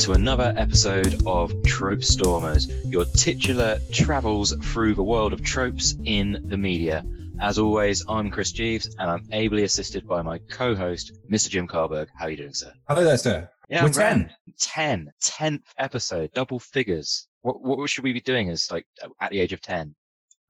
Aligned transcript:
to 0.00 0.12
another 0.12 0.54
episode 0.56 1.20
of 1.26 1.52
Trope 1.64 2.02
Stormers, 2.02 2.68
your 2.86 3.04
titular 3.04 3.78
travels 3.92 4.54
through 4.62 4.94
the 4.94 5.02
world 5.02 5.32
of 5.32 5.42
tropes 5.42 5.94
in 6.04 6.42
the 6.48 6.56
media. 6.56 7.04
As 7.40 7.58
always, 7.58 8.04
I'm 8.08 8.30
Chris 8.30 8.52
Jeeves 8.52 8.94
and 8.98 9.10
I'm 9.10 9.26
ably 9.32 9.64
assisted 9.64 10.06
by 10.06 10.22
my 10.22 10.38
co-host, 10.50 11.12
Mr. 11.30 11.48
Jim 11.50 11.66
Carberg. 11.68 12.08
How 12.16 12.26
are 12.26 12.30
you 12.30 12.36
doing, 12.38 12.54
sir? 12.54 12.72
Hello 12.88 13.04
there, 13.04 13.18
sir. 13.18 13.50
Yeah, 13.68 13.84
We're 13.84 13.90
10. 13.90 14.30
10. 14.58 15.12
10th 15.22 15.62
episode, 15.78 16.32
double 16.32 16.58
figures. 16.58 17.26
What, 17.42 17.62
what 17.62 17.88
should 17.90 18.04
we 18.04 18.12
be 18.12 18.20
doing 18.20 18.48
as 18.48 18.70
like 18.70 18.86
at 19.20 19.30
the 19.30 19.40
age 19.40 19.52
of 19.52 19.60
10 19.60 19.94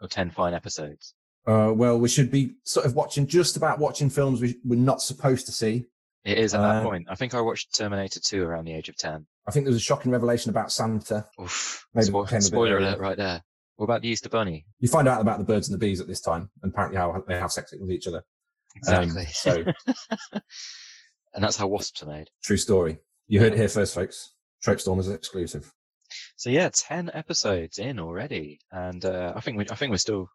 or 0.01 0.09
10 0.09 0.31
fine 0.31 0.55
episodes? 0.55 1.15
Uh, 1.47 1.73
well, 1.75 1.99
we 1.99 2.09
should 2.09 2.31
be 2.31 2.55
sort 2.65 2.87
of 2.87 2.95
watching, 2.95 3.27
just 3.27 3.57
about 3.57 3.79
watching 3.81 4.11
films 4.11 4.41
we, 4.41 4.57
we're 4.65 4.77
not 4.79 5.03
supposed 5.03 5.47
to 5.47 5.53
see. 5.53 5.87
It 6.23 6.37
is 6.37 6.53
at 6.53 6.61
that 6.61 6.77
Uh, 6.77 6.83
point. 6.83 7.07
I 7.09 7.15
think 7.15 7.35
I 7.35 7.41
watched 7.41 7.75
Terminator 7.75 8.21
2 8.21 8.43
around 8.45 8.67
the 8.67 8.75
age 8.75 8.91
of 8.91 8.97
10. 8.97 9.27
I 9.51 9.53
think 9.53 9.65
there 9.65 9.73
was 9.73 9.83
a 9.83 9.85
shocking 9.85 10.13
revelation 10.13 10.49
about 10.51 10.71
Santa. 10.71 11.27
Oof. 11.43 11.85
Maybe 11.93 12.13
came 12.29 12.41
spoiler 12.41 12.79
alert 12.79 13.01
right 13.01 13.17
there. 13.17 13.43
What 13.75 13.87
about 13.87 14.03
the 14.03 14.09
Easter 14.09 14.29
Bunny? 14.29 14.65
You 14.79 14.89
find 14.89 15.09
out 15.09 15.21
about 15.21 15.39
the 15.39 15.45
birds 15.45 15.69
and 15.69 15.75
the 15.75 15.85
bees 15.85 16.01
at 16.01 16.07
this 16.07 16.21
time, 16.21 16.51
and 16.63 16.71
apparently 16.71 16.99
how 16.99 17.21
they 17.27 17.37
have 17.37 17.51
sex 17.51 17.75
with 17.77 17.91
each 17.91 18.07
other. 18.07 18.19
Um, 18.87 19.03
Exactly. 19.03 19.27
so, 19.33 19.65
and 21.35 21.43
that's 21.43 21.57
how 21.57 21.67
wasps 21.67 22.05
are 22.05 22.07
made. 22.07 22.29
true 22.45 22.57
story. 22.57 22.99
You 23.27 23.41
heard 23.41 23.55
it 23.55 23.59
here 23.59 23.69
first, 23.69 23.93
folks. 23.93 24.35
Trope 24.63 24.81
Stormers 24.81 25.09
exclusive. 25.09 25.73
So 26.37 26.51
yeah, 26.51 26.69
ten 26.73 27.11
episodes 27.13 27.79
in 27.79 27.99
already, 27.99 28.61
and 28.71 29.05
uh, 29.05 29.33
I 29.35 29.41
think 29.41 29.59
we, 29.59 29.67
I 29.69 29.75
think 29.75 29.91
we're 29.91 29.97
still 29.97 30.31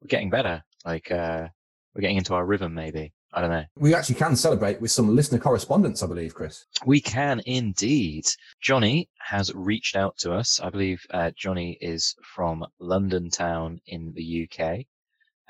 we're 0.00 0.08
getting 0.08 0.30
better. 0.30 0.62
Like 0.86 1.10
uh, 1.10 1.48
we're 1.94 2.00
getting 2.00 2.16
into 2.16 2.32
our 2.32 2.46
rhythm, 2.46 2.72
maybe. 2.72 3.12
I 3.34 3.40
don't 3.40 3.50
know. 3.50 3.64
We 3.76 3.94
actually 3.94 4.14
can 4.14 4.36
celebrate 4.36 4.80
with 4.80 4.92
some 4.92 5.14
listener 5.14 5.40
correspondence, 5.40 6.02
I 6.02 6.06
believe, 6.06 6.34
Chris. 6.34 6.66
We 6.86 7.00
can 7.00 7.42
indeed. 7.46 8.26
Johnny 8.60 9.08
has 9.18 9.52
reached 9.54 9.96
out 9.96 10.16
to 10.18 10.32
us. 10.32 10.60
I 10.60 10.70
believe 10.70 11.04
uh, 11.10 11.32
Johnny 11.36 11.76
is 11.80 12.14
from 12.22 12.64
London 12.78 13.30
town 13.30 13.80
in 13.88 14.12
the 14.14 14.48
UK, 14.48 14.86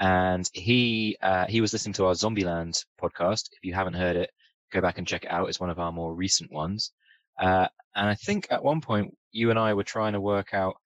and 0.00 0.48
he 0.54 1.18
uh, 1.20 1.44
he 1.46 1.60
was 1.60 1.74
listening 1.74 1.92
to 1.94 2.06
our 2.06 2.14
Zombieland 2.14 2.82
podcast. 3.00 3.50
If 3.52 3.62
you 3.62 3.74
haven't 3.74 3.94
heard 3.94 4.16
it, 4.16 4.30
go 4.72 4.80
back 4.80 4.96
and 4.96 5.06
check 5.06 5.24
it 5.24 5.30
out. 5.30 5.50
It's 5.50 5.60
one 5.60 5.70
of 5.70 5.78
our 5.78 5.92
more 5.92 6.14
recent 6.14 6.50
ones. 6.50 6.90
Uh, 7.38 7.68
and 7.94 8.08
I 8.08 8.14
think 8.14 8.46
at 8.50 8.64
one 8.64 8.80
point 8.80 9.14
you 9.30 9.50
and 9.50 9.58
I 9.58 9.74
were 9.74 9.84
trying 9.84 10.14
to 10.14 10.20
work 10.20 10.54
out 10.54 10.76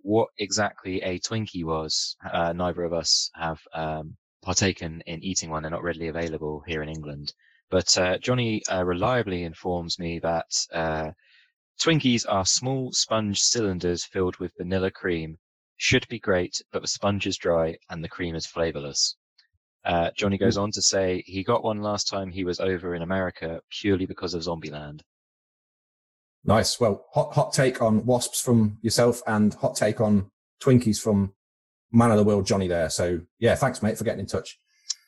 what 0.00 0.28
exactly 0.38 1.02
a 1.02 1.20
Twinkie 1.20 1.64
was. 1.64 2.16
Uh, 2.32 2.52
neither 2.52 2.82
of 2.82 2.92
us 2.92 3.30
have 3.34 3.60
um, 3.72 4.16
partaken 4.42 5.02
in 5.06 5.22
eating 5.22 5.50
one; 5.50 5.62
they're 5.62 5.70
not 5.70 5.82
readily 5.82 6.08
available 6.08 6.62
here 6.66 6.82
in 6.82 6.88
England. 6.88 7.32
But 7.70 7.96
uh, 7.98 8.18
Johnny 8.18 8.62
uh, 8.66 8.84
reliably 8.84 9.44
informs 9.44 9.98
me 9.98 10.18
that 10.20 10.66
uh, 10.72 11.10
Twinkies 11.80 12.24
are 12.28 12.46
small 12.46 12.92
sponge 12.92 13.40
cylinders 13.40 14.04
filled 14.04 14.38
with 14.38 14.56
vanilla 14.56 14.90
cream. 14.90 15.38
Should 15.76 16.08
be 16.08 16.18
great, 16.18 16.60
but 16.72 16.82
the 16.82 16.88
sponge 16.88 17.26
is 17.26 17.36
dry 17.36 17.76
and 17.88 18.02
the 18.02 18.08
cream 18.08 18.34
is 18.34 18.46
flavorless. 18.46 19.16
Uh, 19.84 20.10
Johnny 20.16 20.38
goes 20.38 20.56
on 20.56 20.72
to 20.72 20.82
say 20.82 21.22
he 21.24 21.44
got 21.44 21.62
one 21.62 21.80
last 21.80 22.08
time 22.08 22.30
he 22.30 22.44
was 22.44 22.58
over 22.58 22.94
in 22.94 23.02
America 23.02 23.60
purely 23.70 24.06
because 24.06 24.34
of 24.34 24.42
Zombieland. 24.42 25.02
Nice. 26.44 26.80
Well, 26.80 27.06
hot 27.12 27.34
hot 27.34 27.52
take 27.52 27.80
on 27.80 28.04
wasps 28.06 28.40
from 28.40 28.78
yourself, 28.82 29.22
and 29.26 29.54
hot 29.54 29.76
take 29.76 30.00
on 30.00 30.30
Twinkies 30.60 31.00
from 31.00 31.34
Man 31.92 32.10
of 32.10 32.16
the 32.16 32.24
World 32.24 32.46
Johnny 32.46 32.68
there. 32.68 32.90
So 32.90 33.20
yeah, 33.38 33.54
thanks, 33.54 33.82
mate, 33.82 33.98
for 33.98 34.04
getting 34.04 34.20
in 34.20 34.26
touch. 34.26 34.58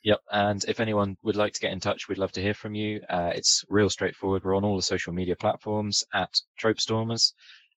Yep. 0.02 0.20
And 0.32 0.64
if 0.66 0.80
anyone 0.80 1.16
would 1.22 1.36
like 1.36 1.52
to 1.52 1.60
get 1.60 1.72
in 1.72 1.80
touch, 1.80 2.08
we'd 2.08 2.18
love 2.18 2.32
to 2.32 2.42
hear 2.42 2.54
from 2.54 2.74
you. 2.74 3.00
Uh, 3.08 3.32
it's 3.34 3.64
real 3.68 3.90
straightforward. 3.90 4.44
We're 4.44 4.56
on 4.56 4.64
all 4.64 4.76
the 4.76 4.82
social 4.82 5.12
media 5.12 5.36
platforms 5.36 6.04
at 6.14 6.40
Trope 6.58 6.80
Stormers. 6.80 7.34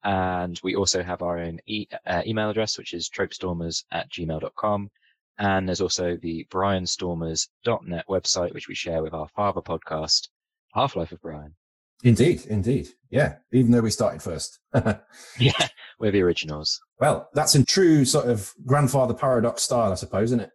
And 0.05 0.59
we 0.63 0.77
also 0.77 1.03
have 1.03 1.23
our 1.23 1.39
own 1.39 1.61
e- 1.67 1.87
uh, 2.07 2.23
email 2.27 2.51
address, 2.51 2.79
which 2.79 2.93
is 2.95 3.09
tropestormers 3.11 3.85
at 3.91 4.11
gmail.com. 4.11 4.91
And 5.39 5.67
there's 5.69 5.81
also 5.81 6.17
the 6.21 6.47
brianstormers.net 6.51 8.05
website, 8.09 8.53
which 8.55 8.69
we 8.69 8.75
share 8.75 9.03
with 9.03 9.15
our 9.15 9.29
father 9.29 9.61
podcast, 9.63 10.29
Half 10.75 10.97
Life 10.97 11.13
of 11.13 11.21
Brian. 11.23 11.55
Indeed, 12.03 12.47
indeed. 12.47 12.89
Yeah, 13.11 13.37
even 13.53 13.73
though 13.73 13.81
we 13.81 13.91
started 13.91 14.23
first. 14.23 14.59
Yeah. 15.39 15.69
We're 15.99 16.11
the 16.11 16.23
originals. 16.23 16.81
Well, 17.01 17.29
that's 17.35 17.55
in 17.55 17.65
true 17.65 18.05
sort 18.05 18.29
of 18.29 18.53
grandfather 18.67 19.15
paradox 19.15 19.63
style, 19.63 19.91
I 19.91 19.97
suppose, 19.97 20.29
isn't 20.29 20.41
it? 20.41 20.51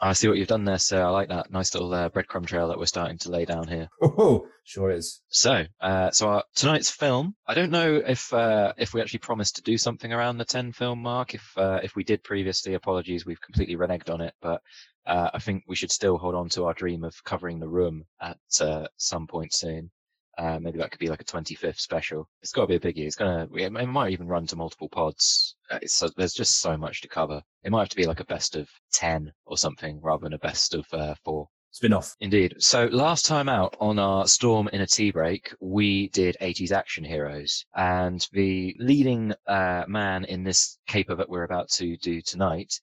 I 0.00 0.12
see 0.12 0.28
what 0.28 0.36
you've 0.36 0.48
done 0.48 0.64
there, 0.64 0.78
sir. 0.78 1.02
I 1.02 1.08
like 1.08 1.28
that 1.28 1.50
nice 1.50 1.72
little 1.74 1.92
uh, 1.94 2.10
breadcrumb 2.10 2.46
trail 2.46 2.68
that 2.68 2.78
we're 2.78 2.86
starting 2.86 3.18
to 3.18 3.30
lay 3.30 3.44
down 3.44 3.66
here. 3.68 3.88
Oh, 4.02 4.46
sure 4.64 4.90
is. 4.90 5.22
So, 5.28 5.64
uh, 5.80 6.10
so 6.10 6.28
our, 6.28 6.44
tonight's 6.54 6.90
film. 6.90 7.34
I 7.46 7.54
don't 7.54 7.70
know 7.70 7.96
if 7.96 8.32
uh, 8.32 8.74
if 8.76 8.92
we 8.92 9.00
actually 9.00 9.20
promised 9.20 9.56
to 9.56 9.62
do 9.62 9.78
something 9.78 10.12
around 10.12 10.36
the 10.36 10.44
ten 10.44 10.72
film 10.72 11.00
mark. 11.00 11.34
If 11.34 11.52
uh, 11.56 11.80
if 11.82 11.96
we 11.96 12.04
did 12.04 12.22
previously, 12.22 12.74
apologies, 12.74 13.24
we've 13.24 13.40
completely 13.40 13.76
reneged 13.76 14.12
on 14.12 14.20
it. 14.20 14.34
But 14.42 14.60
uh, 15.06 15.30
I 15.32 15.38
think 15.38 15.64
we 15.66 15.76
should 15.76 15.92
still 15.92 16.18
hold 16.18 16.34
on 16.34 16.48
to 16.50 16.64
our 16.64 16.74
dream 16.74 17.04
of 17.04 17.24
covering 17.24 17.60
the 17.60 17.68
room 17.68 18.04
at 18.20 18.38
uh, 18.60 18.88
some 18.98 19.26
point 19.26 19.54
soon. 19.54 19.90
Uh, 20.38 20.58
maybe 20.60 20.78
that 20.78 20.92
could 20.92 21.00
be 21.00 21.08
like 21.08 21.20
a 21.20 21.24
25th 21.24 21.80
special. 21.80 22.28
It's 22.42 22.52
got 22.52 22.62
to 22.62 22.66
be 22.68 22.76
a 22.76 22.80
biggie. 22.80 23.06
It's 23.06 23.16
gonna. 23.16 23.48
It 23.54 23.72
might 23.72 24.12
even 24.12 24.28
run 24.28 24.46
to 24.46 24.56
multiple 24.56 24.88
pods. 24.88 25.56
Uh, 25.70 25.80
It's, 25.82 25.94
so, 25.94 26.08
there's 26.16 26.32
just 26.32 26.60
so 26.60 26.76
much 26.76 27.00
to 27.02 27.08
cover. 27.08 27.42
It 27.64 27.72
might 27.72 27.80
have 27.80 27.88
to 27.88 27.96
be 27.96 28.06
like 28.06 28.20
a 28.20 28.24
best 28.24 28.54
of 28.54 28.70
10 28.92 29.32
or 29.46 29.58
something 29.58 30.00
rather 30.00 30.22
than 30.22 30.34
a 30.34 30.38
best 30.38 30.74
of 30.74 30.86
uh, 30.92 31.14
four. 31.24 31.48
Spin 31.72 31.92
off. 31.92 32.16
Indeed. 32.20 32.54
So 32.58 32.86
last 32.86 33.26
time 33.26 33.48
out 33.48 33.76
on 33.78 33.98
our 33.98 34.26
Storm 34.26 34.68
in 34.72 34.80
a 34.80 34.86
Tea 34.86 35.10
Break, 35.10 35.54
we 35.60 36.08
did 36.08 36.36
80s 36.40 36.72
action 36.72 37.04
heroes. 37.04 37.66
And 37.76 38.26
the 38.32 38.74
leading 38.78 39.34
uh, 39.46 39.84
man 39.86 40.24
in 40.24 40.44
this 40.44 40.78
caper 40.86 41.14
that 41.16 41.28
we're 41.28 41.44
about 41.44 41.68
to 41.72 41.96
do 41.98 42.22
tonight 42.22 42.80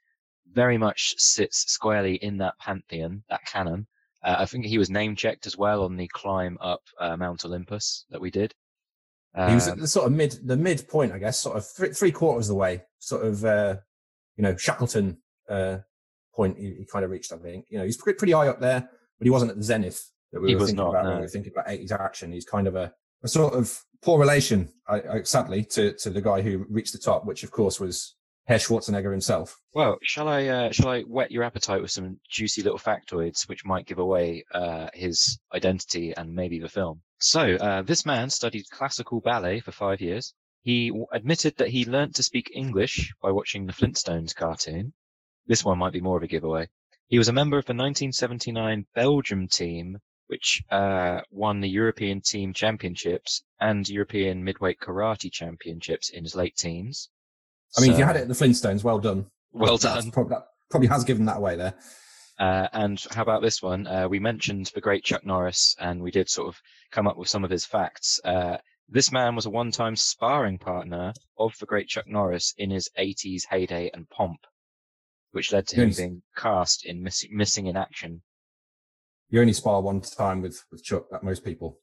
very 0.51 0.77
much 0.77 1.15
sits 1.17 1.71
squarely 1.71 2.15
in 2.15 2.37
that 2.37 2.57
pantheon, 2.59 3.23
that 3.29 3.45
canon. 3.45 3.87
Uh, 4.25 4.37
I 4.39 4.45
think 4.45 4.65
he 4.65 4.79
was 4.79 4.89
name 4.89 5.15
checked 5.15 5.45
as 5.45 5.57
well 5.57 5.83
on 5.83 5.95
the 5.95 6.07
climb 6.07 6.57
up 6.59 6.81
uh, 6.99 7.15
Mount 7.15 7.45
Olympus 7.45 8.05
that 8.09 8.19
we 8.19 8.31
did. 8.31 8.53
he 9.35 9.53
was 9.53 9.67
at 9.67 9.73
Um, 9.73 9.79
the 9.81 9.87
sort 9.87 10.07
of 10.07 10.13
mid, 10.13 10.39
the 10.43 10.57
mid 10.57 10.87
point, 10.89 11.11
I 11.11 11.19
guess, 11.19 11.39
sort 11.39 11.57
of 11.57 11.67
three, 11.67 11.93
three 11.93 12.11
quarters 12.11 12.49
of 12.49 12.55
the 12.55 12.59
way, 12.59 12.83
sort 12.99 13.25
of, 13.25 13.45
uh, 13.45 13.75
you 14.35 14.43
know, 14.43 14.57
Shackleton, 14.57 15.17
uh, 15.47 15.77
point 16.33 16.57
he, 16.57 16.73
he 16.79 16.85
kind 16.85 17.05
of 17.05 17.11
reached, 17.11 17.31
I 17.31 17.37
think. 17.37 17.65
You 17.69 17.77
know, 17.77 17.85
he's 17.85 17.97
pretty, 17.97 18.17
pretty 18.17 18.33
high 18.33 18.47
up 18.47 18.59
there, 18.59 18.81
but 18.81 19.25
he 19.25 19.29
wasn't 19.29 19.51
at 19.51 19.57
the 19.57 19.63
zenith 19.63 20.11
that 20.31 20.41
we 20.41 20.49
He 20.49 20.55
were 20.55 20.61
was 20.61 20.69
thinking 20.69 20.83
not, 20.83 20.89
about 20.89 21.05
when 21.05 21.15
we 21.15 21.21
were 21.21 21.27
thinking 21.27 21.51
about 21.53 21.67
80s 21.67 21.91
action. 21.91 22.31
He's 22.31 22.45
kind 22.45 22.67
of 22.67 22.75
a, 22.75 22.91
a 23.23 23.27
sort 23.27 23.53
of 23.53 23.79
poor 24.01 24.19
relation, 24.19 24.69
I, 24.87 25.01
I, 25.01 25.21
sadly, 25.23 25.63
to, 25.65 25.93
to 25.93 26.09
the 26.09 26.21
guy 26.21 26.41
who 26.41 26.65
reached 26.69 26.93
the 26.93 26.99
top, 26.99 27.25
which 27.25 27.43
of 27.43 27.51
course 27.51 27.79
was 27.79 28.14
Herr 28.47 28.59
Schwarzenegger 28.59 29.11
himself. 29.11 29.59
Well, 29.73 29.97
shall 30.03 30.27
I 30.27 30.45
uh, 30.45 30.71
shall 30.71 30.89
I 30.89 31.01
whet 31.01 31.31
your 31.31 31.43
appetite 31.43 31.81
with 31.81 31.89
some 31.89 32.19
juicy 32.29 32.61
little 32.61 32.77
factoids 32.77 33.49
which 33.49 33.65
might 33.65 33.87
give 33.87 33.97
away 33.97 34.45
uh, 34.51 34.89
his 34.93 35.39
identity 35.51 36.13
and 36.15 36.35
maybe 36.35 36.59
the 36.59 36.69
film? 36.69 37.01
So, 37.17 37.55
uh, 37.55 37.81
this 37.81 38.05
man 38.05 38.29
studied 38.29 38.69
classical 38.69 39.19
ballet 39.19 39.61
for 39.61 39.71
five 39.71 39.99
years. 39.99 40.35
He 40.61 40.89
w- 40.89 41.07
admitted 41.11 41.57
that 41.57 41.69
he 41.69 41.85
learnt 41.85 42.13
to 42.15 42.23
speak 42.23 42.51
English 42.53 43.15
by 43.19 43.31
watching 43.31 43.65
the 43.65 43.73
Flintstones 43.73 44.35
cartoon. 44.35 44.93
This 45.47 45.65
one 45.65 45.79
might 45.79 45.93
be 45.93 46.01
more 46.01 46.17
of 46.17 46.23
a 46.23 46.27
giveaway. 46.27 46.69
He 47.07 47.17
was 47.17 47.27
a 47.27 47.33
member 47.33 47.57
of 47.57 47.65
the 47.65 47.73
1979 47.73 48.85
Belgium 48.93 49.47
team, 49.47 49.97
which 50.27 50.61
uh, 50.69 51.21
won 51.31 51.61
the 51.61 51.69
European 51.69 52.21
Team 52.21 52.53
Championships 52.53 53.43
and 53.59 53.89
European 53.89 54.43
Midweight 54.43 54.79
Karate 54.79 55.31
Championships 55.31 56.09
in 56.09 56.23
his 56.23 56.35
late 56.35 56.55
teens. 56.55 57.09
I 57.77 57.81
mean, 57.81 57.91
if 57.91 57.99
you 57.99 58.05
had 58.05 58.15
it 58.15 58.21
at 58.21 58.27
the 58.27 58.33
Flintstones, 58.33 58.83
well 58.83 58.99
done. 58.99 59.25
well 59.51 59.77
done. 59.77 60.11
prob- 60.11 60.29
that 60.29 60.47
probably 60.69 60.87
has 60.87 61.03
given 61.03 61.25
that 61.25 61.37
away 61.37 61.55
there. 61.55 61.73
Uh, 62.39 62.67
and 62.73 63.01
how 63.11 63.21
about 63.21 63.41
this 63.41 63.61
one? 63.61 63.87
Uh, 63.87 64.07
we 64.09 64.19
mentioned 64.19 64.69
the 64.75 64.81
great 64.81 65.03
Chuck 65.03 65.25
Norris, 65.25 65.75
and 65.79 66.01
we 66.01 66.11
did 66.11 66.29
sort 66.29 66.47
of 66.49 66.59
come 66.91 67.07
up 67.07 67.17
with 67.17 67.29
some 67.29 67.43
of 67.45 67.49
his 67.51 67.65
facts. 67.65 68.19
Uh, 68.25 68.57
this 68.89 69.11
man 69.11 69.35
was 69.35 69.45
a 69.45 69.49
one-time 69.49 69.95
sparring 69.95 70.57
partner 70.57 71.13
of 71.39 71.53
the 71.59 71.65
great 71.65 71.87
Chuck 71.87 72.05
Norris 72.07 72.53
in 72.57 72.69
his 72.71 72.89
80s 72.99 73.43
heyday 73.49 73.89
and 73.93 74.09
pomp, 74.09 74.39
which 75.31 75.51
led 75.53 75.67
to 75.67 75.75
him 75.77 75.87
Yes. 75.89 75.97
being 75.97 76.21
cast 76.35 76.85
in 76.85 77.01
miss- 77.03 77.25
Missing 77.31 77.67
in 77.67 77.77
Action. 77.77 78.21
You 79.29 79.39
only 79.41 79.53
spar 79.53 79.81
one 79.81 80.01
time 80.01 80.41
with, 80.41 80.61
with 80.71 80.83
Chuck, 80.83 81.05
like 81.11 81.23
most 81.23 81.43
people. 81.43 81.79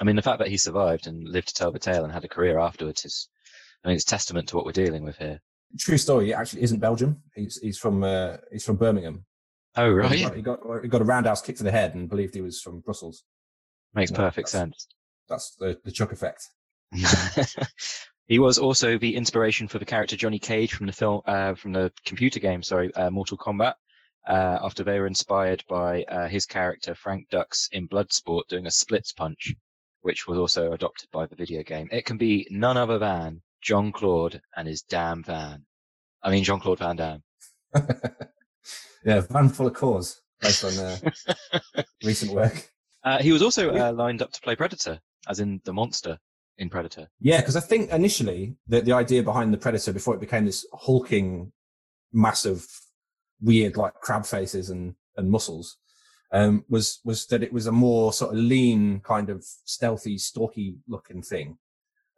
I 0.00 0.04
mean, 0.04 0.16
the 0.16 0.22
fact 0.22 0.38
that 0.38 0.48
he 0.48 0.56
survived 0.56 1.06
and 1.06 1.28
lived 1.28 1.48
to 1.48 1.54
tell 1.54 1.72
the 1.72 1.78
tale 1.78 2.04
and 2.04 2.12
had 2.12 2.24
a 2.24 2.28
career 2.28 2.58
afterwards 2.58 3.04
is, 3.04 3.28
I 3.84 3.88
mean, 3.88 3.96
it's 3.96 4.04
testament 4.04 4.48
to 4.48 4.56
what 4.56 4.64
we're 4.66 4.72
dealing 4.72 5.04
with 5.04 5.16
here. 5.18 5.40
True 5.78 5.98
story. 5.98 6.26
He 6.26 6.34
actually 6.34 6.62
isn't 6.62 6.80
Belgium. 6.80 7.22
He's 7.34 7.58
he's 7.60 7.78
from 7.78 8.02
uh, 8.02 8.38
he's 8.50 8.64
from 8.64 8.76
Birmingham. 8.76 9.24
Oh, 9.76 9.86
He 9.86 9.92
right. 9.92 10.20
got, 10.22 10.36
he 10.36 10.42
got 10.42 10.60
he 10.82 10.88
got 10.88 11.00
a 11.00 11.04
roundhouse 11.04 11.42
kick 11.42 11.56
to 11.58 11.62
the 11.64 11.70
head 11.70 11.94
and 11.94 12.08
believed 12.08 12.34
he 12.34 12.40
was 12.40 12.60
from 12.60 12.80
Brussels. 12.80 13.24
Makes 13.94 14.10
No, 14.12 14.16
perfect 14.18 14.50
that's- 14.52 14.52
sense. 14.52 14.88
That's 15.28 15.54
the 15.56 15.78
the 15.84 15.92
Chuck 15.92 16.12
effect. 16.12 16.42
He 18.26 18.38
was 18.38 18.58
also 18.58 18.98
the 18.98 19.16
inspiration 19.16 19.68
for 19.68 19.78
the 19.78 19.86
character 19.86 20.14
Johnny 20.14 20.38
Cage 20.38 20.74
from 20.74 20.86
the 20.86 20.92
film, 20.92 21.22
uh, 21.24 21.54
from 21.54 21.72
the 21.72 21.90
computer 22.04 22.38
game, 22.40 22.62
sorry, 22.62 22.92
uh, 22.94 23.08
Mortal 23.10 23.38
Kombat. 23.38 23.72
Uh, 24.28 24.58
after 24.62 24.84
they 24.84 24.98
were 25.00 25.06
inspired 25.06 25.64
by 25.66 26.02
uh, 26.02 26.28
his 26.28 26.44
character 26.44 26.94
Frank 26.94 27.30
Dux 27.30 27.70
in 27.72 27.88
Bloodsport 27.88 28.42
doing 28.50 28.66
a 28.66 28.70
splits 28.70 29.12
punch, 29.14 29.54
which 30.02 30.26
was 30.28 30.36
also 30.36 30.72
adopted 30.72 31.08
by 31.10 31.24
the 31.24 31.36
video 31.36 31.62
game. 31.62 31.88
It 31.90 32.04
can 32.04 32.18
be 32.18 32.46
none 32.50 32.76
other 32.76 32.98
than 32.98 33.40
John 33.60 33.92
Claude 33.92 34.40
and 34.56 34.68
his 34.68 34.82
damn 34.82 35.22
van. 35.22 35.64
I 36.22 36.30
mean, 36.30 36.44
Jean 36.44 36.60
Claude 36.60 36.78
Van 36.78 36.96
Damme. 36.96 37.22
yeah, 39.04 39.20
van 39.20 39.48
full 39.48 39.66
of 39.66 39.74
cause 39.74 40.20
based 40.40 40.64
on 40.64 40.84
uh, 40.84 40.96
recent 42.04 42.32
work. 42.32 42.70
Uh, 43.04 43.18
he 43.18 43.32
was 43.32 43.42
also 43.42 43.70
uh, 43.70 43.92
lined 43.92 44.22
up 44.22 44.32
to 44.32 44.40
play 44.40 44.56
Predator, 44.56 45.00
as 45.28 45.40
in 45.40 45.60
the 45.64 45.72
monster 45.72 46.18
in 46.58 46.68
Predator. 46.68 47.08
Yeah, 47.20 47.38
because 47.38 47.56
I 47.56 47.60
think 47.60 47.90
initially 47.90 48.56
the, 48.66 48.80
the 48.80 48.92
idea 48.92 49.22
behind 49.22 49.52
the 49.52 49.58
Predator, 49.58 49.92
before 49.92 50.14
it 50.14 50.20
became 50.20 50.44
this 50.44 50.66
hulking, 50.72 51.52
massive, 52.12 52.66
weird 53.40 53.76
like 53.76 53.94
crab 53.94 54.26
faces 54.26 54.70
and, 54.70 54.94
and 55.16 55.30
muscles, 55.30 55.76
um, 56.32 56.64
was 56.68 57.00
was 57.04 57.26
that 57.26 57.42
it 57.42 57.52
was 57.52 57.66
a 57.66 57.72
more 57.72 58.12
sort 58.12 58.32
of 58.32 58.38
lean, 58.38 59.00
kind 59.00 59.30
of 59.30 59.44
stealthy, 59.64 60.18
stalky 60.18 60.76
looking 60.86 61.22
thing. 61.22 61.56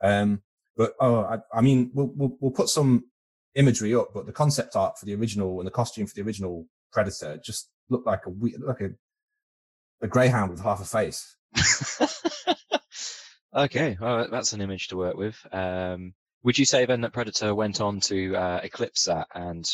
Um, 0.03 0.43
but 0.81 0.95
oh, 0.99 1.25
I, 1.25 1.41
I 1.53 1.61
mean, 1.61 1.91
we'll, 1.93 2.11
we'll, 2.17 2.39
we'll 2.41 2.53
put 2.53 2.71
some 2.71 3.05
imagery 3.55 3.95
up, 3.95 4.15
but 4.15 4.25
the 4.25 4.33
concept 4.33 4.77
art 4.77 4.99
for 4.99 5.05
the 5.05 5.15
original 5.15 5.61
and 5.61 5.67
the 5.67 5.71
costume 5.71 6.07
for 6.07 6.15
the 6.15 6.23
original 6.23 6.65
Predator 6.91 7.39
just 7.45 7.69
looked 7.91 8.07
like 8.07 8.23
a 8.25 8.31
like 8.67 8.81
a 8.81 8.89
a 10.01 10.09
greyhound 10.09 10.51
with 10.51 10.63
half 10.63 10.81
a 10.81 10.87
face. 10.87 11.37
okay, 13.55 13.99
well, 14.01 14.27
that's 14.31 14.55
an 14.55 14.63
image 14.63 14.89
to 14.89 14.97
work 14.97 15.19
with. 15.19 15.37
Um, 15.53 16.15
would 16.45 16.59
you 16.59 16.65
say 16.65 16.87
then 16.87 17.03
that 17.03 17.13
Predator 17.13 17.55
went 17.55 17.83
on 17.83 18.01
to 18.01 18.35
uh, 18.35 18.61
eclipse 18.63 19.05
that 19.05 19.27
and 19.35 19.71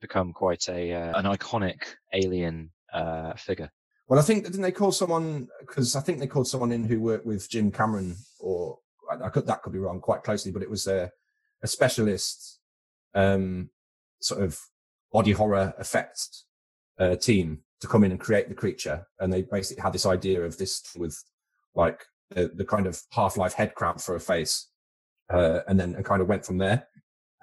become 0.00 0.32
quite 0.32 0.70
a 0.70 0.94
uh, 0.94 1.18
an 1.18 1.26
iconic 1.26 1.82
alien 2.14 2.70
uh, 2.94 3.34
figure? 3.34 3.70
Well, 4.08 4.18
I 4.18 4.22
think 4.22 4.44
didn't 4.44 4.62
they 4.62 4.72
call 4.72 4.90
someone 4.90 5.48
because 5.60 5.96
I 5.96 6.00
think 6.00 6.18
they 6.18 6.26
called 6.26 6.48
someone 6.48 6.72
in 6.72 6.84
who 6.84 6.98
worked 6.98 7.26
with 7.26 7.50
Jim 7.50 7.70
Cameron, 7.70 8.16
or 8.40 8.78
I, 9.10 9.26
I 9.26 9.28
could 9.28 9.46
that 9.46 9.62
could 9.62 9.72
be 9.72 9.78
wrong 9.78 10.00
quite 10.00 10.22
closely, 10.22 10.52
but 10.52 10.62
it 10.62 10.70
was 10.70 10.86
a, 10.86 11.10
a 11.62 11.66
specialist 11.66 12.60
um, 13.14 13.70
sort 14.20 14.42
of 14.42 14.58
body 15.12 15.32
horror 15.32 15.74
effects 15.78 16.44
uh, 16.98 17.16
team 17.16 17.60
to 17.80 17.86
come 17.86 18.04
in 18.04 18.10
and 18.10 18.20
create 18.20 18.48
the 18.48 18.54
creature. 18.54 19.06
And 19.20 19.32
they 19.32 19.42
basically 19.42 19.82
had 19.82 19.92
this 19.92 20.06
idea 20.06 20.42
of 20.42 20.58
this 20.58 20.82
with 20.96 21.22
like 21.74 22.04
the, 22.30 22.50
the 22.54 22.64
kind 22.64 22.86
of 22.86 23.02
half-life 23.12 23.54
head 23.54 23.74
crab 23.74 24.00
for 24.00 24.14
a 24.14 24.20
face. 24.20 24.68
Uh, 25.28 25.58
and 25.66 25.80
then 25.80 25.96
and 25.96 26.04
kind 26.04 26.22
of 26.22 26.28
went 26.28 26.46
from 26.46 26.58
there. 26.58 26.86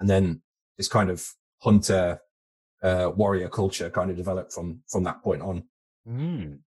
And 0.00 0.08
then 0.08 0.40
this 0.78 0.88
kind 0.88 1.10
of 1.10 1.22
hunter, 1.58 2.18
uh, 2.82 3.10
warrior 3.14 3.50
culture 3.50 3.90
kind 3.90 4.10
of 4.10 4.16
developed 4.16 4.54
from, 4.54 4.80
from 4.88 5.02
that 5.04 5.22
point 5.22 5.42
on. 5.42 5.64
Mm, 6.08 6.60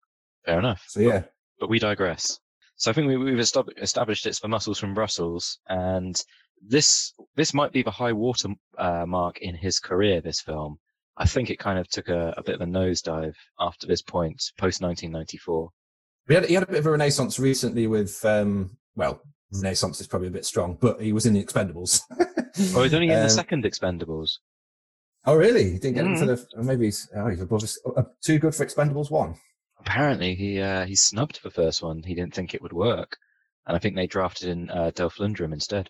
fair 0.45 0.59
enough. 0.59 0.83
So 0.89 0.99
yeah. 0.99 1.19
But, 1.19 1.31
but 1.61 1.69
we 1.69 1.79
digress. 1.79 2.41
So 2.77 2.91
I 2.91 2.93
think 2.93 3.07
we, 3.07 3.31
have 3.31 3.39
established 3.39 4.25
it's 4.25 4.39
for 4.39 4.47
muscles 4.47 4.79
from 4.79 4.93
Brussels, 4.93 5.59
and 5.69 6.21
this 6.61 7.13
this 7.35 7.53
might 7.53 7.71
be 7.71 7.83
the 7.83 7.91
high 7.91 8.11
water 8.11 8.49
uh, 8.77 9.05
mark 9.07 9.39
in 9.39 9.55
his 9.55 9.79
career. 9.79 10.19
This 10.19 10.41
film, 10.41 10.77
I 11.17 11.25
think 11.25 11.49
it 11.49 11.59
kind 11.59 11.79
of 11.79 11.87
took 11.89 12.09
a, 12.09 12.33
a 12.37 12.43
bit 12.43 12.55
of 12.55 12.61
a 12.61 12.65
nosedive 12.65 13.35
after 13.59 13.87
this 13.87 14.01
point, 14.01 14.41
post 14.57 14.81
1994. 14.81 15.69
He 16.27 16.33
had, 16.33 16.45
he 16.45 16.53
had 16.55 16.63
a 16.63 16.67
bit 16.67 16.79
of 16.79 16.85
a 16.87 16.91
renaissance 16.91 17.39
recently 17.39 17.87
with, 17.87 18.23
um, 18.25 18.77
well, 18.95 19.21
renaissance 19.51 20.01
is 20.01 20.07
probably 20.07 20.27
a 20.27 20.31
bit 20.31 20.45
strong, 20.45 20.77
but 20.81 20.99
he 20.99 21.13
was 21.13 21.25
in 21.25 21.33
the 21.33 21.43
Expendables. 21.43 22.01
oh, 22.75 22.83
he's 22.83 22.93
only 22.93 23.07
in 23.07 23.13
um, 23.17 23.23
the 23.23 23.29
second 23.29 23.63
Expendables. 23.63 24.39
Oh, 25.25 25.35
really? 25.35 25.71
He 25.71 25.79
didn't 25.79 25.95
get 25.95 26.05
mm. 26.05 26.13
into 26.13 26.25
the. 26.25 26.63
Maybe 26.63 26.85
he's, 26.85 27.09
oh, 27.15 27.27
he's 27.27 27.41
above, 27.41 27.63
uh, 27.95 28.03
too 28.21 28.39
good 28.39 28.53
for 28.53 28.65
Expendables 28.65 29.09
one. 29.09 29.35
Apparently, 29.85 30.35
he 30.35 30.59
uh, 30.59 30.85
he 30.85 30.95
snubbed 30.95 31.41
the 31.43 31.51
first 31.51 31.81
one. 31.83 32.01
He 32.03 32.15
didn't 32.15 32.33
think 32.33 32.53
it 32.53 32.61
would 32.61 32.73
work, 32.73 33.17
and 33.67 33.75
I 33.75 33.79
think 33.79 33.95
they 33.95 34.07
drafted 34.07 34.49
in 34.49 34.69
uh, 34.69 34.91
Dolph 34.95 35.17
Lundgren 35.17 35.53
instead. 35.53 35.89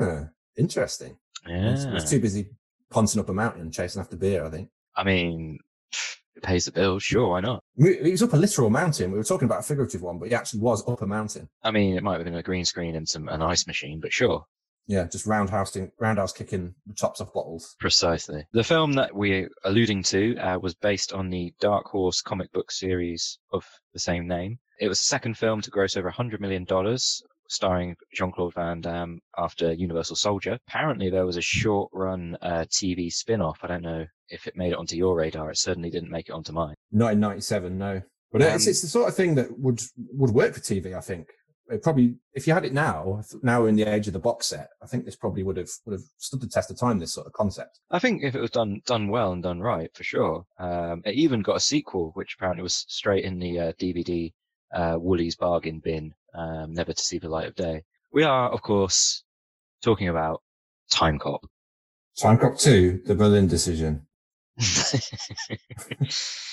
Ah, 0.00 0.28
interesting. 0.56 1.16
Yeah, 1.46 1.76
he 1.76 1.92
was 1.92 2.08
too 2.08 2.20
busy 2.20 2.48
pouncing 2.90 3.20
up 3.20 3.28
a 3.28 3.32
mountain 3.32 3.70
chasing 3.72 4.00
after 4.00 4.16
beer, 4.16 4.44
I 4.44 4.50
think. 4.50 4.68
I 4.94 5.04
mean, 5.04 5.58
it 6.36 6.42
pays 6.42 6.64
the 6.64 6.72
bill. 6.72 6.98
sure, 6.98 7.28
why 7.30 7.40
not? 7.40 7.62
He 7.76 8.10
was 8.10 8.22
up 8.22 8.32
a 8.32 8.36
literal 8.36 8.70
mountain. 8.70 9.10
We 9.10 9.18
were 9.18 9.24
talking 9.24 9.46
about 9.46 9.60
a 9.60 9.64
figurative 9.64 10.02
one, 10.02 10.18
but 10.18 10.28
he 10.28 10.34
actually 10.34 10.60
was 10.60 10.86
up 10.88 11.02
a 11.02 11.06
mountain. 11.06 11.48
I 11.62 11.70
mean, 11.70 11.96
it 11.96 12.02
might 12.02 12.16
have 12.16 12.24
been 12.24 12.34
a 12.36 12.42
green 12.42 12.64
screen 12.64 12.94
and 12.94 13.08
some 13.08 13.28
an 13.28 13.42
ice 13.42 13.66
machine, 13.66 14.00
but 14.00 14.12
sure. 14.12 14.44
Yeah, 14.86 15.06
just 15.10 15.26
roundhouse 15.26 15.76
roundhouse 15.98 16.32
kicking 16.32 16.74
the 16.86 16.94
tops 16.94 17.20
off 17.20 17.32
bottles. 17.32 17.74
Precisely. 17.80 18.46
The 18.52 18.64
film 18.64 18.92
that 18.94 19.14
we're 19.14 19.50
alluding 19.64 20.02
to 20.04 20.36
uh, 20.36 20.58
was 20.58 20.74
based 20.74 21.12
on 21.12 21.28
the 21.30 21.52
Dark 21.60 21.86
Horse 21.86 22.22
comic 22.22 22.52
book 22.52 22.70
series 22.70 23.38
of 23.52 23.64
the 23.92 23.98
same 23.98 24.28
name. 24.28 24.58
It 24.80 24.88
was 24.88 25.00
the 25.00 25.06
second 25.06 25.38
film 25.38 25.60
to 25.62 25.70
gross 25.70 25.96
over 25.96 26.10
$100 26.10 26.38
million, 26.38 26.66
starring 27.48 27.96
Jean 28.14 28.30
Claude 28.30 28.54
Van 28.54 28.80
Damme 28.80 29.20
after 29.36 29.72
Universal 29.72 30.16
Soldier. 30.16 30.58
Apparently, 30.68 31.10
there 31.10 31.26
was 31.26 31.36
a 31.36 31.42
short 31.42 31.90
run 31.92 32.36
uh, 32.42 32.66
TV 32.70 33.12
spin 33.12 33.40
off. 33.40 33.60
I 33.62 33.68
don't 33.68 33.82
know 33.82 34.06
if 34.28 34.46
it 34.46 34.56
made 34.56 34.72
it 34.72 34.78
onto 34.78 34.96
your 34.96 35.16
radar. 35.16 35.50
It 35.50 35.58
certainly 35.58 35.90
didn't 35.90 36.10
make 36.10 36.28
it 36.28 36.32
onto 36.32 36.52
mine. 36.52 36.74
Not 36.92 37.12
in 37.12 37.20
'97, 37.20 37.76
no. 37.76 38.02
But 38.32 38.42
um, 38.42 38.48
it's, 38.54 38.66
it's 38.66 38.82
the 38.82 38.88
sort 38.88 39.08
of 39.08 39.16
thing 39.16 39.36
that 39.36 39.58
would 39.58 39.80
would 40.12 40.30
work 40.30 40.54
for 40.54 40.60
TV. 40.60 40.94
I 40.94 41.00
think 41.00 41.28
it 41.68 41.82
probably 41.82 42.16
if 42.32 42.46
you 42.46 42.54
had 42.54 42.64
it 42.64 42.72
now, 42.72 43.22
now 43.42 43.62
we're 43.62 43.68
in 43.68 43.76
the 43.76 43.84
age 43.84 44.06
of 44.06 44.12
the 44.12 44.18
box 44.18 44.46
set. 44.46 44.70
I 44.82 44.86
think 44.86 45.04
this 45.04 45.16
probably 45.16 45.42
would 45.42 45.56
have 45.56 45.70
would 45.84 45.92
have 45.92 46.08
stood 46.18 46.40
the 46.40 46.48
test 46.48 46.70
of 46.70 46.78
time. 46.78 46.98
This 46.98 47.14
sort 47.14 47.26
of 47.26 47.32
concept. 47.32 47.80
I 47.90 47.98
think 47.98 48.22
if 48.22 48.34
it 48.34 48.40
was 48.40 48.50
done 48.50 48.82
done 48.86 49.08
well 49.08 49.32
and 49.32 49.42
done 49.42 49.60
right, 49.60 49.90
for 49.94 50.04
sure. 50.04 50.46
Um, 50.58 51.02
it 51.04 51.14
even 51.14 51.42
got 51.42 51.56
a 51.56 51.60
sequel, 51.60 52.10
which 52.14 52.34
apparently 52.34 52.62
was 52.62 52.84
straight 52.88 53.24
in 53.24 53.38
the 53.38 53.58
uh, 53.58 53.72
DVD 53.72 54.32
uh, 54.72 54.96
Woolies 54.98 55.36
bargain 55.36 55.80
bin 55.80 56.14
um, 56.34 56.72
never 56.72 56.92
to 56.92 57.02
see 57.02 57.18
the 57.18 57.28
light 57.28 57.48
of 57.48 57.54
day. 57.54 57.84
We 58.12 58.22
are, 58.24 58.50
of 58.50 58.62
course, 58.62 59.24
talking 59.82 60.08
about 60.08 60.42
Time 60.90 61.18
Cop. 61.18 61.46
Time 62.18 62.38
Cop 62.38 62.58
2, 62.58 63.02
the 63.06 63.14
Berlin 63.14 63.48
decision. 63.48 64.06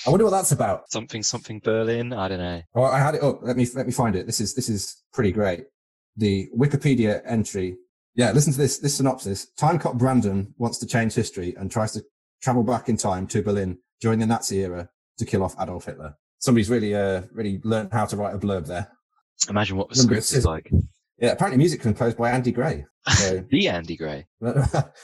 I 0.06 0.10
wonder 0.10 0.24
what 0.24 0.30
that's 0.30 0.52
about. 0.52 0.82
Something, 0.90 1.22
something 1.22 1.60
Berlin. 1.60 2.12
I 2.12 2.28
don't 2.28 2.38
know. 2.38 2.62
Oh, 2.74 2.84
I 2.84 2.98
had 2.98 3.14
it 3.14 3.22
up. 3.22 3.40
Let 3.42 3.56
me 3.56 3.66
let 3.74 3.86
me 3.86 3.92
find 3.92 4.14
it. 4.14 4.26
This 4.26 4.40
is 4.40 4.54
this 4.54 4.68
is 4.68 5.02
pretty 5.12 5.32
great. 5.32 5.64
The 6.16 6.48
Wikipedia 6.56 7.22
entry. 7.26 7.76
Yeah, 8.14 8.32
listen 8.32 8.52
to 8.52 8.58
this. 8.58 8.78
This 8.78 8.96
synopsis. 8.96 9.46
Time 9.56 9.78
cop 9.78 9.96
Brandon 9.96 10.54
wants 10.58 10.78
to 10.78 10.86
change 10.86 11.14
history 11.14 11.54
and 11.58 11.70
tries 11.70 11.92
to 11.92 12.02
travel 12.42 12.62
back 12.62 12.88
in 12.88 12.96
time 12.96 13.26
to 13.28 13.42
Berlin 13.42 13.78
during 14.00 14.18
the 14.18 14.26
Nazi 14.26 14.58
era 14.58 14.88
to 15.18 15.24
kill 15.24 15.42
off 15.42 15.54
Adolf 15.60 15.86
Hitler. 15.86 16.14
Somebody's 16.38 16.68
really 16.68 16.94
uh 16.94 17.22
really 17.32 17.60
learned 17.64 17.92
how 17.92 18.04
to 18.04 18.16
write 18.16 18.34
a 18.34 18.38
blurb 18.38 18.66
there. 18.66 18.88
Imagine 19.48 19.76
what 19.76 19.88
the 19.88 19.96
script 19.96 20.32
is 20.32 20.44
like. 20.44 20.70
Yeah, 21.18 21.30
apparently 21.30 21.58
music 21.58 21.80
composed 21.80 22.16
by 22.16 22.30
Andy 22.30 22.50
Gray. 22.50 22.84
So, 23.08 23.44
the 23.50 23.68
Andy 23.68 23.96
Gray. 23.96 24.26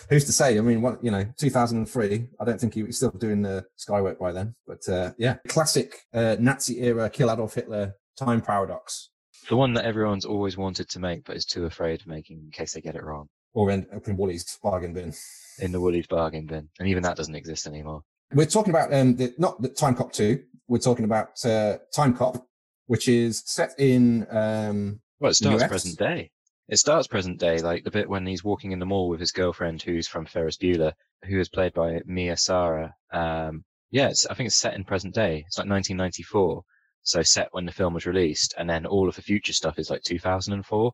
who's 0.09 0.25
to 0.25 0.33
say? 0.33 0.59
I 0.59 0.61
mean, 0.61 0.83
what 0.83 1.03
you 1.05 1.11
know, 1.11 1.25
2003. 1.39 2.29
I 2.41 2.45
don't 2.45 2.61
think 2.61 2.75
he 2.75 2.83
was 2.83 2.97
still 2.97 3.11
doing 3.11 3.43
the 3.43 3.65
Skywork 3.79 4.19
by 4.19 4.33
then. 4.33 4.55
But 4.67 4.89
uh, 4.89 5.13
yeah, 5.19 5.37
classic 5.49 6.01
uh, 6.13 6.37
Nazi 6.41 6.81
era 6.81 7.09
kill 7.11 7.31
Adolf 7.31 7.55
Hitler 7.55 7.95
time 8.19 8.41
paradox. 8.41 9.11
The 9.49 9.57
one 9.57 9.73
that 9.75 9.85
everyone's 9.85 10.25
always 10.25 10.57
wanted 10.57 10.89
to 10.91 11.01
make, 11.01 11.25
but 11.25 11.37
is 11.37 11.45
too 11.45 11.65
afraid 11.65 12.01
of 12.01 12.07
making 12.07 12.41
in 12.45 12.51
case 12.51 12.73
they 12.73 12.81
get 12.81 12.97
it 12.97 13.05
wrong. 13.05 13.29
Or 13.55 13.71
in, 13.71 13.87
in 14.07 14.17
Woolies 14.17 14.59
bargain 14.63 14.93
bin. 14.93 15.13
In 15.61 15.73
the 15.73 15.81
Woolies 15.81 16.07
bargain 16.07 16.47
bin, 16.47 16.69
and 16.79 16.89
even 16.89 17.03
that 17.03 17.17
doesn't 17.17 17.35
exist 17.35 17.67
anymore. 17.67 18.03
We're 18.33 18.47
talking 18.47 18.73
about 18.73 18.95
um, 18.95 19.17
the, 19.17 19.35
not 19.39 19.61
the 19.61 19.69
Time 19.69 19.97
Cop 19.97 20.13
2. 20.13 20.41
We're 20.69 20.79
talking 20.79 21.05
about 21.05 21.45
uh, 21.45 21.79
Time 21.93 22.15
Cop, 22.15 22.47
which 22.87 23.09
is 23.09 23.43
set 23.45 23.75
in 23.79 24.27
um, 24.31 25.01
well, 25.21 25.31
it 25.31 25.35
starts 25.35 25.65
present 25.65 25.99
day. 25.99 26.31
It 26.69 26.79
starts 26.79 27.07
present 27.07 27.39
day, 27.39 27.59
like 27.59 27.85
the 27.85 27.91
bit 27.91 28.09
when 28.09 28.27
he's 28.27 28.45
walking 28.45 28.73
in 28.73 28.79
the 28.79 28.87
mall 28.87 29.09
with 29.09 29.21
his 29.21 29.33
girlfriend, 29.33 29.83
who's 29.83 30.09
from 30.09 30.25
Ferris 30.25 30.57
Bueller, 30.57 30.93
who 31.25 31.39
is 31.39 31.49
played 31.49 31.75
by 31.75 32.01
Mia 32.07 32.37
Sara. 32.37 32.95
Um, 33.13 33.65
yeah, 33.91 34.13
I 34.31 34.35
think 34.35 34.47
it's 34.47 34.57
set 34.57 34.75
in 34.75 34.85
present 34.85 35.15
day. 35.15 35.45
It's 35.47 35.59
like 35.59 35.69
1994, 35.69 36.63
so 37.03 37.23
set 37.23 37.49
when 37.53 37.67
the 37.67 37.73
film 37.73 37.95
was 37.95 38.07
released, 38.07 38.55
and 38.57 38.71
then 38.71 38.87
all 38.87 39.09
of 39.09 39.17
the 39.17 39.23
future 39.23 39.53
stuff 39.53 39.79
is 39.79 39.91
like 39.91 40.03
2004. 40.03 40.93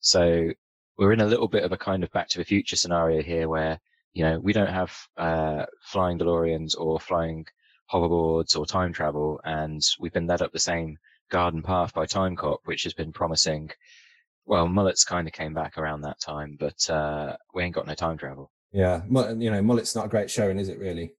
So 0.00 0.50
we're 0.98 1.12
in 1.12 1.20
a 1.20 1.26
little 1.26 1.48
bit 1.48 1.64
of 1.64 1.72
a 1.72 1.78
kind 1.78 2.04
of 2.04 2.12
Back 2.12 2.28
to 2.28 2.38
the 2.38 2.44
Future 2.44 2.76
scenario 2.76 3.22
here, 3.22 3.48
where 3.48 3.80
you 4.12 4.24
know 4.24 4.38
we 4.38 4.52
don't 4.52 4.68
have 4.68 4.94
uh, 5.16 5.66
flying 5.82 6.18
DeLoreans 6.18 6.78
or 6.78 7.00
flying 7.00 7.46
hoverboards 7.92 8.56
or 8.56 8.66
time 8.66 8.92
travel, 8.92 9.40
and 9.44 9.82
we've 9.98 10.12
been 10.12 10.26
led 10.26 10.42
up 10.42 10.52
the 10.52 10.58
same 10.58 10.98
Garden 11.30 11.62
Path 11.62 11.94
by 11.94 12.06
Time 12.06 12.36
Cop, 12.36 12.60
which 12.64 12.84
has 12.84 12.94
been 12.94 13.12
promising. 13.12 13.70
Well, 14.46 14.68
Mullets 14.68 15.04
kind 15.04 15.26
of 15.26 15.32
came 15.32 15.54
back 15.54 15.78
around 15.78 16.02
that 16.02 16.20
time, 16.20 16.56
but 16.58 16.90
uh, 16.90 17.36
we 17.54 17.62
ain't 17.62 17.74
got 17.74 17.86
no 17.86 17.94
time 17.94 18.18
travel. 18.18 18.50
Yeah, 18.72 19.02
you 19.06 19.50
know, 19.50 19.62
Mullet's 19.62 19.94
not 19.94 20.06
a 20.06 20.08
great 20.08 20.30
showing, 20.30 20.58
is 20.58 20.68
it 20.68 20.78
really? 20.78 21.12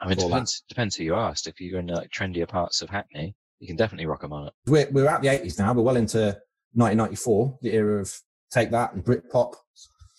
I 0.00 0.06
mean, 0.08 0.18
it 0.18 0.20
depends, 0.20 0.64
depends 0.68 0.96
who 0.96 1.04
you 1.04 1.14
asked. 1.14 1.46
If 1.46 1.60
you're 1.60 1.78
in 1.78 1.88
like 1.88 2.10
trendier 2.10 2.48
parts 2.48 2.80
of 2.80 2.88
Hackney, 2.88 3.34
you 3.58 3.66
can 3.66 3.76
definitely 3.76 4.06
rock 4.06 4.22
a 4.22 4.28
mullet. 4.28 4.54
We're, 4.66 4.88
we're 4.90 5.06
at 5.06 5.20
the 5.20 5.28
80s 5.28 5.58
now. 5.58 5.74
We're 5.74 5.82
well 5.82 5.96
into 5.96 6.38
1994, 6.72 7.58
the 7.60 7.74
era 7.74 8.00
of 8.00 8.12
Take 8.50 8.70
That 8.70 8.94
and 8.94 9.04
Britpop. 9.04 9.54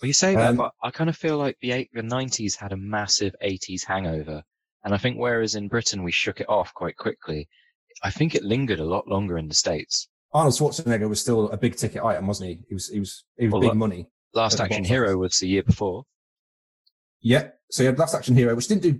Well, 0.02 0.08
you 0.08 0.14
say 0.14 0.36
that, 0.36 0.52
Um, 0.52 0.58
but 0.58 0.72
I 0.84 0.92
kind 0.92 1.10
of 1.10 1.18
feel 1.18 1.38
like 1.38 1.58
the 1.62 1.72
eight, 1.74 1.90
the 1.94 2.02
nineties 2.02 2.56
had 2.56 2.72
a 2.72 2.78
massive 2.78 3.36
eighties 3.42 3.84
hangover, 3.84 4.44
and 4.84 4.94
I 4.94 4.98
think 4.98 5.18
whereas 5.18 5.56
in 5.56 5.68
Britain 5.68 6.04
we 6.04 6.12
shook 6.12 6.42
it 6.42 6.50
off 6.50 6.74
quite 6.74 6.98
quickly, 6.98 7.48
I 8.04 8.12
think 8.12 8.36
it 8.36 8.44
lingered 8.44 8.80
a 8.80 8.86
lot 8.86 9.08
longer 9.08 9.38
in 9.38 9.48
the 9.48 9.54
states. 9.54 10.08
Arnold 10.34 10.56
Schwarzenegger 10.56 11.10
was 11.10 11.20
still 11.20 11.50
a 11.52 11.58
big 11.58 11.76
ticket 11.76 12.04
item, 12.04 12.28
wasn't 12.28 12.50
he? 12.50 12.64
He 12.68 12.74
was 12.74 12.88
he 12.88 13.00
was 13.00 13.24
he 13.38 13.46
was 13.46 13.54
Well, 13.54 13.62
big 13.62 13.76
money. 13.76 14.10
Last 14.34 14.60
Action 14.62 14.86
Hero 14.86 15.18
was 15.18 15.40
the 15.40 15.48
year 15.48 15.64
before. 15.64 16.06
Yeah. 17.20 17.50
So 17.70 17.84
you 17.84 17.88
had 17.88 18.00
Last 18.00 18.16
Action 18.16 18.36
Hero, 18.36 18.56
which 18.56 18.68
didn't 18.68 18.84
do 18.84 19.00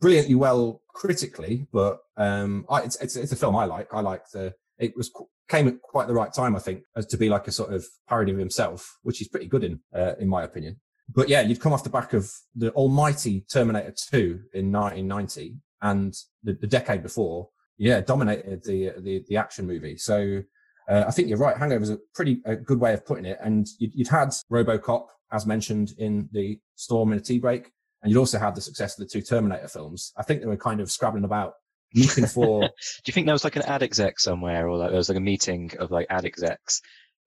brilliantly 0.00 0.34
well 0.34 0.82
critically, 0.88 1.66
but 1.72 2.00
um, 2.16 2.66
I, 2.68 2.82
it's, 2.82 2.96
it's 2.96 3.16
it's 3.16 3.32
a 3.32 3.36
film 3.36 3.56
I 3.56 3.64
like. 3.64 3.88
I 3.92 4.00
like 4.00 4.28
the 4.32 4.54
it 4.78 4.96
was 4.96 5.10
came 5.48 5.68
at 5.68 5.82
quite 5.82 6.06
the 6.06 6.14
right 6.14 6.32
time, 6.32 6.56
I 6.56 6.60
think, 6.60 6.84
as 6.96 7.06
to 7.06 7.16
be 7.16 7.28
like 7.28 7.48
a 7.48 7.52
sort 7.52 7.74
of 7.74 7.84
parody 8.08 8.32
of 8.32 8.38
himself, 8.38 8.98
which 9.02 9.18
he's 9.18 9.28
pretty 9.28 9.46
good 9.46 9.64
in, 9.64 9.80
uh, 9.94 10.14
in 10.18 10.28
my 10.28 10.44
opinion. 10.44 10.80
But 11.12 11.28
yeah, 11.28 11.40
you'd 11.40 11.60
come 11.60 11.72
off 11.72 11.82
the 11.82 11.90
back 11.90 12.12
of 12.12 12.30
the 12.54 12.70
almighty 12.70 13.44
Terminator 13.52 13.92
2 14.12 14.40
in 14.54 14.70
1990 14.70 15.56
and 15.82 16.14
the, 16.44 16.52
the 16.54 16.68
decade 16.68 17.02
before, 17.02 17.48
yeah, 17.80 18.00
dominated 18.02 18.62
the 18.62 18.92
the, 18.98 19.24
the 19.28 19.36
action 19.38 19.66
movie. 19.66 19.96
So 19.96 20.42
uh, 20.88 21.04
I 21.08 21.10
think 21.10 21.28
you're 21.28 21.38
right. 21.38 21.56
Hangover 21.56 21.82
is 21.82 21.90
a 21.90 21.98
pretty 22.14 22.40
a 22.44 22.54
good 22.54 22.78
way 22.78 22.92
of 22.92 23.06
putting 23.06 23.24
it. 23.24 23.38
And 23.40 23.66
you'd, 23.78 23.94
you'd 23.94 24.08
had 24.08 24.28
RoboCop, 24.52 25.06
as 25.32 25.46
mentioned 25.46 25.94
in 25.96 26.28
the 26.30 26.60
Storm 26.76 27.12
in 27.12 27.18
a 27.18 27.22
Tea 27.22 27.38
Break, 27.38 27.72
and 28.02 28.12
you'd 28.12 28.18
also 28.18 28.38
had 28.38 28.54
the 28.54 28.60
success 28.60 28.98
of 28.98 29.06
the 29.06 29.10
two 29.10 29.22
Terminator 29.22 29.66
films. 29.66 30.12
I 30.18 30.22
think 30.22 30.40
they 30.40 30.46
were 30.46 30.58
kind 30.58 30.80
of 30.80 30.90
scrabbling 30.90 31.24
about, 31.24 31.54
looking 31.94 32.26
for. 32.34 32.60
Do 32.60 32.68
you 33.06 33.12
think 33.14 33.26
there 33.26 33.34
was 33.34 33.44
like 33.44 33.56
an 33.56 33.62
ad 33.62 33.82
exec 33.82 34.20
somewhere, 34.20 34.68
or 34.68 34.76
like 34.76 34.90
there 34.90 34.98
was 34.98 35.08
like 35.08 35.18
a 35.18 35.22
meeting 35.22 35.72
of 35.78 35.90
like 35.90 36.06
ad 36.10 36.26
execs 36.26 36.82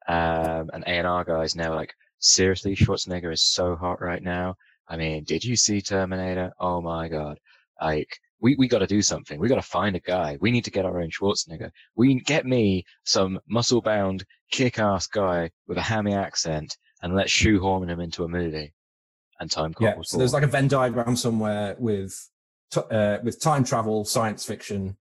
um, 0.07 0.69
and 0.71 0.83
A 0.83 0.89
and 0.89 1.07
R 1.07 1.23
guys, 1.23 1.53
they 1.53 1.67
like, 1.67 1.95
"Seriously, 2.19 2.75
Schwarzenegger 2.75 3.33
is 3.33 3.41
so 3.41 3.75
hot 3.75 4.01
right 4.01 4.21
now. 4.21 4.55
I 4.87 4.97
mean, 4.97 5.23
did 5.23 5.43
you 5.43 5.55
see 5.55 5.81
Terminator? 5.81 6.51
Oh 6.59 6.79
my 6.79 7.07
god! 7.07 7.39
Like, 7.81 8.19
we 8.43 8.55
we 8.57 8.67
got 8.67 8.79
to 8.79 8.87
do 8.87 9.01
something. 9.01 9.39
We 9.39 9.47
got 9.47 9.55
to 9.55 9.61
find 9.61 9.95
a 9.95 10.01
guy. 10.01 10.37
We 10.41 10.51
need 10.51 10.65
to 10.65 10.71
get 10.71 10.85
our 10.85 11.01
own 11.01 11.09
Schwarzenegger. 11.09 11.71
We 11.95 12.19
get 12.19 12.45
me 12.45 12.83
some 13.05 13.39
muscle 13.47 13.81
bound, 13.81 14.25
kick 14.51 14.77
ass 14.77 15.07
guy 15.07 15.49
with 15.65 15.77
a 15.77 15.81
hammy 15.81 16.13
accent, 16.13 16.77
and 17.01 17.15
let's 17.15 17.31
shoehorn 17.31 17.89
him 17.89 18.01
into 18.01 18.25
a 18.25 18.27
movie." 18.27 18.73
And 19.39 19.49
time 19.49 19.73
Cop 19.73 19.81
yeah. 19.81 19.95
So 20.03 20.17
there's 20.17 20.33
like 20.33 20.43
a 20.43 20.47
Venn 20.47 20.67
diagram 20.67 21.15
somewhere 21.15 21.75
with 21.79 22.13
t- 22.71 22.81
uh, 22.91 23.17
with 23.23 23.41
time 23.41 23.63
travel, 23.63 24.05
science 24.05 24.45
fiction, 24.45 24.97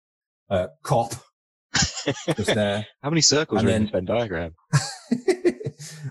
uh, 0.50 0.66
cop, 0.82 1.14
just 1.74 2.54
there. 2.54 2.86
How 3.02 3.08
many 3.08 3.22
circles 3.22 3.60
and 3.60 3.68
are 3.68 3.72
in 3.72 3.74
then- 3.76 3.82
this 3.84 3.92
Venn 3.92 4.04
diagram? 4.04 4.54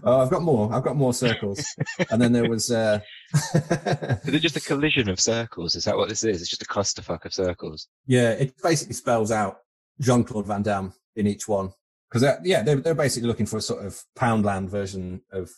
oh, 0.03 0.21
I've 0.21 0.29
got 0.29 0.41
more. 0.41 0.73
I've 0.73 0.83
got 0.83 0.95
more 0.95 1.13
circles. 1.13 1.63
and 2.11 2.21
then 2.21 2.31
there 2.31 2.49
was. 2.49 2.71
Uh, 2.71 2.99
Is 3.33 4.33
it 4.33 4.39
just 4.39 4.57
a 4.57 4.61
collision 4.67 5.09
of 5.09 5.19
circles? 5.19 5.75
Is 5.75 5.85
that 5.85 5.97
what 5.97 6.09
this 6.09 6.23
is? 6.23 6.41
It's 6.41 6.49
just 6.49 6.61
a 6.63 6.65
clusterfuck 6.65 7.25
of 7.25 7.33
circles. 7.33 7.87
yeah, 8.05 8.31
it 8.31 8.53
basically 8.61 8.93
spells 8.93 9.31
out 9.31 9.57
Jean 9.99 10.23
Claude 10.23 10.47
Van 10.47 10.61
Damme 10.63 10.93
in 11.15 11.27
each 11.27 11.47
one 11.47 11.71
because 12.09 12.23
yeah, 12.43 12.61
they're 12.63 12.77
they're 12.77 12.93
basically 12.95 13.27
looking 13.27 13.45
for 13.45 13.57
a 13.57 13.61
sort 13.61 13.85
of 13.85 14.01
Poundland 14.17 14.69
version 14.69 15.21
of 15.31 15.49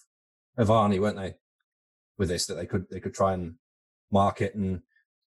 of 0.57 0.67
Arnie, 0.69 0.99
weren't 0.99 1.17
they? 1.17 1.35
With 2.17 2.29
this, 2.29 2.45
that 2.47 2.55
they 2.55 2.65
could 2.65 2.85
they 2.89 2.99
could 2.99 3.13
try 3.13 3.33
and 3.33 3.55
market 4.11 4.55
and 4.55 4.81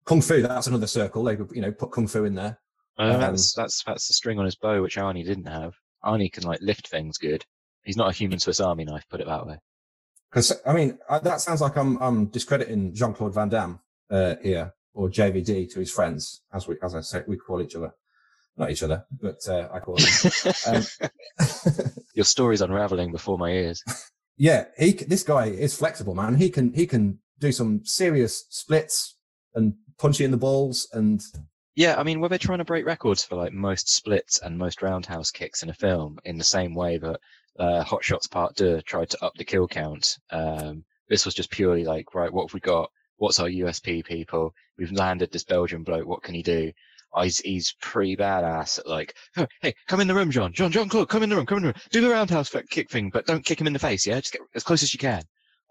kung 0.04 0.22
fu. 0.22 0.42
That's 0.42 0.66
another 0.66 0.86
circle. 0.86 1.22
They 1.24 1.36
could 1.36 1.50
you 1.52 1.62
know 1.62 1.72
put 1.72 1.92
kung 1.92 2.06
fu 2.06 2.24
in 2.24 2.34
there. 2.34 2.58
Uh, 2.98 3.12
Um, 3.14 3.20
that's 3.20 3.52
that's 3.54 3.82
that's 3.84 4.08
the 4.08 4.14
string 4.14 4.38
on 4.38 4.44
his 4.44 4.56
bow, 4.56 4.82
which 4.82 4.96
Arnie 4.96 5.24
didn't 5.24 5.46
have. 5.46 5.74
Arnie 6.04 6.32
can 6.32 6.44
like 6.44 6.60
lift 6.62 6.88
things 6.88 7.18
good. 7.18 7.44
He's 7.84 7.96
not 7.96 8.10
a 8.10 8.14
human 8.14 8.38
Swiss 8.38 8.60
Army 8.60 8.84
knife, 8.84 9.06
put 9.08 9.20
it 9.20 9.26
that 9.26 9.46
way. 9.46 9.58
Because 10.30 10.52
I 10.64 10.72
mean, 10.72 10.98
I, 11.08 11.18
that 11.18 11.40
sounds 11.40 11.60
like 11.60 11.76
I'm 11.76 12.00
I'm 12.00 12.26
discrediting 12.26 12.94
Jean 12.94 13.14
Claude 13.14 13.34
Van 13.34 13.48
Damme 13.48 13.80
uh, 14.10 14.36
here, 14.42 14.74
or 14.94 15.08
JVD 15.08 15.72
to 15.72 15.80
his 15.80 15.90
friends, 15.90 16.42
as 16.52 16.68
we 16.68 16.76
as 16.82 16.94
I 16.94 17.00
say 17.00 17.22
we 17.26 17.36
call 17.36 17.60
each 17.60 17.74
other, 17.74 17.92
not 18.56 18.70
each 18.70 18.82
other, 18.82 19.06
but 19.20 19.38
uh, 19.48 19.68
I 19.72 19.80
call 19.80 19.96
them. 19.96 20.52
um, 20.66 20.82
Your 22.14 22.24
story's 22.24 22.60
unraveling 22.60 23.10
before 23.10 23.38
my 23.38 23.50
ears. 23.50 23.82
yeah, 24.36 24.66
he 24.78 24.92
this 24.92 25.24
guy 25.24 25.46
is 25.46 25.76
flexible, 25.76 26.14
man. 26.14 26.36
He 26.36 26.50
can 26.50 26.72
he 26.74 26.86
can 26.86 27.18
do 27.40 27.50
some 27.50 27.80
serious 27.84 28.44
splits 28.50 29.16
and 29.54 29.74
punch 29.98 30.20
you 30.20 30.26
in 30.26 30.30
the 30.30 30.36
balls, 30.36 30.88
and 30.92 31.20
Yeah, 31.74 31.96
I 31.98 32.04
mean, 32.04 32.20
were 32.20 32.28
they 32.28 32.38
trying 32.38 32.58
to 32.58 32.64
break 32.64 32.86
records 32.86 33.24
for 33.24 33.34
like 33.34 33.52
most 33.52 33.88
splits 33.88 34.38
and 34.38 34.58
most 34.58 34.80
roundhouse 34.80 35.32
kicks 35.32 35.62
in 35.64 35.70
a 35.70 35.74
film 35.74 36.18
in 36.24 36.38
the 36.38 36.44
same 36.44 36.74
way 36.74 36.98
that 36.98 37.18
uh, 37.58 37.82
Hot 37.82 38.04
Shots 38.04 38.26
Part 38.26 38.56
Deux 38.56 38.80
tried 38.82 39.10
to 39.10 39.24
up 39.24 39.34
the 39.36 39.44
kill 39.44 39.68
count? 39.68 40.18
Um, 40.30 40.84
this 41.08 41.24
was 41.24 41.34
just 41.34 41.50
purely 41.50 41.84
like, 41.84 42.14
right, 42.14 42.32
what 42.32 42.48
have 42.48 42.54
we 42.54 42.60
got? 42.60 42.90
What's 43.16 43.40
our 43.40 43.48
USP, 43.48 44.04
people? 44.04 44.54
We've 44.78 44.92
landed 44.92 45.30
this 45.30 45.44
Belgian 45.44 45.82
bloke. 45.82 46.06
What 46.06 46.22
can 46.22 46.34
he 46.34 46.42
do? 46.42 46.72
He's, 47.20 47.38
he's 47.38 47.74
pretty 47.80 48.16
badass 48.16 48.78
at 48.78 48.86
like, 48.86 49.14
oh, 49.36 49.46
hey, 49.62 49.74
come 49.88 50.00
in 50.00 50.06
the 50.06 50.14
room, 50.14 50.30
John. 50.30 50.52
John, 50.52 50.70
John, 50.70 50.88
Claude, 50.88 51.08
come 51.08 51.24
in 51.24 51.28
the 51.28 51.36
room, 51.36 51.44
come 51.46 51.58
in 51.58 51.62
the 51.64 51.68
room. 51.68 51.82
Do 51.90 52.00
the 52.00 52.08
roundhouse 52.08 52.54
kick 52.70 52.88
thing, 52.88 53.10
but 53.12 53.26
don't 53.26 53.44
kick 53.44 53.60
him 53.60 53.66
in 53.66 53.72
the 53.72 53.80
face, 53.80 54.06
yeah? 54.06 54.20
Just 54.20 54.32
get 54.32 54.42
as 54.54 54.62
close 54.62 54.82
as 54.82 54.94
you 54.94 54.98
can. 54.98 55.22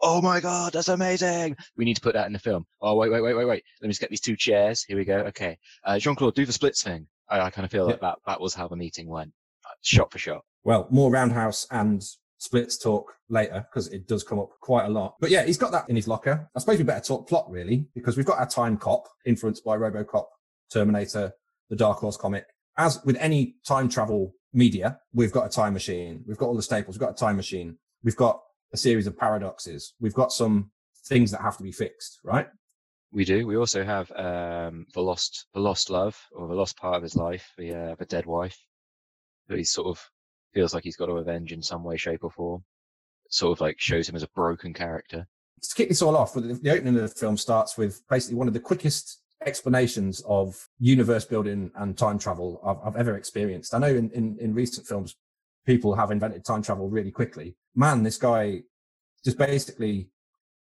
Oh 0.01 0.21
my 0.21 0.39
God, 0.39 0.73
that's 0.73 0.87
amazing. 0.89 1.55
We 1.75 1.85
need 1.85 1.95
to 1.95 2.01
put 2.01 2.13
that 2.13 2.27
in 2.27 2.33
the 2.33 2.39
film. 2.39 2.65
Oh, 2.81 2.95
wait, 2.95 3.11
wait, 3.11 3.21
wait, 3.21 3.33
wait, 3.35 3.45
wait. 3.45 3.63
Let 3.81 3.87
me 3.87 3.91
just 3.91 4.01
get 4.01 4.09
these 4.09 4.21
two 4.21 4.35
chairs. 4.35 4.83
Here 4.83 4.97
we 4.97 5.05
go. 5.05 5.17
Okay. 5.19 5.57
Uh, 5.83 5.97
Jean 5.99 6.15
Claude, 6.15 6.35
do 6.35 6.45
the 6.45 6.53
splits 6.53 6.83
thing. 6.83 7.07
I, 7.29 7.39
I 7.41 7.49
kind 7.49 7.65
of 7.65 7.71
feel 7.71 7.85
like 7.85 8.01
that, 8.01 8.17
that 8.25 8.39
was 8.41 8.53
how 8.53 8.67
the 8.67 8.75
meeting 8.77 9.09
went. 9.09 9.31
Uh, 9.65 9.73
Shot 9.81 10.11
for 10.11 10.19
shot. 10.19 10.43
Well, 10.63 10.87
more 10.89 11.11
roundhouse 11.11 11.67
and 11.71 12.03
splits 12.37 12.77
talk 12.77 13.13
later 13.27 13.65
because 13.69 13.89
it 13.89 14.07
does 14.07 14.23
come 14.23 14.39
up 14.39 14.49
quite 14.61 14.85
a 14.85 14.89
lot. 14.89 15.15
But 15.19 15.29
yeah, 15.29 15.45
he's 15.45 15.57
got 15.57 15.71
that 15.71 15.89
in 15.89 15.95
his 15.95 16.07
locker. 16.07 16.49
I 16.55 16.59
suppose 16.59 16.77
we 16.77 16.83
better 16.83 17.05
talk 17.05 17.27
plot 17.27 17.49
really 17.49 17.87
because 17.93 18.17
we've 18.17 18.25
got 18.25 18.39
our 18.39 18.47
time 18.47 18.77
cop 18.77 19.03
influenced 19.25 19.63
by 19.63 19.77
RoboCop, 19.77 20.25
Terminator, 20.71 21.33
the 21.69 21.75
Dark 21.75 21.99
Horse 21.99 22.17
comic. 22.17 22.45
As 22.77 23.03
with 23.03 23.17
any 23.17 23.55
time 23.67 23.89
travel 23.89 24.33
media, 24.53 24.99
we've 25.13 25.31
got 25.31 25.45
a 25.45 25.49
time 25.49 25.73
machine. 25.73 26.23
We've 26.25 26.37
got 26.37 26.47
all 26.47 26.55
the 26.55 26.61
staples. 26.61 26.95
We've 26.95 27.07
got 27.07 27.11
a 27.11 27.25
time 27.25 27.35
machine. 27.35 27.77
We've 28.03 28.15
got 28.15 28.39
a 28.73 28.77
series 28.77 29.07
of 29.07 29.17
paradoxes. 29.17 29.93
We've 29.99 30.13
got 30.13 30.31
some 30.31 30.71
things 31.05 31.31
that 31.31 31.41
have 31.41 31.57
to 31.57 31.63
be 31.63 31.71
fixed, 31.71 32.19
right? 32.23 32.47
We 33.11 33.25
do. 33.25 33.45
We 33.45 33.57
also 33.57 33.83
have 33.83 34.11
um, 34.11 34.85
the 34.93 35.01
lost, 35.01 35.47
the 35.53 35.59
lost 35.59 35.89
love, 35.89 36.17
or 36.31 36.47
the 36.47 36.53
lost 36.53 36.77
part 36.77 36.95
of 36.95 37.03
his 37.03 37.15
life, 37.15 37.51
the 37.57 37.73
uh, 37.73 37.95
the 37.95 38.05
dead 38.05 38.27
wife, 38.27 38.57
who 39.47 39.55
he 39.55 39.63
sort 39.63 39.87
of 39.87 40.09
feels 40.53 40.73
like 40.73 40.83
he's 40.83 40.97
got 40.97 41.07
to 41.07 41.13
avenge 41.13 41.51
in 41.51 41.61
some 41.61 41.83
way, 41.83 41.97
shape, 41.97 42.23
or 42.23 42.31
form. 42.31 42.63
Sort 43.29 43.57
of 43.57 43.61
like 43.61 43.79
shows 43.79 44.09
him 44.09 44.15
as 44.15 44.23
a 44.23 44.29
broken 44.35 44.73
character. 44.73 45.27
to 45.61 45.75
kick 45.75 45.89
this 45.89 46.01
all 46.01 46.17
off, 46.17 46.33
the, 46.33 46.41
the 46.41 46.71
opening 46.71 46.95
of 46.95 47.01
the 47.01 47.07
film 47.07 47.37
starts 47.37 47.77
with 47.77 48.01
basically 48.09 48.37
one 48.37 48.47
of 48.47 48.53
the 48.53 48.59
quickest 48.59 49.21
explanations 49.45 50.21
of 50.27 50.67
universe 50.79 51.25
building 51.25 51.71
and 51.75 51.97
time 51.97 52.19
travel 52.19 52.59
I've, 52.65 52.87
I've 52.87 52.99
ever 52.99 53.15
experienced. 53.15 53.73
I 53.73 53.79
know 53.79 53.87
in, 53.87 54.09
in, 54.11 54.37
in 54.39 54.53
recent 54.53 54.87
films, 54.87 55.15
people 55.65 55.95
have 55.95 56.11
invented 56.11 56.43
time 56.43 56.61
travel 56.61 56.89
really 56.89 57.11
quickly. 57.11 57.55
Man, 57.75 58.03
this 58.03 58.17
guy 58.17 58.63
just 59.23 59.37
basically, 59.37 60.09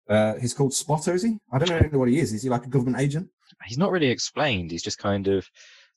uh, 0.08 0.34
he's 0.34 0.54
called 0.54 0.74
Spotter, 0.74 1.14
is 1.14 1.22
he? 1.22 1.38
I 1.52 1.58
don't 1.58 1.92
know 1.92 1.98
what 1.98 2.08
he 2.08 2.18
is. 2.18 2.32
Is 2.32 2.42
he 2.42 2.48
like 2.48 2.66
a 2.66 2.68
government 2.68 3.00
agent? 3.00 3.28
He's 3.64 3.78
not 3.78 3.90
really 3.90 4.10
explained. 4.10 4.70
He's 4.70 4.82
just 4.82 4.98
kind 4.98 5.26
of, 5.26 5.48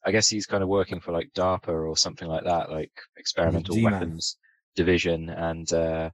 I 0.05 0.11
guess 0.11 0.27
he's 0.27 0.45
kind 0.45 0.63
of 0.63 0.69
working 0.69 0.99
for 0.99 1.11
like 1.11 1.31
DARPA 1.33 1.69
or 1.69 1.95
something 1.95 2.27
like 2.27 2.43
that, 2.45 2.71
like 2.71 2.91
experimental 3.17 3.75
G-Man. 3.75 3.93
weapons 3.93 4.37
division. 4.75 5.29
And 5.29 5.71
uh, 5.71 6.09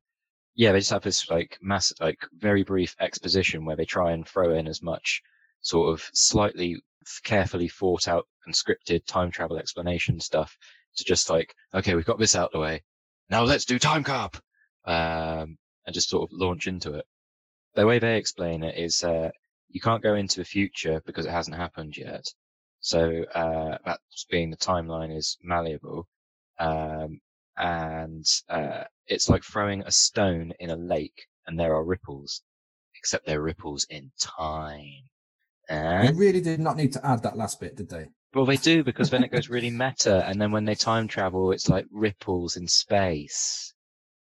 yeah, 0.56 0.72
they 0.72 0.80
just 0.80 0.92
have 0.92 1.04
this 1.04 1.30
like 1.30 1.58
mass, 1.62 1.94
like 2.00 2.20
very 2.38 2.64
brief 2.64 2.96
exposition 3.00 3.66
where 3.66 3.76
they 3.76 3.86
try 3.86 4.12
and 4.12 4.28
throw 4.28 4.54
in 4.54 4.68
as 4.68 4.82
much 4.82 5.22
sort 5.62 5.94
of 5.94 6.10
slightly 6.14 6.82
carefully 7.24 7.70
thought 7.70 8.08
out 8.08 8.28
and 8.46 8.54
scripted 8.54 9.06
time 9.06 9.32
travel 9.32 9.58
explanation 9.58 10.20
stuff 10.20 10.58
to 10.98 11.06
just 11.06 11.30
like, 11.30 11.54
okay, 11.74 11.96
we've 11.96 12.06
got 12.06 12.20
this 12.20 12.36
out 12.36 12.52
the 12.52 12.60
way. 12.60 12.84
Now 13.30 13.44
let's 13.44 13.66
do 13.66 13.80
time 13.80 14.04
cop. 14.04 14.38
Um, 14.86 15.58
and 15.88 15.94
just 15.94 16.10
sort 16.10 16.30
of 16.30 16.38
launch 16.38 16.68
into 16.68 16.94
it. 16.94 17.06
The 17.76 17.88
way 17.88 18.00
they 18.00 18.18
explain 18.18 18.64
it 18.64 18.78
is, 18.78 19.04
uh, 19.04 19.30
you 19.70 19.82
can't 19.82 20.04
go 20.04 20.16
into 20.16 20.40
the 20.40 20.46
future 20.46 21.02
because 21.06 21.26
it 21.26 21.32
hasn't 21.32 21.56
happened 21.56 21.98
yet. 21.98 22.26
So, 22.80 23.24
uh, 23.26 23.78
that's 23.86 24.26
being 24.30 24.50
the 24.52 24.58
timeline 24.58 25.16
is 25.16 25.38
malleable. 25.44 26.08
Um, 26.60 27.20
and, 27.58 28.26
uh, 28.50 28.84
it's 29.08 29.30
like 29.30 29.44
throwing 29.44 29.82
a 29.84 29.92
stone 29.92 30.54
in 30.60 30.70
a 30.70 30.76
lake 30.76 31.28
and 31.46 31.60
there 31.60 31.76
are 31.76 31.84
ripples, 31.84 32.44
except 32.96 33.26
they're 33.26 33.42
ripples 33.42 33.86
in 33.90 34.12
time. 34.20 35.10
They 35.70 35.76
Eh? 35.76 36.12
really 36.12 36.42
did 36.42 36.60
not 36.60 36.78
need 36.78 36.94
to 36.94 37.06
add 37.06 37.24
that 37.24 37.38
last 37.38 37.60
bit, 37.60 37.76
did 37.76 37.90
they? 37.90 38.10
Well, 38.34 38.46
they 38.46 38.58
do 38.58 38.84
because 38.84 39.10
then 39.10 39.24
it 39.24 39.32
goes 39.32 39.50
really 39.50 39.70
meta, 39.72 40.26
and 40.28 40.40
then 40.42 40.52
when 40.52 40.66
they 40.66 40.76
time 40.76 41.08
travel, 41.08 41.52
it's 41.52 41.70
like 41.70 41.86
ripples 41.92 42.56
in 42.58 42.68
space. 42.68 43.74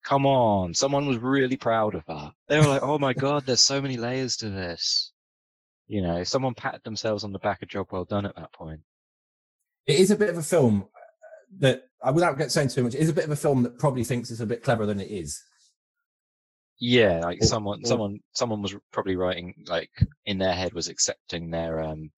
Come 0.05 0.27
on, 0.27 0.75
someone 0.75 1.07
was 1.07 1.19
really 1.19 1.57
proud 1.57 1.95
of 1.95 2.05
that. 2.07 2.33
They 2.49 2.59
were 2.59 2.67
like, 2.67 2.83
"Oh 2.83 2.99
my 2.99 3.13
god, 3.15 3.47
there's 3.47 3.61
so 3.61 3.81
many 3.81 3.97
layers 3.97 4.37
to 4.39 4.51
this." 4.51 5.12
You 5.93 6.01
know, 6.01 6.25
someone 6.25 6.55
patted 6.55 6.81
themselves 6.85 7.23
on 7.23 7.33
the 7.33 7.39
back, 7.39 7.61
a 7.61 7.67
job 7.67 7.89
well 7.93 8.07
done 8.07 8.25
at 8.25 8.35
that 8.37 8.51
point. 8.55 8.81
It 9.87 9.99
is 9.99 10.11
a 10.11 10.17
bit 10.17 10.31
of 10.31 10.39
a 10.39 10.43
film 10.43 10.87
that, 11.59 11.83
uh, 12.03 12.13
without 12.15 12.39
get 12.39 12.51
saying 12.51 12.69
too 12.69 12.83
much, 12.85 12.95
it 12.95 13.01
is 13.03 13.11
a 13.11 13.13
bit 13.13 13.27
of 13.27 13.31
a 13.31 13.37
film 13.37 13.63
that 13.65 13.79
probably 13.79 14.03
thinks 14.03 14.31
it's 14.31 14.41
a 14.41 14.47
bit 14.47 14.63
cleverer 14.63 14.87
than 14.87 15.01
it 15.01 15.11
is. 15.11 15.43
Yeah, 16.81 17.21
like 17.21 17.43
Or- 17.43 17.47
someone, 17.47 17.81
or- 17.85 17.87
someone, 17.87 18.21
someone 18.33 18.63
was 18.63 18.75
probably 18.91 19.17
writing 19.17 19.65
like 19.67 19.91
in 20.25 20.39
their 20.39 20.55
head 20.55 20.73
was 20.73 20.89
accepting 20.89 21.51
their 21.51 21.83
um 21.83 22.11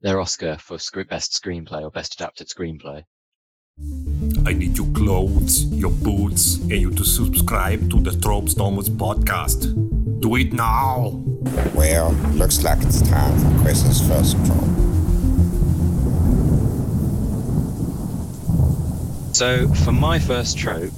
their 0.00 0.20
Oscar 0.20 0.58
for 0.58 0.76
script 0.80 1.10
best 1.10 1.40
screenplay 1.40 1.82
or 1.82 1.90
best 1.92 2.14
adapted 2.14 2.48
screenplay. 2.48 3.04
I 4.44 4.54
need 4.54 4.76
your 4.76 4.90
clothes, 4.92 5.66
your 5.66 5.92
boots, 5.92 6.56
and 6.56 6.72
you 6.72 6.90
to 6.90 7.04
subscribe 7.04 7.88
to 7.92 8.00
the 8.00 8.10
Trope 8.20 8.48
Stormers 8.48 8.90
podcast. 8.90 10.01
Do 10.22 10.36
it 10.36 10.52
now! 10.52 11.20
Well, 11.74 12.12
looks 12.34 12.62
like 12.62 12.80
it's 12.82 13.02
time 13.02 13.36
for 13.40 13.62
Chris's 13.64 14.00
first 14.06 14.36
trope. 14.46 14.62
So 19.34 19.66
for 19.84 19.90
my 19.90 20.20
first 20.20 20.56
trope, 20.56 20.92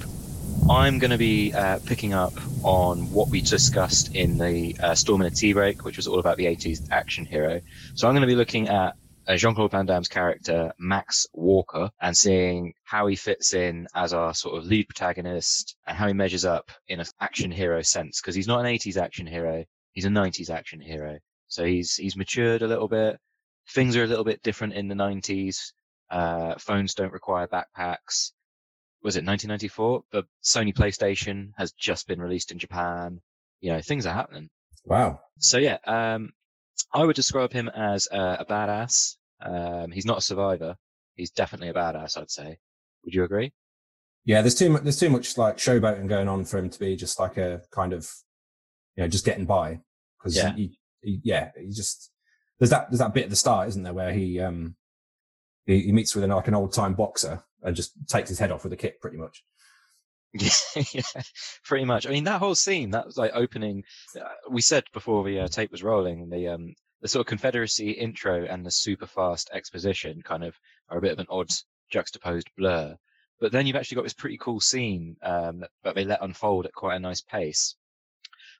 I'm 0.69 0.99
going 0.99 1.09
to 1.09 1.17
be 1.17 1.51
uh, 1.53 1.79
picking 1.87 2.13
up 2.13 2.33
on 2.61 3.11
what 3.11 3.29
we 3.29 3.41
discussed 3.41 4.13
in 4.13 4.37
the 4.37 4.75
uh, 4.79 4.93
Storm 4.93 5.21
in 5.21 5.27
a 5.27 5.31
Tea 5.31 5.53
Break, 5.53 5.83
which 5.83 5.97
was 5.97 6.05
all 6.05 6.19
about 6.19 6.37
the 6.37 6.45
80s 6.45 6.87
action 6.91 7.25
hero. 7.25 7.61
So 7.95 8.07
I'm 8.07 8.13
going 8.13 8.21
to 8.21 8.27
be 8.27 8.35
looking 8.35 8.69
at 8.69 8.95
uh, 9.27 9.35
Jean-Claude 9.35 9.71
Van 9.71 9.85
Damme's 9.85 10.07
character, 10.07 10.73
Max 10.77 11.27
Walker, 11.33 11.91
and 11.99 12.15
seeing 12.15 12.73
how 12.83 13.07
he 13.07 13.15
fits 13.15 13.53
in 13.53 13.87
as 13.95 14.13
our 14.13 14.33
sort 14.33 14.57
of 14.57 14.65
lead 14.65 14.87
protagonist 14.87 15.75
and 15.87 15.97
how 15.97 16.07
he 16.07 16.13
measures 16.13 16.45
up 16.45 16.71
in 16.87 16.99
an 16.99 17.05
action 17.19 17.51
hero 17.51 17.81
sense. 17.81 18.21
Because 18.21 18.35
he's 18.35 18.47
not 18.47 18.59
an 18.59 18.65
80s 18.65 18.97
action 18.97 19.27
hero, 19.27 19.65
he's 19.93 20.05
a 20.05 20.09
90s 20.09 20.49
action 20.49 20.79
hero. 20.79 21.19
So 21.47 21.63
he's 21.63 21.95
he's 21.95 22.15
matured 22.15 22.61
a 22.61 22.67
little 22.67 22.87
bit. 22.87 23.19
Things 23.69 23.95
are 23.95 24.03
a 24.03 24.07
little 24.07 24.23
bit 24.23 24.43
different 24.43 24.73
in 24.73 24.87
the 24.87 24.95
90s. 24.95 25.73
Uh, 26.09 26.55
phones 26.57 26.93
don't 26.93 27.13
require 27.13 27.47
backpacks 27.47 28.31
was 29.05 29.17
it 29.17 29.23
1994? 29.23 30.03
The 30.11 30.23
Sony 30.43 30.73
PlayStation 30.73 31.51
has 31.57 31.73
just 31.73 32.07
been 32.07 32.19
released 32.19 32.51
in 32.51 32.57
Japan. 32.57 33.21
You 33.61 33.73
know, 33.73 33.81
things 33.81 34.07
are 34.07 34.13
happening. 34.13 34.49
Wow. 34.83 35.19
So 35.37 35.59
yeah, 35.59 35.77
um, 35.85 36.33
I 36.93 37.03
would 37.03 37.15
describe 37.15 37.53
him 37.53 37.69
as 37.69 38.07
a, 38.11 38.37
a 38.39 38.45
badass. 38.45 39.15
Um, 39.41 39.91
he's 39.91 40.05
not 40.05 40.19
a 40.19 40.21
survivor. 40.21 40.75
He's 41.15 41.31
definitely 41.31 41.69
a 41.69 41.73
badass, 41.73 42.17
I'd 42.17 42.29
say. 42.31 42.57
Would 43.03 43.13
you 43.13 43.23
agree? 43.23 43.53
Yeah, 44.25 44.41
there's 44.41 44.55
too 44.55 44.69
much. 44.69 44.83
There's 44.83 44.99
too 44.99 45.09
much 45.09 45.37
like 45.37 45.57
showboating 45.57 46.07
going 46.07 46.27
on 46.27 46.45
for 46.45 46.57
him 46.57 46.69
to 46.69 46.79
be 46.79 46.95
just 46.95 47.19
like 47.19 47.37
a 47.37 47.61
kind 47.71 47.93
of, 47.93 48.09
you 48.95 49.03
know, 49.03 49.07
just 49.07 49.25
getting 49.25 49.45
by. 49.45 49.79
Because 50.19 50.35
Yeah. 50.35 50.53
he, 50.55 50.79
he, 51.01 51.19
yeah, 51.23 51.51
he 51.57 51.67
just 51.67 52.11
there's 52.59 52.71
that 52.71 52.89
there's 52.89 52.99
that 52.99 53.13
bit 53.13 53.25
at 53.25 53.29
the 53.29 53.35
start, 53.35 53.67
isn't 53.69 53.83
there, 53.83 53.93
where 53.93 54.11
he 54.11 54.39
um 54.39 54.75
he, 55.65 55.81
he 55.81 55.91
meets 55.91 56.15
with 56.15 56.23
an, 56.23 56.31
like 56.31 56.47
an 56.47 56.55
old 56.55 56.73
time 56.73 56.95
boxer 56.95 57.43
and 57.61 57.75
just 57.75 57.93
takes 58.07 58.29
his 58.29 58.39
head 58.39 58.51
off 58.51 58.63
with 58.63 58.73
a 58.73 58.77
kick, 58.77 58.99
pretty 58.99 59.17
much. 59.17 59.43
Yeah, 60.93 61.01
pretty 61.63 61.85
much. 61.85 62.05
I 62.05 62.09
mean, 62.09 62.25
that 62.25 62.39
whole 62.39 62.55
scene, 62.55 62.91
that 62.91 63.05
was 63.05 63.17
like 63.17 63.31
opening. 63.33 63.83
Uh, 64.19 64.25
we 64.49 64.61
said 64.61 64.83
before 64.93 65.23
the 65.23 65.41
uh, 65.41 65.47
tape 65.47 65.71
was 65.71 65.83
rolling, 65.83 66.29
the 66.29 66.49
um, 66.49 66.75
the 67.01 67.07
sort 67.07 67.21
of 67.21 67.27
Confederacy 67.27 67.91
intro 67.91 68.45
and 68.45 68.65
the 68.65 68.71
super 68.71 69.07
fast 69.07 69.49
exposition 69.53 70.21
kind 70.21 70.43
of 70.43 70.55
are 70.89 70.97
a 70.97 71.01
bit 71.01 71.11
of 71.11 71.19
an 71.19 71.27
odd 71.29 71.49
juxtaposed 71.89 72.49
blur. 72.57 72.97
But 73.39 73.51
then 73.51 73.67
you've 73.67 73.75
actually 73.75 73.95
got 73.95 74.03
this 74.03 74.13
pretty 74.13 74.37
cool 74.37 74.59
scene 74.59 75.17
um, 75.21 75.63
that 75.83 75.95
they 75.95 76.03
let 76.03 76.23
unfold 76.23 76.65
at 76.65 76.73
quite 76.73 76.95
a 76.95 76.99
nice 76.99 77.21
pace, 77.21 77.75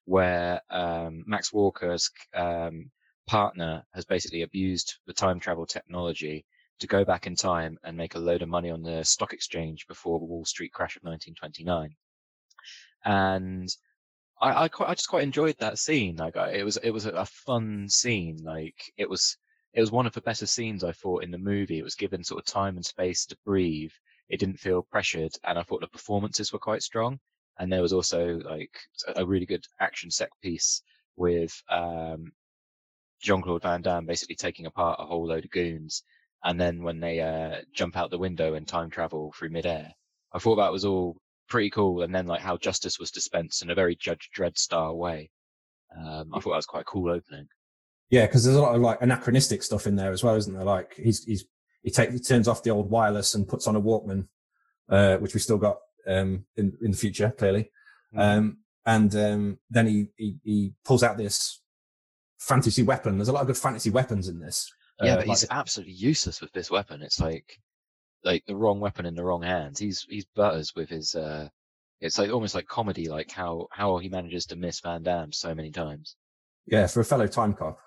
where 0.05 0.62
um, 0.70 1.24
Max 1.27 1.51
Walker's 1.51 2.10
um, 2.34 2.91
partner 3.27 3.86
has 3.94 4.05
basically 4.05 4.44
abused 4.44 4.96
the 5.08 5.13
time 5.13 5.39
travel 5.39 5.65
technology 5.65 6.46
to 6.79 6.88
go 6.88 7.05
back 7.05 7.27
in 7.27 7.36
time 7.36 7.77
and 7.84 7.96
make 7.96 8.15
a 8.15 8.20
load 8.20 8.41
of 8.41 8.50
money 8.50 8.70
on 8.70 8.81
the 8.81 9.03
stock 9.03 9.33
exchange 9.33 9.88
before 9.88 10.20
the 10.20 10.25
Wall 10.25 10.46
Street 10.46 10.74
crash 10.74 10.98
of 10.98 11.03
1929. 11.03 11.96
And 13.03 13.70
I, 14.42 14.64
I 14.64 14.68
quite, 14.68 14.90
I 14.90 14.94
just 14.96 15.09
quite 15.09 15.24
enjoyed 15.24 15.55
that 15.59 15.79
scene. 15.79 16.18
Like 16.18 16.35
I, 16.35 16.51
it 16.51 16.66
was, 16.66 16.77
it 16.77 16.92
was 16.92 17.05
a, 17.05 17.25
fun 17.25 17.88
scene. 17.88 18.40
Like 18.44 18.92
it 18.98 19.09
was, 19.09 19.38
it 19.74 19.79
was 19.79 19.92
one 19.92 20.05
of 20.05 20.14
the 20.14 20.22
better 20.22 20.46
scenes 20.46 20.83
I 20.83 20.92
thought 20.92 21.24
in 21.24 21.31
the 21.31 21.38
movie. 21.38 21.79
It 21.79 21.83
was 21.83 21.96
given 21.96 22.24
sort 22.24 22.40
of 22.40 22.46
time 22.46 22.75
and 22.75 22.85
space 22.85 23.25
to 23.27 23.38
breathe. 23.46 23.92
It 24.27 24.40
didn't 24.40 24.59
feel 24.59 24.81
pressured, 24.81 25.33
and 25.44 25.59
I 25.59 25.64
thought 25.64 25.81
the 25.81 25.88
performances 25.88 26.51
were 26.51 26.59
quite 26.59 26.81
strong. 26.81 27.20
And 27.59 27.72
there 27.72 27.81
was 27.81 27.94
also 27.94 28.40
like 28.40 28.75
a 29.07 29.22
a 29.22 29.25
really 29.25 29.46
good 29.46 29.66
action 29.79 30.09
set 30.11 30.29
piece 30.42 30.81
with 31.16 31.61
um, 31.70 32.31
Jean 33.22 33.42
Claude 33.42 33.61
Van 33.61 33.81
Damme 33.81 34.05
basically 34.05 34.35
taking 34.35 34.66
apart 34.66 35.00
a 35.00 35.05
whole 35.05 35.27
load 35.27 35.46
of 35.46 35.51
goons 35.51 36.03
and 36.46 36.62
then 36.62 36.84
when 36.84 37.00
they 37.00 37.20
uh, 37.20 37.62
jump 37.74 37.98
out 37.98 38.12
the 38.12 38.20
window 38.20 38.53
and 38.53 38.68
time 38.68 38.92
travel 38.92 39.34
through 39.38 39.50
midair. 39.50 39.92
I 40.31 40.40
thought 40.40 40.58
that 40.58 40.72
was 40.72 40.86
all 40.86 41.18
pretty 41.50 41.72
cool, 41.72 42.03
and 42.03 42.14
then 42.14 42.27
like 42.27 42.42
how 42.42 42.55
justice 42.55 43.00
was 43.00 43.12
dispensed 43.12 43.64
in 43.64 43.72
a 43.72 43.75
very 43.75 43.96
Judge 43.96 44.29
Dredd 44.36 44.58
style 44.58 44.96
way. 44.96 45.31
Um, 45.98 46.29
I 46.34 46.40
thought 46.40 46.51
that 46.51 46.58
was 46.58 46.66
quite 46.68 46.81
a 46.81 46.86
cool 46.86 47.10
opening. 47.10 47.48
Yeah, 48.12 48.27
because 48.27 48.44
there's 48.44 48.55
a 48.55 48.62
lot 48.62 48.75
of 48.75 48.81
like 48.81 49.01
anachronistic 49.01 49.64
stuff 49.64 49.88
in 49.88 49.96
there 49.96 50.12
as 50.12 50.24
well, 50.24 50.36
isn't 50.36 50.53
there? 50.53 50.64
Like 50.64 50.94
he's 50.96 51.24
he's 51.24 51.46
he 51.81 51.90
takes 51.90 52.14
he 52.14 52.20
turns 52.20 52.48
off 52.48 52.64
the 52.64 52.70
old 52.70 52.92
wireless 52.92 53.34
and 53.34 53.48
puts 53.48 53.66
on 53.68 53.75
a 53.75 53.81
Walkman, 53.81 54.27
uh, 54.88 55.18
which 55.18 55.34
we 55.34 55.40
still 55.40 55.58
got 55.58 55.77
um 56.08 56.46
in 56.55 56.77
in 56.81 56.92
the 56.92 56.98
future 56.98 57.34
clearly. 57.36 57.72
Um, 58.16 58.60
and 58.86 59.14
um, 59.16 59.60
then 59.72 59.88
he, 59.88 60.08
he 60.16 60.36
he 60.44 60.74
pulls 60.86 61.01
out 61.01 61.18
this 61.18 61.62
fantasy 62.38 62.84
weapon. 62.84 63.18
There's 63.18 63.29
a 63.29 63.34
lot 63.34 63.42
of 63.42 63.48
good 63.48 63.58
fantasy 63.58 63.90
weapons 63.90 64.27
in 64.27 64.40
this. 64.40 64.72
Yeah, 65.01 65.14
Uh, 65.14 65.18
but 65.18 65.27
like 65.27 65.40
he's 65.40 65.48
absolutely 65.50 65.94
useless 65.94 66.42
with 66.42 66.51
this 66.53 66.72
weapon. 66.72 67.01
It's 67.01 67.20
like 67.20 67.60
like 68.24 68.46
the 68.46 68.55
wrong 68.55 68.79
weapon 68.79 69.05
in 69.05 69.16
the 69.16 69.24
wrong 69.24 69.44
hands. 69.44 69.79
He's 69.79 70.05
he's 70.10 70.25
butters 70.36 70.74
with 70.75 70.90
his. 70.90 71.16
uh 71.16 71.50
It's 72.01 72.18
like 72.18 72.31
almost 72.31 72.55
like 72.55 72.68
comedy, 72.68 73.08
like 73.10 73.31
how 73.31 73.68
how 73.72 73.98
he 73.98 74.10
manages 74.10 74.46
to 74.48 74.55
miss 74.55 74.79
Van 74.81 75.03
Damme 75.03 75.31
so 75.31 75.53
many 75.55 75.72
times. 75.72 76.16
yeah, 76.68 76.88
for 76.88 77.00
a 77.01 77.05
fellow 77.05 77.27
time 77.27 77.53
cop. 77.53 77.79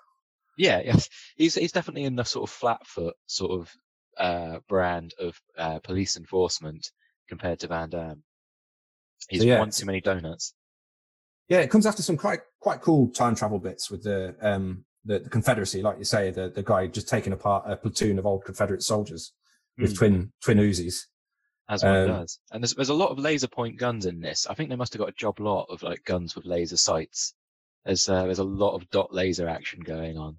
Yeah, 0.57 0.81
yeah. 0.85 0.97
He's 1.37 1.55
he's 1.55 1.71
definitely 1.71 2.05
in 2.05 2.15
the 2.15 2.23
sort 2.23 2.49
of 2.49 2.53
flat 2.55 2.85
foot 2.87 3.15
sort 3.27 3.51
of 3.59 3.71
uh, 4.17 4.59
brand 4.67 5.13
of 5.19 5.39
uh, 5.57 5.79
police 5.79 6.17
enforcement 6.17 6.91
compared 7.27 7.59
to 7.59 7.67
Van 7.67 7.89
Damme. 7.89 8.23
He's 9.29 9.41
So, 9.41 9.47
yeah, 9.47 9.59
one 9.59 9.69
too 9.71 9.85
many 9.85 10.01
donuts. 10.01 10.53
Yeah, 11.47 11.59
it 11.59 11.69
comes 11.71 11.85
after 11.85 12.01
some 12.03 12.17
quite 12.17 12.41
quite 12.59 12.81
cool 12.81 13.09
time 13.09 13.35
travel 13.35 13.59
bits 13.59 13.89
with 13.89 14.03
the 14.03 14.35
um 14.41 14.85
the, 15.05 15.19
the 15.19 15.29
Confederacy, 15.29 15.81
like 15.81 15.97
you 15.97 16.05
say, 16.05 16.31
the 16.31 16.49
the 16.49 16.63
guy 16.63 16.87
just 16.87 17.07
taking 17.09 17.33
apart 17.33 17.63
a 17.67 17.75
platoon 17.75 18.19
of 18.19 18.25
old 18.25 18.45
Confederate 18.45 18.83
soldiers 18.83 19.33
with 19.77 19.93
Mm. 19.93 19.97
twin 19.97 20.31
twin 20.41 20.57
Uzis. 20.57 21.05
As 21.69 21.83
one 21.83 21.95
um, 21.95 22.07
does. 22.07 22.39
And 22.51 22.63
there's 22.63 22.73
there's 22.73 22.89
a 22.89 22.93
lot 22.93 23.11
of 23.11 23.19
laser 23.19 23.47
point 23.47 23.77
guns 23.77 24.05
in 24.05 24.19
this. 24.19 24.47
I 24.47 24.55
think 24.55 24.69
they 24.69 24.75
must 24.75 24.93
have 24.93 24.99
got 24.99 25.09
a 25.09 25.13
job 25.13 25.39
lot 25.39 25.67
of 25.69 25.83
like 25.83 26.03
guns 26.03 26.35
with 26.35 26.45
laser 26.45 26.77
sights. 26.77 27.33
There's 27.85 28.09
uh, 28.09 28.23
there's 28.23 28.39
a 28.39 28.43
lot 28.43 28.75
of 28.75 28.89
dot 28.89 29.13
laser 29.13 29.47
action 29.47 29.79
going 29.81 30.17
on. 30.17 30.37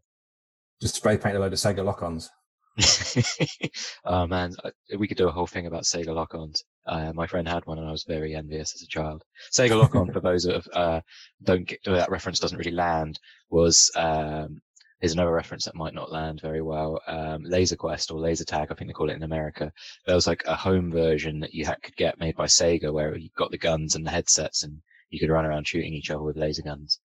Just 0.83 0.97
spray 0.97 1.17
paint 1.17 1.37
a 1.37 1.39
load 1.39 1.53
of 1.53 1.59
Sega 1.59 1.85
lock-ons. 1.85 2.31
oh 4.05 4.27
man, 4.27 4.55
we 4.99 5.07
could 5.07 5.17
do 5.17 5.29
a 5.29 5.33
whole 5.33 5.47
thing 5.47 5.67
about 5.67 5.85
Sega 5.85 6.15
lock-ons. 6.15 6.65
Uh, 6.87 7.13
my 7.15 7.27
friend 7.27 7.47
had 7.47 7.67
one, 7.67 7.79
and 7.79 7.87
I 7.87 7.93
was 7.93 8.05
very 8.05 8.35
envious 8.35 8.75
as 8.75 8.83
a 8.83 8.87
child. 8.87 9.23
Sega 9.53 9.79
lock-on, 9.81 10.13
for 10.13 10.21
those 10.21 10.47
of 10.47 10.67
uh, 10.73 11.01
don't 11.43 11.67
get 11.67 11.81
that 11.85 12.11
reference 12.11 12.39
doesn't 12.39 12.59
really 12.59 12.71
land, 12.71 13.19
was 13.51 13.91
um, 13.97 14.61
is 15.01 15.13
another 15.13 15.33
reference 15.33 15.65
that 15.65 15.75
might 15.75 15.95
not 15.95 16.13
land 16.13 16.41
very 16.41 16.63
well. 16.63 17.01
Um, 17.07 17.43
Laser 17.43 17.77
Quest 17.77 18.11
or 18.11 18.19
Laser 18.19 18.45
Tag, 18.45 18.69
I 18.71 18.75
think 18.75 18.89
they 18.89 18.95
call 18.95 19.11
it 19.11 19.17
in 19.17 19.23
America. 19.23 19.73
There 20.07 20.15
was 20.15 20.27
like 20.27 20.43
a 20.47 20.55
home 20.55 20.91
version 20.91 21.41
that 21.41 21.55
you 21.55 21.65
had, 21.65 21.83
could 21.83 21.97
get 21.97 22.21
made 22.21 22.37
by 22.37 22.47
Sega, 22.47 22.93
where 22.93 23.17
you 23.17 23.31
got 23.37 23.51
the 23.51 23.59
guns 23.59 23.95
and 23.95 24.05
the 24.05 24.11
headsets, 24.11 24.63
and 24.63 24.81
you 25.11 25.19
could 25.19 25.31
run 25.31 25.47
around 25.47 25.67
shooting 25.67 25.95
each 25.95 26.11
other 26.11 26.23
with 26.23 26.37
laser 26.37 26.63
guns. 26.63 27.01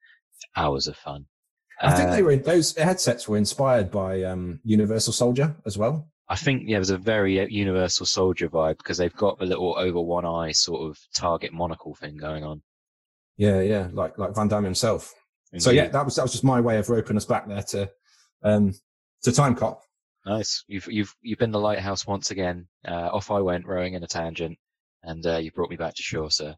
Hours 0.55 0.87
of 0.87 0.97
fun. 0.97 1.25
I 1.81 1.91
think 1.95 2.09
Uh, 2.09 2.15
they 2.15 2.23
were 2.23 2.35
those 2.37 2.75
headsets 2.75 3.27
were 3.27 3.37
inspired 3.37 3.91
by 3.91 4.23
um, 4.23 4.59
Universal 4.63 5.13
Soldier 5.13 5.55
as 5.65 5.77
well. 5.77 6.09
I 6.27 6.35
think 6.35 6.63
yeah, 6.65 6.77
there's 6.77 6.89
a 6.89 6.97
very 6.97 7.39
uh, 7.39 7.47
Universal 7.47 8.07
Soldier 8.07 8.49
vibe 8.49 8.77
because 8.77 8.97
they've 8.97 9.15
got 9.15 9.37
the 9.37 9.45
little 9.45 9.75
over 9.77 10.01
one 10.01 10.25
eye 10.25 10.51
sort 10.51 10.89
of 10.89 10.97
target 11.13 11.53
monocle 11.53 11.95
thing 11.95 12.17
going 12.17 12.43
on. 12.43 12.61
Yeah, 13.37 13.61
yeah, 13.61 13.89
like 13.91 14.17
like 14.17 14.33
Van 14.33 14.47
Damme 14.47 14.63
himself. 14.63 15.13
So 15.57 15.71
yeah, 15.71 15.87
that 15.87 16.03
was 16.03 16.15
that 16.15 16.23
was 16.23 16.31
just 16.31 16.43
my 16.43 16.59
way 16.59 16.77
of 16.77 16.89
roping 16.89 17.17
us 17.17 17.25
back 17.25 17.47
there 17.47 17.61
to 17.63 17.89
um 18.43 18.73
to 19.23 19.31
Time 19.31 19.55
Cop. 19.55 19.81
nice. 20.25 20.63
You've 20.67 20.87
you've 20.87 21.15
you've 21.21 21.39
been 21.39 21.51
the 21.51 21.59
lighthouse 21.59 22.05
once 22.07 22.31
again. 22.31 22.67
Uh, 22.87 23.09
off 23.13 23.31
I 23.31 23.39
went, 23.39 23.65
rowing 23.65 23.93
in 23.93 24.03
a 24.03 24.07
tangent, 24.07 24.57
and 25.03 25.25
uh, 25.25 25.37
you 25.37 25.51
brought 25.51 25.69
me 25.69 25.75
back 25.77 25.93
to 25.95 26.03
shore, 26.03 26.31
sir. 26.31 26.55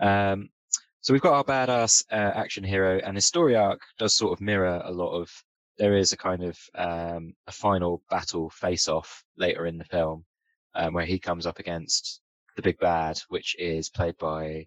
Um, 0.00 0.50
so 1.00 1.12
we've 1.12 1.22
got 1.22 1.34
our 1.34 1.44
badass 1.44 2.04
uh, 2.10 2.32
action 2.34 2.64
hero, 2.64 3.00
and 3.04 3.16
his 3.16 3.24
story 3.24 3.54
arc 3.54 3.80
does 3.98 4.14
sort 4.14 4.32
of 4.32 4.40
mirror 4.40 4.82
a 4.84 4.92
lot 4.92 5.12
of. 5.12 5.30
There 5.78 5.96
is 5.96 6.12
a 6.12 6.16
kind 6.16 6.42
of 6.42 6.58
um, 6.74 7.34
a 7.46 7.52
final 7.52 8.02
battle 8.08 8.50
face-off 8.50 9.24
later 9.36 9.66
in 9.66 9.78
the 9.78 9.84
film, 9.84 10.24
um, 10.74 10.94
where 10.94 11.04
he 11.04 11.18
comes 11.18 11.46
up 11.46 11.58
against 11.58 12.20
the 12.56 12.62
big 12.62 12.78
bad, 12.78 13.18
which 13.28 13.54
is 13.58 13.90
played 13.90 14.16
by 14.18 14.66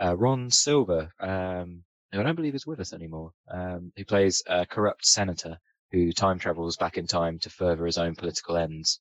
uh, 0.00 0.16
Ron 0.16 0.50
Silver, 0.50 1.12
um, 1.20 1.84
who 2.12 2.20
I 2.20 2.22
don't 2.24 2.34
believe 2.34 2.54
is 2.54 2.66
with 2.66 2.80
us 2.80 2.92
anymore. 2.92 3.32
Um, 3.48 3.92
who 3.96 4.04
plays 4.04 4.42
a 4.46 4.66
corrupt 4.66 5.06
senator 5.06 5.58
who 5.92 6.12
time 6.12 6.38
travels 6.38 6.76
back 6.76 6.98
in 6.98 7.06
time 7.06 7.38
to 7.40 7.50
further 7.50 7.86
his 7.86 7.98
own 7.98 8.14
political 8.14 8.56
ends. 8.56 9.00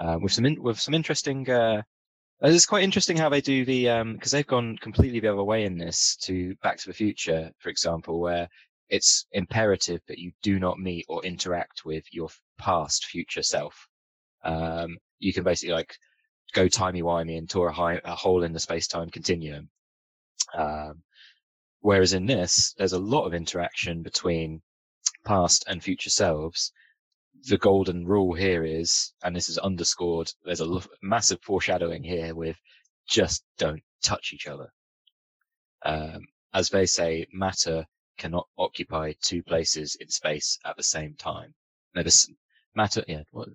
Uh, 0.00 0.18
with 0.20 0.32
some 0.32 0.46
in, 0.46 0.62
with 0.62 0.78
some 0.80 0.94
interesting 0.94 1.48
uh, 1.50 1.82
It's 2.40 2.66
quite 2.66 2.84
interesting 2.84 3.16
how 3.16 3.28
they 3.28 3.40
do 3.40 3.64
the 3.64 3.84
because 4.12 4.30
they've 4.30 4.46
gone 4.46 4.76
completely 4.78 5.20
the 5.20 5.32
other 5.32 5.42
way 5.42 5.64
in 5.64 5.76
this 5.76 6.16
to 6.22 6.54
Back 6.62 6.76
to 6.78 6.86
the 6.86 6.94
Future, 6.94 7.50
for 7.58 7.68
example, 7.68 8.20
where 8.20 8.48
it's 8.88 9.26
imperative 9.32 10.00
that 10.08 10.18
you 10.18 10.32
do 10.42 10.58
not 10.58 10.78
meet 10.78 11.06
or 11.08 11.24
interact 11.24 11.84
with 11.84 12.04
your 12.12 12.28
past 12.58 13.06
future 13.06 13.42
self. 13.42 13.86
Um, 14.44 14.98
you 15.18 15.32
can 15.32 15.44
basically 15.44 15.74
like 15.74 15.94
go 16.54 16.68
timey 16.68 17.02
wimey 17.02 17.36
and 17.36 17.48
tour 17.48 17.68
a, 17.68 17.72
high, 17.72 18.00
a 18.04 18.14
hole 18.14 18.42
in 18.44 18.52
the 18.52 18.60
space 18.60 18.88
time 18.88 19.10
continuum. 19.10 19.68
Um, 20.56 21.02
whereas 21.80 22.12
in 22.12 22.26
this, 22.26 22.74
there's 22.78 22.94
a 22.94 22.98
lot 22.98 23.26
of 23.26 23.34
interaction 23.34 24.02
between 24.02 24.62
past 25.24 25.64
and 25.68 25.82
future 25.82 26.10
selves. 26.10 26.72
The 27.44 27.58
golden 27.58 28.06
rule 28.06 28.34
here 28.34 28.64
is, 28.64 29.12
and 29.22 29.36
this 29.36 29.48
is 29.48 29.58
underscored, 29.58 30.32
there's 30.44 30.60
a 30.60 30.80
massive 31.02 31.40
foreshadowing 31.42 32.02
here 32.02 32.34
with 32.34 32.56
just 33.08 33.44
don't 33.58 33.82
touch 34.02 34.32
each 34.32 34.46
other. 34.46 34.72
Um, 35.84 36.20
as 36.54 36.70
they 36.70 36.86
say, 36.86 37.26
matter 37.32 37.86
cannot 38.18 38.48
occupy 38.58 39.14
two 39.22 39.42
places 39.42 39.96
in 40.00 40.08
space 40.08 40.58
at 40.64 40.76
the 40.76 40.82
same 40.82 41.14
time. 41.14 41.54
No, 41.94 42.02
this 42.02 42.30
matter, 42.74 43.02
yeah, 43.08 43.22
what, 43.30 43.48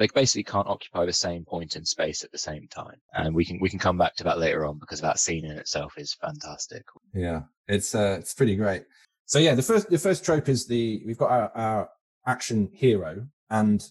they 0.00 0.08
basically 0.14 0.44
can't 0.44 0.66
occupy 0.66 1.04
the 1.04 1.12
same 1.12 1.44
point 1.44 1.76
in 1.76 1.84
space 1.84 2.24
at 2.24 2.32
the 2.32 2.38
same 2.38 2.66
time. 2.68 2.96
And 3.12 3.34
we 3.34 3.44
can 3.44 3.60
we 3.60 3.68
can 3.68 3.78
come 3.78 3.98
back 3.98 4.16
to 4.16 4.24
that 4.24 4.38
later 4.38 4.64
on 4.64 4.78
because 4.78 5.02
that 5.02 5.18
scene 5.18 5.44
in 5.44 5.58
itself 5.58 5.92
is 5.98 6.14
fantastic. 6.14 6.84
Yeah, 7.14 7.42
it's 7.68 7.94
uh, 7.94 8.16
it's 8.18 8.32
pretty 8.32 8.56
great. 8.56 8.84
So 9.26 9.38
yeah, 9.38 9.54
the 9.54 9.62
first 9.62 9.90
the 9.90 9.98
first 9.98 10.24
trope 10.24 10.48
is 10.48 10.66
the 10.66 11.02
we've 11.06 11.18
got 11.18 11.30
our, 11.30 11.52
our 11.54 11.88
action 12.26 12.70
hero, 12.72 13.26
and 13.50 13.82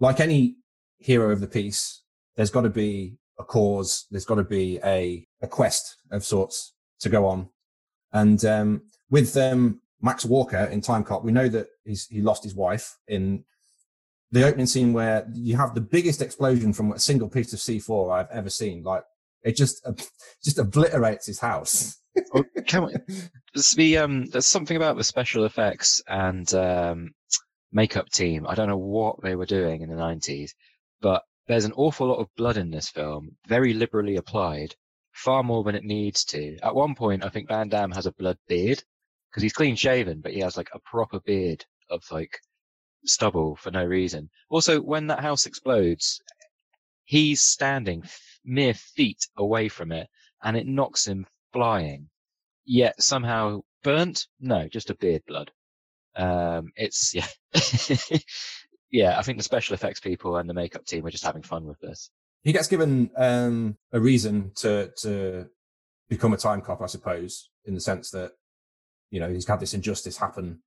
like 0.00 0.18
any 0.18 0.56
hero 0.96 1.30
of 1.30 1.40
the 1.40 1.46
piece, 1.46 2.02
there's 2.36 2.50
got 2.50 2.62
to 2.62 2.70
be 2.70 3.18
a 3.38 3.44
cause. 3.44 4.06
There's 4.10 4.24
got 4.24 4.36
to 4.36 4.44
be 4.44 4.80
a 4.82 5.26
a 5.42 5.46
quest 5.46 5.96
of 6.10 6.24
sorts 6.24 6.72
to 7.00 7.10
go 7.10 7.26
on, 7.26 7.50
and 8.12 8.44
um, 8.44 8.82
with 9.10 9.36
um, 9.36 9.80
Max 10.00 10.24
Walker 10.24 10.64
in 10.64 10.80
Time 10.80 11.04
Cop, 11.04 11.24
we 11.24 11.32
know 11.32 11.48
that 11.48 11.66
he's, 11.84 12.06
he 12.06 12.20
lost 12.20 12.42
his 12.42 12.54
wife 12.54 12.96
in 13.06 13.44
the 14.30 14.46
opening 14.46 14.66
scene 14.66 14.92
where 14.92 15.26
you 15.34 15.56
have 15.56 15.74
the 15.74 15.80
biggest 15.80 16.22
explosion 16.22 16.72
from 16.72 16.92
a 16.92 16.98
single 16.98 17.28
piece 17.28 17.52
of 17.52 17.58
C4 17.58 18.12
I've 18.12 18.30
ever 18.30 18.50
seen. 18.50 18.82
Like 18.82 19.04
it 19.42 19.56
just 19.56 19.86
just 20.44 20.58
obliterates 20.58 21.26
his 21.26 21.40
house. 21.40 22.00
oh, 22.34 22.44
can 22.66 22.86
we, 22.86 22.94
there's 23.54 23.72
the 23.72 23.98
um, 23.98 24.26
there's 24.26 24.46
something 24.46 24.76
about 24.76 24.96
the 24.96 25.04
special 25.04 25.44
effects 25.44 26.02
and 26.06 26.52
um, 26.54 27.12
makeup 27.72 28.08
team. 28.10 28.46
I 28.46 28.54
don't 28.54 28.68
know 28.68 28.76
what 28.76 29.22
they 29.22 29.34
were 29.34 29.46
doing 29.46 29.82
in 29.82 29.88
the 29.88 29.96
90s, 29.96 30.50
but 31.00 31.22
there's 31.46 31.64
an 31.64 31.72
awful 31.72 32.08
lot 32.08 32.18
of 32.18 32.34
blood 32.36 32.56
in 32.56 32.70
this 32.70 32.88
film, 32.90 33.36
very 33.46 33.72
liberally 33.72 34.16
applied, 34.16 34.74
far 35.18 35.42
more 35.42 35.64
than 35.64 35.74
it 35.74 35.84
needs 35.84 36.24
to. 36.24 36.56
At 36.62 36.74
one 36.74 36.94
point, 36.94 37.24
I 37.24 37.28
think 37.28 37.48
Van 37.48 37.68
Damme 37.68 37.90
has 37.90 38.06
a 38.06 38.12
blood 38.12 38.38
beard 38.46 38.82
because 39.30 39.42
he's 39.42 39.52
clean 39.52 39.76
shaven, 39.76 40.20
but 40.20 40.32
he 40.32 40.40
has 40.40 40.56
like 40.56 40.70
a 40.72 40.78
proper 40.78 41.20
beard 41.20 41.64
of 41.90 42.04
like 42.10 42.38
stubble 43.04 43.56
for 43.56 43.70
no 43.70 43.84
reason. 43.84 44.30
Also, 44.48 44.80
when 44.80 45.08
that 45.08 45.20
house 45.20 45.46
explodes, 45.46 46.20
he's 47.04 47.42
standing 47.42 48.04
mere 48.44 48.74
feet 48.74 49.26
away 49.36 49.68
from 49.68 49.92
it 49.92 50.08
and 50.42 50.56
it 50.56 50.66
knocks 50.66 51.06
him 51.06 51.26
flying. 51.52 52.08
Yet 52.64 53.02
somehow 53.02 53.62
burnt? 53.82 54.26
No, 54.40 54.68
just 54.68 54.90
a 54.90 54.94
beard 54.94 55.22
blood. 55.26 55.50
Um, 56.14 56.70
it's, 56.76 57.14
yeah. 57.14 57.26
yeah, 58.90 59.18
I 59.18 59.22
think 59.22 59.38
the 59.38 59.44
special 59.44 59.74
effects 59.74 60.00
people 60.00 60.36
and 60.36 60.48
the 60.48 60.54
makeup 60.54 60.84
team 60.84 61.04
are 61.06 61.10
just 61.10 61.24
having 61.24 61.42
fun 61.42 61.64
with 61.66 61.80
this. 61.80 62.10
He 62.42 62.52
gets 62.52 62.68
given 62.68 63.10
um, 63.16 63.76
a 63.92 64.00
reason 64.00 64.52
to 64.56 64.90
to 65.02 65.46
become 66.08 66.32
a 66.32 66.38
time 66.38 66.60
cop, 66.60 66.80
I 66.80 66.86
suppose, 66.86 67.50
in 67.64 67.74
the 67.74 67.80
sense 67.80 68.10
that 68.10 68.32
you 69.10 69.20
know 69.20 69.30
he's 69.30 69.46
had 69.46 69.60
this 69.60 69.74
injustice 69.74 70.16
happen 70.16 70.62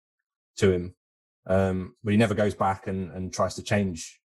to 0.57 0.71
him 0.71 0.95
um, 1.47 1.95
but 2.03 2.11
he 2.11 2.17
never 2.17 2.33
goes 2.33 2.53
back 2.53 2.87
and, 2.87 3.11
and 3.11 3.33
tries 3.33 3.55
to 3.55 3.63
change 3.63 4.19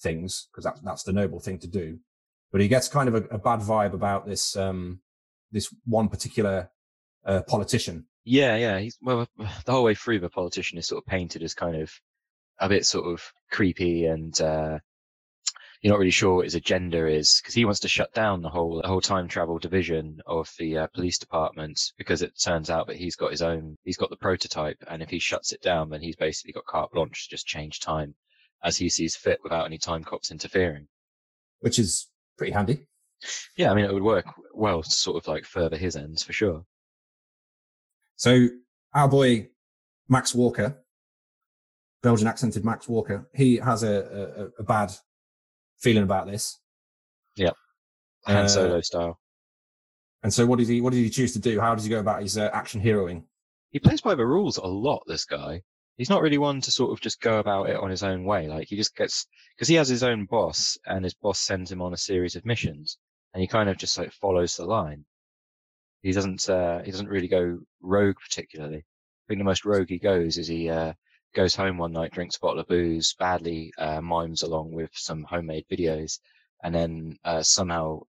things 0.00 0.48
because 0.50 0.64
that's, 0.64 0.80
that's 0.80 1.02
the 1.04 1.12
noble 1.12 1.40
thing 1.40 1.58
to 1.60 1.66
do. 1.66 1.98
But 2.52 2.60
he 2.60 2.68
gets 2.68 2.88
kind 2.88 3.08
of 3.08 3.14
a, 3.14 3.34
a 3.34 3.38
bad 3.38 3.60
vibe 3.60 3.92
about 3.92 4.26
this, 4.26 4.56
um, 4.56 5.00
this 5.52 5.72
one 5.84 6.08
particular, 6.08 6.70
uh, 7.24 7.42
politician. 7.42 8.06
Yeah. 8.24 8.56
Yeah. 8.56 8.78
He's, 8.78 8.98
well, 9.00 9.28
the 9.36 9.72
whole 9.72 9.84
way 9.84 9.94
through 9.94 10.20
the 10.20 10.30
politician 10.30 10.78
is 10.78 10.86
sort 10.86 11.02
of 11.02 11.06
painted 11.06 11.42
as 11.42 11.54
kind 11.54 11.76
of 11.76 11.92
a 12.58 12.68
bit 12.68 12.86
sort 12.86 13.06
of 13.06 13.22
creepy 13.50 14.06
and, 14.06 14.40
uh, 14.40 14.78
you're 15.80 15.92
not 15.92 15.98
really 15.98 16.10
sure 16.10 16.36
what 16.36 16.44
his 16.44 16.54
agenda 16.54 17.06
is 17.06 17.40
because 17.40 17.54
he 17.54 17.64
wants 17.64 17.80
to 17.80 17.88
shut 17.88 18.12
down 18.14 18.42
the 18.42 18.48
whole 18.48 18.80
the 18.80 18.88
whole 18.88 19.00
time 19.00 19.28
travel 19.28 19.58
division 19.58 20.20
of 20.26 20.50
the 20.58 20.78
uh, 20.78 20.86
police 20.88 21.18
department 21.18 21.92
because 21.98 22.22
it 22.22 22.38
turns 22.40 22.70
out 22.70 22.86
that 22.86 22.96
he's 22.96 23.16
got 23.16 23.30
his 23.30 23.42
own 23.42 23.76
he's 23.84 23.96
got 23.96 24.10
the 24.10 24.16
prototype 24.16 24.82
and 24.88 25.02
if 25.02 25.10
he 25.10 25.18
shuts 25.18 25.52
it 25.52 25.62
down 25.62 25.90
then 25.90 26.00
he's 26.00 26.16
basically 26.16 26.52
got 26.52 26.64
carte 26.66 26.92
blanche 26.92 27.24
to 27.24 27.30
just 27.30 27.46
change 27.46 27.80
time 27.80 28.14
as 28.62 28.76
he 28.76 28.88
sees 28.88 29.16
fit 29.16 29.40
without 29.42 29.66
any 29.66 29.78
time 29.78 30.02
cops 30.02 30.30
interfering. 30.30 30.88
Which 31.60 31.78
is 31.78 32.08
pretty 32.36 32.52
handy. 32.52 32.86
Yeah 33.56 33.70
i 33.70 33.74
mean 33.74 33.84
it 33.86 33.94
would 33.94 34.02
work 34.02 34.26
well 34.52 34.82
to 34.82 34.90
sort 34.90 35.16
of 35.16 35.26
like 35.26 35.44
further 35.44 35.76
his 35.76 35.96
ends 35.96 36.22
for 36.22 36.32
sure. 36.32 36.64
So 38.16 38.48
our 38.94 39.08
boy 39.08 39.48
max 40.08 40.34
walker 40.34 40.82
belgian 42.02 42.28
accented 42.28 42.64
max 42.64 42.88
walker 42.88 43.28
he 43.34 43.56
has 43.56 43.82
a, 43.82 44.52
a, 44.58 44.60
a 44.60 44.62
bad 44.62 44.92
feeling 45.78 46.02
about 46.02 46.26
this. 46.26 46.58
Yeah, 47.36 47.50
Han 48.26 48.44
uh, 48.44 48.48
Solo 48.48 48.80
style. 48.80 49.18
And 50.22 50.32
so, 50.32 50.46
what 50.46 50.58
did 50.58 50.68
he? 50.68 50.80
What 50.80 50.92
did 50.92 51.02
he 51.02 51.10
choose 51.10 51.32
to 51.34 51.38
do? 51.38 51.60
How 51.60 51.74
does 51.74 51.84
he 51.84 51.90
go 51.90 52.00
about 52.00 52.22
his 52.22 52.36
uh, 52.36 52.50
action 52.52 52.80
heroing? 52.80 53.24
He 53.70 53.78
plays 53.78 54.00
by 54.00 54.14
the 54.14 54.26
rules 54.26 54.56
a 54.56 54.66
lot. 54.66 55.02
This 55.06 55.24
guy. 55.24 55.62
He's 55.96 56.10
not 56.10 56.20
really 56.20 56.36
one 56.36 56.60
to 56.60 56.70
sort 56.70 56.92
of 56.92 57.00
just 57.00 57.20
go 57.22 57.38
about 57.38 57.70
it 57.70 57.76
on 57.76 57.90
his 57.90 58.02
own 58.02 58.24
way. 58.24 58.48
Like 58.48 58.68
he 58.68 58.76
just 58.76 58.94
gets 58.94 59.26
because 59.54 59.68
he 59.68 59.76
has 59.76 59.88
his 59.88 60.02
own 60.02 60.26
boss, 60.26 60.76
and 60.84 61.04
his 61.04 61.14
boss 61.14 61.38
sends 61.38 61.70
him 61.70 61.80
on 61.80 61.94
a 61.94 61.98
series 61.98 62.36
of 62.36 62.44
missions, 62.44 62.98
and 63.32 63.40
he 63.40 63.46
kind 63.46 63.68
of 63.70 63.78
just 63.78 63.96
like 63.96 64.12
follows 64.12 64.56
the 64.56 64.64
line. 64.64 65.04
He 66.02 66.12
doesn't. 66.12 66.48
Uh, 66.48 66.82
he 66.82 66.90
doesn't 66.90 67.08
really 67.08 67.28
go 67.28 67.60
rogue 67.80 68.16
particularly. 68.16 68.78
I 68.78 69.24
think 69.28 69.40
the 69.40 69.44
most 69.44 69.64
rogue 69.64 69.88
he 69.88 69.98
goes 69.98 70.38
is 70.38 70.46
he 70.46 70.68
uh, 70.70 70.92
goes 71.36 71.54
home 71.54 71.76
one 71.76 71.92
night, 71.92 72.12
drinks 72.12 72.36
a 72.36 72.40
bottle 72.40 72.60
of 72.60 72.66
booze, 72.66 73.14
badly 73.18 73.72
uh, 73.78 74.00
mimes 74.00 74.42
along 74.42 74.72
with 74.72 74.90
some 74.94 75.22
homemade 75.22 75.66
videos, 75.70 76.18
and 76.64 76.74
then 76.74 77.16
uh, 77.24 77.42
somehow 77.42 78.00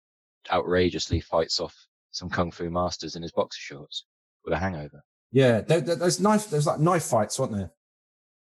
outrageously 0.50 1.20
fights 1.20 1.58
off 1.58 1.74
some 2.12 2.30
kung 2.30 2.52
fu 2.52 2.70
masters 2.70 3.16
in 3.16 3.22
his 3.22 3.32
boxer 3.32 3.60
shorts 3.60 4.04
with 4.44 4.54
a 4.54 4.58
hangover. 4.58 5.02
Yeah, 5.32 5.60
there, 5.60 5.80
there's 5.80 6.20
knife. 6.20 6.48
There's 6.48 6.68
like 6.68 6.78
knife 6.78 7.02
fights, 7.02 7.38
weren't 7.38 7.52
there? 7.52 7.72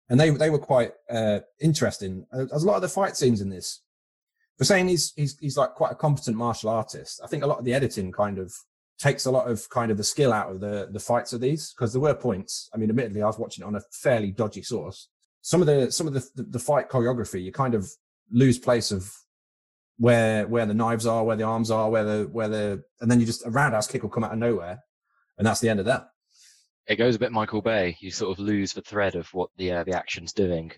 And 0.09 0.19
they 0.19 0.29
they 0.29 0.49
were 0.49 0.59
quite 0.59 0.91
uh, 1.09 1.39
interesting. 1.61 2.25
Uh, 2.31 2.45
there's 2.49 2.63
a 2.63 2.67
lot 2.67 2.75
of 2.75 2.81
the 2.81 2.89
fight 2.89 3.15
scenes 3.15 3.39
in 3.39 3.49
this. 3.49 3.81
For 4.57 4.65
saying 4.65 4.89
he's 4.89 5.13
he's 5.15 5.39
he's 5.39 5.57
like 5.57 5.75
quite 5.75 5.93
a 5.93 5.95
competent 5.95 6.35
martial 6.35 6.69
artist, 6.69 7.21
I 7.23 7.27
think 7.27 7.43
a 7.43 7.47
lot 7.47 7.59
of 7.59 7.65
the 7.65 7.73
editing 7.73 8.11
kind 8.11 8.37
of 8.37 8.53
takes 9.03 9.25
a 9.25 9.31
lot 9.31 9.51
of 9.51 9.69
kind 9.69 9.91
of 9.91 9.97
the 9.97 10.03
skill 10.03 10.31
out 10.31 10.49
of 10.49 10.61
the 10.61 10.87
the 10.91 10.99
fights 10.99 11.33
of 11.33 11.41
these 11.41 11.73
because 11.73 11.91
there 11.91 12.01
were 12.01 12.15
points. 12.15 12.69
I 12.73 12.77
mean, 12.77 12.89
admittedly, 12.89 13.21
I 13.21 13.27
was 13.27 13.37
watching 13.37 13.63
it 13.63 13.67
on 13.67 13.75
a 13.75 13.81
fairly 13.91 14.31
dodgy 14.31 14.63
source. 14.63 15.09
Some 15.41 15.59
of 15.61 15.67
the 15.67 15.91
some 15.91 16.07
of 16.07 16.13
the, 16.13 16.25
the, 16.35 16.43
the 16.43 16.59
fight 16.59 16.89
choreography, 16.89 17.43
you 17.43 17.51
kind 17.51 17.75
of 17.75 17.91
lose 18.31 18.57
place 18.57 18.91
of 18.91 19.13
where 19.97 20.47
where 20.47 20.65
the 20.65 20.73
knives 20.73 21.05
are, 21.05 21.25
where 21.25 21.35
the 21.35 21.43
arms 21.43 21.69
are, 21.69 21.89
where 21.89 22.05
the 22.05 22.29
where 22.31 22.47
the 22.47 22.83
and 23.01 23.11
then 23.11 23.19
you 23.19 23.25
just 23.25 23.45
a 23.45 23.49
roundhouse 23.49 23.87
kick 23.87 24.03
will 24.03 24.09
come 24.09 24.23
out 24.23 24.31
of 24.31 24.39
nowhere, 24.39 24.79
and 25.37 25.45
that's 25.45 25.59
the 25.59 25.69
end 25.69 25.81
of 25.81 25.85
that. 25.85 26.07
It 26.87 26.95
goes 26.95 27.15
a 27.15 27.19
bit 27.19 27.31
Michael 27.33 27.61
Bay. 27.61 27.97
You 27.99 28.09
sort 28.09 28.37
of 28.37 28.39
lose 28.43 28.71
the 28.71 28.81
thread 28.81 29.15
of 29.15 29.27
what 29.33 29.49
the 29.57 29.71
uh, 29.73 29.83
the 29.83 29.97
action's 29.97 30.31
doing. 30.31 30.71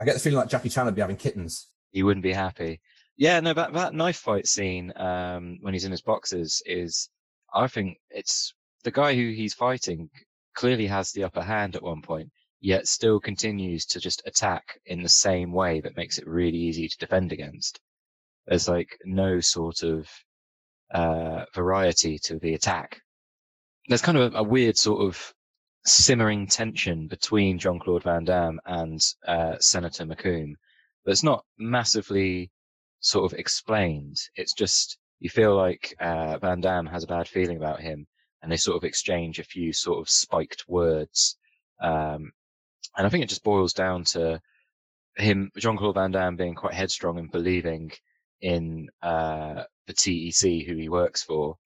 I 0.00 0.06
get 0.06 0.14
the 0.14 0.20
feeling 0.20 0.38
like 0.38 0.48
Jackie 0.48 0.70
Chan 0.70 0.86
would 0.86 0.94
be 0.94 1.02
having 1.02 1.16
kittens. 1.16 1.68
He 1.90 2.02
wouldn't 2.02 2.24
be 2.24 2.32
happy. 2.32 2.80
Yeah, 3.18 3.40
no, 3.40 3.52
that 3.52 3.74
that 3.74 3.94
knife 3.94 4.16
fight 4.16 4.46
scene 4.46 4.90
um, 4.96 5.58
when 5.60 5.74
he's 5.74 5.84
in 5.84 5.92
his 5.92 6.00
boxes 6.00 6.62
is 6.64 7.10
I 7.54 7.66
think 7.68 7.98
it's 8.10 8.54
the 8.84 8.90
guy 8.90 9.14
who 9.14 9.30
he's 9.30 9.54
fighting 9.54 10.10
clearly 10.54 10.86
has 10.86 11.12
the 11.12 11.24
upper 11.24 11.42
hand 11.42 11.76
at 11.76 11.82
one 11.82 12.02
point, 12.02 12.30
yet 12.60 12.88
still 12.88 13.20
continues 13.20 13.86
to 13.86 14.00
just 14.00 14.22
attack 14.26 14.80
in 14.86 15.02
the 15.02 15.08
same 15.08 15.52
way 15.52 15.80
that 15.80 15.96
makes 15.96 16.18
it 16.18 16.26
really 16.26 16.58
easy 16.58 16.88
to 16.88 16.98
defend 16.98 17.32
against. 17.32 17.80
There's 18.46 18.68
like 18.68 18.98
no 19.04 19.40
sort 19.40 19.82
of 19.82 20.08
uh, 20.92 21.44
variety 21.54 22.18
to 22.24 22.38
the 22.38 22.54
attack. 22.54 23.00
There's 23.88 24.02
kind 24.02 24.18
of 24.18 24.34
a, 24.34 24.38
a 24.38 24.42
weird 24.42 24.76
sort 24.76 25.02
of 25.02 25.32
simmering 25.84 26.46
tension 26.46 27.08
between 27.08 27.58
Jean 27.58 27.78
Claude 27.78 28.04
Van 28.04 28.24
Damme 28.24 28.60
and 28.64 29.00
uh, 29.26 29.56
Senator 29.58 30.04
McComb, 30.04 30.54
but 31.04 31.12
it's 31.12 31.22
not 31.22 31.44
massively 31.58 32.50
sort 33.00 33.30
of 33.30 33.38
explained. 33.38 34.16
It's 34.36 34.52
just 34.52 34.98
you 35.22 35.30
feel 35.30 35.54
like 35.54 35.94
uh, 36.00 36.36
Van 36.38 36.60
Damme 36.60 36.86
has 36.86 37.04
a 37.04 37.06
bad 37.06 37.28
feeling 37.28 37.56
about 37.56 37.80
him, 37.80 38.08
and 38.42 38.50
they 38.50 38.56
sort 38.56 38.76
of 38.76 38.82
exchange 38.82 39.38
a 39.38 39.44
few 39.44 39.72
sort 39.72 40.00
of 40.00 40.10
spiked 40.10 40.64
words. 40.66 41.38
Um, 41.80 42.32
and 42.96 43.06
I 43.06 43.08
think 43.08 43.22
it 43.22 43.28
just 43.28 43.44
boils 43.44 43.72
down 43.72 44.02
to 44.16 44.40
him, 45.16 45.52
Jean 45.56 45.76
Claude 45.76 45.94
Van 45.94 46.10
Damme, 46.10 46.34
being 46.34 46.56
quite 46.56 46.74
headstrong 46.74 47.20
and 47.20 47.30
believing 47.30 47.92
in 48.40 48.88
uh, 49.00 49.62
the 49.86 49.92
TEC 49.92 50.66
who 50.66 50.76
he 50.76 50.88
works 50.88 51.22
for 51.22 51.56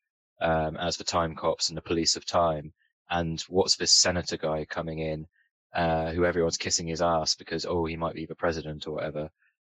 um, 0.42 0.76
as 0.76 0.98
the 0.98 1.04
time 1.04 1.34
cops 1.34 1.70
and 1.70 1.78
the 1.78 1.82
police 1.82 2.14
of 2.14 2.26
time. 2.26 2.74
And 3.08 3.40
what's 3.48 3.76
this 3.76 3.92
senator 3.92 4.36
guy 4.36 4.66
coming 4.66 4.98
in, 4.98 5.26
uh, 5.74 6.10
who 6.10 6.26
everyone's 6.26 6.58
kissing 6.58 6.88
his 6.88 7.00
ass 7.00 7.36
because, 7.36 7.64
oh, 7.64 7.86
he 7.86 7.96
might 7.96 8.14
be 8.16 8.26
the 8.26 8.34
president 8.34 8.86
or 8.86 8.92
whatever 8.92 9.30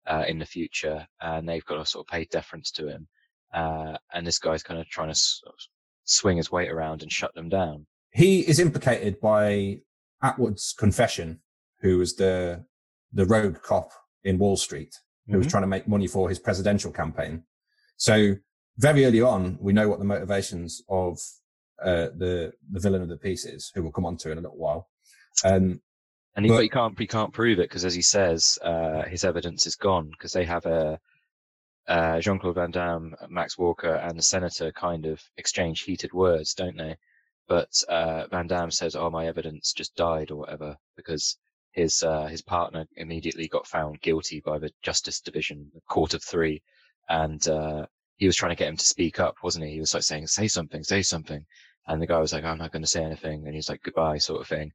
uh, 0.06 0.26
in 0.28 0.38
the 0.38 0.46
future. 0.46 1.08
And 1.22 1.48
they've 1.48 1.66
got 1.66 1.78
to 1.78 1.86
sort 1.86 2.06
of 2.06 2.12
pay 2.12 2.26
deference 2.26 2.72
to 2.72 2.90
him. 2.90 3.08
Uh, 3.54 3.98
and 4.14 4.26
this 4.26 4.40
guy's 4.40 4.64
kind 4.64 4.80
of 4.80 4.88
trying 4.88 5.08
to 5.08 5.12
s- 5.12 5.42
swing 6.04 6.38
his 6.38 6.52
weight 6.52 6.70
around 6.70 7.02
and 7.02 7.12
shut 7.12 7.34
them 7.36 7.50
down. 7.50 7.86
He 8.12 8.42
is 8.48 8.60
implicated 8.60 9.20
by 9.20 9.82
Atwood's 10.24 10.74
confession, 10.78 11.42
who 11.82 11.98
was 11.98 12.16
the 12.16 12.66
the 13.12 13.26
rogue 13.26 13.62
cop 13.64 13.90
in 14.24 14.38
Wall 14.38 14.56
Street, 14.56 14.96
who 15.28 15.38
was 15.40 15.48
Mhm. 15.48 15.52
trying 15.52 15.64
to 15.64 15.68
make 15.68 15.88
money 15.88 16.06
for 16.08 16.30
his 16.30 16.38
presidential 16.40 16.92
campaign. 16.92 17.44
So 17.98 18.36
very 18.78 19.04
early 19.06 19.22
on, 19.22 19.58
we 19.60 19.74
know 19.74 19.90
what 19.90 19.98
the 20.00 20.06
motivations 20.06 20.82
of 20.90 21.20
uh, 21.82 22.10
the 22.18 22.52
the 22.72 22.80
villain 22.80 23.02
of 23.02 23.08
the 23.10 23.18
piece 23.18 23.46
is, 23.46 23.72
who 23.74 23.82
we'll 23.82 23.92
come 23.92 24.06
on 24.06 24.18
to 24.18 24.32
in 24.32 24.38
a 24.38 24.42
little 24.42 24.58
while. 24.58 24.90
Um, 25.44 25.82
And 26.36 26.46
he, 26.46 26.50
But- 26.52 26.58
but 26.58 26.64
he 26.64 26.70
can't 26.70 27.00
he 27.00 27.08
can't 27.08 27.34
prove 27.34 27.60
it 27.60 27.70
because, 27.70 27.86
as 27.86 27.94
he 27.96 28.02
says, 28.04 28.60
uh, 28.62 29.04
his 29.04 29.24
evidence 29.24 29.66
is 29.66 29.76
gone 29.76 30.10
because 30.12 30.34
they 30.34 30.46
have 30.46 30.66
a 30.66 31.00
uh, 31.90 32.20
Jean 32.22 32.40
Claude 32.40 32.56
Van 32.56 32.72
Damme, 32.72 33.16
Max 33.30 33.58
Walker, 33.58 33.96
and 33.96 34.18
the 34.18 34.24
senator 34.24 34.72
kind 34.72 35.06
of 35.06 35.22
exchange 35.38 35.82
heated 35.82 36.14
words, 36.14 36.54
don't 36.54 36.78
they? 36.78 36.96
But 37.48 37.84
uh, 37.90 38.28
Van 38.28 38.48
Damme 38.48 38.72
says, 38.72 38.96
"Oh, 38.96 39.10
my 39.10 39.28
evidence 39.28 39.74
just 39.74 39.96
died, 39.96 40.32
or 40.32 40.38
whatever," 40.38 40.78
because 40.96 41.38
his 41.72 42.04
uh, 42.04 42.28
his 42.28 42.42
partner 42.42 42.86
immediately 42.96 43.48
got 43.48 43.68
found 43.68 44.02
guilty 44.02 44.40
by 44.40 44.60
the 44.60 44.72
Justice 44.82 45.20
Division, 45.20 45.72
the 45.74 45.82
Court 45.90 46.14
of 46.14 46.24
Three, 46.24 46.62
and 47.10 47.46
uh, 47.48 47.86
he 48.18 48.28
was 48.28 48.36
trying 48.38 48.52
to 48.52 48.56
get 48.56 48.70
him 48.70 48.78
to 48.78 48.86
speak 48.86 49.20
up, 49.20 49.36
wasn't 49.44 49.66
he? 49.66 49.74
He 49.74 49.80
was 49.82 49.94
like 49.94 50.04
saying, 50.04 50.28
"Say 50.28 50.48
something, 50.48 50.84
say 50.84 51.02
something," 51.02 51.46
and 51.88 52.02
the 52.02 52.08
guy 52.08 52.20
was 52.20 52.34
like, 52.34 52.46
"I'm 52.46 52.60
not 52.60 52.72
going 52.72 52.84
to 52.84 52.88
say 52.88 53.04
anything," 53.04 53.46
and 53.46 53.56
he's 53.56 53.70
like, 53.70 53.84
"Goodbye," 53.84 54.20
sort 54.20 54.42
of 54.42 54.48
thing 54.48 54.72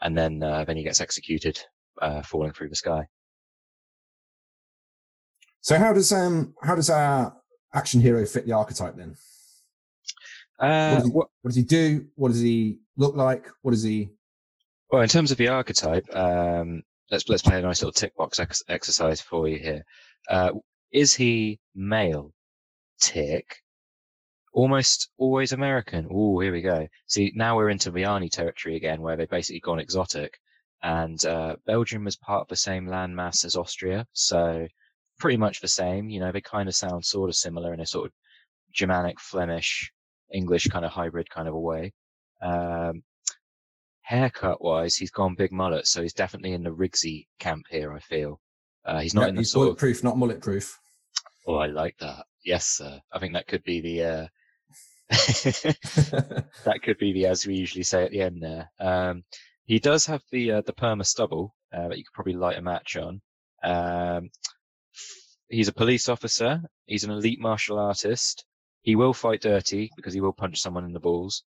and 0.00 0.16
then 0.16 0.42
uh, 0.42 0.64
then 0.64 0.76
he 0.76 0.84
gets 0.84 1.00
executed, 1.00 1.60
uh, 2.00 2.22
falling 2.22 2.52
through 2.52 2.68
the 2.68 2.76
sky. 2.76 3.06
So 5.68 5.76
how 5.78 5.92
does 5.92 6.10
um 6.12 6.54
how 6.62 6.74
does 6.74 6.88
our 6.88 7.36
action 7.74 8.00
hero 8.00 8.24
fit 8.24 8.46
the 8.46 8.52
archetype 8.52 8.96
then? 8.96 9.14
Uh, 10.58 10.88
What 10.92 10.96
does 10.96 11.04
he- 11.04 11.10
what, 11.12 11.28
What 11.42 11.48
does 11.50 11.56
he 11.56 11.62
do? 11.62 12.06
What 12.16 12.28
does 12.28 12.40
he 12.40 12.78
look 12.96 13.14
like? 13.14 13.44
What 13.60 13.72
does 13.72 13.82
he? 13.82 14.08
well, 14.90 15.02
in 15.02 15.08
terms 15.10 15.30
of 15.30 15.36
the 15.36 15.48
archetype, 15.48 16.06
um, 16.16 16.82
let's 17.10 17.28
let's 17.28 17.42
play 17.42 17.58
a 17.58 17.62
nice 17.62 17.82
little 17.82 17.92
tick 17.92 18.16
box 18.16 18.40
ex- 18.40 18.62
exercise 18.68 19.20
for 19.20 19.46
you 19.46 19.58
here. 19.58 19.84
Uh, 20.30 20.52
is 20.90 21.12
he 21.12 21.60
male? 21.74 22.32
Tick. 22.98 23.46
Almost 24.54 25.10
always 25.18 25.52
American. 25.52 26.08
Oh, 26.10 26.40
here 26.40 26.52
we 26.52 26.62
go. 26.62 26.88
See, 27.08 27.30
now 27.36 27.56
we're 27.56 27.68
into 27.68 27.92
Vianney 27.92 28.30
territory 28.30 28.76
again, 28.76 29.02
where 29.02 29.16
they've 29.16 29.28
basically 29.38 29.60
gone 29.60 29.78
exotic. 29.80 30.32
And 30.82 31.22
uh, 31.26 31.56
Belgium 31.66 32.06
is 32.06 32.16
part 32.16 32.40
of 32.40 32.48
the 32.48 32.56
same 32.56 32.86
landmass 32.86 33.44
as 33.44 33.54
Austria, 33.54 34.06
so 34.14 34.66
pretty 35.18 35.36
much 35.36 35.60
the 35.60 35.68
same. 35.68 36.08
You 36.08 36.20
know, 36.20 36.32
they 36.32 36.40
kind 36.40 36.68
of 36.68 36.74
sound 36.74 37.04
sort 37.04 37.28
of 37.28 37.36
similar 37.36 37.74
in 37.74 37.80
a 37.80 37.86
sort 37.86 38.06
of 38.06 38.12
Germanic, 38.72 39.20
Flemish, 39.20 39.92
English 40.32 40.66
kind 40.68 40.84
of 40.84 40.90
hybrid 40.90 41.28
kind 41.30 41.48
of 41.48 41.54
a 41.54 41.60
way. 41.60 41.92
Um, 42.42 43.02
haircut 44.02 44.62
wise, 44.62 44.96
he's 44.96 45.10
gone 45.10 45.34
big 45.34 45.52
mullet, 45.52 45.86
so 45.86 46.02
he's 46.02 46.14
definitely 46.14 46.52
in 46.52 46.62
the 46.62 46.70
Rigsy 46.70 47.26
camp 47.38 47.64
here. 47.70 47.92
I 47.92 48.00
feel 48.00 48.40
uh, 48.84 49.00
he's 49.00 49.14
not 49.14 49.28
in 49.28 49.34
the 49.34 49.42
he's 49.42 49.52
sort 49.52 49.64
of. 49.64 49.66
bulletproof, 49.68 50.04
not 50.04 50.16
mullet 50.16 50.40
proof. 50.40 50.78
Oh, 51.46 51.56
I 51.56 51.66
like 51.66 51.96
that. 51.98 52.24
Yes, 52.44 52.66
sir. 52.66 53.00
I 53.12 53.18
think 53.18 53.34
that 53.34 53.48
could 53.48 53.64
be 53.64 53.80
the. 53.80 54.04
Uh, 54.04 54.26
that 56.64 56.80
could 56.82 56.98
be 56.98 57.14
the 57.14 57.26
as 57.26 57.46
we 57.46 57.54
usually 57.54 57.82
say 57.82 58.04
at 58.04 58.10
the 58.10 58.20
end 58.20 58.42
there. 58.42 58.70
Um, 58.78 59.24
he 59.64 59.78
does 59.78 60.06
have 60.06 60.22
the 60.30 60.52
uh, 60.52 60.62
the 60.62 60.72
perma 60.72 61.06
stubble 61.06 61.54
uh, 61.72 61.88
that 61.88 61.98
you 61.98 62.04
could 62.04 62.14
probably 62.14 62.34
light 62.34 62.58
a 62.58 62.62
match 62.62 62.96
on. 62.96 63.20
Um, 63.62 64.30
he's 65.48 65.68
a 65.68 65.72
police 65.72 66.08
officer. 66.08 66.62
He's 66.86 67.04
an 67.04 67.10
elite 67.10 67.40
martial 67.40 67.78
artist. 67.78 68.44
He 68.82 68.96
will 68.96 69.14
fight 69.14 69.40
dirty 69.40 69.90
because 69.96 70.14
he 70.14 70.20
will 70.20 70.32
punch 70.32 70.60
someone 70.60 70.84
in 70.84 70.92
the 70.92 71.00
balls 71.00 71.42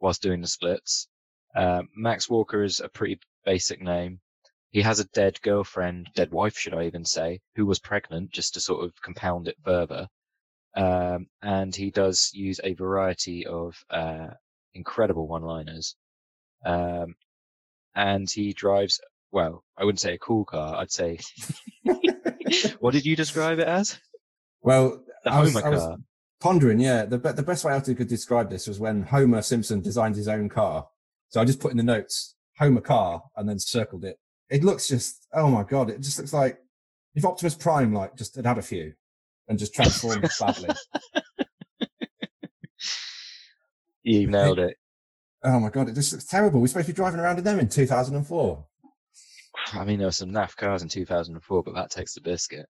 whilst 0.00 0.22
doing 0.22 0.40
the 0.40 0.46
splits. 0.46 1.08
Um, 1.54 1.88
Max 1.96 2.28
Walker 2.28 2.62
is 2.62 2.80
a 2.80 2.88
pretty 2.88 3.18
basic 3.44 3.80
name. 3.80 4.20
He 4.70 4.82
has 4.82 5.00
a 5.00 5.08
dead 5.08 5.40
girlfriend, 5.42 6.10
dead 6.14 6.30
wife, 6.32 6.58
should 6.58 6.74
I 6.74 6.84
even 6.84 7.04
say, 7.04 7.40
who 7.54 7.64
was 7.64 7.78
pregnant, 7.78 8.30
just 8.30 8.54
to 8.54 8.60
sort 8.60 8.84
of 8.84 9.00
compound 9.00 9.48
it 9.48 9.56
further. 9.64 10.08
Um, 10.74 11.28
and 11.40 11.74
he 11.74 11.90
does 11.90 12.30
use 12.34 12.60
a 12.62 12.74
variety 12.74 13.46
of 13.46 13.82
uh, 13.88 14.28
incredible 14.74 15.26
one-liners. 15.26 15.96
Um, 16.64 17.14
and 17.94 18.30
he 18.30 18.52
drives, 18.52 19.00
well, 19.36 19.62
I 19.76 19.84
wouldn't 19.84 20.00
say 20.00 20.14
a 20.14 20.18
cool 20.18 20.46
car. 20.46 20.76
I'd 20.76 20.90
say, 20.90 21.18
what 22.80 22.94
did 22.94 23.04
you 23.04 23.14
describe 23.14 23.58
it 23.58 23.68
as? 23.68 23.98
well, 24.62 25.04
The 25.24 25.30
I 25.30 25.40
was, 25.40 25.52
Homer 25.52 25.66
I 25.66 25.68
was 25.68 25.80
car. 25.82 25.96
pondering. 26.40 26.80
Yeah, 26.80 27.04
the 27.04 27.18
the 27.18 27.42
best 27.42 27.62
way 27.62 27.74
I 27.74 27.80
could 27.80 28.08
describe 28.08 28.48
this 28.48 28.66
was 28.66 28.80
when 28.80 29.02
Homer 29.02 29.42
Simpson 29.42 29.82
designed 29.82 30.16
his 30.16 30.26
own 30.26 30.48
car. 30.48 30.88
So 31.28 31.38
I 31.38 31.44
just 31.44 31.60
put 31.60 31.70
in 31.70 31.76
the 31.76 31.82
notes 31.82 32.34
Homer 32.56 32.80
car 32.80 33.24
and 33.36 33.46
then 33.46 33.58
circled 33.58 34.06
it. 34.06 34.18
It 34.48 34.64
looks 34.64 34.88
just 34.88 35.26
oh 35.34 35.50
my 35.50 35.64
god! 35.64 35.90
It 35.90 36.00
just 36.00 36.16
looks 36.18 36.32
like 36.32 36.56
if 37.14 37.26
Optimus 37.26 37.56
Prime 37.56 37.92
like 37.92 38.16
just 38.16 38.36
had 38.36 38.46
had 38.46 38.56
a 38.56 38.62
few 38.62 38.94
and 39.48 39.58
just 39.58 39.74
transformed 39.74 40.26
badly. 40.40 40.70
You 44.02 44.28
nailed 44.28 44.60
it. 44.60 44.78
Oh 45.44 45.60
my 45.60 45.68
god! 45.68 45.90
It 45.90 45.94
just 45.94 46.12
looks 46.14 46.24
terrible. 46.24 46.58
We're 46.62 46.68
supposed 46.68 46.86
to 46.86 46.94
be 46.94 46.96
driving 46.96 47.20
around 47.20 47.36
in 47.36 47.44
them 47.44 47.60
in 47.60 47.68
2004. 47.68 48.64
I 49.72 49.84
mean, 49.84 49.98
there 49.98 50.08
were 50.08 50.12
some 50.12 50.30
naff 50.30 50.56
cars 50.56 50.82
in 50.82 50.88
2004, 50.88 51.62
but 51.62 51.74
that 51.74 51.90
takes 51.90 52.14
the 52.14 52.20
biscuit. 52.20 52.66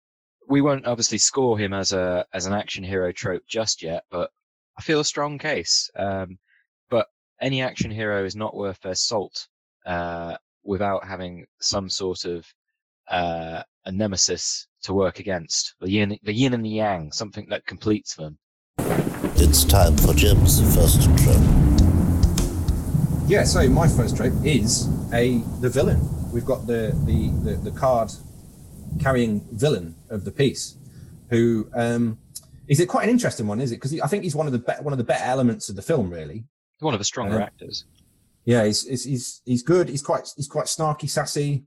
We 0.48 0.60
won't 0.60 0.86
obviously 0.86 1.18
score 1.18 1.58
him 1.58 1.72
as 1.72 1.92
a 1.92 2.26
as 2.32 2.46
an 2.46 2.52
action 2.52 2.84
hero 2.84 3.12
trope 3.12 3.42
just 3.48 3.82
yet, 3.82 4.04
but 4.10 4.30
I 4.78 4.82
feel 4.82 5.00
a 5.00 5.04
strong 5.04 5.38
case. 5.38 5.90
Um, 5.96 6.38
but 6.90 7.06
any 7.40 7.62
action 7.62 7.90
hero 7.90 8.24
is 8.24 8.36
not 8.36 8.54
worth 8.54 8.80
their 8.80 8.94
salt 8.94 9.48
uh, 9.86 10.36
without 10.62 11.06
having 11.06 11.46
some 11.60 11.88
sort 11.88 12.24
of 12.24 12.46
uh, 13.08 13.62
a 13.86 13.92
nemesis 13.92 14.66
to 14.82 14.92
work 14.92 15.18
against. 15.18 15.74
The 15.80 15.90
yin, 15.90 16.18
the 16.22 16.32
yin 16.32 16.54
and 16.54 16.64
the 16.64 16.70
yang, 16.70 17.12
something 17.12 17.46
that 17.50 17.66
completes 17.66 18.14
them. 18.14 18.38
It's 19.36 19.64
time 19.64 19.96
for 19.96 20.14
Jim's 20.14 20.60
first 20.74 21.04
trip. 21.18 21.40
Yeah, 23.26 23.44
so 23.44 23.68
my 23.68 23.88
first 23.88 24.16
trope 24.16 24.34
is 24.44 24.88
a 25.12 25.38
the 25.60 25.70
villain. 25.70 26.13
We've 26.34 26.44
got 26.44 26.66
the 26.66 26.92
the 27.06 27.30
the, 27.44 27.70
the 27.70 27.70
card 27.70 28.10
carrying 29.00 29.46
villain 29.52 29.94
of 30.10 30.24
the 30.24 30.32
piece, 30.32 30.76
who 31.30 31.68
um, 31.74 32.18
is 32.68 32.80
it 32.80 32.86
quite 32.88 33.04
an 33.04 33.10
interesting 33.10 33.46
one, 33.46 33.60
is 33.60 33.72
it? 33.72 33.76
Because 33.76 33.98
I 34.00 34.08
think 34.08 34.24
he's 34.24 34.34
one 34.34 34.46
of 34.46 34.52
the 34.52 34.58
be- 34.58 34.82
one 34.82 34.92
of 34.92 34.98
the 34.98 35.04
better 35.04 35.24
elements 35.24 35.68
of 35.68 35.76
the 35.76 35.82
film, 35.82 36.10
really. 36.10 36.44
One 36.80 36.92
of 36.92 37.00
the 37.00 37.04
stronger 37.04 37.40
Uh, 37.40 37.44
actors. 37.44 37.84
Yeah, 38.44 38.64
he's 38.64 38.86
he's 38.86 39.04
he's, 39.04 39.42
he's 39.44 39.62
good. 39.62 39.88
He's 39.88 40.02
quite 40.02 40.28
he's 40.36 40.48
quite 40.48 40.66
snarky, 40.66 41.08
sassy. 41.08 41.64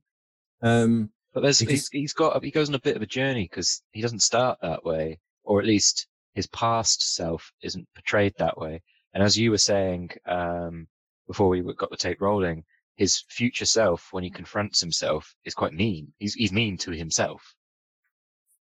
Um, 0.61 1.11
But 1.33 1.43
there's 1.43 1.59
he's, 1.59 1.87
he's 1.89 2.13
got 2.13 2.43
he 2.43 2.51
goes 2.51 2.69
on 2.69 2.75
a 2.75 2.79
bit 2.79 2.95
of 2.95 3.01
a 3.01 3.07
journey 3.07 3.43
because 3.43 3.81
he 3.91 4.01
doesn't 4.01 4.21
start 4.21 4.59
that 4.61 4.83
way, 4.83 5.19
or 5.43 5.59
at 5.59 5.65
least 5.65 6.07
his 6.33 6.47
past 6.47 7.15
self 7.15 7.51
isn't 7.63 7.87
portrayed 7.95 8.33
that 8.37 8.57
way. 8.57 8.81
And 9.13 9.23
as 9.23 9.37
you 9.37 9.49
were 9.49 9.57
saying 9.57 10.11
um, 10.25 10.87
before 11.25 11.47
we 11.47 11.61
got 11.73 11.89
the 11.89 11.97
tape 11.97 12.21
rolling, 12.21 12.63
his 12.97 13.23
future 13.29 13.65
self, 13.65 14.09
when 14.11 14.23
he 14.23 14.29
confronts 14.29 14.81
himself, 14.81 15.35
is 15.45 15.53
quite 15.53 15.73
mean. 15.73 16.11
He's 16.17 16.33
he's 16.33 16.51
mean 16.51 16.77
to 16.79 16.91
himself. 16.91 17.55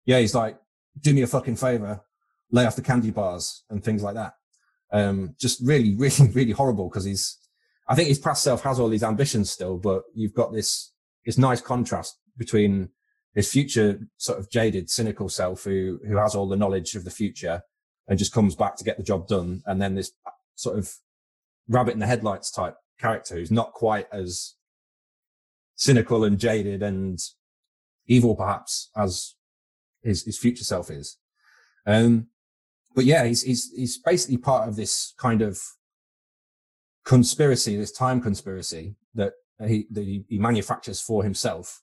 yeah, 0.06 0.20
he's 0.20 0.36
like, 0.36 0.60
do 1.02 1.14
me 1.14 1.24
a 1.24 1.28
fucking 1.28 1.56
favor, 1.56 2.02
lay 2.52 2.66
off 2.66 2.76
the 2.76 2.82
candy 2.82 3.12
bars 3.12 3.64
and 3.70 3.84
things 3.84 4.04
like 4.04 4.16
that. 4.16 4.34
Um, 4.92 5.36
just 5.40 5.60
really, 5.66 5.96
really, 5.98 6.30
really 6.32 6.52
horrible 6.52 6.90
because 6.90 7.06
he's, 7.06 7.38
I 7.88 7.96
think 7.96 8.10
his 8.10 8.20
past 8.20 8.44
self 8.44 8.62
has 8.64 8.80
all 8.80 8.90
these 8.90 9.04
ambitions 9.04 9.52
still, 9.52 9.78
but 9.78 10.04
you've 10.14 10.34
got 10.34 10.54
this, 10.54 10.94
this 11.26 11.38
nice 11.38 11.62
contrast 11.62 12.18
between 12.38 12.90
his 13.34 13.52
future 13.52 14.00
sort 14.18 14.40
of 14.40 14.50
jaded, 14.50 14.90
cynical 14.90 15.30
self 15.30 15.64
who, 15.64 16.00
who 16.08 16.18
has 16.18 16.36
all 16.36 16.48
the 16.48 16.56
knowledge 16.56 16.96
of 16.96 17.04
the 17.04 17.12
future 17.12 17.62
and 18.08 18.20
just 18.20 18.34
comes 18.34 18.56
back 18.56 18.76
to 18.78 18.84
get 18.84 18.98
the 18.98 19.04
job 19.04 19.28
done. 19.28 19.62
And 19.66 19.82
then 19.82 19.96
this 19.96 20.12
sort 20.56 20.78
of 20.78 20.94
rabbit 21.68 21.94
in 21.94 22.00
the 22.00 22.08
headlights 22.08 22.52
type 22.52 22.76
character 23.00 23.36
who's 23.36 23.52
not 23.52 23.74
quite 23.74 24.08
as 24.12 24.56
cynical 25.76 26.24
and 26.24 26.40
jaded 26.40 26.82
and 26.82 27.20
evil 28.08 28.36
perhaps 28.36 28.90
as 28.96 29.36
his, 30.02 30.24
his 30.24 30.38
future 30.38 30.64
self 30.64 30.90
is. 30.90 31.18
Um, 31.86 32.28
but 32.96 33.06
yeah, 33.06 33.26
he's, 33.26 33.44
he's, 33.44 33.72
he's 33.76 33.98
basically 33.98 34.38
part 34.38 34.68
of 34.68 34.76
this 34.76 35.14
kind 35.18 35.42
of 35.42 35.60
conspiracy, 37.04 37.76
this 37.76 37.92
time 37.92 38.22
conspiracy 38.22 38.96
that 39.14 39.34
he, 39.66 39.88
that 39.92 40.04
he, 40.04 40.40
manufactures 40.40 41.02
for 41.02 41.24
himself, 41.24 41.82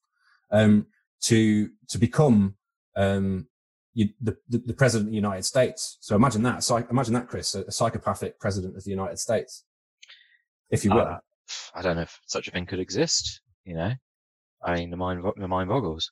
um, 0.51 0.87
to, 1.23 1.71
to 1.89 1.99
become, 1.99 2.57
um, 2.97 3.47
you, 3.95 4.09
the, 4.21 4.37
the, 4.49 4.59
the 4.59 4.75
president 4.75 5.09
of 5.09 5.13
the 5.13 5.17
United 5.17 5.45
States. 5.45 5.99
So 6.01 6.17
imagine 6.17 6.43
that. 6.45 6.65
So 6.65 6.77
imagine 6.91 7.15
that, 7.15 7.29
Chris, 7.29 7.55
a, 7.55 7.63
a 7.65 7.73
psychopathic 7.73 8.41
president 8.41 8.77
of 8.77 8.85
the 8.85 8.91
United 8.91 9.19
States, 9.19 9.65
if 10.73 10.85
you 10.85 10.91
will. 10.91 11.01
Uh, 11.03 11.19
I 11.75 11.83
don't 11.83 11.97
know 11.97 12.03
if 12.03 12.19
such 12.27 12.49
a 12.49 12.51
thing 12.51 12.67
could 12.67 12.81
exist. 12.81 13.41
You 13.65 13.75
know, 13.75 13.93
I 14.65 14.75
mean, 14.75 14.91
the 14.91 14.97
mind 14.97 15.23
the 15.37 15.47
mind 15.49 15.69
boggles. 15.69 16.11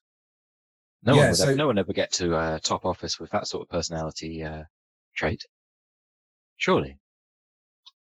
No 1.03 1.15
Yeah, 1.15 1.21
one 1.21 1.29
would 1.31 1.37
so- 1.37 1.45
ever, 1.49 1.55
no 1.57 1.67
one 1.67 1.79
ever 1.79 1.93
get 1.93 2.13
to 2.13 2.37
uh, 2.37 2.59
top 2.63 2.85
office 2.85 3.19
with 3.19 3.31
that 3.31 3.47
sort 3.49 3.63
of 3.63 3.69
personality 3.71 4.43
uh, 4.45 4.65
trait. 5.17 5.43
Surely. 6.59 6.99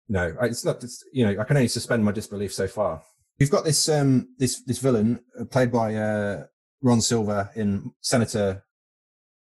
No, 0.08 0.36
it's 0.42 0.64
not. 0.64 0.82
It's, 0.84 1.02
you 1.12 1.24
know, 1.24 1.40
I 1.40 1.44
can 1.44 1.56
only 1.56 1.68
suspend 1.68 2.04
my 2.04 2.12
disbelief 2.12 2.52
so 2.52 2.66
far. 2.68 3.02
We've 3.38 3.50
got 3.50 3.64
this 3.64 3.88
um 3.88 4.28
this 4.38 4.62
this 4.64 4.78
villain 4.78 5.20
uh, 5.38 5.44
played 5.46 5.72
by 5.72 5.94
uh, 5.94 6.44
Ron 6.82 7.00
Silver 7.00 7.48
in 7.56 7.92
Senator, 8.00 8.64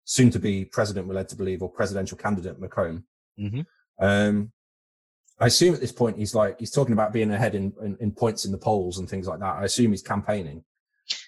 soon 0.04 0.30
to 0.32 0.40
be 0.40 0.66
president, 0.66 1.08
we're 1.08 1.16
led 1.16 1.30
to 1.30 1.36
believe, 1.36 1.64
or 1.64 1.70
presidential 1.72 2.18
candidate 2.18 2.60
McComb. 2.62 3.04
hmm 3.38 3.62
Um, 4.00 4.52
I 5.40 5.48
assume 5.48 5.74
at 5.74 5.80
this 5.82 5.92
point 5.92 6.18
he's 6.18 6.36
like 6.36 6.60
he's 6.60 6.72
talking 6.72 6.94
about 6.94 7.14
being 7.14 7.32
ahead 7.32 7.56
in, 7.56 7.74
in, 7.82 7.98
in 8.00 8.12
points 8.12 8.46
in 8.46 8.52
the 8.52 8.58
polls 8.58 8.98
and 8.98 9.10
things 9.10 9.28
like 9.28 9.40
that. 9.40 9.56
I 9.56 9.64
assume 9.64 9.92
he's 9.92 10.02
campaigning. 10.02 10.64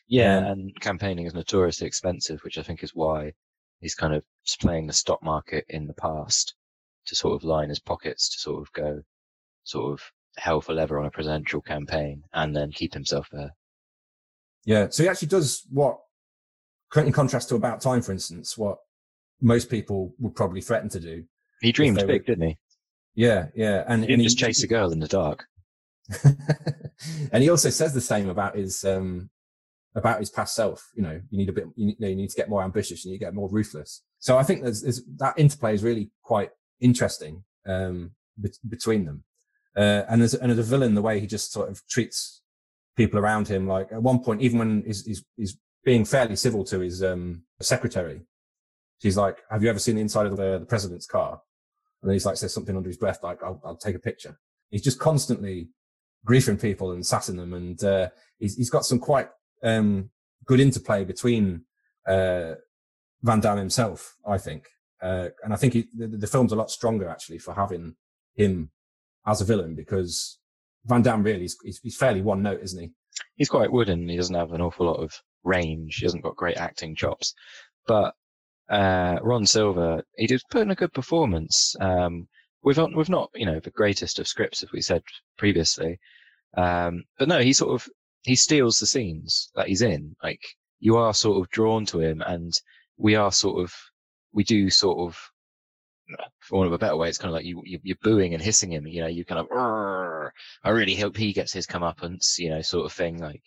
Yeah, 0.08 0.38
Um, 0.40 0.44
and 0.46 0.80
campaigning 0.82 1.26
is 1.26 1.34
notoriously 1.34 1.88
expensive, 1.88 2.42
which 2.44 2.58
I 2.58 2.64
think 2.64 2.84
is 2.84 2.94
why 2.94 3.32
he's 3.80 3.96
kind 3.96 4.14
of 4.14 4.24
playing 4.60 4.88
the 4.88 4.94
stock 4.94 5.24
market 5.24 5.66
in 5.70 5.88
the 5.88 5.94
past 5.94 6.56
to 7.08 7.16
sort 7.16 7.36
of 7.36 7.44
line 7.44 7.70
his 7.70 7.80
pockets 7.80 8.30
to 8.30 8.40
sort 8.40 8.62
of 8.62 8.72
go 8.74 9.02
sort 9.64 9.94
of 9.94 10.04
hell 10.38 10.62
for 10.62 10.74
leather 10.74 11.00
on 11.00 11.06
a 11.06 11.12
presidential 11.12 11.62
campaign 11.62 12.24
and 12.34 12.56
then 12.56 12.72
keep 12.72 12.94
himself 12.94 13.28
there. 13.32 13.56
Yeah, 14.66 14.88
so 14.90 15.04
he 15.04 15.10
actually 15.10 15.30
does 15.30 15.66
what, 15.72 15.98
in 16.96 17.12
contrast 17.12 17.50
to 17.50 17.56
About 17.56 17.82
Time, 17.82 18.02
for 18.02 18.12
instance, 18.12 18.58
what 18.58 18.78
most 19.42 19.70
people 19.70 20.14
would 20.20 20.36
probably 20.36 20.62
threaten 20.62 20.90
to 20.90 21.00
do. 21.00 21.24
He 21.62 21.72
dreamed 21.72 21.98
big, 21.98 22.08
were- 22.08 22.20
didn't 22.20 22.50
he? 22.50 22.58
Yeah, 23.16 23.48
yeah, 23.56 23.84
and 23.88 24.06
He 24.06 24.14
and 24.14 24.24
just 24.24 24.38
chase 24.38 24.64
a 24.64 24.68
girl 24.76 24.92
in 24.92 25.00
the 25.00 25.08
dark. 25.08 25.46
and 27.32 27.44
he 27.44 27.50
also 27.50 27.70
says 27.70 27.94
the 27.94 28.02
same 28.02 28.30
about 28.30 28.56
his 28.56 28.84
um 28.84 29.30
about 29.96 30.20
his 30.20 30.30
past 30.30 30.56
self. 30.56 30.90
You 30.96 31.04
know, 31.04 31.22
you 31.30 31.38
need 31.38 31.50
a 31.50 31.54
bit, 31.54 31.66
you 31.76 31.88
need, 31.88 31.98
you 32.00 32.16
need 32.16 32.30
to 32.30 32.38
get 32.38 32.50
more 32.50 32.64
ambitious 32.64 33.06
and 33.06 33.14
you 33.14 33.20
get 33.20 33.34
more 33.34 33.50
ruthless. 33.50 34.04
So 34.20 34.38
I 34.38 34.44
think 34.44 34.64
there's, 34.64 34.82
there's 34.82 35.02
that 35.18 35.38
interplay 35.38 35.74
is 35.74 35.84
really 35.84 36.12
quite 36.24 36.52
interesting 36.80 37.44
um 37.68 38.12
bet 38.38 38.58
between 38.68 39.06
them. 39.06 39.24
Uh, 39.76 40.04
and 40.10 40.22
as 40.22 40.34
and 40.34 40.52
as 40.52 40.60
a 40.60 40.64
villain, 40.64 40.96
the 40.96 41.02
way 41.02 41.20
he 41.20 41.28
just 41.28 41.52
sort 41.52 41.70
of 41.70 41.82
treats 41.88 42.42
people 42.98 43.20
around 43.20 43.48
him, 43.48 43.68
like 43.68 43.92
at 43.92 44.02
one 44.02 44.20
point, 44.20 44.42
even 44.42 44.60
when 44.60 44.84
he's 44.86 45.06
he's, 45.06 45.24
he's 45.38 45.58
being 45.84 46.06
fairly 46.06 46.36
civil 46.36 46.64
to 46.66 46.80
his 46.80 47.04
um 47.04 47.44
secretary, 47.62 48.22
she's 49.02 49.18
like, 49.18 49.38
"Have 49.50 49.64
you 49.64 49.70
ever 49.70 49.80
seen 49.80 49.96
the 49.96 50.02
inside 50.02 50.28
of 50.28 50.36
the, 50.38 50.60
the 50.60 50.66
president's 50.66 51.06
car?" 51.06 51.42
And 52.02 52.10
then 52.10 52.14
he's 52.14 52.26
like, 52.26 52.38
says 52.38 52.54
something 52.54 52.76
under 52.76 52.90
his 52.90 52.98
breath, 52.98 53.20
like, 53.24 53.44
"I'll, 53.44 53.62
I'll 53.64 53.78
take 53.78 53.96
a 53.96 54.00
picture." 54.00 54.40
He's 54.70 54.82
just 54.82 55.00
constantly 55.00 55.70
griefing 56.26 56.62
people 56.62 56.92
and 56.92 57.06
sassing 57.06 57.38
them, 57.38 57.54
and 57.54 57.84
uh, 57.84 58.10
he's 58.40 58.56
he's 58.56 58.70
got 58.70 58.86
some 58.86 59.00
quite 59.00 59.30
um, 59.64 60.10
good 60.46 60.60
interplay 60.60 61.04
between 61.04 61.66
uh, 62.08 62.56
Van 63.22 63.40
Damme 63.40 63.58
himself, 63.58 64.16
I 64.26 64.38
think, 64.38 64.68
uh, 65.02 65.30
and 65.44 65.54
I 65.54 65.58
think 65.58 65.74
he, 65.74 65.88
the, 65.96 66.08
the 66.08 66.28
film's 66.28 66.52
a 66.52 66.56
lot 66.56 66.72
stronger 66.72 67.08
actually 67.10 67.38
for 67.38 67.54
having 67.54 67.96
him 68.36 68.72
as 69.26 69.42
a 69.42 69.46
villain 69.46 69.76
because 69.76 70.40
Van 70.86 71.02
Damme 71.02 71.24
really 71.24 71.46
is 71.46 71.58
he's, 71.64 71.80
he's 71.80 71.98
fairly 71.98 72.22
one 72.22 72.42
note, 72.42 72.62
isn't 72.62 72.82
he? 72.82 72.92
He's 73.36 73.50
quite 73.50 73.72
wooden. 73.72 74.08
He 74.08 74.18
doesn't 74.18 74.36
have 74.36 74.52
an 74.52 74.62
awful 74.62 74.88
lot 74.88 75.02
of 75.02 75.14
range. 75.44 75.98
He 75.98 76.06
hasn't 76.06 76.24
got 76.24 76.36
great 76.36 76.58
acting 76.58 76.96
chops. 76.96 77.34
But 77.88 78.14
uh, 78.72 79.20
Ron 79.22 79.46
Silver, 79.46 80.04
he 80.18 80.28
did 80.28 80.42
put 80.50 80.62
in 80.62 80.72
a 80.72 80.76
good 80.76 80.94
performance. 80.94 81.76
Um, 81.80 82.28
we've 82.64 82.78
not, 82.78 82.96
we've 82.96 83.10
not, 83.10 83.30
you 83.36 83.46
know, 83.46 83.60
the 83.60 83.70
greatest 83.72 84.18
of 84.18 84.28
scripts, 84.28 84.64
as 84.64 84.72
we 84.72 84.82
said 84.82 85.04
previously. 85.38 86.00
Um, 86.58 87.04
but 87.20 87.28
no, 87.28 87.40
he 87.40 87.54
sort 87.54 87.74
of 87.74 87.88
he 88.24 88.36
steals 88.36 88.80
the 88.80 88.88
scenes 88.88 89.52
that 89.56 89.68
he's 89.68 89.82
in. 89.82 90.16
Like 90.24 90.42
you 90.80 90.98
are 90.98 91.14
sort 91.14 91.42
of 91.42 91.50
drawn 91.52 91.86
to 91.88 92.00
him, 92.00 92.22
and 92.22 92.54
we 92.98 93.16
are 93.16 93.32
sort 93.32 93.62
of 93.62 93.74
we 94.34 94.44
do 94.44 94.70
sort 94.70 95.00
of. 95.00 95.31
For 96.42 96.58
want 96.58 96.68
of 96.68 96.74
a 96.74 96.78
better 96.78 96.96
way, 96.96 97.10
it's 97.10 97.18
kind 97.18 97.30
of 97.30 97.34
like 97.36 97.46
you, 97.46 97.62
you 97.66 97.80
you're 97.84 97.98
booing 98.02 98.34
and 98.34 98.42
hissing 98.42 98.72
him. 98.72 98.88
You 98.88 99.02
know, 99.02 99.08
you 99.08 99.26
kind 99.26 99.40
of. 99.40 99.48
I 100.64 100.70
really 100.70 100.96
hope 100.96 101.18
he 101.18 101.34
gets 101.34 101.54
his 101.54 101.68
comeuppance. 101.68 102.38
You 102.38 102.50
know, 102.50 102.62
sort 102.62 102.86
of 102.86 102.94
thing. 102.94 103.20
Like 103.20 103.44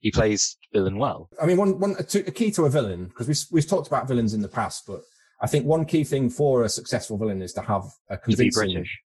he 0.00 0.10
plays 0.10 0.56
villain 0.72 0.98
well. 0.98 1.28
I 1.40 1.46
mean, 1.46 1.56
one, 1.56 1.78
one, 1.78 1.96
a, 1.98 2.02
t- 2.02 2.20
a 2.20 2.30
key 2.30 2.50
to 2.52 2.64
a 2.64 2.70
villain, 2.70 3.06
because 3.06 3.28
we've, 3.28 3.44
we've 3.50 3.68
talked 3.68 3.86
about 3.88 4.08
villains 4.08 4.34
in 4.34 4.42
the 4.42 4.48
past, 4.48 4.84
but 4.86 5.00
I 5.40 5.46
think 5.46 5.66
one 5.66 5.84
key 5.84 6.04
thing 6.04 6.30
for 6.30 6.64
a 6.64 6.68
successful 6.68 7.18
villain 7.18 7.42
is 7.42 7.52
to 7.54 7.62
have 7.62 7.84
a 8.08 8.16
convincing 8.16 8.50
To 8.50 8.66
be 8.66 8.72
British. 8.74 9.00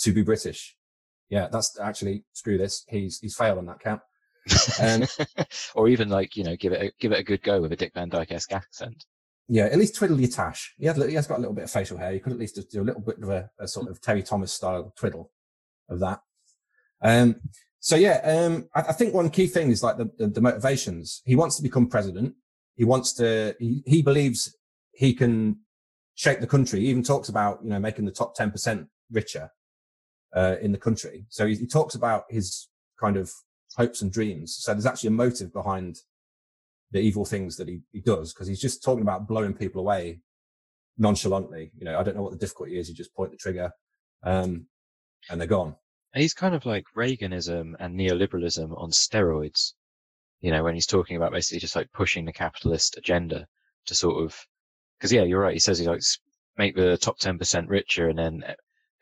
to 0.00 0.12
be 0.12 0.22
British. 0.22 0.76
Yeah, 1.28 1.48
that's 1.50 1.78
actually, 1.80 2.24
screw 2.32 2.58
this. 2.58 2.84
He's, 2.88 3.18
he's 3.18 3.34
failed 3.36 3.58
on 3.58 3.66
that 3.66 3.80
count. 3.80 4.00
Um, 4.82 5.04
or 5.76 5.88
even 5.88 6.08
like 6.08 6.34
you 6.36 6.42
know 6.42 6.56
give 6.56 6.72
it 6.72 6.82
a, 6.82 6.92
give 6.98 7.12
it 7.12 7.20
a 7.20 7.22
good 7.22 7.42
go 7.42 7.60
with 7.60 7.70
a 7.72 7.76
Dick 7.76 7.92
Van 7.94 8.08
Dyke 8.08 8.32
esque 8.32 8.52
accent. 8.52 9.04
Yeah, 9.48 9.64
at 9.64 9.78
least 9.78 9.96
twiddle 9.96 10.20
your 10.20 10.30
tash. 10.30 10.74
He, 10.78 10.86
had, 10.86 10.96
he 10.96 11.14
has 11.14 11.26
got 11.26 11.38
a 11.38 11.40
little 11.40 11.54
bit 11.54 11.64
of 11.64 11.70
facial 11.70 11.98
hair. 11.98 12.12
You 12.12 12.20
could 12.20 12.32
at 12.32 12.38
least 12.38 12.54
just 12.54 12.70
do 12.70 12.82
a 12.82 12.84
little 12.84 13.00
bit 13.00 13.18
of 13.22 13.28
a, 13.28 13.50
a 13.58 13.68
sort 13.68 13.88
of 13.88 14.00
Terry 14.00 14.22
Thomas 14.22 14.52
style 14.52 14.92
twiddle 14.96 15.30
of 15.88 16.00
that. 16.00 16.20
Um, 17.02 17.36
so 17.80 17.96
yeah, 17.96 18.20
um, 18.24 18.68
I, 18.74 18.80
I 18.80 18.92
think 18.92 19.14
one 19.14 19.30
key 19.30 19.46
thing 19.46 19.70
is 19.70 19.82
like 19.82 19.96
the, 19.96 20.10
the, 20.18 20.28
the 20.28 20.40
motivations. 20.40 21.22
He 21.24 21.36
wants 21.36 21.56
to 21.56 21.62
become 21.62 21.88
president. 21.88 22.34
He 22.76 22.84
wants 22.84 23.12
to, 23.14 23.54
he, 23.58 23.82
he 23.86 24.02
believes 24.02 24.56
he 24.92 25.12
can 25.12 25.58
shape 26.14 26.40
the 26.40 26.46
country. 26.46 26.80
He 26.80 26.86
even 26.86 27.02
talks 27.02 27.28
about, 27.28 27.60
you 27.62 27.70
know, 27.70 27.80
making 27.80 28.04
the 28.04 28.12
top 28.12 28.36
10% 28.36 28.86
richer, 29.10 29.50
uh, 30.34 30.56
in 30.60 30.72
the 30.72 30.78
country. 30.78 31.26
So 31.28 31.46
he, 31.46 31.56
he 31.56 31.66
talks 31.66 31.94
about 31.94 32.24
his 32.30 32.68
kind 32.98 33.16
of 33.16 33.30
hopes 33.76 34.02
and 34.02 34.12
dreams. 34.12 34.56
So 34.60 34.72
there's 34.72 34.86
actually 34.86 35.08
a 35.08 35.12
motive 35.12 35.52
behind 35.52 35.98
the 36.92 37.00
evil 37.00 37.24
things 37.24 37.56
that 37.56 37.68
he, 37.68 37.80
he 37.92 38.00
does 38.00 38.32
because 38.32 38.46
he's 38.46 38.60
just 38.60 38.84
talking 38.84 39.02
about 39.02 39.26
blowing 39.26 39.54
people 39.54 39.80
away 39.80 40.20
nonchalantly. 40.98 41.72
You 41.76 41.86
know, 41.86 41.98
I 41.98 42.02
don't 42.02 42.16
know 42.16 42.22
what 42.22 42.32
the 42.32 42.38
difficulty 42.38 42.78
is. 42.78 42.88
You 42.88 42.94
just 42.94 43.14
point 43.14 43.30
the 43.30 43.36
trigger, 43.36 43.72
um, 44.22 44.66
and 45.30 45.40
they're 45.40 45.48
gone. 45.48 45.74
He's 46.14 46.34
kind 46.34 46.54
of 46.54 46.66
like 46.66 46.84
Reaganism 46.96 47.74
and 47.80 47.98
neoliberalism 47.98 48.78
on 48.78 48.90
steroids. 48.90 49.72
You 50.40 50.50
know, 50.50 50.62
when 50.62 50.74
he's 50.74 50.86
talking 50.86 51.16
about 51.16 51.32
basically 51.32 51.60
just 51.60 51.76
like 51.76 51.90
pushing 51.92 52.26
the 52.26 52.32
capitalist 52.32 52.98
agenda 52.98 53.46
to 53.86 53.94
sort 53.94 54.22
of, 54.22 54.38
because 54.98 55.12
yeah, 55.12 55.22
you're 55.22 55.40
right. 55.40 55.54
He 55.54 55.60
says 55.60 55.78
he 55.78 55.86
likes 55.86 56.18
make 56.58 56.76
the 56.76 56.98
top 56.98 57.18
ten 57.18 57.38
percent 57.38 57.68
richer, 57.68 58.08
and 58.08 58.18
then 58.18 58.44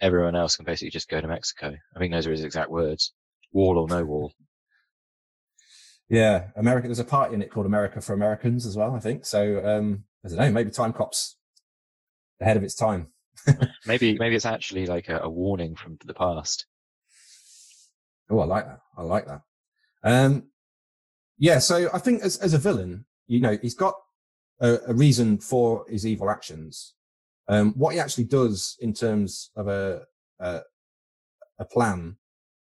everyone 0.01 0.37
else 0.37 0.57
can 0.57 0.65
basically 0.65 0.91
just 0.91 1.09
go 1.09 1.21
to 1.21 1.27
Mexico. 1.27 1.75
I 1.97 1.99
think 1.99 2.13
those 2.13 2.27
are 2.27 2.33
his 2.33 2.45
exact 2.45 2.71
words: 2.71 3.13
wall 3.53 3.79
or 3.79 3.89
no 3.89 4.05
wall. 4.05 4.33
Yeah, 6.11 6.49
America. 6.57 6.89
There's 6.89 6.99
a 6.99 7.05
party 7.05 7.35
in 7.35 7.41
it 7.41 7.53
called 7.53 7.67
America 7.67 8.01
for 8.01 8.15
Americans 8.15 8.67
as 8.67 8.77
well. 8.77 8.97
I 8.97 8.99
think 8.99 9.25
so. 9.25 9.65
Um, 9.65 10.05
I 10.25 10.29
don't 10.29 10.39
know. 10.39 10.51
Maybe 10.51 10.71
Time 10.71 10.93
Cop's 10.93 11.37
ahead 12.41 12.57
of 12.57 12.65
its 12.65 12.75
time. 12.75 13.09
Maybe 13.87 14.19
maybe 14.19 14.35
it's 14.35 14.45
actually 14.45 14.87
like 14.87 15.09
a, 15.09 15.21
a 15.21 15.31
warning 15.31 15.75
from 15.75 15.97
the 16.05 16.13
past. 16.13 16.67
Oh, 18.29 18.41
I 18.41 18.45
like 18.45 18.67
that. 18.67 18.81
I 18.99 19.03
like 19.03 19.27
that. 19.27 19.41
Um, 20.05 20.49
yeah. 21.39 21.59
So 21.59 21.89
I 21.95 21.99
think 21.99 22.23
as 22.23 22.37
as 22.39 22.53
a 22.53 22.59
villain, 22.59 23.07
you 23.29 23.41
know, 23.41 23.57
he's 23.63 23.75
got 23.75 23.95
a, 24.61 24.79
a 24.89 24.93
reason 24.93 25.39
for 25.39 25.87
his 25.89 26.07
evil 26.07 26.29
actions. 26.29 26.95
Um, 27.49 27.73
what 27.79 27.95
he 27.95 28.01
actually 28.01 28.25
does 28.25 28.77
in 28.81 28.93
terms 28.93 29.51
of 29.57 29.69
a 29.69 30.03
a, 30.39 30.61
a 31.59 31.65
plan, 31.65 32.17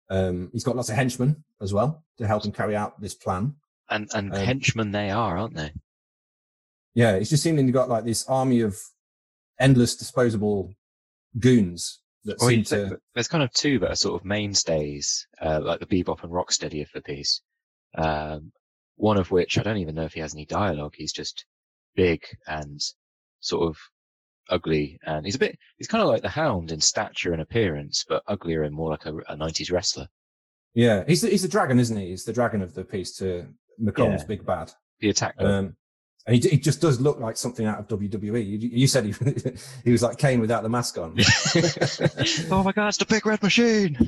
um, 0.09 0.49
he's 0.55 0.64
got 0.64 0.76
lots 0.76 0.88
of 0.88 0.97
henchmen 0.97 1.45
as 1.62 1.72
well 1.72 2.04
to 2.18 2.26
help 2.26 2.44
him 2.44 2.52
carry 2.52 2.76
out 2.76 3.00
this 3.00 3.14
plan. 3.14 3.54
And 3.88 4.10
and 4.14 4.32
Um, 4.34 4.44
henchmen 4.44 4.90
they 4.90 5.10
are, 5.10 5.36
aren't 5.36 5.54
they? 5.54 5.72
Yeah, 6.94 7.12
it's 7.12 7.30
just 7.30 7.42
seeming 7.42 7.66
you've 7.66 7.74
got 7.74 7.88
like 7.88 8.04
this 8.04 8.26
army 8.26 8.60
of 8.60 8.76
endless 9.58 9.96
disposable 9.96 10.74
goons 11.38 12.00
that 12.24 12.40
seem 12.40 12.64
to. 12.64 12.98
there's 13.14 13.28
kind 13.28 13.42
of 13.42 13.52
two 13.52 13.78
that 13.78 13.90
are 13.90 13.96
sort 13.96 14.20
of 14.20 14.26
mainstays, 14.26 15.26
uh, 15.40 15.60
like 15.62 15.80
the 15.80 15.86
bebop 15.86 16.22
and 16.22 16.32
rocksteady 16.32 16.82
of 16.82 16.90
the 16.92 17.00
piece. 17.00 17.40
Um, 17.96 18.52
one 18.96 19.16
of 19.18 19.30
which 19.30 19.58
I 19.58 19.62
don't 19.62 19.78
even 19.78 19.94
know 19.94 20.04
if 20.04 20.14
he 20.14 20.20
has 20.20 20.34
any 20.34 20.44
dialogue. 20.46 20.94
He's 20.96 21.12
just 21.12 21.44
big 21.94 22.22
and 22.46 22.80
sort 23.40 23.68
of 23.68 23.76
ugly, 24.48 24.98
and 25.04 25.24
he's 25.24 25.34
a 25.34 25.38
bit. 25.40 25.58
He's 25.78 25.88
kind 25.88 26.02
of 26.02 26.08
like 26.08 26.22
the 26.22 26.28
Hound 26.28 26.72
in 26.72 26.80
stature 26.80 27.32
and 27.32 27.42
appearance, 27.42 28.04
but 28.08 28.22
uglier 28.26 28.62
and 28.62 28.74
more 28.74 28.90
like 28.90 29.06
a, 29.06 29.16
a 29.28 29.36
'90s 29.36 29.72
wrestler. 29.72 30.06
Yeah, 30.74 31.04
he's 31.06 31.20
the, 31.22 31.28
he's 31.28 31.42
the 31.42 31.48
dragon, 31.48 31.78
isn't 31.78 31.96
he? 31.96 32.08
He's 32.08 32.24
the 32.24 32.32
dragon 32.32 32.62
of 32.62 32.74
the 32.74 32.84
piece 32.84 33.16
to 33.18 33.46
McComb's 33.80 34.22
Yeah. 34.22 34.26
big 34.26 34.46
bad. 34.46 34.72
The 35.00 35.10
attack 35.10 35.36
dog. 35.38 35.46
Um, 35.46 35.76
and 36.26 36.36
he, 36.36 36.50
he 36.50 36.56
just 36.56 36.80
does 36.80 37.00
look 37.00 37.18
like 37.18 37.36
something 37.36 37.66
out 37.66 37.78
of 37.80 37.88
WWE. 37.88 38.46
You, 38.46 38.70
you 38.72 38.86
said 38.86 39.04
he, 39.04 39.12
he 39.84 39.90
was 39.90 40.02
like 40.02 40.18
Kane 40.18 40.40
without 40.40 40.62
the 40.62 40.68
mask 40.68 40.96
on. 40.98 41.16
oh 42.50 42.62
my 42.62 42.72
God! 42.72 42.88
It's 42.88 42.98
the 42.98 43.06
big 43.08 43.26
red 43.26 43.42
machine. 43.42 43.98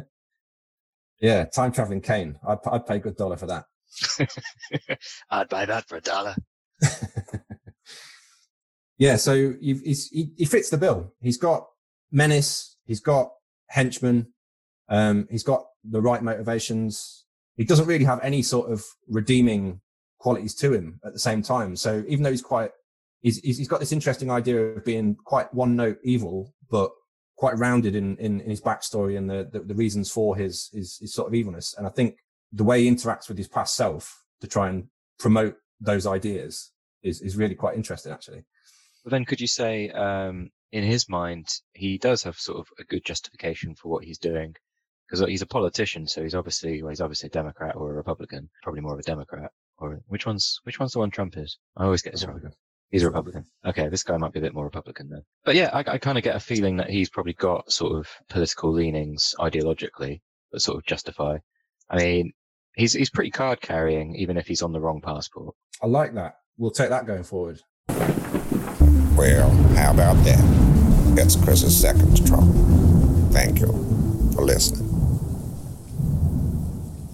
yeah, 1.20 1.44
time 1.44 1.70
traveling 1.70 2.00
Kane. 2.00 2.38
I'd, 2.46 2.58
I'd 2.70 2.86
pay 2.86 2.96
a 2.96 2.98
good 2.98 3.16
dollar 3.16 3.36
for 3.36 3.46
that. 3.46 3.66
I'd 5.30 5.48
buy 5.48 5.64
that 5.64 5.86
for 5.88 5.96
a 5.96 6.00
dollar. 6.00 6.34
Yeah, 8.98 9.16
so 9.16 9.34
you've, 9.34 9.80
he's, 9.80 10.08
he, 10.08 10.30
he 10.36 10.44
fits 10.46 10.70
the 10.70 10.78
bill. 10.78 11.12
He's 11.20 11.36
got 11.36 11.66
menace. 12.10 12.76
He's 12.86 13.00
got 13.00 13.30
henchmen. 13.68 14.32
Um, 14.88 15.26
he's 15.30 15.42
got 15.42 15.66
the 15.84 16.00
right 16.00 16.22
motivations. 16.22 17.24
He 17.56 17.64
doesn't 17.64 17.86
really 17.86 18.04
have 18.04 18.20
any 18.22 18.42
sort 18.42 18.70
of 18.70 18.84
redeeming 19.08 19.80
qualities 20.18 20.54
to 20.56 20.72
him 20.72 21.00
at 21.04 21.12
the 21.12 21.18
same 21.18 21.42
time. 21.42 21.76
So 21.76 22.04
even 22.08 22.22
though 22.22 22.30
he's 22.30 22.42
quite, 22.42 22.70
he's, 23.22 23.38
he's 23.38 23.68
got 23.68 23.80
this 23.80 23.92
interesting 23.92 24.30
idea 24.30 24.60
of 24.60 24.84
being 24.84 25.16
quite 25.24 25.52
one 25.54 25.76
note 25.76 25.98
evil, 26.04 26.54
but 26.70 26.90
quite 27.36 27.58
rounded 27.58 27.94
in, 27.94 28.16
in, 28.16 28.40
in 28.40 28.50
his 28.50 28.60
backstory 28.60 29.16
and 29.18 29.28
the, 29.28 29.48
the, 29.52 29.60
the, 29.60 29.74
reasons 29.74 30.10
for 30.10 30.36
his, 30.36 30.70
his, 30.72 30.98
his 30.98 31.12
sort 31.12 31.28
of 31.28 31.34
evilness. 31.34 31.74
And 31.76 31.86
I 31.86 31.90
think 31.90 32.16
the 32.52 32.64
way 32.64 32.82
he 32.82 32.90
interacts 32.90 33.28
with 33.28 33.36
his 33.36 33.48
past 33.48 33.76
self 33.76 34.22
to 34.40 34.46
try 34.46 34.68
and 34.68 34.84
promote 35.18 35.56
those 35.80 36.06
ideas 36.06 36.72
is, 37.02 37.20
is 37.20 37.36
really 37.36 37.54
quite 37.54 37.76
interesting, 37.76 38.12
actually. 38.12 38.44
But 39.04 39.10
then 39.10 39.24
could 39.24 39.40
you 39.40 39.46
say, 39.46 39.90
um, 39.90 40.50
in 40.72 40.82
his 40.82 41.08
mind, 41.08 41.46
he 41.74 41.98
does 41.98 42.22
have 42.24 42.36
sort 42.36 42.58
of 42.58 42.66
a 42.78 42.84
good 42.84 43.04
justification 43.04 43.74
for 43.74 43.88
what 43.88 44.04
he's 44.04 44.18
doing? 44.18 44.54
Because 45.06 45.22
uh, 45.22 45.26
he's 45.26 45.42
a 45.42 45.46
politician, 45.46 46.06
so 46.06 46.22
he's 46.22 46.34
obviously, 46.34 46.82
well, 46.82 46.90
he's 46.90 47.00
obviously 47.00 47.28
a 47.28 47.30
Democrat 47.30 47.76
or 47.76 47.90
a 47.90 47.94
Republican, 47.94 48.48
probably 48.62 48.80
more 48.80 48.94
of 48.94 48.98
a 48.98 49.02
Democrat. 49.02 49.50
Or 49.78 50.00
which 50.08 50.26
one's, 50.26 50.60
which 50.64 50.80
one's 50.80 50.92
the 50.92 50.98
one 50.98 51.10
Trump 51.10 51.36
is? 51.36 51.58
I 51.76 51.84
always 51.84 52.02
get 52.02 52.12
this 52.12 52.24
wrong. 52.24 52.40
He's 52.90 53.02
a 53.02 53.06
Republican. 53.06 53.46
Okay, 53.64 53.88
this 53.88 54.04
guy 54.04 54.16
might 54.16 54.32
be 54.32 54.38
a 54.38 54.42
bit 54.42 54.54
more 54.54 54.64
Republican 54.64 55.08
then. 55.10 55.22
But 55.44 55.56
yeah, 55.56 55.70
I, 55.72 55.80
I 55.80 55.98
kind 55.98 56.16
of 56.16 56.24
get 56.24 56.36
a 56.36 56.40
feeling 56.40 56.76
that 56.76 56.88
he's 56.88 57.10
probably 57.10 57.32
got 57.32 57.70
sort 57.70 57.96
of 57.96 58.08
political 58.28 58.72
leanings 58.72 59.34
ideologically 59.38 60.20
that 60.52 60.60
sort 60.60 60.78
of 60.78 60.86
justify. 60.86 61.38
I 61.90 61.96
mean, 61.96 62.32
he's 62.74 62.92
he's 62.92 63.10
pretty 63.10 63.30
card 63.30 63.60
carrying, 63.60 64.14
even 64.16 64.36
if 64.36 64.46
he's 64.46 64.62
on 64.62 64.72
the 64.72 64.80
wrong 64.80 65.00
passport. 65.00 65.54
I 65.82 65.86
like 65.86 66.14
that. 66.14 66.36
We'll 66.56 66.70
take 66.70 66.90
that 66.90 67.06
going 67.06 67.24
forward. 67.24 67.60
Well, 67.88 69.50
how 69.74 69.92
about 69.92 70.22
that? 70.24 71.14
That's 71.16 71.36
Chris's 71.36 71.78
second 71.78 72.26
Trump. 72.26 72.54
Thank 73.32 73.60
you 73.60 73.68
for 74.34 74.44
listening. 74.44 74.95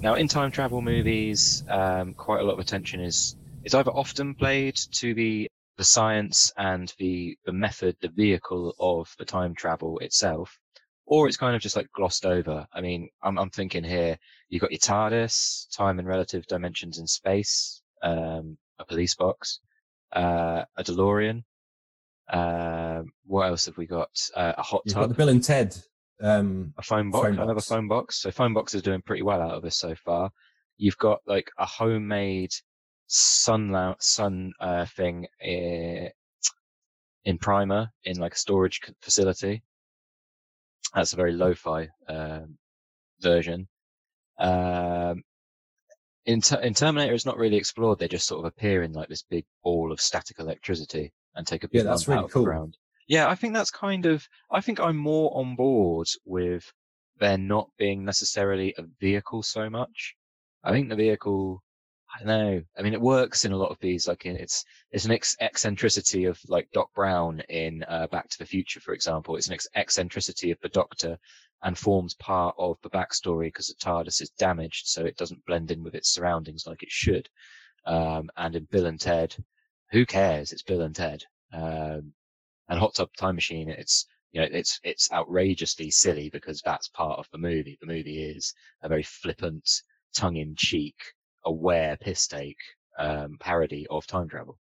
Now, 0.02 0.14
in 0.14 0.26
time 0.26 0.50
travel 0.50 0.82
movies, 0.82 1.62
um, 1.68 2.12
quite 2.14 2.40
a 2.40 2.42
lot 2.42 2.54
of 2.54 2.58
attention 2.58 2.98
is 3.00 3.36
is 3.62 3.72
either 3.72 3.92
often 3.92 4.34
played 4.34 4.74
to 4.94 5.14
the 5.14 5.48
the 5.76 5.84
science 5.84 6.52
and 6.56 6.92
the 6.98 7.38
the 7.44 7.52
method, 7.52 7.96
the 8.00 8.08
vehicle 8.08 8.74
of 8.80 9.14
the 9.20 9.24
time 9.24 9.54
travel 9.54 10.00
itself, 10.00 10.58
or 11.06 11.28
it's 11.28 11.36
kind 11.36 11.54
of 11.54 11.62
just 11.62 11.76
like 11.76 11.86
glossed 11.94 12.26
over. 12.26 12.66
I 12.72 12.80
mean, 12.80 13.10
I'm 13.22 13.38
I'm 13.38 13.50
thinking 13.50 13.84
here, 13.84 14.18
you've 14.48 14.60
got 14.60 14.72
your 14.72 14.80
TARDIS, 14.80 15.68
time 15.72 16.00
and 16.00 16.08
relative 16.08 16.46
dimensions 16.48 16.98
in 16.98 17.06
space, 17.06 17.80
um, 18.02 18.58
a 18.80 18.84
police 18.84 19.14
box, 19.14 19.60
uh, 20.16 20.64
a 20.76 20.82
DeLorean. 20.82 21.44
Uh, 22.28 23.02
what 23.24 23.46
else 23.46 23.66
have 23.66 23.76
we 23.76 23.86
got? 23.86 24.10
Uh, 24.34 24.54
a 24.58 24.62
hot 24.62 24.82
You've 24.84 24.94
tub. 24.94 25.02
got 25.04 25.08
the 25.10 25.14
Bill 25.14 25.28
and 25.28 25.44
Ted. 25.44 25.76
Um, 26.22 26.72
a 26.78 26.82
phone 26.82 27.10
box, 27.10 27.24
phone 27.24 27.34
another 27.34 27.54
box. 27.54 27.66
phone 27.66 27.88
box. 27.88 28.22
So 28.22 28.30
phone 28.30 28.54
box 28.54 28.74
is 28.74 28.82
doing 28.82 29.02
pretty 29.02 29.22
well 29.22 29.42
out 29.42 29.52
of 29.56 29.62
this 29.62 29.76
so 29.76 29.94
far. 29.94 30.30
You've 30.78 30.98
got 30.98 31.20
like 31.26 31.50
a 31.58 31.66
homemade 31.66 32.52
sun 33.08 33.94
sun 33.98 34.52
uh, 34.60 34.86
thing 34.86 35.26
uh, 35.44 36.08
in 37.24 37.38
Primer 37.40 37.90
in 38.04 38.18
like 38.18 38.34
a 38.34 38.38
storage 38.38 38.80
facility. 39.00 39.62
That's 40.94 41.12
a 41.12 41.16
very 41.16 41.32
lo-fi 41.32 41.88
um, 42.08 42.56
version. 43.20 43.68
Um, 44.38 45.22
in, 46.26 46.40
Ter- 46.40 46.60
in 46.60 46.74
Terminator, 46.74 47.14
it's 47.14 47.26
not 47.26 47.38
really 47.38 47.56
explored. 47.56 47.98
They 47.98 48.08
just 48.08 48.26
sort 48.28 48.40
of 48.40 48.44
appear 48.46 48.82
in 48.82 48.92
like 48.92 49.08
this 49.08 49.22
big 49.22 49.44
ball 49.64 49.90
of 49.90 50.00
static 50.00 50.38
electricity 50.38 51.12
and 51.34 51.46
take 51.46 51.64
a 51.64 51.68
big 51.68 51.82
Yeah, 51.82 51.90
that's 51.90 52.06
really 52.08 52.18
out 52.20 52.24
of 52.26 52.32
cool. 52.32 52.42
the 52.42 52.50
ground. 52.50 52.76
Yeah, 53.08 53.28
I 53.28 53.34
think 53.34 53.54
that's 53.54 53.70
kind 53.70 54.06
of. 54.06 54.26
I 54.50 54.60
think 54.60 54.80
I'm 54.80 54.96
more 54.96 55.36
on 55.36 55.56
board 55.56 56.08
with 56.24 56.72
there 57.18 57.38
not 57.38 57.70
being 57.78 58.04
necessarily 58.04 58.74
a 58.78 58.84
vehicle 59.00 59.42
so 59.42 59.68
much. 59.70 60.14
I 60.64 60.72
think 60.72 60.88
the 60.88 60.96
vehicle. 60.96 61.62
I 62.14 62.18
don't 62.18 62.28
know. 62.28 62.62
I 62.76 62.82
mean, 62.82 62.92
it 62.92 63.00
works 63.00 63.46
in 63.46 63.52
a 63.52 63.56
lot 63.56 63.70
of 63.70 63.78
these. 63.80 64.06
Like, 64.06 64.26
it's 64.26 64.64
it's 64.90 65.06
an 65.06 65.12
ex- 65.12 65.36
eccentricity 65.40 66.26
of 66.26 66.38
like 66.46 66.68
Doc 66.72 66.90
Brown 66.94 67.40
in 67.48 67.84
uh, 67.88 68.06
Back 68.08 68.28
to 68.28 68.38
the 68.38 68.44
Future, 68.46 68.80
for 68.80 68.92
example. 68.92 69.36
It's 69.36 69.46
an 69.46 69.54
ex- 69.54 69.68
eccentricity 69.74 70.50
of 70.50 70.58
the 70.60 70.68
Doctor, 70.68 71.18
and 71.62 71.78
forms 71.78 72.14
part 72.14 72.54
of 72.58 72.76
the 72.82 72.90
backstory 72.90 73.46
because 73.46 73.68
the 73.68 73.74
TARDIS 73.74 74.20
is 74.20 74.30
damaged, 74.38 74.86
so 74.88 75.04
it 75.04 75.16
doesn't 75.16 75.44
blend 75.46 75.70
in 75.70 75.82
with 75.82 75.94
its 75.94 76.12
surroundings 76.12 76.66
like 76.66 76.82
it 76.82 76.90
should. 76.90 77.28
Um, 77.86 78.30
and 78.36 78.56
in 78.56 78.64
Bill 78.70 78.86
and 78.86 79.00
Ted, 79.00 79.34
who 79.90 80.04
cares? 80.04 80.52
It's 80.52 80.62
Bill 80.62 80.82
and 80.82 80.94
Ted. 80.94 81.22
Um, 81.52 82.12
and 82.72 82.80
Hot 82.80 82.94
Tub 82.94 83.10
Time 83.18 83.34
Machine, 83.34 83.68
it's 83.68 84.06
you 84.32 84.40
know 84.40 84.48
it's 84.50 84.80
it's 84.82 85.12
outrageously 85.12 85.90
silly 85.90 86.30
because 86.30 86.62
that's 86.62 86.88
part 86.88 87.18
of 87.18 87.28
the 87.30 87.38
movie. 87.38 87.76
The 87.78 87.86
movie 87.86 88.24
is 88.24 88.54
a 88.82 88.88
very 88.88 89.02
flippant, 89.02 89.68
tongue-in-cheek, 90.14 90.96
aware 91.44 91.98
piss 91.98 92.26
take 92.26 92.56
um, 92.98 93.36
parody 93.38 93.86
of 93.90 94.06
time 94.06 94.26
travel. 94.26 94.58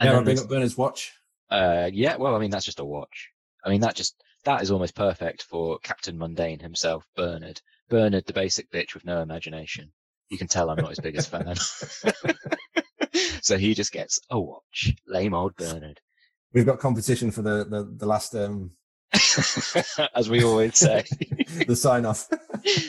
And 0.00 0.10
yeah, 0.10 0.20
bring 0.22 0.38
up 0.38 0.48
Bernard's 0.48 0.78
watch. 0.78 1.12
uh, 1.50 1.90
yeah, 1.92 2.16
well, 2.16 2.34
I 2.34 2.38
mean, 2.38 2.50
that's 2.50 2.64
just 2.64 2.80
a 2.80 2.84
watch. 2.84 3.28
I 3.62 3.68
mean, 3.68 3.82
that 3.82 3.94
just, 3.94 4.14
that 4.44 4.62
is 4.62 4.70
almost 4.70 4.94
perfect 4.94 5.42
for 5.42 5.78
Captain 5.80 6.16
Mundane 6.16 6.60
himself, 6.60 7.04
Bernard. 7.16 7.60
Bernard, 7.90 8.24
the 8.26 8.32
basic 8.32 8.70
bitch 8.70 8.94
with 8.94 9.04
no 9.04 9.20
imagination. 9.20 9.92
You 10.30 10.38
can 10.38 10.46
tell 10.46 10.70
I'm 10.70 10.78
not 10.78 10.90
his 10.90 11.00
biggest 11.00 11.30
fan. 11.30 11.54
so 13.42 13.58
he 13.58 13.74
just 13.74 13.92
gets 13.92 14.20
a 14.30 14.40
watch. 14.40 14.94
Lame 15.06 15.34
old 15.34 15.54
Bernard. 15.56 16.00
We've 16.52 16.66
got 16.66 16.78
competition 16.78 17.30
for 17.30 17.42
the 17.42 17.64
the, 17.64 17.94
the 17.96 18.06
last 18.06 18.34
um 18.34 18.72
As 20.14 20.28
we 20.28 20.44
always 20.44 20.78
say. 20.78 21.04
the 21.66 21.76
sign 21.76 22.04
off. 22.04 22.28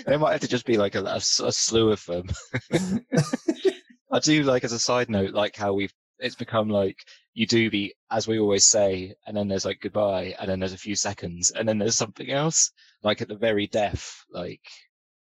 there 0.05 0.19
might 0.19 0.33
have 0.33 0.41
to 0.41 0.47
just 0.47 0.65
be 0.65 0.77
like 0.77 0.95
a 0.95 1.19
slew 1.21 1.91
of 1.91 2.05
them. 2.05 2.27
I 4.11 4.19
do 4.19 4.43
like, 4.43 4.63
as 4.63 4.73
a 4.73 4.79
side 4.79 5.09
note, 5.09 5.33
like 5.33 5.55
how 5.55 5.73
we've, 5.73 5.93
it's 6.17 6.35
become 6.35 6.69
like 6.69 6.97
you 7.33 7.45
do 7.45 7.69
the, 7.69 7.93
as 8.11 8.27
we 8.27 8.39
always 8.39 8.65
say, 8.65 9.13
and 9.25 9.37
then 9.37 9.47
there's 9.47 9.65
like 9.65 9.79
goodbye, 9.81 10.35
and 10.39 10.49
then 10.49 10.59
there's 10.59 10.73
a 10.73 10.77
few 10.77 10.95
seconds, 10.95 11.51
and 11.51 11.67
then 11.67 11.77
there's 11.77 11.95
something 11.95 12.29
else, 12.29 12.71
like 13.03 13.21
at 13.21 13.27
the 13.27 13.37
very 13.37 13.67
death, 13.67 14.25
like 14.31 14.61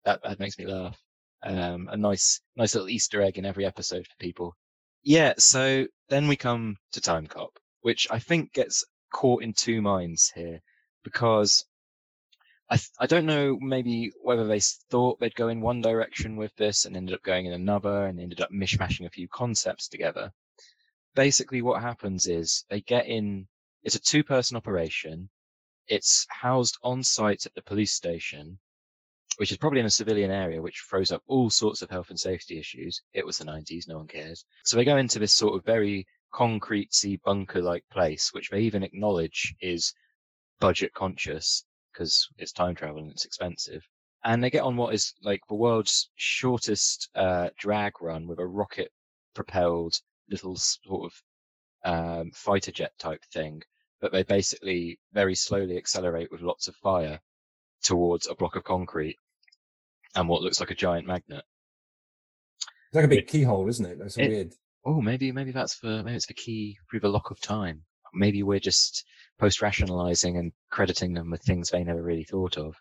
that, 0.05 0.21
that 0.23 0.39
makes 0.39 0.57
me 0.57 0.67
laugh. 0.67 0.97
Um, 1.43 1.89
a 1.91 1.97
nice, 1.97 2.39
nice 2.55 2.73
little 2.73 2.89
Easter 2.89 3.21
egg 3.21 3.37
in 3.37 3.45
every 3.45 3.65
episode 3.65 4.07
for 4.07 4.15
people. 4.19 4.55
Yeah. 5.03 5.33
So 5.37 5.85
then 6.09 6.27
we 6.27 6.35
come 6.35 6.77
to 6.93 7.01
Time 7.01 7.27
Cop, 7.27 7.59
which 7.85 8.07
I 8.09 8.17
think 8.17 8.51
gets 8.51 8.83
caught 9.13 9.43
in 9.43 9.53
two 9.53 9.79
minds 9.79 10.31
here 10.33 10.59
because 11.03 11.63
I, 12.67 12.77
th- 12.77 12.89
I 12.99 13.05
don't 13.05 13.27
know 13.27 13.59
maybe 13.61 14.11
whether 14.23 14.47
they 14.47 14.59
thought 14.59 15.19
they'd 15.19 15.35
go 15.35 15.49
in 15.49 15.61
one 15.61 15.81
direction 15.81 16.35
with 16.35 16.55
this 16.55 16.85
and 16.85 16.97
ended 16.97 17.13
up 17.13 17.21
going 17.21 17.45
in 17.45 17.53
another 17.53 18.07
and 18.07 18.19
ended 18.19 18.41
up 18.41 18.49
mishmashing 18.49 19.05
a 19.05 19.11
few 19.11 19.27
concepts 19.27 19.87
together. 19.87 20.33
Basically, 21.13 21.61
what 21.61 21.79
happens 21.79 22.25
is 22.25 22.65
they 22.71 22.81
get 22.81 23.05
in, 23.05 23.47
it's 23.83 23.93
a 23.93 24.01
two 24.01 24.23
person 24.23 24.57
operation. 24.57 25.29
It's 25.87 26.25
housed 26.31 26.79
on 26.81 27.03
site 27.03 27.45
at 27.45 27.53
the 27.53 27.61
police 27.61 27.93
station, 27.93 28.57
which 29.37 29.51
is 29.51 29.59
probably 29.59 29.81
in 29.81 29.85
a 29.85 29.91
civilian 29.91 30.31
area, 30.31 30.59
which 30.59 30.85
throws 30.89 31.11
up 31.11 31.21
all 31.27 31.51
sorts 31.51 31.83
of 31.83 31.91
health 31.91 32.09
and 32.09 32.19
safety 32.19 32.57
issues. 32.57 33.03
It 33.13 33.27
was 33.27 33.37
the 33.37 33.45
90s, 33.45 33.87
no 33.87 33.97
one 33.97 34.07
cares. 34.07 34.43
So 34.63 34.75
they 34.75 34.85
go 34.85 34.97
into 34.97 35.19
this 35.19 35.33
sort 35.33 35.53
of 35.53 35.63
very 35.63 36.07
concretey 36.35 37.21
bunker 37.23 37.61
like 37.61 37.83
place, 37.89 38.33
which 38.33 38.49
they 38.49 38.59
even 38.59 38.83
acknowledge 38.83 39.55
is 39.61 39.93
budget 40.59 40.93
conscious 40.93 41.63
because 41.93 42.27
it's 42.37 42.51
time 42.51 42.75
travel 42.75 43.01
and 43.01 43.11
it's 43.11 43.25
expensive. 43.25 43.87
And 44.25 44.43
they 44.43 44.49
get 44.49 44.63
on 44.63 44.75
what 44.75 44.93
is 44.93 45.13
like 45.23 45.41
the 45.47 45.55
world's 45.55 46.09
shortest 46.15 47.09
uh, 47.15 47.49
drag 47.57 48.01
run 48.01 48.27
with 48.27 48.39
a 48.39 48.45
rocket 48.45 48.91
propelled 49.33 49.99
little 50.29 50.55
sort 50.57 51.11
of 51.11 51.13
um, 51.93 52.31
fighter 52.33 52.71
jet 52.71 52.91
type 52.99 53.23
thing. 53.31 53.61
But 54.01 54.11
they 54.11 54.23
basically 54.23 54.99
very 55.13 55.35
slowly 55.35 55.77
accelerate 55.77 56.31
with 56.31 56.41
lots 56.41 56.67
of 56.67 56.75
fire 56.75 57.19
towards 57.83 58.27
a 58.27 58.35
block 58.35 58.55
of 58.57 58.63
concrete 58.63 59.17
and 60.15 60.27
what 60.27 60.41
looks 60.41 60.59
like 60.59 60.71
a 60.71 60.75
giant 60.75 61.07
magnet. 61.07 61.43
It's 62.87 62.95
like 62.95 63.05
a 63.05 63.09
big 63.09 63.27
keyhole, 63.27 63.69
isn't 63.69 63.85
it? 63.85 63.99
That's 63.99 64.17
It- 64.17 64.29
weird. 64.29 64.53
Oh, 64.85 65.01
maybe 65.01 65.31
maybe 65.31 65.51
that's 65.51 65.73
for 65.73 66.03
maybe 66.03 66.15
it's 66.15 66.27
the 66.27 66.33
key 66.33 66.77
through 66.89 66.99
the 66.99 67.09
lock 67.09 67.31
of 67.31 67.41
time. 67.41 67.81
Maybe 68.13 68.43
we're 68.43 68.59
just 68.59 69.03
post 69.39 69.61
rationalizing 69.61 70.37
and 70.37 70.51
crediting 70.69 71.13
them 71.13 71.31
with 71.31 71.41
things 71.41 71.69
they 71.69 71.83
never 71.83 72.01
really 72.01 72.23
thought 72.23 72.57
of. 72.57 72.75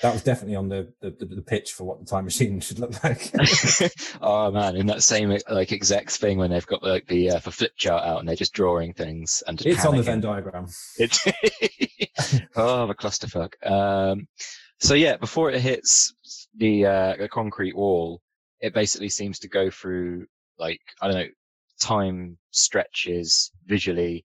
That 0.00 0.14
was 0.14 0.22
definitely 0.22 0.56
on 0.56 0.68
the, 0.68 0.92
the 1.00 1.10
the 1.10 1.26
the 1.26 1.42
pitch 1.42 1.72
for 1.72 1.84
what 1.84 2.00
the 2.00 2.06
time 2.06 2.24
machine 2.24 2.60
should 2.60 2.78
look 2.78 3.02
like. 3.04 3.30
oh 4.22 4.50
man, 4.50 4.76
in 4.76 4.86
that 4.86 5.02
same 5.02 5.36
like 5.48 5.72
execs 5.72 6.16
thing 6.16 6.38
when 6.38 6.50
they've 6.50 6.66
got 6.66 6.82
like 6.82 7.06
the 7.06 7.30
uh, 7.30 7.38
the 7.38 7.50
flip 7.50 7.72
chart 7.76 8.04
out 8.04 8.20
and 8.20 8.28
they're 8.28 8.36
just 8.36 8.54
drawing 8.54 8.94
things 8.94 9.42
and 9.46 9.60
it's 9.64 9.84
on 9.84 9.96
the. 9.96 10.02
Venn 10.02 10.20
diagram. 10.20 10.66
It's 10.98 11.26
oh, 12.56 12.86
the 12.86 12.94
clusterfuck. 12.94 13.54
Um, 13.68 14.28
so 14.80 14.94
yeah, 14.94 15.16
before 15.16 15.50
it 15.50 15.60
hits 15.60 16.14
the 16.56 16.86
uh, 16.86 17.16
the 17.18 17.28
concrete 17.28 17.76
wall, 17.76 18.22
it 18.60 18.72
basically 18.74 19.10
seems 19.10 19.38
to 19.40 19.48
go 19.48 19.70
through 19.70 20.26
like 20.58 20.80
I 21.00 21.08
don't 21.08 21.16
know 21.16 21.28
time 21.80 22.38
stretches 22.52 23.50
visually 23.66 24.24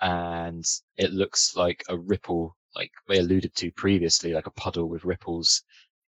and 0.00 0.64
it 0.96 1.12
looks 1.12 1.56
like 1.56 1.82
a 1.88 1.96
ripple, 1.96 2.56
like 2.74 2.90
we 3.08 3.18
alluded 3.18 3.54
to 3.56 3.70
previously, 3.72 4.32
like 4.32 4.46
a 4.46 4.52
puddle 4.52 4.88
with 4.88 5.04
ripples, 5.04 5.62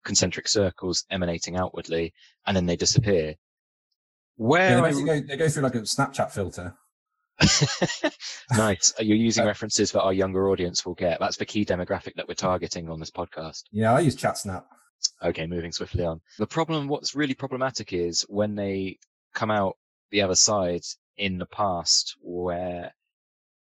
concentric 0.05 0.49
circles 0.49 1.05
emanating 1.11 1.57
outwardly, 1.57 2.13
and 2.47 2.57
then 2.57 2.67
they 2.67 2.77
disappear. 2.77 3.35
Where 4.37 4.79
Yeah, 4.79 4.91
they, 4.91 5.05
go, 5.05 5.21
they 5.21 5.37
go 5.37 5.49
through 5.49 5.63
like 5.63 5.75
a 5.75 5.81
Snapchat 5.81 6.31
filter. 6.31 6.75
nice. 8.57 8.95
You're 8.99 9.17
using 9.17 9.45
references 9.45 9.93
that 9.93 10.03
our 10.03 10.13
younger 10.13 10.49
audience 10.49 10.87
will 10.87 10.95
get. 10.95 11.21
That's 11.21 11.37
the 11.37 11.47
key 11.47 11.65
demographic 11.65 12.15
that 12.17 12.29
we're 12.29 12.35
targeting 12.35 12.89
on 12.89 12.99
this 12.99 13.11
podcast. 13.11 13.65
Yeah, 13.73 13.95
I 13.95 14.01
use 14.01 14.17
ChatSnap. 14.17 14.65
Okay, 15.23 15.47
moving 15.47 15.73
swiftly 15.73 16.05
on. 16.05 16.21
The 16.39 16.47
problem, 16.47 16.89
what's 16.89 17.15
really 17.15 17.35
problematic 17.35 17.93
is 17.93 18.25
when 18.29 18.55
they 18.55 18.99
come 19.35 19.51
out 19.51 19.77
the 20.11 20.23
other 20.23 20.35
side 20.35 20.83
in 21.17 21.39
the 21.39 21.47
past 21.47 22.17
where 22.21 22.95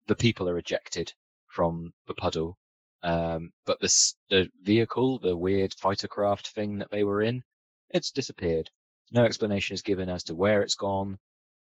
the 0.07 0.15
people 0.15 0.49
are 0.49 0.57
ejected 0.57 1.13
from 1.47 1.93
the 2.07 2.13
puddle. 2.13 2.57
Um, 3.03 3.51
but 3.65 3.79
this, 3.79 4.15
the 4.29 4.49
vehicle, 4.61 5.19
the 5.19 5.35
weird 5.35 5.73
fighter 5.73 6.07
craft 6.07 6.49
thing 6.49 6.79
that 6.79 6.91
they 6.91 7.03
were 7.03 7.21
in, 7.21 7.43
it's 7.89 8.11
disappeared. 8.11 8.69
No 9.11 9.23
explanation 9.25 9.73
is 9.73 9.81
given 9.81 10.09
as 10.09 10.23
to 10.25 10.35
where 10.35 10.61
it's 10.61 10.75
gone. 10.75 11.17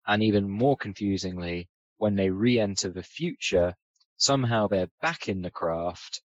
And 0.06 0.22
even 0.22 0.48
more 0.48 0.76
confusingly, 0.76 1.68
when 1.98 2.14
they 2.14 2.30
re-enter 2.30 2.90
the 2.90 3.02
future, 3.02 3.74
somehow 4.16 4.68
they're 4.68 4.90
back 5.00 5.28
in 5.28 5.42
the 5.42 5.50
craft. 5.50 6.22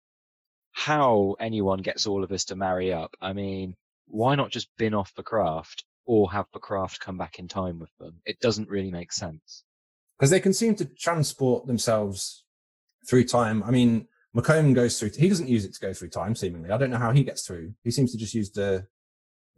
How 0.72 1.36
anyone 1.40 1.82
gets 1.82 2.06
all 2.06 2.22
of 2.22 2.30
this 2.30 2.44
to 2.46 2.56
marry 2.56 2.92
up? 2.92 3.14
I 3.20 3.32
mean, 3.32 3.74
why 4.06 4.34
not 4.34 4.50
just 4.50 4.68
bin 4.76 4.94
off 4.94 5.14
the 5.14 5.22
craft 5.22 5.84
or 6.06 6.30
have 6.32 6.46
the 6.52 6.58
craft 6.58 7.00
come 7.00 7.16
back 7.18 7.38
in 7.38 7.48
time 7.48 7.78
with 7.78 7.90
them? 7.98 8.20
It 8.26 8.40
doesn't 8.40 8.68
really 8.68 8.90
make 8.90 9.12
sense. 9.12 9.64
because 10.18 10.30
they 10.30 10.40
can 10.40 10.52
seem 10.52 10.74
to 10.76 10.84
transport 10.84 11.66
themselves 11.66 12.44
through 13.08 13.24
time. 13.24 13.62
I 13.62 13.70
mean, 13.70 14.06
McComb 14.36 14.74
goes 14.74 14.98
through. 14.98 15.10
He 15.16 15.28
doesn't 15.28 15.48
use 15.48 15.64
it 15.64 15.74
to 15.74 15.80
go 15.80 15.92
through 15.92 16.10
time. 16.10 16.34
Seemingly, 16.34 16.70
I 16.70 16.76
don't 16.78 16.90
know 16.90 16.98
how 16.98 17.12
he 17.12 17.24
gets 17.24 17.46
through. 17.46 17.74
He 17.82 17.90
seems 17.90 18.12
to 18.12 18.18
just 18.18 18.34
use 18.34 18.50
the 18.50 18.86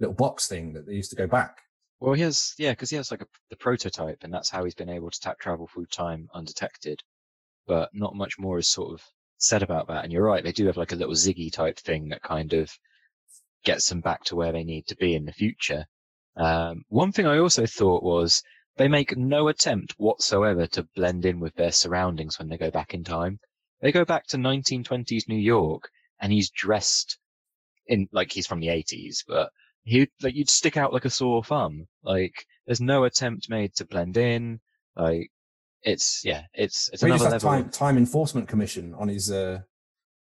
little 0.01 0.15
box 0.15 0.49
thing 0.49 0.73
that 0.75 0.87
they 0.87 0.95
used 0.95 1.11
to 1.11 1.17
go 1.17 1.27
back. 1.27 1.59
Well, 2.01 2.15
he 2.15 2.23
has, 2.23 2.55
yeah, 2.59 2.73
because 2.73 2.91
he 2.91 2.97
has 2.97 3.11
like 3.11 3.23
a, 3.23 3.27
the 3.49 3.57
prototype, 3.57 4.19
and 4.23 4.33
that's 4.33 4.51
how 4.51 4.65
he's 4.65 4.75
been 4.75 4.91
able 4.91 5.11
to 5.11 5.21
tap 5.21 5.39
travel 5.39 5.67
through 5.73 5.87
time 5.87 6.29
undetected. 6.35 7.03
But 7.67 7.91
not 7.95 8.15
much 8.15 8.39
more 8.39 8.59
is 8.59 8.69
sort 8.69 8.93
of 8.93 9.03
said 9.39 9.63
about 9.63 9.89
that. 9.89 10.05
And 10.05 10.13
you're 10.13 10.25
right, 10.25 10.45
they 10.45 10.53
do 10.53 10.67
have 10.67 10.77
like 10.77 10.93
a 10.93 10.97
little 10.97 11.15
Ziggy 11.15 11.51
type 11.53 11.79
thing 11.79 12.09
that 12.11 12.23
kind 12.23 12.53
of 12.53 12.71
gets 13.65 13.89
them 13.89 14.01
back 14.01 14.25
to 14.25 14.37
where 14.37 14.53
they 14.53 14.65
need 14.65 14.87
to 14.89 14.97
be 14.97 15.15
in 15.15 15.25
the 15.25 15.33
future. 15.33 15.87
Um, 16.37 16.85
one 16.89 17.13
thing 17.13 17.27
I 17.27 17.39
also 17.39 17.67
thought 17.67 18.03
was 18.03 18.43
they 18.77 18.89
make 18.89 19.17
no 19.17 19.49
attempt 19.49 19.95
whatsoever 19.97 20.67
to 20.69 20.89
blend 20.95 21.25
in 21.25 21.41
with 21.41 21.55
their 21.55 21.73
surroundings 21.73 22.39
when 22.39 22.49
they 22.49 22.59
go 22.59 22.71
back 22.71 22.93
in 22.95 23.05
time. 23.05 23.39
They 23.81 23.93
go 23.93 24.05
back 24.05 24.27
to 24.29 24.37
1920s 24.37 25.29
New 25.29 25.37
York, 25.39 25.89
and 26.21 26.33
he's 26.33 26.51
dressed 26.51 27.19
in 27.87 28.09
like 28.13 28.33
he's 28.33 28.47
from 28.47 28.61
the 28.61 28.69
80s, 28.69 29.25
but 29.27 29.51
he 29.85 30.09
like 30.23 30.35
you'd 30.35 30.51
stick 30.51 30.77
out 30.77 30.93
like 30.93 31.05
a 31.05 31.11
sore 31.11 31.45
thumb. 31.45 31.87
Like 32.03 32.47
there's 32.67 32.81
no 32.81 33.05
attempt 33.05 33.49
made 33.49 33.75
to 33.77 33.87
blend 33.87 34.17
in. 34.17 34.61
Like 34.97 35.31
it's 35.83 36.23
yeah, 36.25 36.43
it's 36.53 36.91
it's 36.93 37.03
just 37.03 37.05
another 37.05 37.31
level. 37.31 37.49
time 37.49 37.71
time 37.71 37.97
enforcement 37.97 38.49
commission 38.49 38.95
on 38.95 39.09
his 39.09 39.31
uh, 39.31 39.61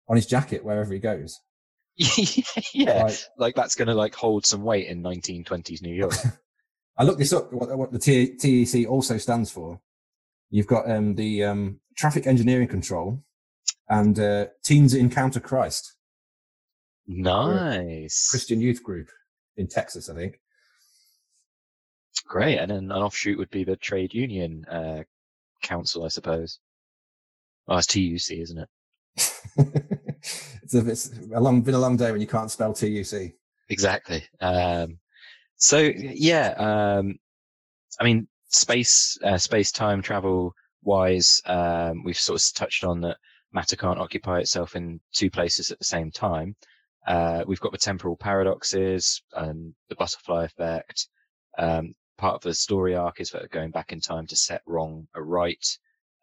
on 0.08 0.16
his 0.16 0.26
jacket 0.26 0.64
wherever 0.64 0.94
he 0.94 1.00
goes. 1.00 1.40
yeah, 2.74 3.04
Like, 3.04 3.20
like 3.38 3.56
that's 3.56 3.76
gonna 3.76 3.94
like 3.94 4.16
hold 4.16 4.46
some 4.46 4.64
weight 4.64 4.88
in 4.88 5.04
1920s 5.04 5.82
New 5.82 5.94
York. 5.94 6.14
I 6.98 7.04
looked 7.04 7.20
this 7.20 7.34
up. 7.34 7.52
What, 7.54 7.78
what 7.78 7.92
the 7.92 8.00
TEC 8.00 8.90
also 8.90 9.18
stands 9.18 9.52
for. 9.52 9.80
You've 10.50 10.68
got 10.68 10.90
um, 10.90 11.16
the 11.16 11.44
um, 11.44 11.80
Traffic 11.96 12.26
Engineering 12.26 12.68
Control 12.68 13.24
and 13.88 14.20
uh, 14.20 14.48
Teens 14.64 14.94
Encounter 14.94 15.40
Christ 15.40 15.96
nice, 17.10 18.30
Christian 18.30 18.62
Youth 18.62 18.84
Group 18.84 19.10
in 19.58 19.68
Texas, 19.68 20.10
I 20.10 20.16
think. 20.16 20.40
great. 22.28 22.58
And 22.58 22.72
then 22.72 22.78
an 22.78 22.92
offshoot 22.92 23.38
would 23.38 23.50
be 23.50 23.64
the 23.64 23.76
trade 23.76 24.14
union 24.14 24.66
uh, 24.66 25.04
council, 25.62 26.06
I 26.06 26.10
suppose. 26.10 26.60
Oh, 27.68 27.78
it's 27.78 27.88
TUC, 27.88 28.38
isn't 28.40 28.60
it? 28.60 28.70
it's, 30.74 30.76
a, 30.76 30.90
it's 30.90 31.12
a 31.34 31.40
long, 31.40 31.62
been 31.62 31.76
a 31.76 31.80
long 31.80 31.98
day 31.98 32.12
when 32.12 32.22
you 32.22 32.28
can't 32.28 32.52
spell 32.52 32.74
TUC. 32.74 33.34
Exactly. 33.70 34.24
Um, 34.42 35.00
so 35.56 35.80
yeah, 35.80 36.54
um, 36.58 37.18
I 38.00 38.04
mean, 38.04 38.28
space, 38.50 39.18
uh, 39.24 39.38
space 39.38 39.72
time 39.72 40.02
travel 40.02 40.54
wise, 40.84 41.42
um, 41.46 42.04
we've 42.04 42.18
sort 42.18 42.42
of 42.42 42.54
touched 42.54 42.84
on 42.84 43.02
that 43.02 43.18
matter 43.52 43.76
can't 43.76 44.00
occupy 44.00 44.40
itself 44.40 44.76
in 44.76 45.00
two 45.12 45.30
places 45.30 45.72
at 45.72 45.80
the 45.80 45.86
same 45.86 46.12
time. 46.12 46.56
Uh, 47.08 47.44
we've 47.48 47.60
got 47.60 47.72
the 47.72 47.78
temporal 47.78 48.16
paradoxes, 48.16 49.22
and 49.34 49.74
the 49.90 49.96
butterfly 49.96 50.46
effect. 50.46 51.08
Um, 51.58 51.96
part 52.18 52.36
of 52.36 52.42
the 52.42 52.54
story 52.54 52.96
arc 52.96 53.20
is 53.20 53.32
that 53.32 53.50
going 53.50 53.72
back 53.72 53.92
in 53.92 54.00
time 54.02 54.28
to 54.28 54.36
set 54.36 54.62
wrong 54.66 55.08
a 55.16 55.22
right. 55.22 55.78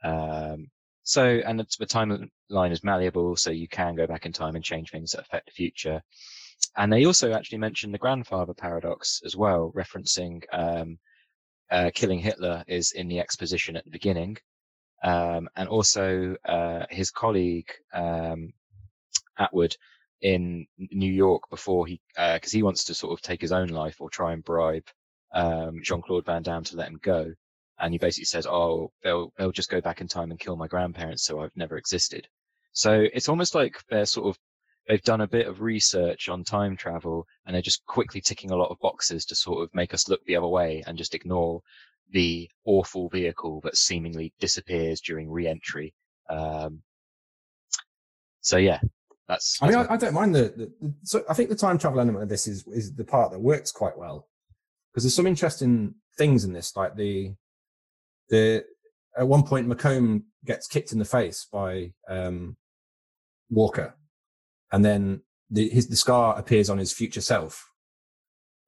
Um, 0.04 0.68
so, 1.06 1.40
and 1.46 1.60
it's, 1.60 1.76
the 1.76 1.86
timeline 1.86 2.72
is 2.72 2.82
malleable, 2.82 3.36
so 3.36 3.52
you 3.52 3.68
can 3.68 3.94
go 3.94 4.08
back 4.08 4.26
in 4.26 4.32
time 4.32 4.56
and 4.56 4.64
change 4.64 4.90
things 4.90 5.12
that 5.12 5.20
affect 5.20 5.46
the 5.46 5.52
future. 5.52 6.02
And 6.76 6.92
they 6.92 7.04
also 7.04 7.32
actually 7.32 7.58
mention 7.58 7.92
the 7.92 7.98
grandfather 7.98 8.52
paradox 8.54 9.22
as 9.24 9.36
well, 9.36 9.72
referencing 9.76 10.42
um, 10.52 10.98
uh, 11.70 11.92
killing 11.94 12.18
Hitler 12.18 12.64
is 12.66 12.90
in 12.90 13.06
the 13.06 13.20
exposition 13.20 13.76
at 13.76 13.84
the 13.84 13.90
beginning. 13.92 14.36
Um, 15.04 15.48
and 15.54 15.68
also 15.68 16.34
uh, 16.44 16.86
his 16.90 17.12
colleague 17.12 17.70
um, 17.94 18.52
Atwood 19.38 19.76
in 20.22 20.66
New 20.76 21.12
York 21.12 21.44
before 21.50 21.86
he, 21.86 22.00
because 22.16 22.50
he 22.50 22.64
wants 22.64 22.82
to 22.84 22.94
sort 22.94 23.12
of 23.12 23.22
take 23.22 23.40
his 23.40 23.52
own 23.52 23.68
life 23.68 24.00
or 24.00 24.10
try 24.10 24.32
and 24.32 24.42
bribe 24.42 24.88
um, 25.32 25.82
Jean 25.84 26.02
Claude 26.02 26.26
Van 26.26 26.42
Damme 26.42 26.64
to 26.64 26.76
let 26.76 26.88
him 26.88 26.98
go. 27.00 27.32
And 27.78 27.92
he 27.92 27.98
basically 27.98 28.24
says, 28.24 28.46
"Oh, 28.46 28.92
they'll 29.02 29.32
they'll 29.36 29.52
just 29.52 29.70
go 29.70 29.80
back 29.80 30.00
in 30.00 30.08
time 30.08 30.30
and 30.30 30.40
kill 30.40 30.56
my 30.56 30.66
grandparents, 30.66 31.24
so 31.24 31.40
I've 31.40 31.56
never 31.56 31.76
existed." 31.76 32.26
So 32.72 33.06
it's 33.12 33.28
almost 33.28 33.54
like 33.54 33.82
they're 33.88 34.06
sort 34.06 34.28
of 34.28 34.38
they've 34.88 35.02
done 35.02 35.22
a 35.22 35.26
bit 35.26 35.46
of 35.46 35.60
research 35.60 36.28
on 36.28 36.44
time 36.44 36.76
travel 36.76 37.26
and 37.44 37.54
they're 37.54 37.62
just 37.62 37.84
quickly 37.86 38.20
ticking 38.20 38.50
a 38.50 38.56
lot 38.56 38.70
of 38.70 38.78
boxes 38.78 39.24
to 39.26 39.34
sort 39.34 39.62
of 39.62 39.74
make 39.74 39.92
us 39.92 40.08
look 40.08 40.24
the 40.24 40.36
other 40.36 40.46
way 40.46 40.82
and 40.86 40.96
just 40.96 41.14
ignore 41.14 41.60
the 42.12 42.48
awful 42.64 43.08
vehicle 43.08 43.60
that 43.62 43.76
seemingly 43.76 44.32
disappears 44.38 45.00
during 45.00 45.28
re-entry. 45.28 45.92
Um, 46.30 46.82
so 48.40 48.58
yeah, 48.58 48.80
that's. 49.28 49.58
I 49.60 49.68
mean, 49.68 49.76
I, 49.76 49.94
I 49.94 49.96
don't 49.96 50.14
mind 50.14 50.34
the, 50.34 50.54
the, 50.56 50.72
the. 50.80 50.94
So 51.02 51.24
I 51.28 51.34
think 51.34 51.48
the 51.48 51.56
time 51.56 51.78
travel 51.78 52.00
element 52.00 52.22
of 52.22 52.28
this 52.28 52.46
is 52.46 52.66
is 52.68 52.94
the 52.94 53.04
part 53.04 53.32
that 53.32 53.40
works 53.40 53.72
quite 53.72 53.98
well 53.98 54.28
because 54.92 55.02
there's 55.02 55.14
some 55.14 55.26
interesting 55.26 55.94
things 56.16 56.44
in 56.44 56.52
this, 56.52 56.76
like 56.76 56.94
the 56.96 57.34
the 58.28 58.64
at 59.16 59.28
one 59.28 59.44
point 59.44 59.68
McComb 59.68 60.24
gets 60.44 60.66
kicked 60.66 60.92
in 60.92 60.98
the 60.98 61.04
face 61.04 61.46
by 61.50 61.92
um, 62.08 62.56
Walker, 63.50 63.94
and 64.72 64.84
then 64.84 65.22
the 65.50 65.68
his 65.68 65.88
the 65.88 65.96
scar 65.96 66.38
appears 66.38 66.70
on 66.70 66.78
his 66.78 66.92
future 66.92 67.20
self. 67.20 67.70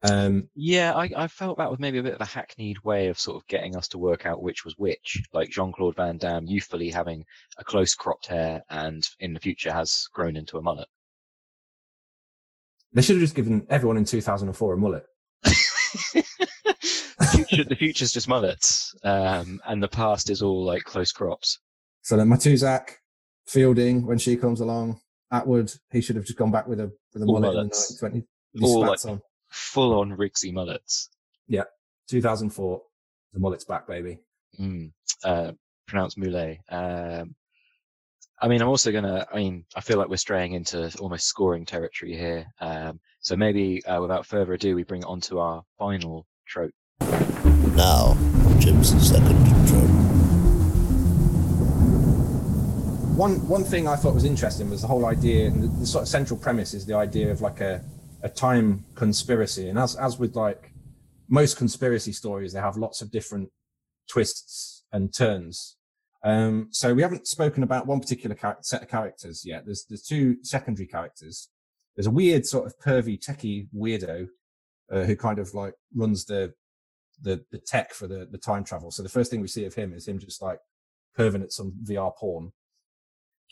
Um, 0.02 0.48
Yeah, 0.54 0.94
I, 0.94 1.11
I 1.16 1.26
felt 1.26 1.59
that 1.59 1.70
was 1.70 1.80
maybe 1.80 1.98
a 1.98 2.02
bit 2.04 2.14
of 2.14 2.20
a 2.20 2.24
hackneyed 2.24 2.84
way 2.84 3.09
of 3.09 3.18
sort 3.18 3.36
of 3.36 3.46
getting 3.48 3.74
us 3.76 3.88
to 3.88 3.98
work 3.98 4.26
out 4.26 4.42
which 4.42 4.64
was 4.64 4.78
which. 4.78 5.22
Like 5.32 5.50
Jean 5.50 5.72
Claude 5.72 5.96
Van 5.96 6.18
Damme 6.18 6.46
youthfully 6.46 6.90
having 6.90 7.24
a 7.59 7.64
close 7.64 7.94
cropped 7.94 8.26
hair 8.26 8.62
and 8.70 9.09
in 9.18 9.34
the 9.34 9.40
future 9.40 9.72
has 9.72 10.06
grown 10.12 10.36
into 10.36 10.56
a 10.56 10.62
mullet. 10.62 10.88
they 12.92 13.02
should 13.02 13.16
have 13.16 13.22
just 13.22 13.34
given 13.34 13.66
everyone 13.68 13.96
in 13.96 14.04
2004 14.04 14.72
a 14.72 14.76
mullet. 14.76 15.04
the, 17.51 17.57
future, 17.57 17.68
the 17.68 17.76
future's 17.76 18.12
just 18.12 18.28
mullets, 18.28 18.94
um, 19.05 19.61
and 19.66 19.82
the 19.82 19.88
past 19.88 20.30
is 20.30 20.42
all 20.42 20.64
like 20.64 20.84
close 20.84 21.12
crops. 21.12 21.59
So 22.03 22.16
then 22.16 22.28
Matuzak, 22.28 22.90
Fielding, 23.46 24.07
when 24.07 24.18
she 24.18 24.36
comes 24.36 24.61
along, 24.61 25.01
Atwood, 25.32 25.72
he 25.90 26.01
should 26.01 26.16
have 26.16 26.24
just 26.24 26.38
gone 26.38 26.51
back 26.51 26.66
with 26.66 26.80
a 26.80 26.92
with 27.14 27.22
a 27.22 27.26
All 27.26 27.40
mullet 27.40 27.55
mullets. 27.57 28.03
in 28.03 28.11
the 28.12 28.18
1920s. 28.20 28.26
with 28.55 28.62
All 28.64 28.86
spats 28.86 29.05
like- 29.05 29.12
on. 29.14 29.20
Full 29.51 29.99
on 29.99 30.11
Rigsy 30.16 30.53
mullets. 30.53 31.09
Yeah, 31.46 31.64
2004, 32.11 32.82
the 33.32 33.38
mullet's 33.40 33.64
back, 33.64 33.86
baby. 33.88 34.18
Mm, 34.61 34.92
uh, 35.24 35.53
pronounced 35.86 36.18
Moulet. 36.18 36.59
Um, 36.70 37.34
I 38.40 38.46
mean, 38.49 38.61
I'm 38.61 38.68
also 38.68 38.92
gonna. 38.92 39.26
I 39.32 39.36
mean, 39.36 39.64
I 39.74 39.80
feel 39.80 39.96
like 39.99 40.09
we're 40.11 40.16
straying 40.16 40.53
into 40.53 40.94
almost 41.01 41.26
scoring 41.26 41.64
territory 41.64 42.14
here. 42.14 42.46
Um, 42.61 43.01
so 43.20 43.36
maybe, 43.36 43.82
uh, 43.86 44.01
without 44.03 44.26
further 44.26 44.53
ado, 44.53 44.74
we 44.76 44.84
bring 44.84 45.01
it 45.03 45.07
on 45.09 45.20
to 45.22 45.38
our 45.40 45.62
final 45.78 46.26
trope. 46.46 46.72
Now, 47.79 48.14
Jim's 48.59 48.89
second 49.09 49.39
trope. 49.68 49.89
One 53.16 53.47
one 53.47 53.62
thing 53.62 53.87
I 53.87 53.95
thought 53.95 54.14
was 54.14 54.24
interesting 54.24 54.68
was 54.68 54.81
the 54.83 54.89
whole 54.89 55.07
idea, 55.07 55.47
and 55.47 55.62
the, 55.62 55.68
the 55.68 55.87
sort 55.87 56.03
of 56.03 56.09
central 56.09 56.41
premise 56.41 56.74
is 56.74 56.87
the 56.87 56.97
idea 56.97 57.31
of 57.31 57.41
like 57.41 57.61
a 57.61 57.85
a 58.24 58.29
time 58.29 58.85
conspiracy. 58.97 59.68
And 59.68 59.79
as 59.79 59.95
as 59.95 60.18
with 60.18 60.35
like 60.35 60.72
most 61.29 61.57
conspiracy 61.57 62.11
stories, 62.11 62.53
they 62.53 62.59
have 62.59 62.76
lots 62.76 63.01
of 63.01 63.12
different 63.12 63.49
twists 64.11 64.83
and 64.91 65.14
turns. 65.14 65.76
Um, 66.24 66.70
so 66.72 66.93
we 66.95 67.03
haven't 67.03 67.29
spoken 67.29 67.62
about 67.62 67.87
one 67.87 68.01
particular 68.01 68.35
char- 68.35 68.59
set 68.61 68.83
of 68.83 68.89
characters 68.89 69.45
yet. 69.47 69.66
There's 69.66 69.85
there's 69.89 70.03
two 70.03 70.39
secondary 70.43 70.89
characters. 70.89 71.49
There's 71.95 72.09
a 72.09 72.11
weird 72.11 72.45
sort 72.45 72.66
of 72.66 72.76
pervy 72.81 73.24
techie 73.24 73.68
weirdo 73.72 74.26
uh, 74.91 75.05
who 75.05 75.14
kind 75.14 75.39
of 75.39 75.55
like 75.55 75.74
runs 75.95 76.24
the 76.24 76.55
the 77.20 77.44
the 77.50 77.58
tech 77.58 77.92
for 77.92 78.06
the 78.06 78.26
the 78.30 78.38
time 78.38 78.64
travel. 78.64 78.90
So 78.90 79.02
the 79.02 79.08
first 79.08 79.30
thing 79.30 79.40
we 79.40 79.48
see 79.48 79.64
of 79.64 79.74
him 79.74 79.92
is 79.92 80.06
him 80.06 80.18
just 80.18 80.42
like 80.42 80.60
perving 81.16 81.42
at 81.42 81.52
some 81.52 81.72
VR 81.84 82.12
porn. 82.16 82.52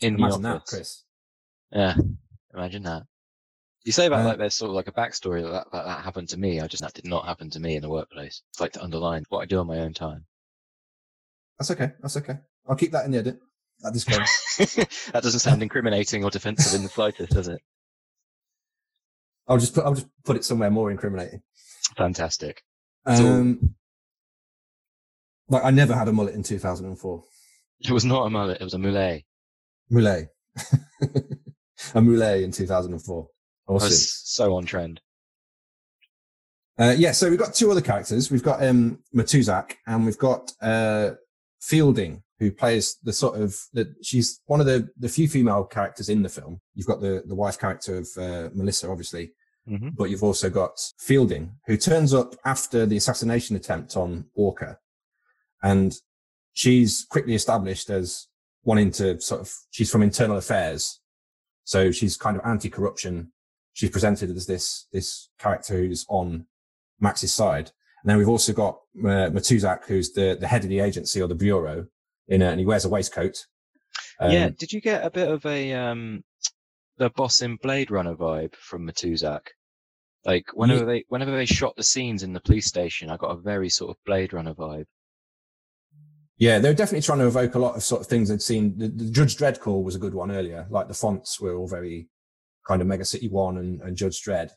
In 0.01 0.15
Imagine 0.15 0.43
that. 0.43 0.65
Chris. 0.65 1.03
Yeah, 1.71 1.95
imagine 2.53 2.83
that. 2.83 3.03
You 3.83 3.91
say 3.91 4.05
about 4.05 4.21
Uh, 4.21 4.29
like 4.29 4.37
there's 4.37 4.53
sort 4.55 4.69
of 4.69 4.75
like 4.75 4.87
a 4.87 4.91
backstory 4.91 5.41
that, 5.43 5.71
that 5.71 5.85
that 5.85 6.03
happened 6.03 6.29
to 6.29 6.37
me. 6.37 6.59
I 6.59 6.67
just 6.67 6.83
that 6.83 6.93
did 6.93 7.05
not 7.05 7.25
happen 7.25 7.49
to 7.51 7.59
me 7.59 7.75
in 7.75 7.81
the 7.81 7.89
workplace. 7.89 8.41
It's 8.49 8.59
like 8.59 8.73
to 8.73 8.83
underline 8.83 9.23
what 9.29 9.39
I 9.39 9.45
do 9.45 9.59
on 9.59 9.67
my 9.67 9.79
own 9.79 9.93
time. 9.93 10.25
That's 11.57 11.71
okay. 11.71 11.91
That's 12.01 12.17
okay. 12.17 12.37
I'll 12.67 12.75
keep 12.75 12.91
that 12.91 13.05
in 13.05 13.11
the 13.11 13.19
edit. 13.19 13.39
That 13.81 13.93
disclaimer. 13.93 14.25
that 14.57 15.23
doesn't 15.23 15.39
sound 15.39 15.61
incriminating 15.61 16.23
or 16.23 16.29
defensive 16.29 16.75
in 16.75 16.83
the 16.83 16.89
slightest, 16.89 17.31
does 17.31 17.47
it? 17.47 17.61
I'll 19.47 19.57
just 19.57 19.73
put 19.73 19.85
I'll 19.85 19.93
just 19.95 20.07
put 20.25 20.35
it 20.35 20.43
somewhere 20.43 20.69
more 20.69 20.91
incriminating. 20.91 21.41
Fantastic. 21.95 22.63
Um, 23.07 23.75
like 25.49 25.63
I 25.63 25.71
never 25.71 25.95
had 25.95 26.07
a 26.07 26.13
mullet 26.13 26.35
in 26.35 26.43
2004. 26.43 27.23
It 27.79 27.91
was 27.91 28.05
not 28.05 28.25
a 28.25 28.29
mullet. 28.29 28.59
It 28.59 28.63
was 28.63 28.73
a 28.73 28.77
mullet. 28.79 29.23
Moulet. 29.89 30.29
a 31.95 32.01
moulet 32.01 32.43
in 32.43 32.51
2004. 32.51 33.27
I 33.69 33.71
Or 33.71 33.73
was 33.75 33.83
since. 33.83 34.21
so 34.25 34.55
on 34.55 34.65
trend. 34.65 35.01
Uh, 36.79 36.93
yeah, 36.97 37.11
so 37.11 37.29
we've 37.29 37.39
got 37.39 37.55
two 37.55 37.71
other 37.71 37.81
characters. 37.81 38.29
We've 38.29 38.43
got 38.43 38.63
um, 38.63 38.99
Matuzak 39.15 39.73
and 39.87 40.05
we've 40.05 40.17
got 40.17 40.51
uh, 40.61 41.11
Fielding, 41.61 42.21
who 42.39 42.51
plays 42.51 42.97
the 43.03 43.13
sort 43.13 43.39
of 43.39 43.57
the, 43.73 43.95
she's 44.03 44.41
one 44.45 44.59
of 44.59 44.67
the 44.67 44.87
the 44.99 45.09
few 45.09 45.27
female 45.27 45.63
characters 45.63 46.09
in 46.09 46.21
the 46.21 46.29
film. 46.29 46.61
You've 46.75 46.85
got 46.85 47.01
the 47.01 47.23
the 47.25 47.33
wife 47.33 47.57
character 47.57 47.97
of 47.97 48.07
uh, 48.17 48.49
Melissa, 48.53 48.89
obviously, 48.89 49.31
Mhm. 49.67 49.95
but 49.95 50.05
you've 50.09 50.23
also 50.23 50.49
got 50.49 50.79
Fielding, 50.97 51.51
who 51.65 51.75
turns 51.77 52.13
up 52.13 52.35
after 52.45 52.85
the 52.85 52.97
assassination 52.97 53.55
attempt 53.55 53.97
on 53.97 54.25
Walker, 54.33 54.79
and 55.61 55.93
she's 56.53 57.05
quickly 57.09 57.35
established 57.35 57.89
as 57.89 58.27
wanting 58.63 58.91
to 58.91 59.19
sort 59.19 59.41
of 59.41 59.53
she's 59.71 59.91
from 59.91 60.03
internal 60.03 60.37
affairs, 60.37 60.99
so 61.63 61.91
she's 61.91 62.17
kind 62.17 62.37
of 62.37 62.45
anti-corruption. 62.45 63.31
She's 63.73 63.89
presented 63.89 64.29
as 64.35 64.45
this 64.47 64.87
this 64.91 65.29
character 65.37 65.75
who's 65.77 66.05
on 66.09 66.47
Max's 66.99 67.33
side. 67.33 67.71
And 68.01 68.09
then 68.09 68.17
we've 68.17 68.29
also 68.29 68.53
got 68.53 68.79
uh, 68.99 69.29
Matuzak, 69.31 69.85
who's 69.85 70.13
the, 70.13 70.37
the 70.39 70.47
head 70.47 70.63
of 70.63 70.69
the 70.69 70.79
agency 70.79 71.21
or 71.21 71.27
the 71.27 71.35
bureau, 71.35 71.87
in 72.27 72.41
a, 72.41 72.45
and 72.49 72.59
he 72.59 72.65
wears 72.65 72.85
a 72.85 72.89
waistcoat. 72.89 73.45
Um, 74.19 74.31
yeah. 74.31 74.49
Did 74.49 74.71
you 74.71 74.81
get 74.81 75.05
a 75.05 75.09
bit 75.09 75.29
of 75.29 75.45
a 75.45 75.73
um 75.73 76.23
the 76.97 77.09
boss 77.11 77.41
in 77.41 77.57
Blade 77.57 77.91
Runner 77.91 78.15
vibe 78.15 78.55
from 78.55 78.87
Matuzak? 78.87 79.41
Like 80.25 80.45
whenever 80.53 80.85
they 80.85 81.05
whenever 81.09 81.31
they 81.31 81.45
shot 81.45 81.75
the 81.75 81.83
scenes 81.83 82.23
in 82.23 82.33
the 82.33 82.41
police 82.41 82.65
station, 82.65 83.09
I 83.09 83.17
got 83.17 83.31
a 83.31 83.39
very 83.39 83.69
sort 83.69 83.91
of 83.91 84.03
Blade 84.05 84.33
Runner 84.33 84.53
vibe. 84.53 84.85
yeah, 86.37 86.59
they're 86.59 86.73
definitely 86.73 87.01
trying 87.01 87.19
to 87.19 87.27
evoke 87.27 87.55
a 87.55 87.59
lot 87.59 87.75
of 87.75 87.83
sort 87.83 88.01
of 88.01 88.07
things 88.07 88.29
they'd 88.29 88.41
seen. 88.41 88.77
The, 88.77 88.89
the 88.89 89.09
Judge 89.09 89.37
Dredd 89.37 89.59
call 89.59 89.83
was 89.83 89.95
a 89.95 89.99
good 89.99 90.13
one 90.13 90.31
earlier. 90.31 90.67
Like 90.69 90.87
the 90.87 90.93
fonts 90.93 91.39
were 91.39 91.55
all 91.55 91.67
very 91.67 92.09
kind 92.67 92.81
of 92.81 92.87
Mega 92.87 93.05
City 93.05 93.29
One 93.29 93.57
and, 93.57 93.81
and 93.81 93.95
Judge 93.95 94.21
Dredd. 94.21 94.51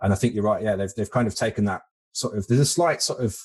And 0.00 0.12
I 0.12 0.16
think 0.16 0.34
you're 0.34 0.44
right. 0.44 0.62
Yeah, 0.62 0.76
they've 0.76 0.94
they've 0.96 1.10
kind 1.10 1.26
of 1.26 1.34
taken 1.34 1.64
that 1.64 1.82
sort 2.12 2.36
of. 2.36 2.46
There's 2.46 2.60
a 2.60 2.66
slight 2.66 3.02
sort 3.02 3.20
of 3.20 3.36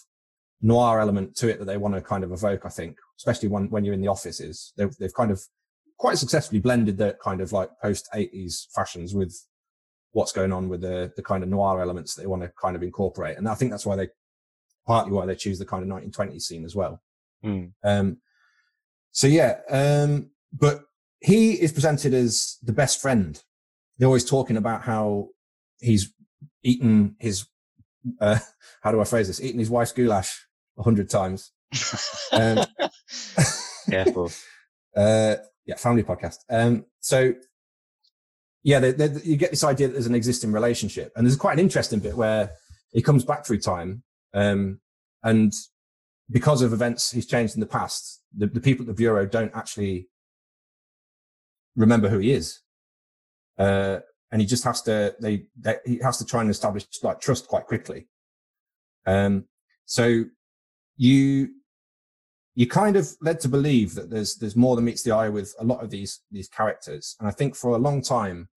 noir 0.62 1.00
element 1.00 1.36
to 1.38 1.50
it 1.50 1.58
that 1.60 1.66
they 1.66 1.78
want 1.78 1.96
to 1.96 2.02
kind 2.02 2.24
of 2.24 2.32
evoke. 2.32 2.66
I 2.66 2.70
think, 2.70 2.98
especially 3.18 3.50
when 3.50 3.70
when 3.70 3.84
you're 3.86 3.94
in 3.94 4.02
the 4.02 4.08
offices, 4.08 4.74
they've 4.78 4.96
they've 4.98 5.14
kind 5.14 5.32
of 5.32 5.42
quite 5.98 6.18
successfully 6.18 6.60
blended 6.60 6.98
that 6.98 7.20
kind 7.20 7.42
of 7.42 7.52
like 7.52 7.70
post 7.82 8.10
80s 8.14 8.66
fashions 8.74 9.14
with 9.14 9.40
what's 10.14 10.32
going 10.32 10.52
on 10.52 10.70
with 10.70 10.82
the 10.82 11.12
the 11.16 11.24
kind 11.24 11.44
of 11.44 11.50
noir 11.50 11.82
elements 11.82 12.16
that 12.16 12.22
they 12.22 12.28
want 12.28 12.42
to 12.42 12.52
kind 12.62 12.76
of 12.76 12.84
incorporate. 12.84 13.38
And 13.38 13.48
I 13.48 13.56
think 13.56 13.72
that's 13.72 13.86
why 13.86 13.96
they 13.96 14.10
partly 14.86 15.12
why 15.12 15.26
they 15.26 15.36
choose 15.36 15.60
the 15.60 15.66
kind 15.66 15.84
of 15.84 15.90
1920s 15.90 16.42
scene 16.42 16.66
as 16.66 16.76
well. 16.76 17.02
Hmm. 17.44 17.66
Um, 17.84 18.18
so 19.12 19.28
yeah, 19.28 19.60
um, 19.70 20.32
but 20.54 20.84
he 21.20 21.54
is 21.54 21.72
presented 21.72 22.14
as 22.14 22.58
the 22.64 22.74
best 22.74 23.02
friend. 23.02 23.42
They're 23.98 24.08
always 24.08 24.26
talking 24.26 24.58
about 24.58 24.82
how 24.84 25.30
he's 25.80 26.14
eaten 26.64 27.16
his, 27.20 27.46
uh, 28.20 28.40
how 28.82 28.92
do 28.92 29.00
I 29.00 29.06
phrase 29.06 29.28
this? 29.28 29.42
Eaten 29.42 29.60
his 29.60 29.70
wife's 29.70 29.92
goulash 29.92 30.46
a 30.78 30.84
hundred 30.84 31.10
times. 31.10 31.52
Um, 32.34 32.66
Careful. 33.90 34.32
uh, 34.96 35.36
yeah, 35.66 35.76
family 35.76 36.04
podcast. 36.04 36.38
Um, 36.50 36.86
so 37.02 37.34
yeah, 38.64 38.80
they, 38.80 38.92
they, 38.92 39.22
you 39.24 39.38
get 39.38 39.52
this 39.52 39.64
idea 39.64 39.88
that 39.88 39.94
there's 39.94 40.08
an 40.08 40.16
existing 40.16 40.52
relationship, 40.52 41.12
and 41.16 41.26
there's 41.26 41.36
quite 41.36 41.54
an 41.54 41.60
interesting 41.60 42.00
bit 42.00 42.16
where 42.16 42.52
he 42.92 43.02
comes 43.02 43.24
back 43.24 43.46
through 43.46 43.60
time, 43.60 44.04
um, 44.34 44.80
and 45.24 45.54
because 46.30 46.62
of 46.62 46.74
events 46.74 47.12
he's 47.12 47.26
changed 47.26 47.56
in 47.56 47.60
the 47.60 47.66
past, 47.66 48.22
the, 48.36 48.48
the 48.48 48.62
people 48.62 48.84
at 48.84 48.88
the 48.88 48.94
bureau 48.94 49.26
don't 49.26 49.56
actually 49.56 50.08
remember 51.76 52.10
who 52.10 52.20
he 52.20 52.32
is, 52.32 52.60
uh, 53.58 54.00
and 54.32 54.42
he 54.42 54.48
just 54.48 54.64
has 54.64 54.82
to 54.84 55.16
they, 55.20 55.46
they 55.60 55.78
he 55.86 56.00
has 56.04 56.18
to 56.18 56.26
try 56.26 56.42
and 56.42 56.50
establish 56.50 56.86
like 57.04 57.20
trust 57.20 57.48
quite 57.48 57.66
quickly. 57.66 58.08
Um, 59.06 59.46
so 59.86 60.26
you 60.98 61.50
you 62.62 62.68
kind 62.68 62.96
of 62.96 63.10
led 63.22 63.40
to 63.40 63.50
believe 63.50 63.96
that 63.96 64.12
there's 64.12 64.36
there's 64.36 64.56
more 64.56 64.76
than 64.76 64.86
meets 64.86 65.02
the 65.02 65.12
eye 65.22 65.30
with 65.30 65.50
a 65.60 65.64
lot 65.64 65.84
of 65.84 65.90
these 65.90 66.22
these 66.30 66.48
characters, 66.48 67.16
and 67.20 67.28
I 67.28 67.32
think 67.32 67.56
for 67.56 67.72
a 67.72 67.80
long 67.88 68.04
time 68.04 68.50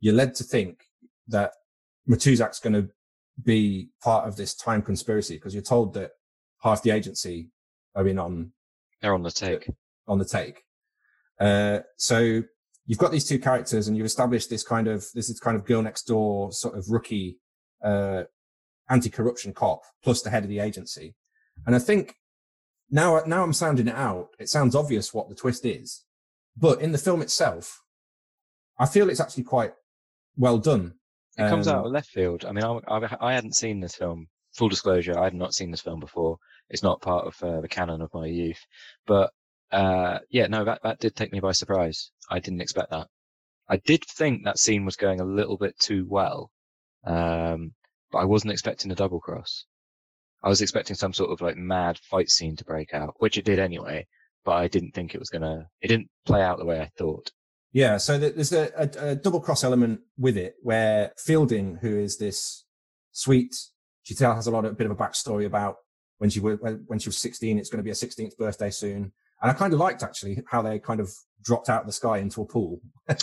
you're 0.00 0.20
led 0.22 0.34
to 0.34 0.44
think 0.44 0.74
that 1.28 1.52
Matuzak's 2.10 2.58
going 2.58 2.78
to 2.80 2.88
be 3.44 3.90
part 4.02 4.26
of 4.26 4.34
this 4.34 4.54
time 4.66 4.82
conspiracy 4.82 5.36
because 5.36 5.54
you're 5.54 5.62
told 5.62 5.94
that 5.94 6.10
half 6.64 6.82
the 6.82 6.90
agency 6.90 7.50
are 7.94 8.08
in 8.08 8.18
on 8.18 8.52
They're 9.00 9.14
on 9.14 9.22
the 9.22 9.30
take. 9.30 9.70
on 10.08 10.18
the 10.18 10.24
take. 10.24 10.64
Uh, 11.40 11.78
so 11.96 12.42
you've 12.86 12.98
got 12.98 13.12
these 13.12 13.28
two 13.30 13.38
characters 13.38 13.86
and 13.86 13.96
you've 13.96 14.12
established 14.14 14.50
this 14.50 14.64
kind 14.64 14.88
of, 14.88 15.06
this 15.14 15.30
is 15.30 15.40
kind 15.40 15.56
of 15.56 15.64
girl 15.64 15.80
next 15.80 16.02
door 16.06 16.52
sort 16.52 16.76
of 16.76 16.84
rookie, 16.90 17.38
uh, 17.82 18.24
anti-corruption 18.90 19.52
cop 19.54 19.80
plus 20.02 20.22
the 20.22 20.30
head 20.30 20.42
of 20.42 20.50
the 20.50 20.58
agency. 20.58 21.14
And 21.66 21.74
I 21.74 21.78
think 21.78 22.16
now, 22.94 23.20
now 23.26 23.42
I'm 23.42 23.52
sounding 23.52 23.88
it 23.88 23.94
out. 23.96 24.28
It 24.38 24.48
sounds 24.48 24.76
obvious 24.76 25.12
what 25.12 25.28
the 25.28 25.34
twist 25.34 25.66
is, 25.66 26.04
but 26.56 26.80
in 26.80 26.92
the 26.92 26.98
film 26.98 27.20
itself, 27.22 27.82
I 28.78 28.86
feel 28.86 29.10
it's 29.10 29.20
actually 29.20 29.42
quite 29.42 29.72
well 30.36 30.58
done. 30.58 30.94
It 31.36 31.48
comes 31.48 31.66
Um, 31.66 31.74
out 31.74 31.86
of 31.86 31.92
left 31.92 32.10
field. 32.10 32.44
I 32.44 32.52
mean, 32.52 32.62
I, 32.64 32.78
I, 32.86 33.16
I 33.20 33.32
hadn't 33.34 33.56
seen 33.56 33.80
this 33.80 33.96
film. 33.96 34.28
Full 34.56 34.68
disclosure, 34.68 35.18
I 35.18 35.24
had 35.24 35.34
not 35.34 35.54
seen 35.54 35.72
this 35.72 35.80
film 35.80 35.98
before. 35.98 36.38
It's 36.70 36.84
not 36.84 37.02
part 37.02 37.26
of 37.26 37.34
uh, 37.42 37.60
the 37.60 37.68
canon 37.68 38.00
of 38.00 38.14
my 38.14 38.26
youth. 38.26 38.64
But 39.04 39.32
uh, 39.72 40.20
yeah, 40.30 40.46
no, 40.46 40.64
that, 40.64 40.80
that 40.84 41.00
did 41.00 41.16
take 41.16 41.32
me 41.32 41.40
by 41.40 41.50
surprise. 41.50 42.12
I 42.30 42.38
didn't 42.38 42.60
expect 42.60 42.90
that. 42.90 43.08
I 43.68 43.78
did 43.78 44.04
think 44.04 44.44
that 44.44 44.60
scene 44.60 44.84
was 44.84 44.94
going 44.94 45.20
a 45.20 45.24
little 45.24 45.56
bit 45.56 45.76
too 45.80 46.06
well, 46.08 46.52
um, 47.04 47.72
but 48.12 48.18
I 48.18 48.24
wasn't 48.24 48.52
expecting 48.52 48.92
a 48.92 48.94
double 48.94 49.18
cross. 49.18 49.66
I 50.44 50.48
was 50.48 50.60
expecting 50.60 50.94
some 50.94 51.12
sort 51.12 51.30
of 51.30 51.40
like 51.40 51.56
mad 51.56 51.98
fight 52.10 52.30
scene 52.30 52.54
to 52.56 52.64
break 52.64 52.92
out, 52.94 53.14
which 53.18 53.38
it 53.38 53.44
did 53.44 53.58
anyway. 53.58 54.06
But 54.44 54.52
I 54.56 54.68
didn't 54.68 54.92
think 54.92 55.14
it 55.14 55.18
was 55.18 55.30
gonna. 55.30 55.66
It 55.80 55.88
didn't 55.88 56.10
play 56.26 56.42
out 56.42 56.58
the 56.58 56.66
way 56.66 56.80
I 56.80 56.90
thought. 56.98 57.32
Yeah, 57.72 57.96
so 57.96 58.18
there's 58.18 58.52
a, 58.52 58.70
a, 58.76 59.08
a 59.10 59.14
double 59.16 59.40
cross 59.40 59.64
element 59.64 60.00
with 60.16 60.36
it 60.36 60.54
where 60.62 61.12
Fielding, 61.18 61.76
who 61.80 61.98
is 61.98 62.18
this 62.18 62.64
sweet, 63.10 63.52
she 64.04 64.14
tell 64.14 64.34
has 64.34 64.46
a 64.46 64.50
lot 64.52 64.64
of 64.64 64.72
a 64.72 64.74
bit 64.76 64.84
of 64.86 64.92
a 64.92 64.96
backstory 64.96 65.46
about 65.46 65.76
when 66.18 66.30
she 66.30 66.38
was 66.40 66.58
when 66.86 66.98
she 66.98 67.08
was 67.08 67.16
16. 67.18 67.58
It's 67.58 67.70
going 67.70 67.78
to 67.78 67.82
be 67.82 67.90
her 67.90 67.94
16th 67.94 68.36
birthday 68.36 68.70
soon, 68.70 69.12
and 69.42 69.50
I 69.50 69.54
kind 69.54 69.72
of 69.72 69.80
liked 69.80 70.02
actually 70.02 70.42
how 70.48 70.60
they 70.62 70.78
kind 70.78 71.00
of 71.00 71.10
dropped 71.42 71.68
out 71.68 71.80
of 71.80 71.86
the 71.86 71.92
sky 71.92 72.18
into 72.18 72.42
a 72.42 72.46
pool. 72.46 72.80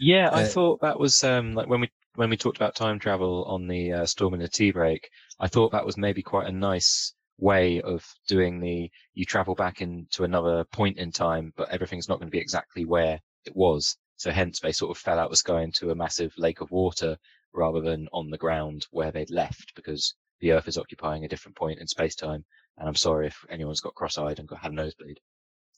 Yeah, 0.00 0.30
I 0.32 0.42
Uh, 0.44 0.46
thought 0.46 0.80
that 0.80 0.98
was 0.98 1.22
um, 1.22 1.54
like 1.54 1.68
when 1.68 1.80
we 1.80 1.90
when 2.14 2.30
we 2.30 2.36
talked 2.36 2.56
about 2.56 2.74
time 2.74 2.98
travel 2.98 3.44
on 3.44 3.66
the 3.66 3.92
uh, 3.92 4.06
Storm 4.06 4.34
in 4.34 4.40
the 4.40 4.48
Tea 4.48 4.70
Break. 4.70 5.08
I 5.40 5.48
thought 5.48 5.72
that 5.72 5.86
was 5.86 5.96
maybe 5.96 6.22
quite 6.22 6.46
a 6.46 6.52
nice 6.52 7.14
way 7.38 7.80
of 7.80 8.04
doing 8.28 8.60
the 8.60 8.90
you 9.14 9.24
travel 9.24 9.54
back 9.54 9.80
into 9.80 10.24
another 10.24 10.64
point 10.64 10.98
in 10.98 11.10
time, 11.10 11.52
but 11.56 11.70
everything's 11.70 12.08
not 12.08 12.18
going 12.18 12.28
to 12.28 12.36
be 12.36 12.38
exactly 12.38 12.84
where 12.84 13.18
it 13.44 13.56
was. 13.56 13.96
So 14.16 14.30
hence 14.30 14.60
they 14.60 14.72
sort 14.72 14.90
of 14.90 15.02
fell 15.02 15.18
out 15.18 15.30
the 15.30 15.36
sky 15.36 15.62
into 15.62 15.90
a 15.90 15.94
massive 15.94 16.32
lake 16.36 16.60
of 16.60 16.70
water 16.70 17.16
rather 17.54 17.80
than 17.80 18.08
on 18.12 18.30
the 18.30 18.38
ground 18.38 18.86
where 18.90 19.10
they'd 19.10 19.30
left 19.30 19.72
because 19.74 20.14
the 20.40 20.52
Earth 20.52 20.68
is 20.68 20.78
occupying 20.78 21.24
a 21.24 21.28
different 21.28 21.56
point 21.56 21.80
in 21.80 21.86
space 21.86 22.14
time. 22.14 22.44
And 22.78 22.88
I'm 22.88 22.94
sorry 22.94 23.26
if 23.26 23.44
anyone's 23.50 23.80
got 23.80 23.94
cross-eyed 23.94 24.38
and 24.38 24.48
got 24.48 24.60
had 24.60 24.72
a 24.72 24.74
nosebleed. 24.74 25.20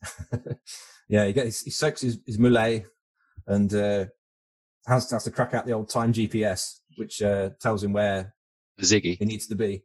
yeah, 1.09 1.27
he 1.27 1.33
gets 1.33 1.63
he 1.63 1.71
soaks 1.71 2.03
his, 2.03 2.19
his 2.27 2.39
mullet 2.39 2.87
and 3.47 3.73
uh, 3.75 4.07
has, 4.87 5.11
has 5.11 5.25
to 5.25 5.31
crack 5.31 5.55
out 5.55 5.67
the 5.67 5.73
old 5.73 5.89
time 5.89 6.13
GPS, 6.13 6.81
which 6.97 7.23
uh, 7.23 7.51
tells 7.61 7.83
him 7.83 7.93
where 7.93 8.35
Ziggy. 8.81 9.19
he 9.19 9.25
needs 9.25 9.47
to 9.49 9.55
be. 9.55 9.83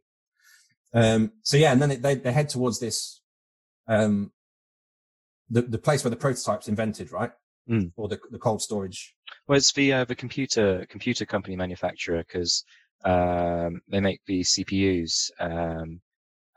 Um, 0.92 1.32
so 1.42 1.56
yeah, 1.56 1.72
and 1.72 1.80
then 1.80 1.90
it, 1.92 2.02
they, 2.02 2.16
they 2.16 2.32
head 2.32 2.48
towards 2.48 2.80
this 2.80 3.20
um, 3.86 4.32
the 5.48 5.62
the 5.62 5.78
place 5.78 6.04
where 6.04 6.10
the 6.10 6.16
prototype's 6.16 6.68
invented, 6.68 7.12
right? 7.12 7.32
Mm. 7.68 7.92
Or 7.96 8.08
the 8.08 8.18
the 8.30 8.38
cold 8.38 8.62
storage. 8.62 9.14
Well, 9.46 9.56
it's 9.56 9.72
the 9.72 9.92
uh, 9.92 10.04
the 10.04 10.14
computer 10.14 10.86
computer 10.88 11.26
company 11.26 11.56
manufacturer 11.56 12.24
because 12.26 12.64
um, 13.04 13.80
they 13.88 14.00
make 14.00 14.20
the 14.26 14.40
CPUs 14.40 15.30
um, 15.38 16.00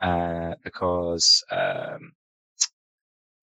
uh, 0.02 0.56
because 0.64 1.44
um, 1.52 2.14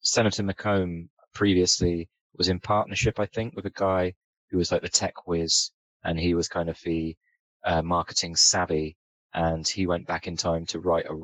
Senator 0.01 0.43
McComb 0.43 1.09
previously 1.35 2.09
was 2.37 2.49
in 2.49 2.61
partnership, 2.61 3.21
I 3.21 3.27
think, 3.27 3.55
with 3.55 3.67
a 3.67 3.71
guy 3.71 4.15
who 4.51 4.59
was 4.59 4.73
like 4.73 4.83
the 4.83 4.89
tech 4.89 5.27
whiz, 5.27 5.71
and 6.05 6.19
he 6.19 6.35
was 6.35 6.49
kind 6.49 6.69
of 6.69 6.79
the 6.85 7.17
uh, 7.65 7.83
marketing 7.83 8.37
savvy, 8.37 8.97
and 9.35 9.67
he 9.67 9.87
went 9.87 10.07
back 10.07 10.27
in 10.27 10.37
time 10.37 10.67
to 10.67 10.81
write 10.81 11.07
a, 11.07 11.17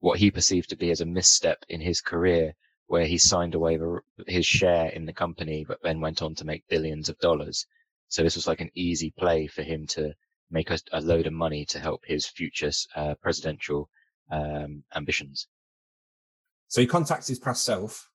what 0.00 0.18
he 0.18 0.30
perceived 0.30 0.70
to 0.70 0.76
be 0.76 0.90
as 0.90 1.00
a 1.00 1.06
misstep 1.06 1.64
in 1.68 1.80
his 1.80 2.00
career, 2.00 2.54
where 2.86 3.06
he 3.06 3.18
signed 3.18 3.54
away 3.54 3.76
the, 3.76 4.00
his 4.26 4.46
share 4.46 4.88
in 4.88 5.06
the 5.06 5.12
company, 5.12 5.64
but 5.66 5.78
then 5.82 6.00
went 6.00 6.22
on 6.22 6.34
to 6.34 6.44
make 6.44 6.66
billions 6.68 7.08
of 7.08 7.18
dollars. 7.18 7.66
So 8.08 8.22
this 8.22 8.36
was 8.36 8.46
like 8.46 8.60
an 8.60 8.70
easy 8.74 9.12
play 9.18 9.46
for 9.46 9.62
him 9.62 9.86
to 9.88 10.12
make 10.50 10.70
a, 10.70 10.78
a 10.92 11.00
load 11.00 11.26
of 11.26 11.32
money 11.32 11.64
to 11.66 11.78
help 11.78 12.02
his 12.04 12.26
future 12.26 12.70
uh, 12.94 13.14
presidential 13.22 13.88
um, 14.30 14.84
ambitions. 14.94 15.48
So 16.68 16.80
he 16.80 16.86
contacts 16.86 17.28
his 17.28 17.38
past 17.38 17.64
self, 17.64 18.10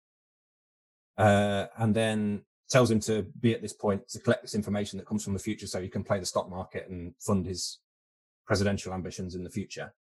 uh, 1.18 1.68
and 1.78 1.96
then 1.96 2.44
tells 2.70 2.92
him 2.92 3.00
to 3.02 3.26
be 3.40 3.54
at 3.54 3.62
this 3.62 3.74
point 3.74 4.08
to 4.10 4.20
collect 4.20 4.42
this 4.42 4.56
information 4.56 4.98
that 4.98 5.08
comes 5.08 5.24
from 5.24 5.34
the 5.34 5.40
future, 5.40 5.68
so 5.68 5.82
he 5.82 5.88
can 5.88 6.04
play 6.04 6.20
the 6.20 6.26
stock 6.26 6.50
market 6.50 6.88
and 6.90 7.14
fund 7.20 7.46
his 7.46 7.80
presidential 8.46 8.94
ambitions 8.94 9.36
in 9.36 9.44
the 9.44 9.50
future. 9.50 9.94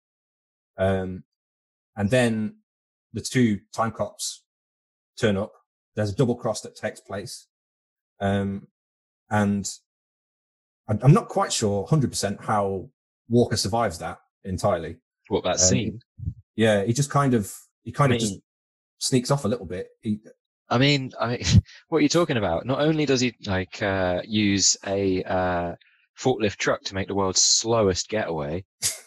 Um, 0.78 1.24
and 1.96 2.10
then 2.10 2.58
the 3.14 3.22
two 3.22 3.60
time 3.74 3.92
cops 3.92 4.44
turn 5.20 5.38
up. 5.38 5.54
There's 5.96 6.12
a 6.12 6.16
double 6.16 6.36
cross 6.36 6.62
that 6.62 6.76
takes 6.76 7.00
place. 7.00 7.48
Um, 8.20 8.68
and 9.30 9.70
I'm 10.88 11.14
not 11.14 11.28
quite 11.28 11.52
sure 11.52 11.86
100% 11.88 12.44
how 12.46 12.90
Walker 13.28 13.58
survives 13.58 13.98
that 14.00 14.20
entirely. 14.44 14.98
What 15.28 15.44
that 15.44 15.52
um, 15.52 15.58
scene? 15.58 16.00
Yeah, 16.56 16.86
he 16.86 16.94
just 16.94 17.10
kind 17.10 17.34
of, 17.34 17.54
he 17.84 17.92
kind 17.92 18.14
I 18.14 18.16
of 18.16 18.22
just 18.22 18.40
sneaks 19.00 19.32
off 19.32 19.46
a 19.46 19.48
little 19.48 19.66
bit. 19.66 19.90
He, 20.02 20.20
I 20.70 20.78
mean, 20.78 21.12
I 21.20 21.28
mean, 21.28 21.44
what 21.90 22.00
are 22.00 22.02
you 22.02 22.10
talking 22.10 22.38
about? 22.38 22.66
Not 22.66 22.82
only 22.82 23.06
does 23.06 23.22
he 23.22 23.34
like 23.46 23.82
uh, 23.82 24.22
use 24.26 24.78
a 24.86 25.24
uh, 25.24 25.76
forklift 26.18 26.58
truck 26.58 26.84
to 26.84 26.96
make 26.96 27.08
the 27.08 27.16
world's 27.16 27.42
slowest 27.42 28.10
getaway, 28.10 28.66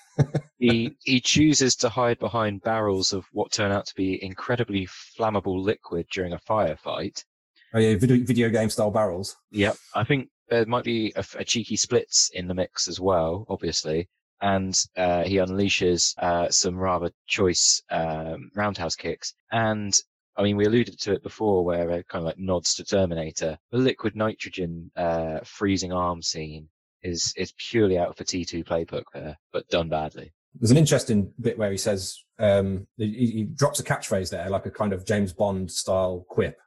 he 0.59 0.97
he 1.05 1.21
chooses 1.21 1.77
to 1.77 1.89
hide 1.89 2.19
behind 2.19 2.63
barrels 2.63 3.13
of 3.13 3.27
what 3.33 3.53
turn 3.53 3.73
out 3.73 3.87
to 3.87 3.95
be 3.95 4.23
incredibly 4.23 4.87
flammable 4.87 5.63
liquid 5.63 6.07
during 6.13 6.33
a 6.33 6.39
firefight. 6.39 7.25
Oh 7.73 7.79
yeah, 7.79 7.97
video, 7.97 8.25
video 8.25 8.49
game 8.49 8.71
style 8.71 8.91
barrels. 8.91 9.37
Yep, 9.53 9.77
I 9.95 10.05
think 10.05 10.29
there 10.49 10.67
might 10.67 10.85
be 10.85 11.13
a, 11.15 11.25
a 11.39 11.45
cheeky 11.45 11.77
splits 11.77 12.31
in 12.35 12.49
the 12.49 12.55
mix 12.55 12.89
as 12.89 13.01
well, 13.01 13.47
obviously. 13.49 14.09
And 14.43 14.75
uh, 14.97 15.23
he 15.25 15.37
unleashes 15.37 16.17
uh, 16.19 16.49
some 16.51 16.77
rather 16.77 17.11
choice 17.27 17.83
um, 17.91 18.51
roundhouse 18.55 18.97
kicks. 18.97 19.35
And 19.53 19.95
I 20.37 20.43
mean, 20.43 20.57
we 20.57 20.67
alluded 20.67 20.99
to 21.01 21.13
it 21.13 21.23
before, 21.23 21.65
where 21.65 21.91
it 21.91 22.09
kind 22.09 22.23
of 22.23 22.27
like 22.27 22.39
nods 22.39 22.75
to 22.75 22.85
Terminator. 22.85 23.59
The 23.71 23.79
liquid 23.79 24.17
nitrogen 24.17 24.91
uh, 24.97 25.41
freezing 25.45 25.93
arm 25.93 26.23
scene 26.23 26.69
is 27.03 27.33
is 27.37 27.53
purely 27.57 27.99
out 27.99 28.09
of 28.09 28.17
the 28.17 28.25
T2 28.25 28.65
playbook 28.65 29.05
there, 29.13 29.39
but 29.53 29.69
done 29.69 29.89
badly. 29.89 30.33
There's 30.55 30.71
an 30.71 30.77
interesting 30.77 31.33
bit 31.41 31.59
where 31.59 31.71
he 31.71 31.77
says 31.77 32.19
um, 32.39 32.87
he, 32.97 33.13
he, 33.13 33.45
drops 33.45 33.79
a 33.79 33.85
catchphrase 33.85 34.31
there, 34.31 34.51
like 34.51 34.67
a 34.67 34.71
kind 34.71 34.93
of 34.93 35.07
James 35.07 35.33
Bond 35.33 35.71
style 35.71 36.25
quip, 36.29 36.59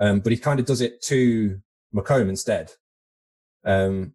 um, 0.00 0.20
but 0.20 0.32
he 0.32 0.38
kind 0.38 0.58
of 0.58 0.66
does 0.66 0.80
it 0.80 1.00
to 1.02 1.60
McComb 1.94 2.28
instead, 2.28 2.72
um, 3.64 4.14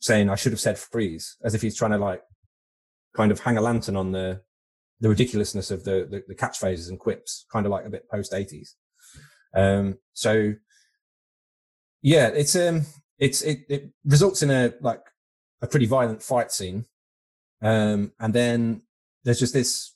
saying 0.00 0.30
I 0.30 0.36
should 0.36 0.52
have 0.52 0.60
said 0.60 0.78
freeze, 0.78 1.36
as 1.42 1.54
if 1.54 1.62
he's 1.62 1.76
trying 1.76 1.90
to 1.92 1.98
like 1.98 2.22
kind 3.16 3.32
of 3.32 3.40
hang 3.40 3.58
a 3.58 3.60
lantern 3.60 3.96
on 3.96 4.12
the 4.12 4.40
the 5.02 5.10
ridiculousness 5.10 5.70
of 5.70 5.84
the, 5.84 6.06
the, 6.10 6.24
the 6.28 6.34
catchphrases 6.34 6.88
and 6.88 6.98
quips, 6.98 7.44
kind 7.52 7.66
of 7.66 7.70
like 7.70 7.84
a 7.84 7.90
bit 7.90 8.08
post 8.08 8.32
80s. 8.32 8.70
Um, 9.54 9.98
so 10.14 10.54
yeah, 12.00 12.28
it's 12.28 12.56
um 12.56 12.86
it's 13.18 13.42
it, 13.42 13.66
it 13.68 13.90
results 14.04 14.42
in 14.42 14.50
a 14.50 14.72
like 14.80 15.02
a 15.60 15.66
pretty 15.66 15.86
violent 15.86 16.22
fight 16.22 16.50
scene 16.50 16.86
um, 17.62 18.12
and 18.18 18.34
then 18.34 18.82
there's 19.24 19.38
just 19.38 19.54
this, 19.54 19.94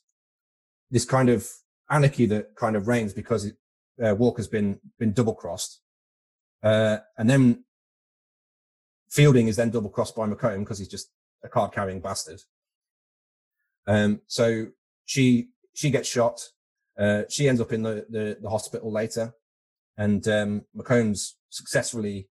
this 0.89 1.05
kind 1.05 1.29
of 1.29 1.47
anarchy 1.89 2.25
that 2.27 2.55
kind 2.55 2.75
of 2.75 2.87
reigns 2.87 3.13
because 3.13 3.45
it, 3.45 3.55
uh, 4.01 4.15
Walker's 4.15 4.47
been, 4.47 4.79
been 4.97 5.11
double 5.11 5.35
crossed. 5.35 5.81
Uh, 6.63 6.97
and 7.17 7.29
then 7.29 7.65
Fielding 9.09 9.47
is 9.47 9.57
then 9.57 9.69
double 9.69 9.89
crossed 9.89 10.15
by 10.15 10.27
McComb 10.27 10.59
because 10.59 10.79
he's 10.79 10.87
just 10.87 11.11
a 11.43 11.49
card 11.49 11.73
carrying 11.73 11.99
bastard. 11.99 12.39
Um, 13.85 14.21
so 14.27 14.67
she, 15.07 15.47
she 15.73 15.89
gets 15.89 16.07
shot. 16.07 16.39
Uh, 16.99 17.23
she 17.29 17.49
ends 17.49 17.59
up 17.59 17.71
in 17.71 17.81
the, 17.81 18.05
the, 18.09 18.37
the 18.39 18.49
hospital 18.49 18.91
later 18.91 19.33
and, 19.97 20.27
um, 20.27 20.61
McComb's 20.75 21.37
successfully 21.49 22.29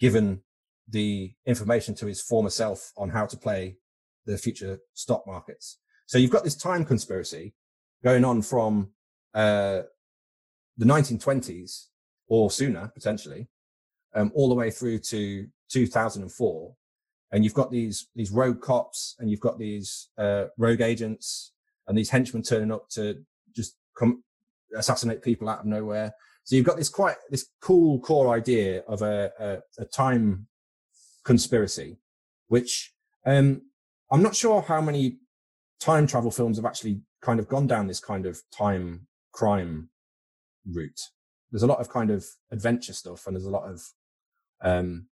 given 0.00 0.42
the 0.88 1.32
information 1.46 1.94
to 1.94 2.06
his 2.06 2.20
former 2.20 2.50
self 2.50 2.92
on 2.96 3.10
how 3.10 3.26
to 3.26 3.36
play 3.36 3.76
the 4.26 4.36
future 4.36 4.80
stock 4.94 5.24
markets. 5.26 5.78
So 6.06 6.18
you've 6.18 6.30
got 6.30 6.42
this 6.42 6.56
time 6.56 6.84
conspiracy 6.84 7.54
going 8.02 8.24
on 8.24 8.42
from 8.42 8.90
uh, 9.34 9.82
the 10.76 10.86
1920s 10.86 11.86
or 12.28 12.50
sooner 12.50 12.90
potentially, 12.94 13.48
um, 14.14 14.32
all 14.34 14.48
the 14.48 14.54
way 14.54 14.70
through 14.70 14.98
to 14.98 15.46
2004. 15.68 16.74
And 17.32 17.44
you've 17.44 17.54
got 17.54 17.70
these 17.70 18.08
these 18.16 18.32
rogue 18.32 18.60
cops, 18.60 19.14
and 19.20 19.30
you've 19.30 19.38
got 19.38 19.56
these 19.56 20.08
uh, 20.18 20.46
rogue 20.58 20.80
agents, 20.80 21.52
and 21.90 21.98
these 21.98 22.08
henchmen 22.08 22.42
turning 22.42 22.70
up 22.70 22.88
to 22.88 23.18
just 23.54 23.76
come 23.98 24.22
assassinate 24.76 25.22
people 25.22 25.48
out 25.48 25.58
of 25.58 25.66
nowhere. 25.66 26.14
So 26.44 26.54
you've 26.54 26.64
got 26.64 26.76
this 26.76 26.88
quite 26.88 27.16
this 27.30 27.48
cool 27.60 27.98
core 27.98 28.32
idea 28.34 28.82
of 28.86 29.02
a, 29.02 29.32
a, 29.40 29.82
a 29.82 29.84
time 29.84 30.46
conspiracy, 31.24 31.98
which 32.46 32.94
um, 33.26 33.62
I'm 34.10 34.22
not 34.22 34.36
sure 34.36 34.62
how 34.62 34.80
many 34.80 35.18
time 35.80 36.06
travel 36.06 36.30
films 36.30 36.58
have 36.58 36.64
actually 36.64 37.00
kind 37.20 37.40
of 37.40 37.48
gone 37.48 37.66
down 37.66 37.88
this 37.88 38.00
kind 38.00 38.24
of 38.24 38.40
time 38.56 39.08
crime 39.32 39.90
route. 40.64 41.08
There's 41.50 41.64
a 41.64 41.66
lot 41.66 41.80
of 41.80 41.88
kind 41.88 42.12
of 42.12 42.24
adventure 42.52 42.92
stuff 42.92 43.26
and 43.26 43.34
there's 43.34 43.46
a 43.46 43.50
lot 43.50 43.68
of, 43.68 43.82
um, 44.62 45.06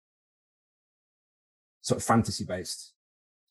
sort 1.81 2.01
of 2.01 2.05
fantasy 2.05 2.43
based 2.43 2.94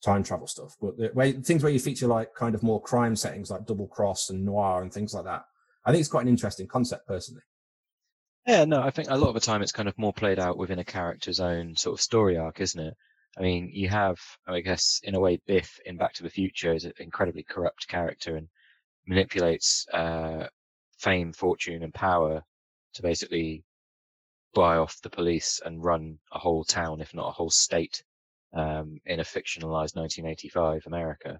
time 0.05 0.23
travel 0.23 0.47
stuff, 0.47 0.75
but 0.79 0.97
the 0.97 1.11
way, 1.13 1.33
things 1.33 1.63
where 1.63 1.71
you 1.71 1.79
feature 1.79 2.07
like 2.07 2.33
kind 2.35 2.55
of 2.55 2.63
more 2.63 2.81
crime 2.81 3.15
settings 3.15 3.49
like 3.49 3.65
double 3.65 3.87
cross 3.87 4.29
and 4.29 4.45
noir 4.45 4.81
and 4.81 4.93
things 4.93 5.13
like 5.13 5.25
that. 5.25 5.43
I 5.83 5.91
think 5.91 5.99
it's 5.99 6.09
quite 6.09 6.23
an 6.23 6.29
interesting 6.29 6.67
concept 6.67 7.07
personally. 7.07 7.41
Yeah, 8.47 8.65
no, 8.65 8.81
I 8.81 8.91
think 8.91 9.09
a 9.09 9.17
lot 9.17 9.29
of 9.29 9.33
the 9.33 9.39
time 9.39 9.63
it's 9.63 9.71
kind 9.71 9.89
of 9.89 9.97
more 9.97 10.13
played 10.13 10.39
out 10.39 10.57
within 10.57 10.79
a 10.79 10.83
character's 10.83 11.39
own 11.39 11.75
sort 11.75 11.97
of 11.97 12.01
story 12.01 12.37
arc, 12.37 12.61
isn't 12.61 12.79
it? 12.79 12.93
I 13.37 13.41
mean, 13.41 13.69
you 13.73 13.89
have, 13.89 14.17
I 14.47 14.61
guess, 14.61 15.01
in 15.03 15.15
a 15.15 15.19
way, 15.19 15.41
Biff 15.45 15.79
in 15.85 15.97
Back 15.97 16.13
to 16.13 16.23
the 16.23 16.29
Future 16.29 16.73
is 16.73 16.85
an 16.85 16.93
incredibly 16.99 17.43
corrupt 17.43 17.87
character 17.87 18.37
and 18.37 18.47
manipulates 19.07 19.87
uh, 19.91 20.47
fame, 20.99 21.33
fortune, 21.33 21.83
and 21.83 21.93
power 21.93 22.43
to 22.93 23.01
basically 23.01 23.63
buy 24.53 24.77
off 24.77 25.01
the 25.01 25.09
police 25.09 25.59
and 25.65 25.83
run 25.83 26.17
a 26.31 26.39
whole 26.39 26.63
town, 26.63 27.01
if 27.01 27.13
not 27.13 27.27
a 27.27 27.31
whole 27.31 27.49
state, 27.49 28.03
um, 28.53 28.99
in 29.05 29.19
a 29.19 29.23
fictionalized 29.23 29.95
1985 29.95 30.83
America. 30.87 31.39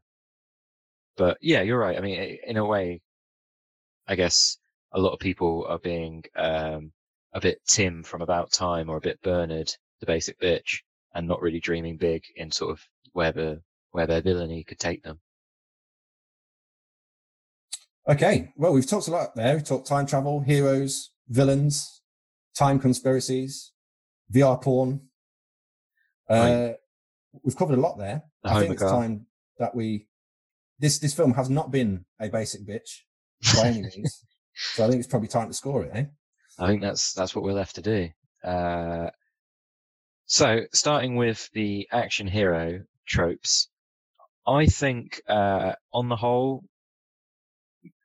But 1.17 1.37
yeah, 1.41 1.61
you're 1.61 1.79
right. 1.79 1.97
I 1.97 2.01
mean, 2.01 2.37
in 2.45 2.57
a 2.57 2.65
way, 2.65 3.01
I 4.07 4.15
guess 4.15 4.57
a 4.91 4.99
lot 4.99 5.13
of 5.13 5.19
people 5.19 5.65
are 5.67 5.79
being 5.79 6.23
um, 6.35 6.91
a 7.33 7.39
bit 7.39 7.59
Tim 7.67 8.03
from 8.03 8.21
About 8.21 8.51
Time 8.51 8.89
or 8.89 8.97
a 8.97 9.01
bit 9.01 9.21
Bernard, 9.21 9.73
the 9.99 10.05
basic 10.05 10.39
bitch, 10.39 10.79
and 11.13 11.27
not 11.27 11.41
really 11.41 11.59
dreaming 11.59 11.97
big 11.97 12.23
in 12.35 12.51
sort 12.51 12.71
of 12.71 12.81
where 13.13 13.31
the 13.31 13.61
where 13.91 14.07
their 14.07 14.21
villainy 14.21 14.63
could 14.63 14.79
take 14.79 15.03
them. 15.03 15.19
Okay, 18.07 18.51
well, 18.55 18.73
we've 18.73 18.87
talked 18.87 19.07
a 19.07 19.11
lot 19.11 19.35
there. 19.35 19.55
We've 19.55 19.63
talked 19.63 19.87
time 19.87 20.05
travel, 20.05 20.41
heroes, 20.41 21.11
villains, 21.27 22.01
time 22.55 22.79
conspiracies, 22.79 23.71
VR 24.33 24.61
porn. 24.61 25.01
Uh, 26.29 26.73
We've 27.43 27.55
covered 27.55 27.77
a 27.77 27.81
lot 27.81 27.97
there. 27.97 28.23
The 28.43 28.51
I 28.51 28.59
think 28.59 28.73
it's 28.73 28.81
time 28.81 29.27
that 29.59 29.75
we 29.75 30.07
this 30.79 30.99
this 30.99 31.13
film 31.13 31.33
has 31.33 31.49
not 31.49 31.71
been 31.71 32.05
a 32.19 32.29
basic 32.29 32.65
bitch 32.65 33.01
by 33.55 33.67
any 33.67 33.81
means. 33.95 34.25
so 34.53 34.85
I 34.85 34.89
think 34.89 34.99
it's 34.99 35.07
probably 35.07 35.27
time 35.27 35.47
to 35.47 35.53
score 35.53 35.83
it, 35.83 35.91
eh? 35.93 36.05
I 36.59 36.67
think 36.67 36.81
that's 36.81 37.13
that's 37.13 37.35
what 37.35 37.43
we're 37.43 37.53
left 37.53 37.75
to 37.75 37.81
do. 37.81 38.09
Uh, 38.43 39.09
so, 40.27 40.61
starting 40.73 41.15
with 41.15 41.49
the 41.53 41.87
action 41.91 42.27
hero 42.27 42.81
tropes, 43.05 43.69
I 44.47 44.65
think, 44.65 45.21
uh, 45.27 45.73
on 45.93 46.09
the 46.09 46.15
whole, 46.15 46.63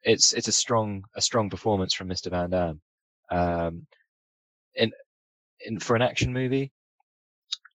it's 0.02 0.32
it's 0.32 0.48
a 0.48 0.52
strong 0.52 1.04
a 1.14 1.20
strong 1.20 1.50
performance 1.50 1.94
from 1.94 2.08
Mr. 2.08 2.30
Van 2.30 2.50
Damme. 2.50 2.80
Um, 3.30 3.86
in 4.74 4.92
in 5.60 5.78
for 5.78 5.96
an 5.96 6.02
action 6.02 6.32
movie, 6.32 6.72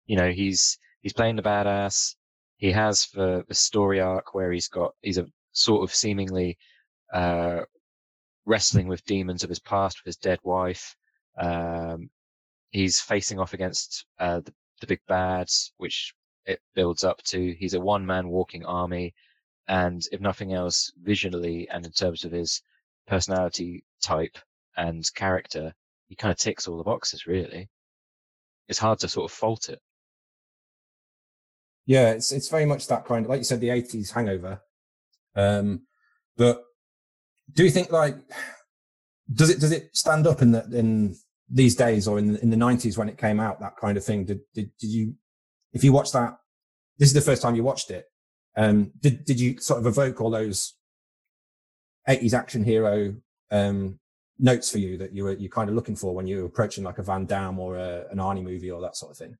you 0.05 0.15
know, 0.15 0.31
he's 0.31 0.79
he's 1.01 1.13
playing 1.13 1.35
the 1.35 1.41
badass. 1.41 2.15
He 2.57 2.71
has 2.71 3.07
the 3.13 3.43
the 3.47 3.55
story 3.55 3.99
arc 3.99 4.33
where 4.33 4.51
he's 4.51 4.67
got 4.67 4.93
he's 5.01 5.17
a 5.17 5.27
sort 5.51 5.83
of 5.83 5.93
seemingly 5.93 6.57
uh, 7.13 7.61
wrestling 8.45 8.87
with 8.87 9.05
demons 9.05 9.43
of 9.43 9.49
his 9.49 9.59
past 9.59 9.99
with 9.99 10.05
his 10.05 10.17
dead 10.17 10.39
wife. 10.43 10.95
Um, 11.37 12.09
he's 12.71 12.99
facing 12.99 13.39
off 13.39 13.53
against 13.53 14.05
uh, 14.19 14.39
the, 14.41 14.53
the 14.79 14.87
big 14.87 15.01
bads, 15.07 15.73
which 15.77 16.13
it 16.45 16.61
builds 16.75 17.03
up 17.03 17.21
to. 17.23 17.53
He's 17.53 17.73
a 17.73 17.79
one 17.79 18.05
man 18.05 18.29
walking 18.29 18.65
army. 18.65 19.13
And 19.67 20.01
if 20.11 20.19
nothing 20.19 20.53
else, 20.53 20.91
visually 21.01 21.69
and 21.69 21.85
in 21.85 21.91
terms 21.91 22.25
of 22.25 22.31
his 22.31 22.61
personality 23.07 23.85
type 24.01 24.37
and 24.75 25.03
character, 25.15 25.73
he 26.07 26.15
kind 26.15 26.31
of 26.31 26.37
ticks 26.37 26.67
all 26.67 26.77
the 26.77 26.83
boxes, 26.83 27.27
really. 27.27 27.69
It's 28.67 28.79
hard 28.79 28.99
to 28.99 29.07
sort 29.07 29.31
of 29.31 29.37
fault 29.37 29.69
it. 29.69 29.79
Yeah, 31.85 32.11
it's 32.11 32.31
it's 32.31 32.49
very 32.49 32.65
much 32.65 32.87
that 32.87 33.05
kind 33.05 33.25
of 33.25 33.29
like 33.29 33.39
you 33.39 33.43
said, 33.43 33.59
the 33.59 33.69
eighties 33.69 34.11
hangover. 34.11 34.61
Um, 35.35 35.87
but 36.37 36.63
do 37.53 37.63
you 37.63 37.71
think 37.71 37.91
like 37.91 38.15
does 39.33 39.49
it 39.49 39.59
does 39.59 39.71
it 39.71 39.95
stand 39.95 40.27
up 40.27 40.41
in 40.41 40.51
the 40.51 40.63
in 40.71 41.15
these 41.49 41.75
days 41.75 42.07
or 42.07 42.19
in 42.19 42.37
in 42.37 42.49
the 42.49 42.57
nineties 42.57 42.97
when 42.97 43.09
it 43.09 43.17
came 43.17 43.39
out 43.39 43.59
that 43.59 43.77
kind 43.77 43.97
of 43.97 44.05
thing? 44.05 44.25
Did 44.25 44.41
did 44.53 44.71
did 44.79 44.89
you 44.89 45.15
if 45.73 45.83
you 45.83 45.91
watch 45.91 46.11
that? 46.11 46.37
This 46.97 47.09
is 47.09 47.13
the 47.13 47.21
first 47.21 47.41
time 47.41 47.55
you 47.55 47.63
watched 47.63 47.91
it. 47.91 48.05
Um, 48.55 48.91
did 48.99 49.25
did 49.25 49.39
you 49.39 49.59
sort 49.59 49.79
of 49.79 49.85
evoke 49.85 50.21
all 50.21 50.29
those 50.29 50.75
eighties 52.07 52.33
action 52.33 52.63
hero 52.63 53.15
um, 53.49 53.99
notes 54.39 54.71
for 54.71 54.79
you 54.79 54.97
that 54.97 55.13
you 55.13 55.23
were 55.23 55.33
you 55.33 55.49
kind 55.49 55.69
of 55.69 55.75
looking 55.75 55.95
for 55.95 56.13
when 56.13 56.27
you 56.27 56.37
were 56.37 56.45
approaching 56.45 56.83
like 56.83 56.97
a 56.97 57.03
Van 57.03 57.25
Damme 57.25 57.59
or 57.59 57.77
a, 57.77 58.05
an 58.11 58.17
Arnie 58.17 58.43
movie 58.43 58.71
or 58.71 58.81
that 58.81 58.95
sort 58.95 59.11
of 59.11 59.17
thing? 59.17 59.37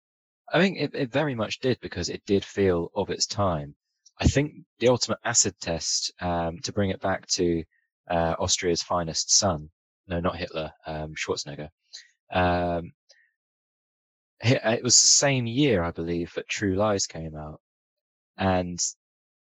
I 0.53 0.59
think 0.59 0.77
it, 0.79 0.91
it 0.93 1.11
very 1.11 1.35
much 1.35 1.59
did 1.59 1.79
because 1.81 2.09
it 2.09 2.25
did 2.25 2.43
feel 2.43 2.91
of 2.95 3.09
its 3.09 3.25
time. 3.25 3.75
I 4.19 4.25
think 4.27 4.53
the 4.79 4.89
ultimate 4.89 5.19
acid 5.23 5.55
test, 5.61 6.11
um, 6.19 6.59
to 6.59 6.73
bring 6.73 6.89
it 6.89 7.01
back 7.01 7.25
to 7.27 7.63
uh, 8.09 8.35
Austria's 8.37 8.83
finest 8.83 9.31
son, 9.31 9.69
no, 10.07 10.19
not 10.19 10.35
Hitler, 10.35 10.71
um, 10.85 11.15
Schwarzenegger. 11.15 11.69
Um, 12.31 12.91
it 14.43 14.83
was 14.83 14.99
the 14.99 15.07
same 15.07 15.45
year, 15.47 15.83
I 15.83 15.91
believe, 15.91 16.33
that 16.33 16.47
True 16.49 16.75
Lies 16.75 17.07
came 17.07 17.35
out, 17.35 17.61
and 18.37 18.79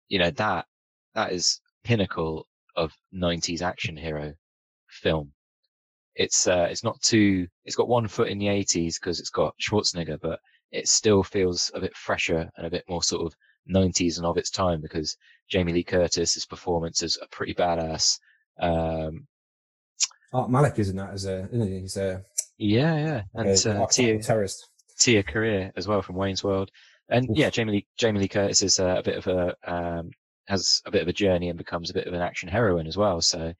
you 0.08 0.18
know 0.18 0.30
that 0.30 0.66
that 1.14 1.32
is 1.32 1.60
pinnacle 1.84 2.46
of 2.74 2.92
'90s 3.14 3.62
action 3.62 3.96
hero 3.96 4.32
film. 4.88 5.32
It's 6.14 6.46
uh, 6.46 6.68
it's 6.70 6.84
not 6.84 7.00
too. 7.02 7.46
It's 7.64 7.76
got 7.76 7.88
one 7.88 8.08
foot 8.08 8.28
in 8.28 8.38
the 8.38 8.46
'80s 8.46 8.94
because 9.00 9.20
it's 9.20 9.30
got 9.30 9.54
Schwarzenegger, 9.60 10.18
but 10.20 10.40
it 10.72 10.88
still 10.88 11.22
feels 11.22 11.70
a 11.74 11.80
bit 11.80 11.96
fresher 11.96 12.50
and 12.56 12.66
a 12.66 12.70
bit 12.70 12.84
more 12.88 13.02
sort 13.02 13.26
of 13.26 13.34
90s 13.72 14.16
and 14.16 14.26
of 14.26 14.36
its 14.36 14.50
time 14.50 14.80
because 14.80 15.16
Jamie 15.48 15.72
Lee 15.72 15.84
Curtis's 15.84 16.46
performance 16.46 17.02
is 17.02 17.18
a 17.20 17.28
pretty 17.28 17.54
badass. 17.54 18.18
Um, 18.60 19.26
Art 20.32 20.50
Malik 20.50 20.78
isn't 20.78 20.96
that 20.96 21.14
as 21.14 21.24
a 21.24 21.48
isn't 21.52 21.68
he? 21.68 21.80
He's 21.80 21.96
a 21.96 22.22
yeah 22.58 22.96
yeah 22.96 23.22
and 23.34 23.48
a, 23.48 23.82
uh, 23.82 23.86
Tia 23.86 24.20
terrorist 24.20 24.68
Tia 24.98 25.22
Carrere 25.22 25.72
as 25.76 25.86
well 25.86 26.02
from 26.02 26.16
Wayne's 26.16 26.44
World 26.44 26.70
and 27.08 27.30
Oof. 27.30 27.36
yeah 27.36 27.50
Jamie 27.50 27.72
Lee 27.72 27.86
Jamie 27.96 28.20
Lee 28.20 28.28
Curtis 28.28 28.62
is 28.62 28.78
a, 28.78 28.96
a 28.96 29.02
bit 29.02 29.16
of 29.16 29.26
a 29.26 29.54
um, 29.64 30.10
has 30.48 30.82
a 30.84 30.90
bit 30.90 31.02
of 31.02 31.08
a 31.08 31.12
journey 31.12 31.48
and 31.48 31.56
becomes 31.56 31.88
a 31.88 31.94
bit 31.94 32.06
of 32.06 32.12
an 32.12 32.20
action 32.20 32.48
heroine 32.48 32.86
as 32.86 32.96
well 32.96 33.20
so 33.20 33.52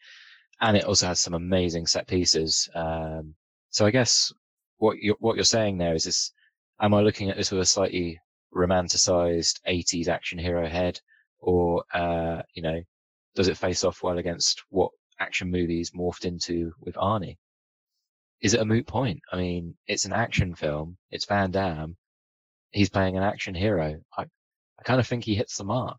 and 0.60 0.76
it 0.76 0.84
also 0.84 1.06
has 1.06 1.20
some 1.20 1.34
amazing 1.34 1.86
set 1.86 2.06
pieces 2.06 2.68
um, 2.74 3.34
so 3.70 3.86
I 3.86 3.90
guess 3.90 4.32
what 4.78 4.98
you're 4.98 5.16
what 5.20 5.36
you're 5.36 5.44
saying 5.44 5.78
there 5.78 5.94
is 5.94 6.04
this 6.04 6.32
am 6.80 6.94
I 6.94 7.00
looking 7.00 7.30
at 7.30 7.36
this 7.36 7.50
with 7.50 7.60
a 7.60 7.66
slightly 7.66 8.20
romanticized 8.54 9.60
80s 9.68 10.08
action 10.08 10.38
hero 10.38 10.66
head? 10.68 11.00
Or 11.40 11.84
uh, 11.94 12.42
you 12.54 12.62
know 12.62 12.80
does 13.34 13.48
it 13.48 13.56
face 13.56 13.84
off 13.84 14.02
well 14.02 14.18
against 14.18 14.64
what 14.70 14.90
action 15.20 15.50
movies 15.50 15.92
morphed 15.92 16.24
into 16.24 16.72
with 16.80 16.96
Arnie? 16.96 17.36
Is 18.40 18.54
it 18.54 18.60
a 18.60 18.64
moot 18.64 18.86
point? 18.86 19.20
I 19.32 19.36
mean 19.36 19.76
it's 19.86 20.04
an 20.04 20.12
action 20.12 20.54
film. 20.54 20.96
It's 21.10 21.26
Van 21.26 21.50
Damme. 21.50 21.96
He's 22.70 22.90
playing 22.90 23.16
an 23.16 23.22
action 23.22 23.54
hero. 23.54 24.00
I, 24.16 24.22
I 24.22 24.82
kind 24.84 25.00
of 25.00 25.06
think 25.06 25.24
he 25.24 25.34
hits 25.34 25.56
the 25.56 25.64
mark. 25.64 25.98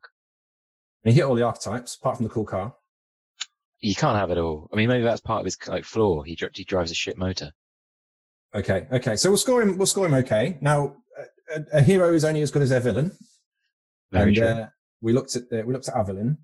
He 1.04 1.14
hit 1.14 1.24
all 1.24 1.36
the 1.36 1.44
archetypes 1.44 1.96
apart 1.96 2.18
from 2.18 2.26
the 2.26 2.34
cool 2.34 2.46
car. 2.46 2.76
You 3.80 3.96
can't 3.96 4.18
have 4.18 4.32
it 4.32 4.38
all. 4.38 4.70
I 4.74 4.76
mean 4.76 4.90
maybe 4.90 5.06
that's 5.06 5.22
part 5.22 5.40
of 5.40 5.46
his 5.46 5.58
like 5.68 5.86
flaw. 5.86 6.24
He, 6.24 6.38
he 6.54 6.64
drives 6.66 6.92
a 6.92 6.96
shit 6.96 7.18
motor 7.18 7.54
Okay, 8.56 8.88
okay. 8.92 9.16
So 9.16 9.30
we'll 9.30 9.38
score 9.38 9.62
him. 9.62 9.78
We'll 9.78 9.86
score 9.86 10.06
him. 10.06 10.14
Okay. 10.16 10.58
Now, 10.62 10.96
a, 11.54 11.78
a 11.78 11.82
hero 11.82 12.14
is 12.14 12.26
only 12.26 12.42
as 12.42 12.52
good 12.52 12.62
as 12.62 12.70
their 12.70 12.80
villain. 12.80 13.12
Very 14.12 14.30
and 14.30 14.36
true. 14.36 14.48
Uh, 14.48 14.68
we 15.02 15.14
looked 15.14 15.36
at 15.36 15.50
the, 15.50 15.64
we 15.64 15.74
looked 15.74 15.88
at 15.88 15.96
our 15.96 16.04
villain. 16.04 16.38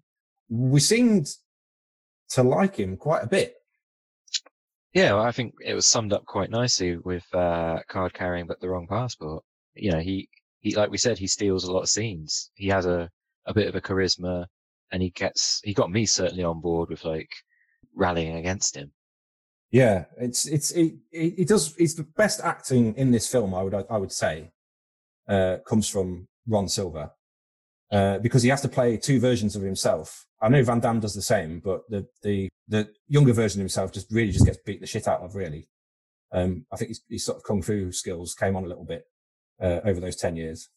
We 0.49 0.79
seemed 0.79 1.27
to 2.29 2.43
like 2.43 2.75
him 2.75 2.97
quite 2.97 3.23
a 3.23 3.27
bit. 3.27 3.55
Yeah, 4.93 5.13
well, 5.13 5.23
I 5.23 5.31
think 5.31 5.55
it 5.61 5.73
was 5.73 5.87
summed 5.87 6.13
up 6.13 6.25
quite 6.25 6.49
nicely 6.49 6.97
with 6.97 7.25
uh, 7.33 7.79
card 7.89 8.13
carrying 8.13 8.47
but 8.47 8.61
the 8.61 8.69
wrong 8.69 8.87
passport. 8.87 9.43
You 9.73 9.91
know, 9.91 9.99
he 9.99 10.29
he 10.59 10.75
like 10.75 10.89
we 10.89 10.97
said, 10.97 11.17
he 11.17 11.27
steals 11.27 11.65
a 11.65 11.71
lot 11.71 11.81
of 11.81 11.89
scenes. 11.89 12.51
He 12.55 12.67
has 12.69 12.85
a 12.85 13.09
a 13.45 13.53
bit 13.53 13.67
of 13.67 13.75
a 13.75 13.81
charisma, 13.81 14.45
and 14.91 15.01
he 15.01 15.09
gets 15.09 15.59
he 15.63 15.73
got 15.73 15.91
me 15.91 16.05
certainly 16.05 16.43
on 16.43 16.61
board 16.61 16.89
with 16.89 17.03
like 17.03 17.29
rallying 17.95 18.37
against 18.37 18.75
him. 18.75 18.91
Yeah, 19.75 20.05
it's 20.17 20.47
it's 20.47 20.71
it, 20.71 20.93
it, 21.11 21.49
does 21.49 21.75
it's 21.77 21.95
the 21.95 22.07
best 22.15 22.39
acting 22.39 22.95
in 22.95 23.11
this 23.11 23.27
film. 23.29 23.53
I 23.53 23.61
would 23.61 23.73
I 23.89 23.97
would 23.97 24.13
say 24.13 24.53
uh, 25.27 25.57
comes 25.67 25.89
from 25.89 26.29
Ron 26.47 26.69
Silver 26.69 27.11
uh, 27.91 28.19
because 28.19 28.41
he 28.41 28.47
has 28.47 28.61
to 28.61 28.69
play 28.69 28.95
two 28.95 29.19
versions 29.19 29.53
of 29.53 29.63
himself. 29.63 30.27
I 30.41 30.47
know 30.47 30.63
Van 30.63 30.79
Damme 30.79 31.01
does 31.01 31.13
the 31.13 31.21
same, 31.21 31.59
but 31.59 31.81
the 31.89 32.07
the 32.23 32.47
the 32.69 32.87
younger 33.09 33.33
version 33.33 33.59
of 33.59 33.63
himself 33.63 33.91
just 33.91 34.09
really 34.13 34.31
just 34.31 34.45
gets 34.45 34.59
beat 34.65 34.79
the 34.79 34.87
shit 34.87 35.09
out 35.09 35.19
of. 35.19 35.35
Really, 35.35 35.67
um, 36.31 36.65
I 36.71 36.77
think 36.77 36.91
his, 36.91 37.01
his, 37.09 37.25
sort 37.25 37.39
of 37.39 37.43
kung 37.43 37.61
fu 37.61 37.91
skills 37.91 38.33
came 38.33 38.55
on 38.55 38.63
a 38.63 38.69
little 38.69 38.85
bit 38.85 39.03
uh, 39.61 39.81
over 39.83 39.99
those 39.99 40.15
ten 40.15 40.37
years 40.37 40.69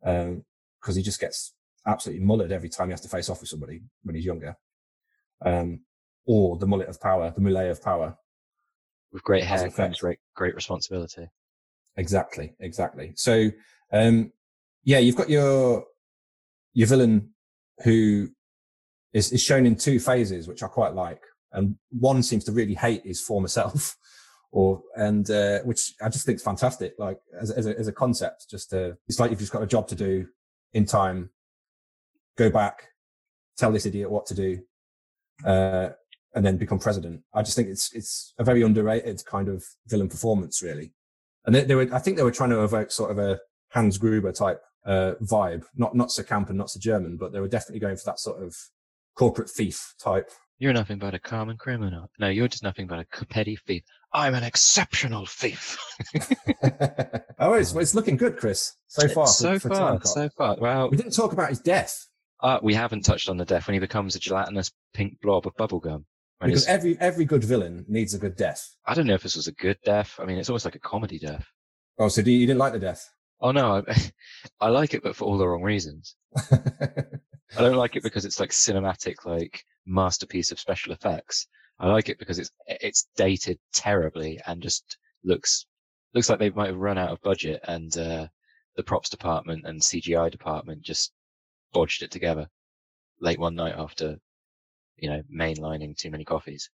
because 0.00 0.26
um, 0.26 0.96
he 0.96 1.02
just 1.02 1.20
gets 1.20 1.54
absolutely 1.86 2.26
mullered 2.26 2.50
every 2.50 2.70
time 2.70 2.88
he 2.88 2.92
has 2.92 3.02
to 3.02 3.08
face 3.08 3.30
off 3.30 3.38
with 3.38 3.50
somebody 3.50 3.82
when 4.02 4.16
he's 4.16 4.24
younger. 4.24 4.56
Um, 5.44 5.82
or 6.26 6.56
the 6.56 6.66
mullet 6.66 6.88
of 6.88 7.00
power, 7.00 7.32
the 7.34 7.40
mullet 7.40 7.70
of 7.70 7.82
power. 7.82 8.16
With 9.12 9.22
great 9.22 9.44
hair 9.44 9.70
comes 9.70 10.00
great, 10.00 10.18
great 10.34 10.54
responsibility. 10.54 11.28
Exactly, 11.96 12.54
exactly. 12.60 13.12
So, 13.14 13.50
um, 13.92 14.32
yeah, 14.84 14.98
you've 14.98 15.16
got 15.16 15.30
your 15.30 15.84
your 16.74 16.88
villain 16.88 17.30
who 17.84 18.28
is, 19.12 19.32
is 19.32 19.42
shown 19.42 19.64
in 19.64 19.76
two 19.76 19.98
phases, 19.98 20.46
which 20.46 20.62
I 20.62 20.66
quite 20.66 20.94
like, 20.94 21.22
and 21.52 21.76
one 21.90 22.22
seems 22.22 22.44
to 22.44 22.52
really 22.52 22.74
hate 22.74 23.06
his 23.06 23.20
former 23.20 23.48
self, 23.60 23.96
or 24.50 24.82
and 24.96 25.30
uh, 25.30 25.60
which 25.60 25.94
I 26.02 26.08
just 26.08 26.26
think 26.26 26.36
is 26.36 26.42
fantastic. 26.42 26.94
Like 26.98 27.18
as 27.40 27.50
as 27.50 27.66
a, 27.66 27.78
as 27.78 27.88
a 27.88 27.92
concept, 27.92 28.50
just 28.50 28.74
uh, 28.74 28.92
it's 29.08 29.18
like 29.18 29.30
you've 29.30 29.40
just 29.40 29.52
got 29.52 29.62
a 29.62 29.66
job 29.66 29.88
to 29.88 29.94
do 29.94 30.26
in 30.74 30.84
time. 30.84 31.30
Go 32.36 32.50
back, 32.50 32.88
tell 33.56 33.72
this 33.72 33.86
idiot 33.86 34.10
what 34.10 34.26
to 34.26 34.34
do, 34.34 34.60
uh, 35.44 35.90
and 36.36 36.44
then 36.44 36.58
become 36.58 36.78
president. 36.78 37.22
I 37.34 37.42
just 37.42 37.56
think 37.56 37.68
it's 37.68 37.92
it's 37.94 38.34
a 38.38 38.44
very 38.44 38.62
underrated 38.62 39.24
kind 39.24 39.48
of 39.48 39.64
villain 39.88 40.08
performance, 40.08 40.62
really. 40.62 40.92
And 41.46 41.54
they, 41.54 41.64
they 41.64 41.74
were, 41.74 41.88
I 41.92 41.98
think 41.98 42.16
they 42.18 42.22
were 42.22 42.30
trying 42.30 42.50
to 42.50 42.62
evoke 42.62 42.90
sort 42.90 43.10
of 43.10 43.18
a 43.18 43.40
Hans 43.70 43.98
Gruber 43.98 44.32
type 44.32 44.60
uh, 44.84 45.14
vibe, 45.22 45.64
not 45.74 45.96
not 45.96 46.12
so 46.12 46.22
camp 46.22 46.50
and 46.50 46.58
not 46.58 46.70
so 46.70 46.78
German, 46.78 47.16
but 47.16 47.32
they 47.32 47.40
were 47.40 47.48
definitely 47.48 47.80
going 47.80 47.96
for 47.96 48.04
that 48.04 48.20
sort 48.20 48.42
of 48.42 48.54
corporate 49.16 49.50
thief 49.50 49.94
type. 49.98 50.30
You're 50.58 50.74
nothing 50.74 50.98
but 50.98 51.14
a 51.14 51.18
common 51.18 51.56
criminal. 51.56 52.10
No, 52.18 52.28
you're 52.28 52.48
just 52.48 52.62
nothing 52.62 52.86
but 52.86 53.00
a 53.00 53.26
petty 53.26 53.56
thief. 53.66 53.82
I'm 54.12 54.34
an 54.34 54.42
exceptional 54.42 55.26
thief. 55.26 55.78
oh, 57.38 57.54
it's, 57.54 57.74
it's 57.74 57.94
looking 57.94 58.16
good, 58.16 58.38
Chris. 58.38 58.74
So 58.86 59.06
far, 59.08 59.26
so 59.26 59.58
for, 59.58 59.68
far, 59.68 60.00
so 60.02 60.30
far. 60.30 60.56
Well, 60.58 60.88
we 60.88 60.96
didn't 60.96 61.12
talk 61.12 61.34
about 61.34 61.50
his 61.50 61.60
death. 61.60 62.06
Uh, 62.40 62.58
we 62.62 62.72
haven't 62.72 63.04
touched 63.04 63.28
on 63.28 63.36
the 63.36 63.44
death 63.44 63.66
when 63.66 63.74
he 63.74 63.80
becomes 63.80 64.16
a 64.16 64.18
gelatinous 64.18 64.70
pink 64.94 65.20
blob 65.20 65.46
of 65.46 65.54
bubblegum. 65.56 66.04
Because 66.40 66.66
every 66.66 66.98
every 67.00 67.24
good 67.24 67.44
villain 67.44 67.84
needs 67.88 68.12
a 68.14 68.18
good 68.18 68.36
death. 68.36 68.76
I 68.86 68.94
don't 68.94 69.06
know 69.06 69.14
if 69.14 69.22
this 69.22 69.36
was 69.36 69.48
a 69.48 69.52
good 69.52 69.78
death. 69.84 70.14
I 70.18 70.26
mean, 70.26 70.38
it's 70.38 70.50
almost 70.50 70.64
like 70.64 70.74
a 70.74 70.80
comedy 70.80 71.18
death. 71.18 71.46
Oh, 71.98 72.08
so 72.08 72.20
do 72.20 72.30
you, 72.30 72.38
you 72.38 72.46
didn't 72.46 72.58
like 72.58 72.74
the 72.74 72.78
death? 72.78 73.08
Oh 73.40 73.52
no, 73.52 73.82
I, 73.88 74.10
I 74.60 74.68
like 74.68 74.94
it, 74.94 75.02
but 75.02 75.16
for 75.16 75.24
all 75.24 75.38
the 75.38 75.48
wrong 75.48 75.62
reasons. 75.62 76.14
I 76.52 77.60
don't 77.60 77.76
like 77.76 77.96
it 77.96 78.02
because 78.02 78.24
it's 78.24 78.40
like 78.40 78.50
cinematic, 78.50 79.24
like 79.24 79.64
masterpiece 79.86 80.50
of 80.50 80.60
special 80.60 80.92
effects. 80.92 81.46
I 81.78 81.88
like 81.88 82.08
it 82.08 82.18
because 82.18 82.38
it's 82.38 82.50
it's 82.66 83.08
dated 83.16 83.58
terribly 83.72 84.40
and 84.46 84.62
just 84.62 84.98
looks 85.24 85.66
looks 86.14 86.28
like 86.28 86.38
they 86.38 86.50
might 86.50 86.68
have 86.68 86.76
run 86.76 86.98
out 86.98 87.10
of 87.10 87.20
budget 87.20 87.60
and 87.64 87.96
uh, 87.96 88.26
the 88.76 88.82
props 88.82 89.08
department 89.08 89.66
and 89.66 89.80
CGI 89.80 90.30
department 90.30 90.82
just 90.82 91.12
bodged 91.74 92.02
it 92.02 92.10
together 92.10 92.48
late 93.20 93.38
one 93.38 93.54
night 93.54 93.74
after 93.76 94.18
you 94.96 95.08
know, 95.10 95.22
mainlining 95.34 95.96
too 95.96 96.10
many 96.10 96.24
coffees. 96.24 96.70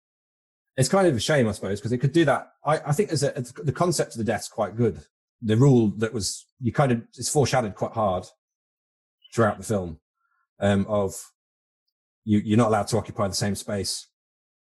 It's 0.77 0.89
kind 0.89 1.07
of 1.07 1.15
a 1.15 1.21
shame, 1.21 1.49
I 1.49 1.53
suppose, 1.53 1.81
because 1.81 1.93
it 1.93 1.99
could 1.99 2.13
do 2.13 2.25
that. 2.25 2.53
I, 2.65 2.79
I 2.79 2.93
think 2.93 3.11
as 3.11 3.23
a, 3.23 3.33
the 3.63 3.73
concept 3.73 4.13
of 4.13 4.19
the 4.19 4.25
death's 4.25 4.49
quite 4.49 4.77
good. 4.77 5.05
The 5.43 5.57
rule 5.57 5.93
that 5.99 6.15
was, 6.15 6.47
you 6.61 6.73
kind 6.73 6.93
of, 6.93 7.03
it's 7.17 7.29
foreshadowed 7.29 7.75
quite 7.75 7.93
hard 7.93 8.25
throughout 9.35 9.59
the 9.59 9.65
film, 9.65 9.99
um, 10.61 10.87
of 10.89 11.15
you, 12.25 12.39
you're 12.39 12.59
not 12.59 12.69
allowed 12.69 12.87
to 12.89 12.97
occupy 12.97 13.29
the 13.29 13.35
same 13.35 13.55
space 13.55 14.07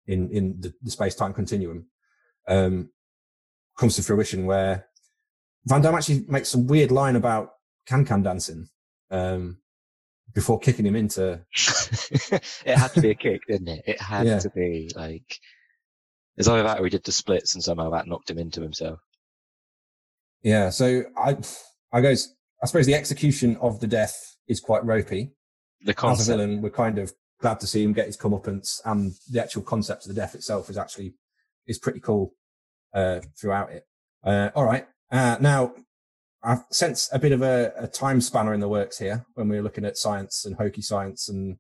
in, 0.08 0.30
in 0.32 0.60
the, 0.60 0.74
the 0.82 0.92
space 0.92 1.16
time 1.16 1.34
continuum. 1.34 1.88
Um, 2.48 2.90
comes 3.78 3.96
to 3.96 4.04
fruition 4.04 4.46
where 4.46 4.88
Van 5.66 5.82
Damme 5.82 5.96
actually 5.96 6.26
makes 6.28 6.50
some 6.50 6.68
weird 6.68 6.92
line 6.92 7.16
about 7.16 7.52
can-can 7.88 8.24
dancing, 8.24 8.70
um, 9.12 9.58
before 10.36 10.60
kicking 10.60 10.86
him 10.86 10.98
into. 10.98 11.42
it 11.54 12.78
had 12.78 12.94
to 12.94 13.02
be 13.02 13.10
a 13.10 13.16
kick, 13.16 13.42
didn't 13.48 13.70
it? 13.70 13.84
It 13.88 14.02
had 14.02 14.28
yeah. 14.28 14.40
to 14.40 14.50
be 14.50 14.92
like, 14.94 15.40
it's 16.36 16.48
either 16.48 16.64
that 16.64 16.80
or 16.80 16.84
he 16.84 16.90
did 16.90 17.06
the 17.06 17.14
splits 17.14 17.56
and 17.56 17.64
somehow 17.64 17.90
that 17.92 18.06
knocked 18.06 18.30
him 18.30 18.38
into 18.38 18.62
himself. 18.62 19.00
Yeah. 20.44 20.70
So 20.70 21.04
I, 21.18 21.38
I 21.92 22.02
goes, 22.02 22.36
I 22.62 22.68
suppose 22.68 22.86
the 22.86 22.94
execution 22.94 23.56
of 23.62 23.80
the 23.80 23.88
death 23.88 24.36
is 24.48 24.60
quite 24.60 24.86
ropey. 24.86 25.32
The 25.86 25.94
concept. 25.94 26.22
As 26.22 26.30
a 26.30 26.32
villain, 26.34 26.62
we're 26.62 26.70
kind 26.70 27.00
of 27.00 27.14
glad 27.40 27.62
to 27.62 27.68
see 27.68 27.84
him 27.84 27.94
get 27.94 28.08
his 28.08 28.18
comeuppance 28.18 28.82
and 28.84 29.14
the 29.32 29.42
actual 29.42 29.62
concept 29.62 30.04
of 30.06 30.10
the 30.10 30.20
death 30.20 30.36
itself 30.36 30.70
is 30.70 30.78
actually, 30.78 31.14
is 31.66 31.80
pretty 31.80 32.02
cool, 32.02 32.34
uh, 32.94 33.22
throughout 33.40 33.72
it. 33.72 33.86
Uh, 34.22 34.50
all 34.54 34.66
right. 34.66 34.86
Uh, 35.10 35.38
now 35.40 35.74
I 36.46 36.60
sense 36.70 37.10
a 37.12 37.18
bit 37.18 37.32
of 37.32 37.42
a, 37.42 37.74
a, 37.76 37.88
time 37.88 38.22
spanner 38.22 38.54
in 38.54 38.60
the 38.60 38.70
works 38.70 39.00
here 39.00 39.26
when 39.34 39.50
we 39.50 39.58
are 39.58 39.64
looking 39.64 39.84
at 39.84 39.98
science 39.98 40.46
and 40.46 40.56
hokey 40.56 40.82
science 40.82 41.28
and 41.28 41.58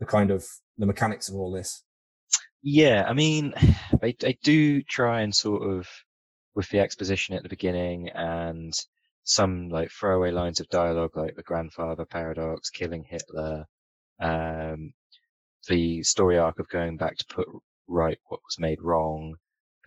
the 0.00 0.06
kind 0.06 0.32
of 0.32 0.44
the 0.76 0.86
mechanics 0.86 1.28
of 1.28 1.36
all 1.36 1.52
this. 1.52 1.84
Yeah, 2.62 3.04
I 3.08 3.12
mean, 3.12 3.54
they 4.00 4.16
they 4.18 4.38
do 4.42 4.82
try 4.82 5.20
and 5.20 5.34
sort 5.34 5.62
of 5.62 5.88
with 6.54 6.68
the 6.70 6.80
exposition 6.80 7.36
at 7.36 7.44
the 7.44 7.48
beginning 7.48 8.08
and 8.10 8.74
some 9.24 9.68
like 9.68 9.90
throwaway 9.90 10.32
lines 10.32 10.58
of 10.58 10.68
dialogue 10.68 11.16
like 11.16 11.36
the 11.36 11.42
grandfather 11.44 12.04
paradox, 12.04 12.70
killing 12.70 13.04
Hitler, 13.08 13.66
um, 14.20 14.92
the 15.68 16.02
story 16.02 16.38
arc 16.38 16.58
of 16.58 16.68
going 16.68 16.96
back 16.96 17.16
to 17.16 17.26
put 17.26 17.46
right 17.86 18.18
what 18.26 18.40
was 18.44 18.58
made 18.58 18.82
wrong, 18.82 19.36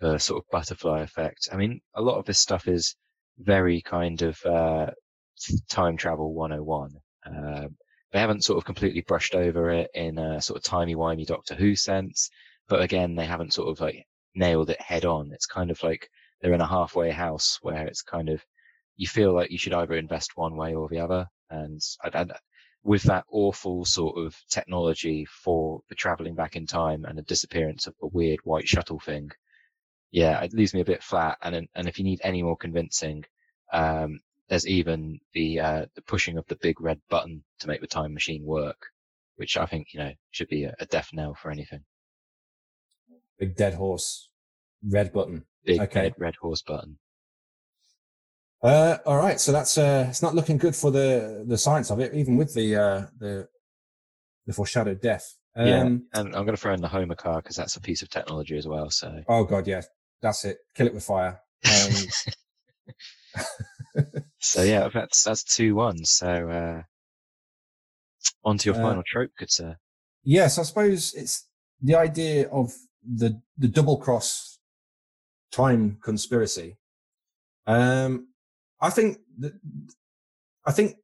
the 0.00 0.18
sort 0.18 0.42
of 0.42 0.50
butterfly 0.50 1.02
effect. 1.02 1.48
I 1.52 1.56
mean, 1.56 1.80
a 1.94 2.02
lot 2.02 2.18
of 2.18 2.24
this 2.24 2.38
stuff 2.38 2.66
is 2.66 2.96
very 3.38 3.80
kind 3.82 4.22
of 4.22 4.44
uh, 4.44 4.90
time 5.68 5.96
travel 5.96 6.32
101. 6.34 6.92
Um, 7.26 7.76
they 8.12 8.20
haven't 8.20 8.44
sort 8.44 8.58
of 8.58 8.64
completely 8.64 9.02
brushed 9.02 9.34
over 9.34 9.70
it 9.70 9.90
in 9.94 10.18
a 10.18 10.40
sort 10.40 10.58
of 10.58 10.64
timey-wimey 10.64 11.26
Doctor 11.26 11.54
Who 11.54 11.76
sense, 11.76 12.30
but 12.68 12.82
again, 12.82 13.14
they 13.14 13.26
haven't 13.26 13.52
sort 13.52 13.68
of 13.68 13.80
like 13.80 14.06
nailed 14.34 14.70
it 14.70 14.80
head 14.80 15.04
on. 15.04 15.32
It's 15.32 15.46
kind 15.46 15.70
of 15.70 15.82
like 15.82 16.08
they're 16.40 16.52
in 16.52 16.60
a 16.60 16.66
halfway 16.66 17.10
house 17.10 17.58
where 17.62 17.86
it's 17.86 18.02
kind 18.02 18.28
of 18.28 18.44
you 18.96 19.06
feel 19.06 19.34
like 19.34 19.50
you 19.50 19.58
should 19.58 19.74
either 19.74 19.94
invest 19.94 20.36
one 20.36 20.56
way 20.56 20.74
or 20.74 20.88
the 20.88 21.00
other. 21.00 21.26
And 21.50 21.80
I, 22.02 22.20
I, 22.20 22.26
with 22.82 23.02
that 23.04 23.24
awful 23.30 23.84
sort 23.84 24.16
of 24.16 24.36
technology 24.48 25.26
for 25.26 25.80
the 25.88 25.94
traveling 25.94 26.34
back 26.34 26.56
in 26.56 26.66
time 26.66 27.04
and 27.04 27.18
the 27.18 27.22
disappearance 27.22 27.86
of 27.86 27.94
the 28.00 28.06
weird 28.06 28.38
white 28.44 28.68
shuttle 28.68 29.00
thing, 29.00 29.30
yeah, 30.16 30.40
it 30.40 30.54
leaves 30.54 30.72
me 30.72 30.80
a 30.80 30.84
bit 30.92 31.02
flat. 31.02 31.36
And 31.42 31.68
and 31.74 31.86
if 31.86 31.98
you 31.98 32.04
need 32.04 32.20
any 32.24 32.42
more 32.42 32.56
convincing, 32.56 33.22
um, 33.70 34.20
there's 34.48 34.66
even 34.66 35.20
the 35.34 35.60
uh, 35.60 35.86
the 35.94 36.00
pushing 36.00 36.38
of 36.38 36.46
the 36.46 36.56
big 36.56 36.80
red 36.80 36.98
button 37.10 37.44
to 37.60 37.68
make 37.68 37.82
the 37.82 37.86
time 37.86 38.14
machine 38.14 38.42
work, 38.42 38.78
which 39.36 39.58
I 39.58 39.66
think 39.66 39.88
you 39.92 40.00
know 40.00 40.12
should 40.30 40.48
be 40.48 40.64
a, 40.64 40.74
a 40.80 40.86
death 40.86 41.10
knell 41.12 41.34
for 41.34 41.50
anything. 41.50 41.80
Big 43.38 43.56
dead 43.56 43.74
horse, 43.74 44.30
red 44.82 45.12
button. 45.12 45.44
Big 45.66 45.80
okay. 45.80 46.04
dead 46.04 46.14
red 46.16 46.36
horse 46.40 46.62
button. 46.62 46.98
Uh, 48.62 48.96
all 49.04 49.18
right, 49.18 49.38
so 49.38 49.52
that's 49.52 49.76
uh, 49.76 50.06
it's 50.08 50.22
not 50.22 50.34
looking 50.34 50.56
good 50.56 50.74
for 50.74 50.90
the 50.90 51.44
the 51.46 51.58
science 51.58 51.90
of 51.90 52.00
it, 52.00 52.14
even 52.14 52.38
with 52.38 52.54
the 52.54 52.74
uh, 52.74 53.06
the 53.18 53.48
the 54.46 54.54
foreshadowed 54.54 55.02
death. 55.02 55.36
Um, 55.54 55.66
yeah, 55.66 55.80
and 55.82 56.34
I'm 56.34 56.46
going 56.46 56.56
to 56.56 56.56
throw 56.56 56.72
in 56.72 56.80
the 56.80 56.88
Homer 56.88 57.16
car 57.16 57.42
because 57.42 57.56
that's 57.56 57.76
a 57.76 57.82
piece 57.82 58.00
of 58.00 58.08
technology 58.08 58.56
as 58.56 58.66
well. 58.66 58.88
So. 58.88 59.22
Oh 59.28 59.44
god, 59.44 59.66
yeah, 59.66 59.82
that's 60.22 60.44
it. 60.44 60.58
Kill 60.74 60.86
it 60.86 60.94
with 60.94 61.04
fire. 61.04 61.40
Um, 61.64 61.94
so 64.40 64.62
yeah, 64.62 64.88
that's 64.92 65.24
that's 65.24 65.44
two 65.44 65.74
one. 65.74 66.04
So 66.04 66.48
uh, 66.48 66.82
on 68.44 68.58
to 68.58 68.70
your 68.70 68.78
uh, 68.78 68.82
final 68.82 69.02
trope, 69.06 69.30
good 69.38 69.50
sir. 69.50 69.76
Yes, 70.22 70.58
I 70.58 70.62
suppose 70.62 71.14
it's 71.14 71.46
the 71.80 71.96
idea 71.96 72.48
of 72.48 72.72
the 73.04 73.40
the 73.56 73.68
double 73.68 73.98
cross 73.98 74.58
time 75.52 75.98
conspiracy. 76.02 76.76
Um, 77.66 78.28
I 78.80 78.90
think 78.90 79.18
that 79.38 79.52
I 80.64 80.72
think 80.72 80.96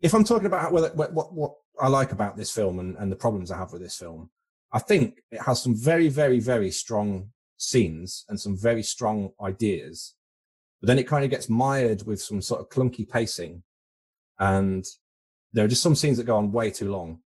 if 0.00 0.14
I'm 0.14 0.24
talking 0.24 0.46
about 0.46 0.72
what 0.72 0.96
what 0.96 1.32
what 1.32 1.54
I 1.80 1.88
like 1.88 2.12
about 2.12 2.36
this 2.36 2.50
film 2.50 2.78
and, 2.78 2.96
and 2.96 3.10
the 3.10 3.16
problems 3.16 3.50
I 3.50 3.58
have 3.58 3.72
with 3.72 3.82
this 3.82 3.96
film, 3.96 4.30
I 4.72 4.78
think 4.78 5.22
it 5.30 5.42
has 5.42 5.62
some 5.62 5.74
very 5.74 6.08
very 6.08 6.40
very 6.40 6.70
strong 6.70 7.30
scenes 7.64 8.24
and 8.28 8.38
some 8.38 8.56
very 8.56 8.82
strong 8.82 9.30
ideas, 9.42 10.14
but 10.80 10.88
then 10.88 10.98
it 10.98 11.08
kind 11.08 11.24
of 11.24 11.30
gets 11.30 11.48
mired 11.48 12.06
with 12.06 12.20
some 12.20 12.40
sort 12.40 12.60
of 12.60 12.68
clunky 12.68 13.08
pacing, 13.08 13.62
and 14.38 14.84
there 15.52 15.64
are 15.64 15.68
just 15.68 15.82
some 15.82 15.94
scenes 15.94 16.18
that 16.18 16.24
go 16.24 16.36
on 16.36 16.52
way 16.52 16.70
too 16.70 16.90
long. 16.90 17.20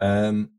Um, 0.00 0.50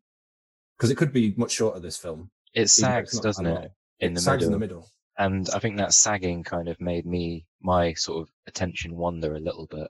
because 0.78 0.90
it 0.90 0.98
could 0.98 1.14
be 1.14 1.36
much 1.38 1.52
shorter. 1.52 1.80
This 1.80 1.98
film. 1.98 2.32
It 2.56 2.70
sags, 2.70 3.20
doesn't 3.20 3.46
it? 3.46 3.72
In 4.00 4.12
it 4.12 4.16
the 4.16 4.22
sags 4.22 4.42
middle. 4.42 4.48
in 4.48 4.52
the 4.54 4.60
middle. 4.60 4.90
And 5.18 5.48
I 5.54 5.60
think 5.60 5.78
that 5.78 5.94
sagging 5.94 6.44
kind 6.44 6.68
of 6.68 6.82
made 6.82 7.06
me 7.06 7.46
my 7.62 7.94
sort 7.94 8.24
of 8.24 8.34
attention 8.48 8.96
wander 8.96 9.36
a 9.36 9.40
little 9.40 9.68
bit 9.68 9.90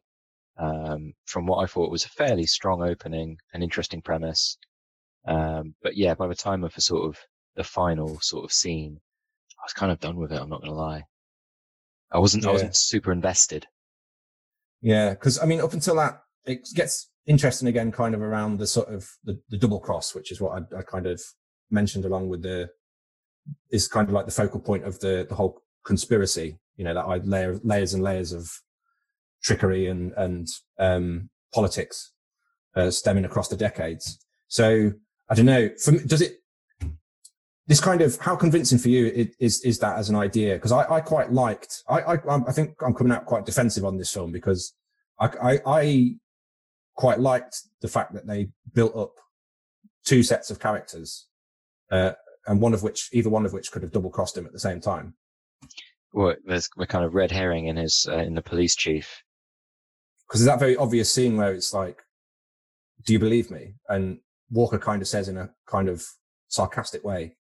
um, 0.58 1.14
from 1.26 1.46
what 1.46 1.64
I 1.64 1.68
thought 1.68 1.92
was 1.92 2.04
a 2.04 2.10
fairly 2.10 2.46
strong 2.46 2.84
opening, 2.84 3.38
an 3.54 3.64
interesting 3.64 4.02
premise. 4.02 4.58
Um, 5.26 5.76
but 5.82 5.96
yeah, 5.96 6.14
by 6.14 6.28
the 6.28 6.36
time 6.36 6.66
of 6.66 6.74
the 6.74 6.82
sort 6.82 7.08
of 7.08 7.18
the 7.56 7.64
final 7.64 8.20
sort 8.22 8.46
of 8.46 8.52
scene, 8.52 9.00
I 9.60 9.66
was 9.66 9.74
kind 9.74 9.92
of 9.92 10.00
done 10.00 10.16
with 10.16 10.32
it. 10.32 10.40
I'm 10.42 10.50
not 10.50 10.62
going 10.62 10.72
to 10.72 10.78
lie. 10.78 11.04
I 12.12 12.20
wasn't, 12.20 12.44
yeah. 12.44 12.50
I 12.50 12.54
wasn't 12.54 12.76
super 12.76 13.12
invested. 13.12 13.68
Yeah. 14.82 15.14
Cause 15.16 15.40
I 15.42 15.46
mean, 15.46 15.62
up 15.62 15.74
until 15.74 15.96
that, 15.98 16.22
it 16.46 16.68
gets 16.74 17.10
interesting 17.28 17.68
again, 17.68 17.92
kind 17.92 18.16
of 18.16 18.22
around 18.22 18.58
the 18.58 18.68
sort 18.68 18.90
of 18.90 19.08
the, 19.24 19.40
the 19.50 19.58
double 19.58 19.80
cross, 19.80 20.16
which 20.16 20.32
is 20.32 20.42
what 20.42 20.64
I, 20.74 20.80
I 20.80 20.82
kind 20.82 21.06
of 21.06 21.22
mentioned 21.70 22.06
along 22.06 22.30
with 22.30 22.42
the, 22.42 22.70
is 23.72 23.88
kind 23.88 24.08
of 24.08 24.14
like 24.14 24.26
the 24.26 24.32
focal 24.32 24.60
point 24.60 24.86
of 24.86 25.00
the, 25.00 25.26
the 25.28 25.36
whole 25.36 25.62
conspiracy, 25.86 26.60
you 26.76 26.84
know, 26.84 26.94
that 26.94 27.06
I 27.06 27.18
layer, 27.18 27.60
layers 27.64 27.94
and 27.94 28.04
layers 28.04 28.34
of 28.34 28.50
trickery 29.44 29.88
and, 29.88 30.12
and, 30.18 30.48
um, 30.80 31.30
politics, 31.54 32.14
uh, 32.76 32.92
stemming 32.92 33.26
across 33.26 33.48
the 33.50 33.58
decades. 33.58 34.20
So 34.48 34.92
I 35.30 35.36
don't 35.36 35.46
know, 35.46 35.70
for 35.84 35.94
me, 35.94 36.00
does 36.06 36.22
it, 36.22 36.41
this 37.72 37.80
kind 37.80 38.02
of 38.02 38.18
how 38.20 38.36
convincing 38.36 38.78
for 38.78 38.90
you 38.90 39.30
is 39.40 39.62
is 39.62 39.80
that 39.80 39.98
as 39.98 40.10
an 40.10 40.16
idea? 40.18 40.56
Because 40.56 40.74
I, 40.74 40.96
I 40.96 41.00
quite 41.00 41.32
liked. 41.32 41.84
I, 41.88 42.02
I 42.02 42.16
I 42.46 42.52
think 42.52 42.76
I'm 42.82 42.94
coming 42.94 43.14
out 43.14 43.26
quite 43.26 43.46
defensive 43.46 43.86
on 43.86 43.96
this 43.98 44.12
film 44.12 44.34
because 44.34 44.74
I, 45.18 45.28
I, 45.42 45.60
I 45.66 46.16
quite 46.96 47.22
liked 47.22 47.62
the 47.80 47.88
fact 47.88 48.14
that 48.14 48.28
they 48.28 48.50
built 48.74 48.94
up 48.94 49.14
two 50.04 50.22
sets 50.22 50.52
of 50.52 50.60
characters, 50.60 51.28
uh, 51.90 52.12
and 52.46 52.60
one 52.60 52.74
of 52.74 52.84
which, 52.84 53.08
either 53.14 53.30
one 53.30 53.46
of 53.46 53.54
which, 53.54 53.72
could 53.72 53.84
have 53.84 53.94
double 53.94 54.10
crossed 54.10 54.36
him 54.38 54.46
at 54.46 54.52
the 54.52 54.60
same 54.60 54.82
time. 54.82 55.14
Well, 56.12 56.36
there's 56.44 56.68
a 56.78 56.86
kind 56.86 57.06
of 57.06 57.14
red 57.14 57.32
herring 57.32 57.68
in 57.68 57.78
his 57.78 58.06
uh, 58.12 58.18
in 58.18 58.36
the 58.36 58.42
police 58.42 58.76
chief. 58.76 59.24
Because 60.28 60.42
there's 60.42 60.54
that 60.54 60.60
very 60.60 60.76
obvious 60.76 61.10
scene 61.10 61.38
where 61.38 61.54
it's 61.54 61.74
like, 61.74 62.02
"Do 63.06 63.14
you 63.14 63.20
believe 63.20 63.50
me?" 63.50 63.76
And 63.88 64.20
Walker 64.50 64.78
kind 64.78 65.02
of 65.02 65.08
says 65.08 65.30
in 65.30 65.38
a 65.38 65.52
kind 65.68 65.88
of 65.88 66.04
sarcastic 66.50 67.06
way, 67.06 67.38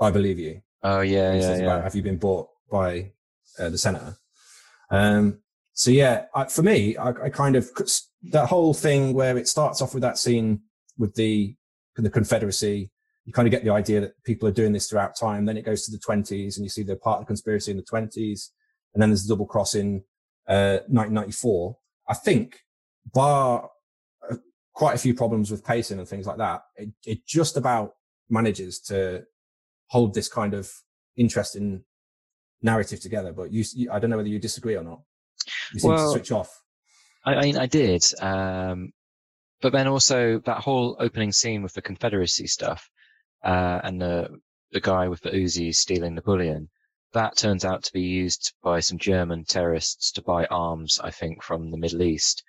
"I 0.00 0.10
believe 0.10 0.38
you." 0.38 0.62
Oh 0.82 1.00
yeah, 1.00 1.34
yeah, 1.34 1.40
yeah. 1.40 1.62
About, 1.62 1.84
Have 1.84 1.94
you 1.94 2.02
been 2.02 2.18
bought 2.18 2.48
by 2.70 3.12
uh, 3.58 3.70
the 3.70 3.78
senator? 3.78 4.16
Um, 4.90 5.40
so 5.72 5.90
yeah, 5.90 6.26
I, 6.34 6.44
for 6.44 6.62
me, 6.62 6.96
I, 6.96 7.08
I, 7.24 7.28
kind 7.28 7.56
of 7.56 7.68
that 8.30 8.48
whole 8.48 8.72
thing 8.72 9.12
where 9.12 9.36
it 9.36 9.48
starts 9.48 9.82
off 9.82 9.94
with 9.94 10.02
that 10.02 10.18
scene 10.18 10.62
with 10.98 11.14
the 11.14 11.54
the 11.96 12.10
Confederacy. 12.10 12.90
You 13.24 13.32
kind 13.32 13.48
of 13.48 13.50
get 13.50 13.64
the 13.64 13.70
idea 13.70 14.00
that 14.00 14.22
people 14.24 14.48
are 14.48 14.52
doing 14.52 14.72
this 14.72 14.88
throughout 14.88 15.16
time. 15.16 15.44
Then 15.44 15.56
it 15.56 15.64
goes 15.64 15.84
to 15.86 15.92
the 15.92 15.98
twenties, 15.98 16.56
and 16.56 16.64
you 16.64 16.70
see 16.70 16.82
the 16.82 16.96
part 16.96 17.18
of 17.18 17.22
the 17.22 17.26
conspiracy 17.26 17.70
in 17.70 17.76
the 17.76 17.82
twenties, 17.82 18.52
and 18.94 19.02
then 19.02 19.10
there's 19.10 19.24
the 19.26 19.34
double 19.34 19.46
cross 19.46 19.74
in 19.74 20.04
uh, 20.46 20.78
1994. 20.88 21.76
I 22.08 22.14
think, 22.14 22.60
bar 23.12 23.68
uh, 24.30 24.36
quite 24.72 24.94
a 24.94 24.98
few 24.98 25.14
problems 25.14 25.50
with 25.50 25.64
pacing 25.64 25.98
and 25.98 26.06
things 26.06 26.26
like 26.26 26.36
that, 26.36 26.62
it, 26.76 26.90
it 27.04 27.26
just 27.26 27.56
about 27.56 27.94
manages 28.28 28.78
to 28.80 29.24
hold 29.88 30.14
this 30.14 30.28
kind 30.28 30.54
of 30.54 30.70
interesting 31.16 31.82
narrative 32.62 33.00
together. 33.00 33.32
But 33.32 33.52
you, 33.52 33.64
you 33.74 33.90
I 33.90 33.98
don't 33.98 34.10
know 34.10 34.16
whether 34.16 34.28
you 34.28 34.38
disagree 34.38 34.76
or 34.76 34.82
not. 34.82 35.00
You 35.72 35.80
seem 35.80 35.90
well, 35.90 36.12
to 36.12 36.18
switch 36.18 36.32
off. 36.32 36.62
I, 37.24 37.34
I 37.34 37.42
mean, 37.42 37.58
I 37.58 37.66
did. 37.66 38.02
Um, 38.20 38.92
but 39.60 39.72
then 39.72 39.88
also 39.88 40.40
that 40.40 40.60
whole 40.60 40.96
opening 41.00 41.32
scene 41.32 41.62
with 41.62 41.72
the 41.72 41.82
Confederacy 41.82 42.46
stuff, 42.46 42.88
uh, 43.44 43.80
and 43.82 44.00
the 44.00 44.40
the 44.72 44.80
guy 44.80 45.08
with 45.08 45.22
the 45.22 45.30
Uzi 45.30 45.74
stealing 45.74 46.14
the 46.14 46.22
bullion, 46.22 46.68
that 47.12 47.36
turns 47.36 47.64
out 47.64 47.84
to 47.84 47.92
be 47.92 48.02
used 48.02 48.52
by 48.62 48.80
some 48.80 48.98
German 48.98 49.44
terrorists 49.44 50.12
to 50.12 50.22
buy 50.22 50.44
arms, 50.46 51.00
I 51.02 51.10
think, 51.10 51.42
from 51.42 51.70
the 51.70 51.78
Middle 51.78 52.02
East. 52.02 52.44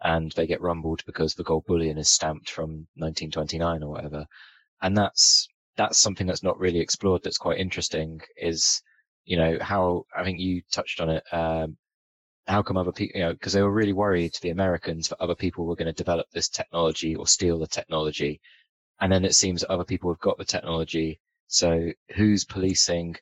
And 0.00 0.32
they 0.32 0.46
get 0.46 0.60
rumbled 0.60 1.02
because 1.06 1.34
the 1.34 1.44
gold 1.44 1.64
bullion 1.66 1.98
is 1.98 2.08
stamped 2.08 2.50
from 2.50 2.86
1929 2.96 3.82
or 3.82 3.90
whatever. 3.90 4.26
And 4.80 4.96
that's, 4.96 5.48
that's 5.76 5.98
something 5.98 6.26
that's 6.26 6.42
not 6.42 6.58
really 6.58 6.80
explored 6.80 7.22
that's 7.22 7.38
quite 7.38 7.58
interesting 7.58 8.20
is, 8.36 8.82
you 9.24 9.36
know, 9.36 9.58
how, 9.60 10.04
I 10.16 10.24
think 10.24 10.38
you 10.38 10.62
touched 10.70 11.00
on 11.00 11.10
it, 11.10 11.24
um, 11.32 11.76
how 12.46 12.62
come 12.62 12.76
other 12.76 12.92
people, 12.92 13.18
you 13.18 13.24
know, 13.24 13.32
because 13.32 13.52
they 13.52 13.62
were 13.62 13.72
really 13.72 13.92
worried, 13.92 14.34
to 14.34 14.42
the 14.42 14.50
Americans, 14.50 15.08
that 15.08 15.20
other 15.20 15.34
people 15.34 15.64
were 15.64 15.76
going 15.76 15.86
to 15.86 15.92
develop 15.92 16.26
this 16.32 16.48
technology 16.48 17.14
or 17.14 17.26
steal 17.26 17.58
the 17.58 17.66
technology. 17.66 18.40
And 19.00 19.12
then 19.12 19.24
it 19.24 19.34
seems 19.34 19.64
other 19.68 19.84
people 19.84 20.12
have 20.12 20.20
got 20.20 20.38
the 20.38 20.44
technology. 20.44 21.20
So 21.46 21.90
who's 22.14 22.44
policing 22.44 23.16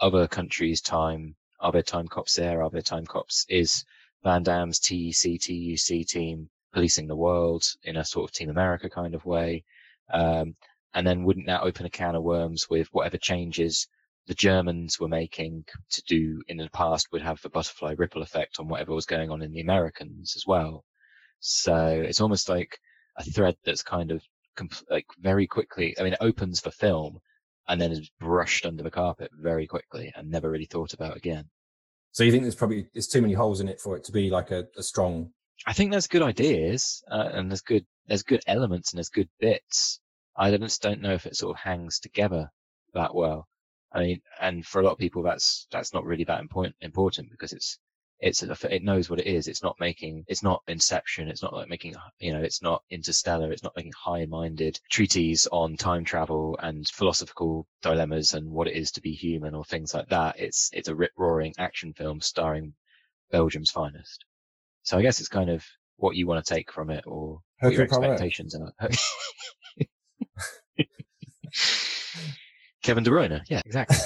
other 0.00 0.26
countries' 0.28 0.80
time? 0.80 1.36
Are 1.60 1.72
there 1.72 1.82
time 1.82 2.08
cops 2.08 2.36
there? 2.36 2.62
Are 2.62 2.70
there 2.70 2.82
time 2.82 3.06
cops? 3.06 3.44
Is 3.48 3.84
Van 4.22 4.42
Damme's 4.42 4.78
TEC, 4.78 5.38
TUC 5.40 6.06
team 6.06 6.48
policing 6.72 7.08
the 7.08 7.16
world 7.16 7.64
in 7.82 7.96
a 7.96 8.04
sort 8.04 8.28
of 8.28 8.34
Team 8.34 8.50
America 8.50 8.88
kind 8.88 9.14
of 9.14 9.24
way? 9.24 9.64
Um, 10.12 10.56
and 10.94 11.06
then 11.06 11.24
wouldn't 11.24 11.46
that 11.46 11.62
open 11.62 11.86
a 11.86 11.90
can 11.90 12.14
of 12.14 12.22
worms 12.22 12.68
with 12.68 12.88
whatever 12.92 13.16
changes 13.16 13.86
the 14.26 14.34
Germans 14.34 15.00
were 15.00 15.08
making 15.08 15.64
to 15.90 16.02
do 16.06 16.42
in 16.46 16.56
the 16.56 16.68
past 16.70 17.08
would 17.12 17.22
have 17.22 17.40
the 17.42 17.48
butterfly 17.48 17.94
ripple 17.96 18.22
effect 18.22 18.60
on 18.60 18.68
whatever 18.68 18.94
was 18.94 19.06
going 19.06 19.30
on 19.30 19.42
in 19.42 19.52
the 19.52 19.60
Americans 19.60 20.34
as 20.36 20.44
well. 20.46 20.84
So 21.40 22.02
it's 22.06 22.20
almost 22.20 22.48
like 22.48 22.78
a 23.16 23.24
thread 23.24 23.56
that's 23.64 23.82
kind 23.82 24.10
of 24.10 24.22
comp- 24.56 24.84
like 24.90 25.06
very 25.18 25.46
quickly. 25.46 25.94
I 25.98 26.02
mean, 26.02 26.12
it 26.12 26.20
opens 26.20 26.60
for 26.60 26.70
film 26.70 27.18
and 27.66 27.80
then 27.80 27.92
is 27.92 28.10
brushed 28.20 28.66
under 28.66 28.82
the 28.82 28.90
carpet 28.90 29.30
very 29.32 29.66
quickly 29.66 30.12
and 30.14 30.30
never 30.30 30.50
really 30.50 30.66
thought 30.66 30.92
about 30.92 31.16
again. 31.16 31.46
So 32.12 32.24
you 32.24 32.32
think 32.32 32.42
there's 32.42 32.56
probably 32.56 32.88
there's 32.92 33.06
too 33.06 33.22
many 33.22 33.34
holes 33.34 33.60
in 33.60 33.68
it 33.68 33.80
for 33.80 33.96
it 33.96 34.04
to 34.04 34.12
be 34.12 34.30
like 34.30 34.50
a, 34.50 34.66
a 34.76 34.82
strong. 34.82 35.30
I 35.66 35.72
think 35.72 35.90
there's 35.90 36.08
good 36.08 36.22
ideas 36.22 37.02
uh, 37.10 37.28
and 37.32 37.50
there's 37.50 37.60
good 37.60 37.86
there's 38.06 38.24
good 38.24 38.42
elements 38.46 38.92
and 38.92 38.98
there's 38.98 39.08
good 39.08 39.28
bits. 39.38 39.99
I 40.36 40.56
just 40.56 40.82
don't 40.82 41.02
know 41.02 41.14
if 41.14 41.26
it 41.26 41.36
sort 41.36 41.56
of 41.56 41.62
hangs 41.62 41.98
together 42.00 42.50
that 42.94 43.14
well. 43.14 43.48
I 43.92 44.00
mean, 44.00 44.22
and 44.40 44.64
for 44.64 44.80
a 44.80 44.84
lot 44.84 44.92
of 44.92 44.98
people, 44.98 45.22
that's 45.22 45.66
that's 45.70 45.92
not 45.92 46.04
really 46.04 46.24
that 46.24 46.40
important 46.40 46.76
important 46.80 47.30
because 47.30 47.52
it's 47.52 47.78
it's 48.20 48.42
it 48.42 48.84
knows 48.84 49.08
what 49.08 49.18
it 49.18 49.26
is. 49.26 49.48
It's 49.48 49.62
not 49.62 49.80
making 49.80 50.24
it's 50.28 50.42
not 50.42 50.62
Inception. 50.68 51.28
It's 51.28 51.42
not 51.42 51.54
like 51.54 51.68
making 51.68 51.94
you 52.18 52.32
know 52.32 52.40
it's 52.42 52.62
not 52.62 52.82
Interstellar. 52.90 53.50
It's 53.50 53.62
not 53.62 53.74
making 53.76 53.92
high-minded 53.92 54.78
treatises 54.90 55.48
on 55.50 55.76
time 55.76 56.04
travel 56.04 56.58
and 56.62 56.86
philosophical 56.86 57.66
dilemmas 57.82 58.34
and 58.34 58.50
what 58.50 58.68
it 58.68 58.76
is 58.76 58.92
to 58.92 59.00
be 59.00 59.12
human 59.12 59.54
or 59.54 59.64
things 59.64 59.94
like 59.94 60.08
that. 60.10 60.38
It's 60.38 60.70
it's 60.72 60.88
a 60.88 60.94
rip 60.94 61.12
roaring 61.16 61.54
action 61.58 61.92
film 61.94 62.20
starring 62.20 62.74
Belgium's 63.32 63.70
finest. 63.70 64.24
So 64.82 64.98
I 64.98 65.02
guess 65.02 65.20
it's 65.20 65.28
kind 65.28 65.50
of 65.50 65.64
what 65.96 66.16
you 66.16 66.26
want 66.26 66.44
to 66.44 66.54
take 66.54 66.72
from 66.72 66.90
it 66.90 67.04
or 67.06 67.40
your 67.62 67.82
expectations 67.82 68.54
are. 68.54 68.72
Kevin 72.82 73.04
De 73.04 73.10
Bruyne. 73.10 73.42
Yeah, 73.48 73.62
exactly. 73.64 73.96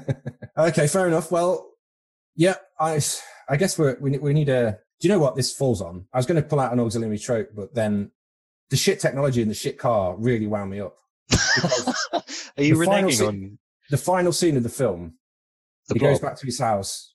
okay, 0.58 0.86
fair 0.86 1.08
enough. 1.08 1.30
Well, 1.30 1.70
yeah, 2.36 2.56
I 2.78 3.00
I 3.48 3.56
guess 3.56 3.78
we 3.78 3.94
we 4.00 4.18
we 4.18 4.32
need 4.32 4.48
a. 4.48 4.78
Do 5.00 5.08
you 5.08 5.14
know 5.14 5.20
what 5.20 5.36
this 5.36 5.52
falls 5.52 5.80
on? 5.80 6.06
I 6.12 6.16
was 6.18 6.26
going 6.26 6.42
to 6.42 6.48
pull 6.48 6.58
out 6.60 6.72
an 6.72 6.80
auxiliary 6.80 7.18
trope, 7.18 7.50
but 7.54 7.72
then 7.72 8.10
the 8.70 8.76
shit 8.76 9.00
technology 9.00 9.40
in 9.42 9.48
the 9.48 9.54
shit 9.54 9.78
car 9.78 10.16
really 10.16 10.46
wound 10.46 10.70
me 10.70 10.80
up. 10.80 10.96
Are 12.12 12.62
you 12.62 12.74
reneging 12.74 13.28
on 13.28 13.58
the 13.90 13.96
final 13.96 14.32
scene 14.32 14.56
of 14.56 14.62
the 14.62 14.68
film? 14.68 15.14
The 15.88 15.94
he 15.94 16.00
goes 16.00 16.20
back 16.20 16.36
to 16.36 16.46
his 16.46 16.58
house, 16.58 17.14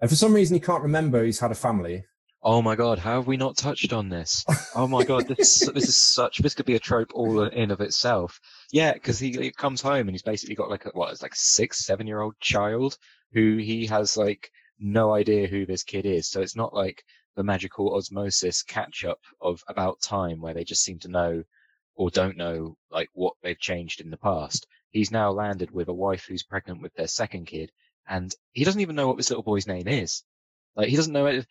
and 0.00 0.10
for 0.10 0.16
some 0.16 0.34
reason 0.34 0.54
he 0.54 0.60
can't 0.60 0.82
remember 0.82 1.24
he's 1.24 1.40
had 1.40 1.50
a 1.50 1.56
family. 1.56 2.04
Oh 2.44 2.60
my 2.60 2.74
god, 2.74 2.98
how 2.98 3.14
have 3.14 3.28
we 3.28 3.36
not 3.36 3.56
touched 3.56 3.92
on 3.92 4.08
this? 4.08 4.44
Oh 4.74 4.88
my 4.88 5.04
god, 5.04 5.28
this 5.28 5.60
this 5.72 5.88
is 5.88 5.96
such 6.14 6.38
this 6.38 6.54
could 6.54 6.66
be 6.66 6.74
a 6.74 6.80
trope 6.80 7.12
all 7.14 7.44
in 7.44 7.70
of 7.70 7.80
itself. 7.80 8.40
Yeah, 8.72 8.94
because 8.94 9.20
he, 9.20 9.30
he, 9.32 9.52
comes 9.52 9.80
home 9.80 10.08
and 10.08 10.10
he's 10.10 10.22
basically 10.22 10.56
got 10.56 10.68
like 10.68 10.84
a 10.86 10.90
what, 10.90 11.12
it's 11.12 11.22
like 11.22 11.36
six, 11.36 11.84
seven 11.84 12.08
year 12.08 12.20
old 12.20 12.34
child 12.40 12.98
who 13.32 13.58
he 13.58 13.86
has 13.86 14.16
like 14.16 14.50
no 14.80 15.14
idea 15.14 15.46
who 15.46 15.66
this 15.66 15.84
kid 15.84 16.04
is. 16.04 16.28
So 16.28 16.40
it's 16.40 16.56
not 16.56 16.74
like 16.74 17.04
the 17.36 17.44
magical 17.44 17.94
osmosis 17.94 18.64
catch 18.64 19.04
up 19.04 19.20
of 19.40 19.62
about 19.68 20.00
time 20.00 20.40
where 20.40 20.54
they 20.54 20.64
just 20.64 20.82
seem 20.82 20.98
to 21.00 21.08
know 21.08 21.44
or 21.94 22.10
don't 22.10 22.36
know 22.36 22.76
like 22.90 23.08
what 23.12 23.34
they've 23.42 23.58
changed 23.58 24.00
in 24.00 24.10
the 24.10 24.16
past. 24.16 24.66
He's 24.90 25.12
now 25.12 25.30
landed 25.30 25.70
with 25.70 25.88
a 25.88 25.94
wife 25.94 26.24
who's 26.26 26.42
pregnant 26.42 26.82
with 26.82 26.92
their 26.94 27.06
second 27.06 27.46
kid 27.46 27.70
and 28.08 28.34
he 28.52 28.64
doesn't 28.64 28.80
even 28.80 28.96
know 28.96 29.06
what 29.06 29.16
this 29.16 29.30
little 29.30 29.44
boy's 29.44 29.68
name 29.68 29.86
is. 29.86 30.24
Like 30.74 30.88
he 30.88 30.96
doesn't 30.96 31.12
know 31.12 31.26
it 31.26 31.46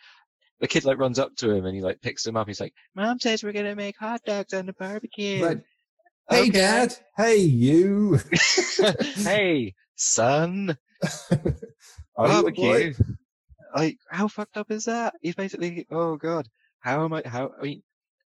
the 0.61 0.67
kid 0.67 0.85
like 0.85 0.99
runs 0.99 1.19
up 1.19 1.35
to 1.37 1.51
him 1.51 1.65
and 1.65 1.75
he 1.75 1.81
like 1.81 2.01
picks 2.01 2.25
him 2.25 2.37
up. 2.37 2.47
He's 2.47 2.61
like, 2.61 2.73
"Mom 2.95 3.19
says 3.19 3.43
we're 3.43 3.51
gonna 3.51 3.75
make 3.75 3.97
hot 3.97 4.21
dogs 4.23 4.53
on 4.53 4.67
the 4.67 4.73
barbecue." 4.73 5.43
Like, 5.43 5.63
hey, 6.29 6.41
okay. 6.41 6.49
Dad. 6.51 6.95
Hey, 7.17 7.37
you. 7.37 8.19
hey, 9.15 9.73
son. 9.95 10.77
barbecue. 12.15 12.93
Like, 13.75 13.97
how 14.09 14.27
fucked 14.27 14.57
up 14.57 14.69
is 14.69 14.85
that? 14.85 15.15
He's 15.21 15.35
basically, 15.35 15.87
oh 15.89 16.15
god, 16.15 16.47
how 16.79 17.03
am 17.03 17.13
I? 17.13 17.23
How 17.25 17.51
I 17.59 17.63
mean, 17.63 17.81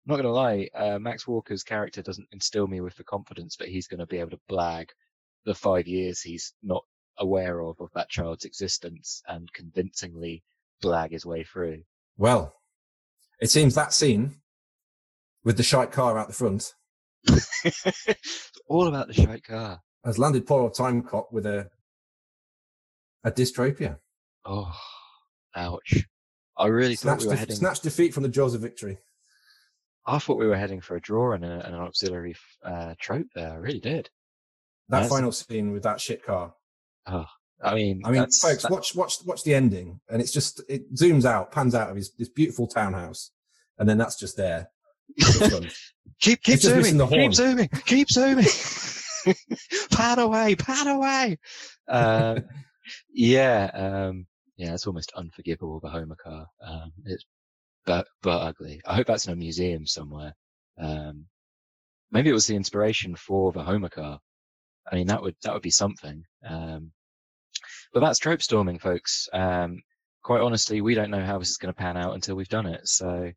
I'm 0.05 0.11
not 0.11 0.17
gonna 0.17 0.33
lie. 0.33 0.69
Uh, 0.75 0.99
Max 0.99 1.25
Walker's 1.25 1.63
character 1.63 2.01
doesn't 2.01 2.27
instill 2.33 2.67
me 2.67 2.81
with 2.81 2.95
the 2.95 3.05
confidence 3.05 3.55
that 3.57 3.69
he's 3.69 3.87
gonna 3.87 4.05
be 4.05 4.17
able 4.17 4.31
to 4.31 4.39
blag 4.49 4.89
the 5.45 5.55
five 5.55 5.87
years 5.87 6.21
he's 6.21 6.53
not 6.63 6.83
aware 7.19 7.61
of 7.61 7.79
of 7.79 7.89
that 7.93 8.09
child's 8.09 8.45
existence 8.45 9.21
and 9.27 9.53
convincingly 9.53 10.43
blag 10.83 11.11
his 11.11 11.25
way 11.25 11.43
through. 11.43 11.81
Well, 12.17 12.55
it 13.41 13.49
seems 13.49 13.75
that 13.75 13.93
scene 13.93 14.35
with 15.43 15.57
the 15.57 15.63
shite 15.63 15.91
car 15.91 16.17
out 16.17 16.27
the 16.27 16.33
front. 16.33 16.73
all 18.67 18.87
about 18.87 19.07
the 19.07 19.13
shite 19.13 19.43
car. 19.43 19.81
Has 20.03 20.19
landed 20.19 20.45
poor 20.45 20.61
old 20.61 20.75
time 20.75 21.01
cop 21.01 21.31
with 21.31 21.45
a 21.45 21.69
a 23.23 23.31
dystropia. 23.31 23.97
Oh, 24.45 24.71
ouch! 25.55 26.05
I 26.57 26.67
really 26.67 26.95
snatched 26.95 27.23
thought 27.23 27.27
we 27.27 27.33
were 27.33 27.39
heading 27.39 27.55
snatched 27.55 27.83
defeat 27.83 28.13
from 28.13 28.23
the 28.23 28.29
jaws 28.29 28.53
of 28.53 28.61
victory. 28.61 28.99
I 30.05 30.19
thought 30.19 30.37
we 30.37 30.47
were 30.47 30.57
heading 30.57 30.81
for 30.81 30.95
a 30.95 31.01
draw 31.01 31.33
and, 31.33 31.43
a, 31.43 31.65
and 31.65 31.73
an 31.73 31.81
auxiliary 31.81 32.35
uh, 32.63 32.93
trope 32.99 33.25
there. 33.33 33.53
I 33.53 33.55
really 33.55 33.79
did. 33.79 34.11
That 34.89 34.99
That's... 34.99 35.09
final 35.09 35.31
scene 35.31 35.71
with 35.71 35.81
that 35.83 35.99
shit 35.99 36.23
car. 36.23 36.53
Oh, 37.07 37.25
I 37.63 37.73
mean, 37.73 38.01
I 38.05 38.11
mean, 38.11 38.21
folks, 38.23 38.63
that... 38.63 38.71
watch 38.71 38.95
watch 38.95 39.17
watch 39.25 39.43
the 39.43 39.55
ending, 39.55 39.99
and 40.09 40.21
it's 40.21 40.31
just 40.31 40.61
it 40.67 40.93
zooms 40.93 41.25
out, 41.25 41.51
pans 41.51 41.73
out 41.73 41.89
of 41.89 41.95
his 41.95 42.13
this 42.13 42.29
beautiful 42.29 42.67
townhouse, 42.67 43.31
and 43.77 43.87
then 43.87 43.97
that's 43.97 44.17
just 44.17 44.37
there. 44.37 44.69
keep 46.21 46.41
keep 46.41 46.59
zooming, 46.59 47.07
keep 47.07 47.33
zooming, 47.33 47.69
keep 47.85 48.09
zooming. 48.09 48.45
pan 49.91 50.19
away, 50.19 50.55
pan 50.55 50.87
away. 50.87 51.37
Uh, 51.87 52.41
yeah, 53.13 53.71
um, 53.73 54.27
yeah, 54.57 54.73
it's 54.73 54.87
almost 54.87 55.11
unforgivable. 55.15 55.79
The 55.79 55.89
Homer 55.89 56.17
car, 56.21 56.47
um, 56.65 56.91
it's 57.05 57.25
but 57.85 58.07
but 58.21 58.41
ugly. 58.41 58.81
I 58.85 58.95
hope 58.95 59.07
that's 59.07 59.27
in 59.27 59.33
a 59.33 59.37
museum 59.37 59.85
somewhere. 59.85 60.33
Um, 60.77 61.25
maybe 62.11 62.29
it 62.29 62.33
was 62.33 62.47
the 62.47 62.55
inspiration 62.55 63.15
for 63.15 63.51
the 63.51 63.63
Homer 63.63 63.89
car. 63.89 64.19
I 64.91 64.95
mean, 64.95 65.07
that 65.07 65.21
would 65.21 65.35
that 65.43 65.53
would 65.53 65.63
be 65.63 65.71
something. 65.71 66.23
Um, 66.47 66.91
but 67.95 68.01
that's 68.01 68.19
trope 68.19 68.41
storming, 68.41 68.77
folks. 68.77 69.29
Um, 69.31 69.81
quite 70.21 70.41
honestly, 70.41 70.81
we 70.81 70.95
don't 70.95 71.09
know 71.09 71.23
how 71.23 71.39
this 71.39 71.49
is 71.49 71.55
going 71.55 71.73
to 71.73 71.77
pan 71.77 71.95
out 71.95 72.13
until 72.13 72.35
we've 72.35 72.49
done 72.49 72.65
it. 72.65 72.85
So 72.89 73.31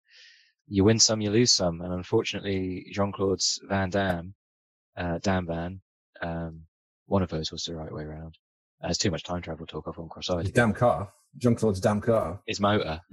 you 0.66 0.82
win 0.82 0.98
some, 0.98 1.20
you 1.20 1.30
lose 1.30 1.52
some. 1.52 1.80
And 1.80 1.93
unfortunately, 1.93 2.89
Jean 2.90 3.12
Claude's 3.12 3.60
Van 3.68 3.89
Damme, 3.89 4.35
uh, 4.97 5.18
Dan 5.22 5.47
Van, 5.47 5.80
um, 6.22 6.62
one 7.06 7.22
of 7.22 7.30
those 7.30 7.52
was 7.52 7.62
the 7.62 7.76
right 7.76 7.93
way 7.93 8.02
around. 8.02 8.36
Uh, 8.82 8.89
there's 8.89 8.98
too 8.98 9.12
much 9.12 9.22
time 9.22 9.43
travel 9.43 9.64
talk 9.64 9.86
off 9.86 10.01
on 10.01 10.09
cross-eyed. 10.09 10.52
Damn 10.52 10.74
car. 10.74 11.09
Jean 11.36 11.55
Claude's 11.55 11.78
damn 11.78 12.01
car. 12.01 12.40
His 12.44 12.59
motor. 12.59 13.01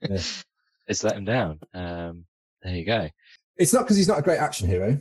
yeah. 0.00 0.22
It's 0.86 1.04
let 1.04 1.16
him 1.16 1.26
down. 1.26 1.60
Um, 1.74 2.24
there 2.62 2.74
you 2.74 2.86
go. 2.86 3.10
It's 3.58 3.74
not 3.74 3.82
because 3.82 3.98
he's 3.98 4.08
not 4.08 4.18
a 4.18 4.22
great 4.22 4.38
action 4.38 4.66
hero. 4.66 4.98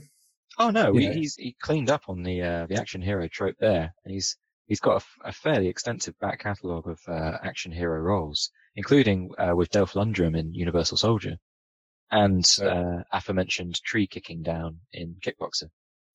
Oh 0.60 0.72
no, 0.72 0.91
we, 0.91 1.07
he's 1.07 1.35
he 1.35 1.56
cleaned 1.61 1.90
up 1.90 2.03
on 2.10 2.22
the 2.22 2.41
uh, 2.41 2.65
the 2.68 2.76
action 2.76 3.02
hero 3.02 3.27
trope 3.27 3.56
there, 3.60 3.94
and 4.06 4.14
he's 4.14 4.38
he's 4.68 4.80
got 4.80 5.02
a, 5.02 5.30
a 5.30 5.31
fairly 5.31 5.68
extensive 5.68 6.18
back 6.19 6.40
catalogue 6.40 6.88
of 6.88 6.99
uh, 7.07 7.38
action 7.44 7.72
hero 7.72 7.99
roles, 7.99 8.52
including 8.76 9.31
uh, 9.38 9.56
with 9.56 9.69
Dolph 9.69 9.94
Lundgren 9.94 10.38
in 10.38 10.53
Universal 10.53 10.98
Soldier, 10.98 11.38
and 12.11 12.45
uh, 12.61 13.03
aforementioned 13.11 13.81
tree 13.84 14.07
kicking 14.07 14.41
down 14.41 14.80
in 14.91 15.15
Kickboxer. 15.23 15.69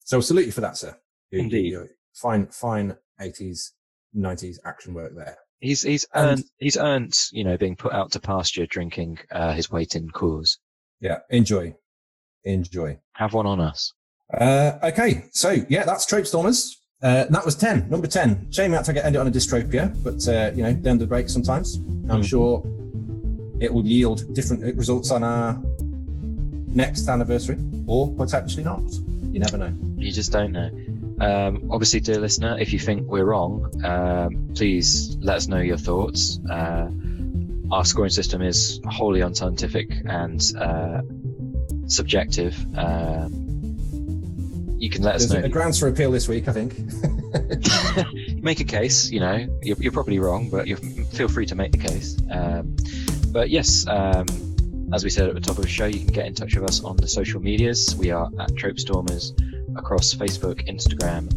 So 0.05 0.21
salute 0.21 0.47
you 0.47 0.53
for 0.53 0.61
that, 0.63 0.77
sir. 0.77 0.97
You, 1.31 1.41
Indeed, 1.41 1.73
you, 1.73 1.89
fine, 2.15 2.47
fine, 2.47 2.97
eighties, 3.21 3.75
nineties 4.15 4.61
action 4.65 4.95
work 4.95 5.13
there. 5.15 5.37
He's 5.61 5.83
he's 5.83 6.07
and, 6.15 6.31
earned 6.31 6.45
he's 6.59 6.77
earned 6.77 7.19
you 7.33 7.45
know 7.45 7.57
being 7.57 7.77
put 7.77 7.93
out 7.93 8.13
to 8.13 8.21
pasture 8.21 8.67
drinking 8.67 9.19
uh, 9.31 9.53
his 9.53 9.71
weight 9.71 9.97
in 9.97 10.09
Coors. 10.09 10.59
Yeah, 11.01 11.19
enjoy. 11.31 11.75
enjoy. 12.45 12.99
Have 13.15 13.35
one 13.35 13.47
on 13.47 13.61
us. 13.61 13.93
Uh, 14.33 14.79
okay, 14.83 15.25
so 15.33 15.57
yeah, 15.69 15.85
that's 15.85 16.07
Trope 16.07 16.27
Stormers. 16.27 16.78
Uh, 17.01 17.25
that 17.31 17.45
was 17.45 17.55
10, 17.55 17.89
number 17.89 18.09
10. 18.09 18.51
Shame 18.51 18.73
we 18.73 18.77
had 18.77 18.85
to 18.87 18.93
get 18.93 19.05
ended 19.05 19.21
on 19.21 19.27
a 19.29 19.31
dystropia, 19.31 19.95
but 20.03 20.27
uh, 20.29 20.51
you 20.57 20.63
know, 20.65 20.73
the 20.73 20.89
end 20.91 21.01
of 21.01 21.01
the 21.01 21.07
break 21.07 21.29
sometimes. 21.29 21.77
I'm 22.09 22.23
Mhm. 22.23 22.25
sure 22.25 22.63
it 23.61 23.73
will 23.73 23.87
yield 23.87 24.35
different 24.35 24.63
results 24.77 25.11
on 25.13 25.23
our 25.23 25.61
next 26.67 27.09
anniversary, 27.09 27.59
or 27.87 28.13
potentially 28.15 28.65
not. 28.65 28.83
You 29.33 29.39
never 29.39 29.57
know. 29.59 29.73
You 29.97 30.11
just 30.11 30.33
don't 30.33 30.53
know. 30.53 30.71
Um, 31.21 31.69
obviously, 31.71 32.01
dear 32.01 32.19
listener, 32.21 32.57
if 32.59 32.73
you 32.73 32.79
think 32.81 33.09
we're 33.09 33.25
wrong, 33.25 33.71
um, 33.85 34.49
please 34.55 35.17
let 35.21 35.37
us 35.37 35.47
know 35.49 35.59
your 35.61 35.77
thoughts. 35.77 36.41
Uh, 36.51 36.89
our 37.71 37.85
scoring 37.85 38.11
system 38.11 38.43
is 38.43 38.81
wholly 38.87 39.21
unscientific 39.21 39.91
and 40.07 40.41
uh, 40.59 41.03
subjective. 41.87 42.57
Um, 42.77 43.48
you 44.79 44.91
can 44.91 45.03
let 45.03 45.17
us 45.17 45.27
There's 45.27 45.41
know. 45.41 45.47
a 45.47 45.49
grounds 45.49 45.79
for 45.79 45.89
appeal 45.89 46.11
this 46.11 46.29
week, 46.29 46.49
I 46.49 46.53
think. 46.53 46.79
make 48.43 48.61
a 48.61 48.65
case. 48.65 49.11
You 49.11 49.21
know, 49.21 49.59
you're, 49.63 49.77
you're 49.79 49.93
probably 49.93 50.19
wrong, 50.19 50.49
but 50.49 50.67
you 50.67 50.77
feel 50.77 51.29
free 51.29 51.47
to 51.47 51.55
make 51.55 51.73
the 51.73 51.79
case. 51.79 52.17
Um, 52.31 52.77
but 53.33 53.51
yes, 53.51 53.87
um, 53.89 54.27
as 54.93 55.05
we 55.05 55.11
said 55.11 55.29
at 55.29 55.35
the 55.35 55.41
top 55.41 55.57
of 55.57 55.63
the 55.63 55.69
show, 55.69 55.87
you 55.87 55.99
can 55.99 56.13
get 56.13 56.27
in 56.27 56.35
touch 56.35 56.55
with 56.55 56.65
us 56.65 56.83
on 56.83 56.97
the 56.97 57.09
social 57.09 57.41
medias. 57.41 57.97
We 57.97 58.11
are 58.11 58.31
at 58.39 58.55
Trope 58.57 58.79
Stormers 58.79 59.33
across 59.77 60.15
Facebook, 60.15 60.67
Instagram, 60.69 61.29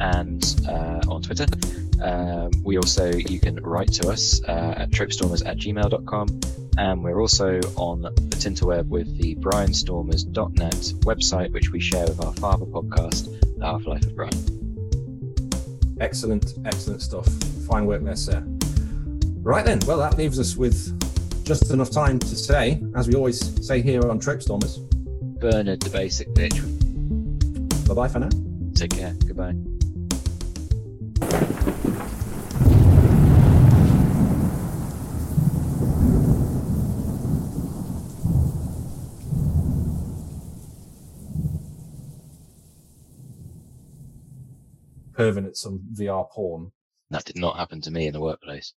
and 0.00 0.44
uh, 0.68 1.00
on 1.08 1.22
Twitter. 1.22 1.46
Um, 2.02 2.50
we 2.64 2.76
also, 2.78 3.12
you 3.12 3.38
can 3.38 3.56
write 3.62 3.92
to 3.94 4.08
us 4.08 4.42
uh, 4.44 4.74
at 4.76 4.90
tropestormers 4.90 5.46
at 5.46 5.58
gmail.com. 5.58 6.40
And 6.78 7.04
we're 7.04 7.20
also 7.20 7.60
on 7.76 8.02
the 8.02 8.36
Tinterweb 8.36 8.88
with 8.88 9.18
the 9.18 9.34
brianstormers.net 9.36 10.72
website, 11.04 11.52
which 11.52 11.70
we 11.70 11.80
share 11.80 12.06
with 12.06 12.24
our 12.24 12.32
father 12.34 12.64
podcast, 12.64 13.58
The 13.58 13.66
Half 13.66 13.86
Life 13.86 14.04
of 14.04 14.16
Brian. 14.16 14.32
excellent, 16.00 16.54
excellent 16.64 17.02
stuff. 17.02 17.26
Fine 17.68 17.86
work 17.86 18.02
there, 18.02 18.16
sir. 18.16 18.42
Right 19.42 19.64
then, 19.64 19.80
well, 19.86 19.98
that 19.98 20.16
leaves 20.16 20.38
us 20.38 20.56
with 20.56 20.96
just 21.44 21.70
enough 21.70 21.90
time 21.90 22.18
to 22.18 22.36
say, 22.36 22.80
as 22.94 23.08
we 23.08 23.14
always 23.14 23.66
say 23.66 23.82
here 23.82 24.08
on 24.08 24.18
Trope 24.18 24.40
Stormers, 24.40 24.78
Bernard, 24.78 25.80
the 25.80 25.90
basic 25.90 26.28
bitch. 26.34 26.58
bye 27.88 27.94
bye 27.94 28.08
for 28.08 28.20
now. 28.20 28.28
Take 28.74 28.92
care. 28.92 29.14
Goodbye. 29.26 29.79
Pervin 45.20 45.44
at 45.44 45.56
some 45.58 45.80
VR 45.92 46.30
porn. 46.30 46.72
That 47.10 47.26
did 47.26 47.36
not 47.36 47.58
happen 47.58 47.82
to 47.82 47.90
me 47.90 48.06
in 48.06 48.14
the 48.14 48.20
workplace. 48.20 48.72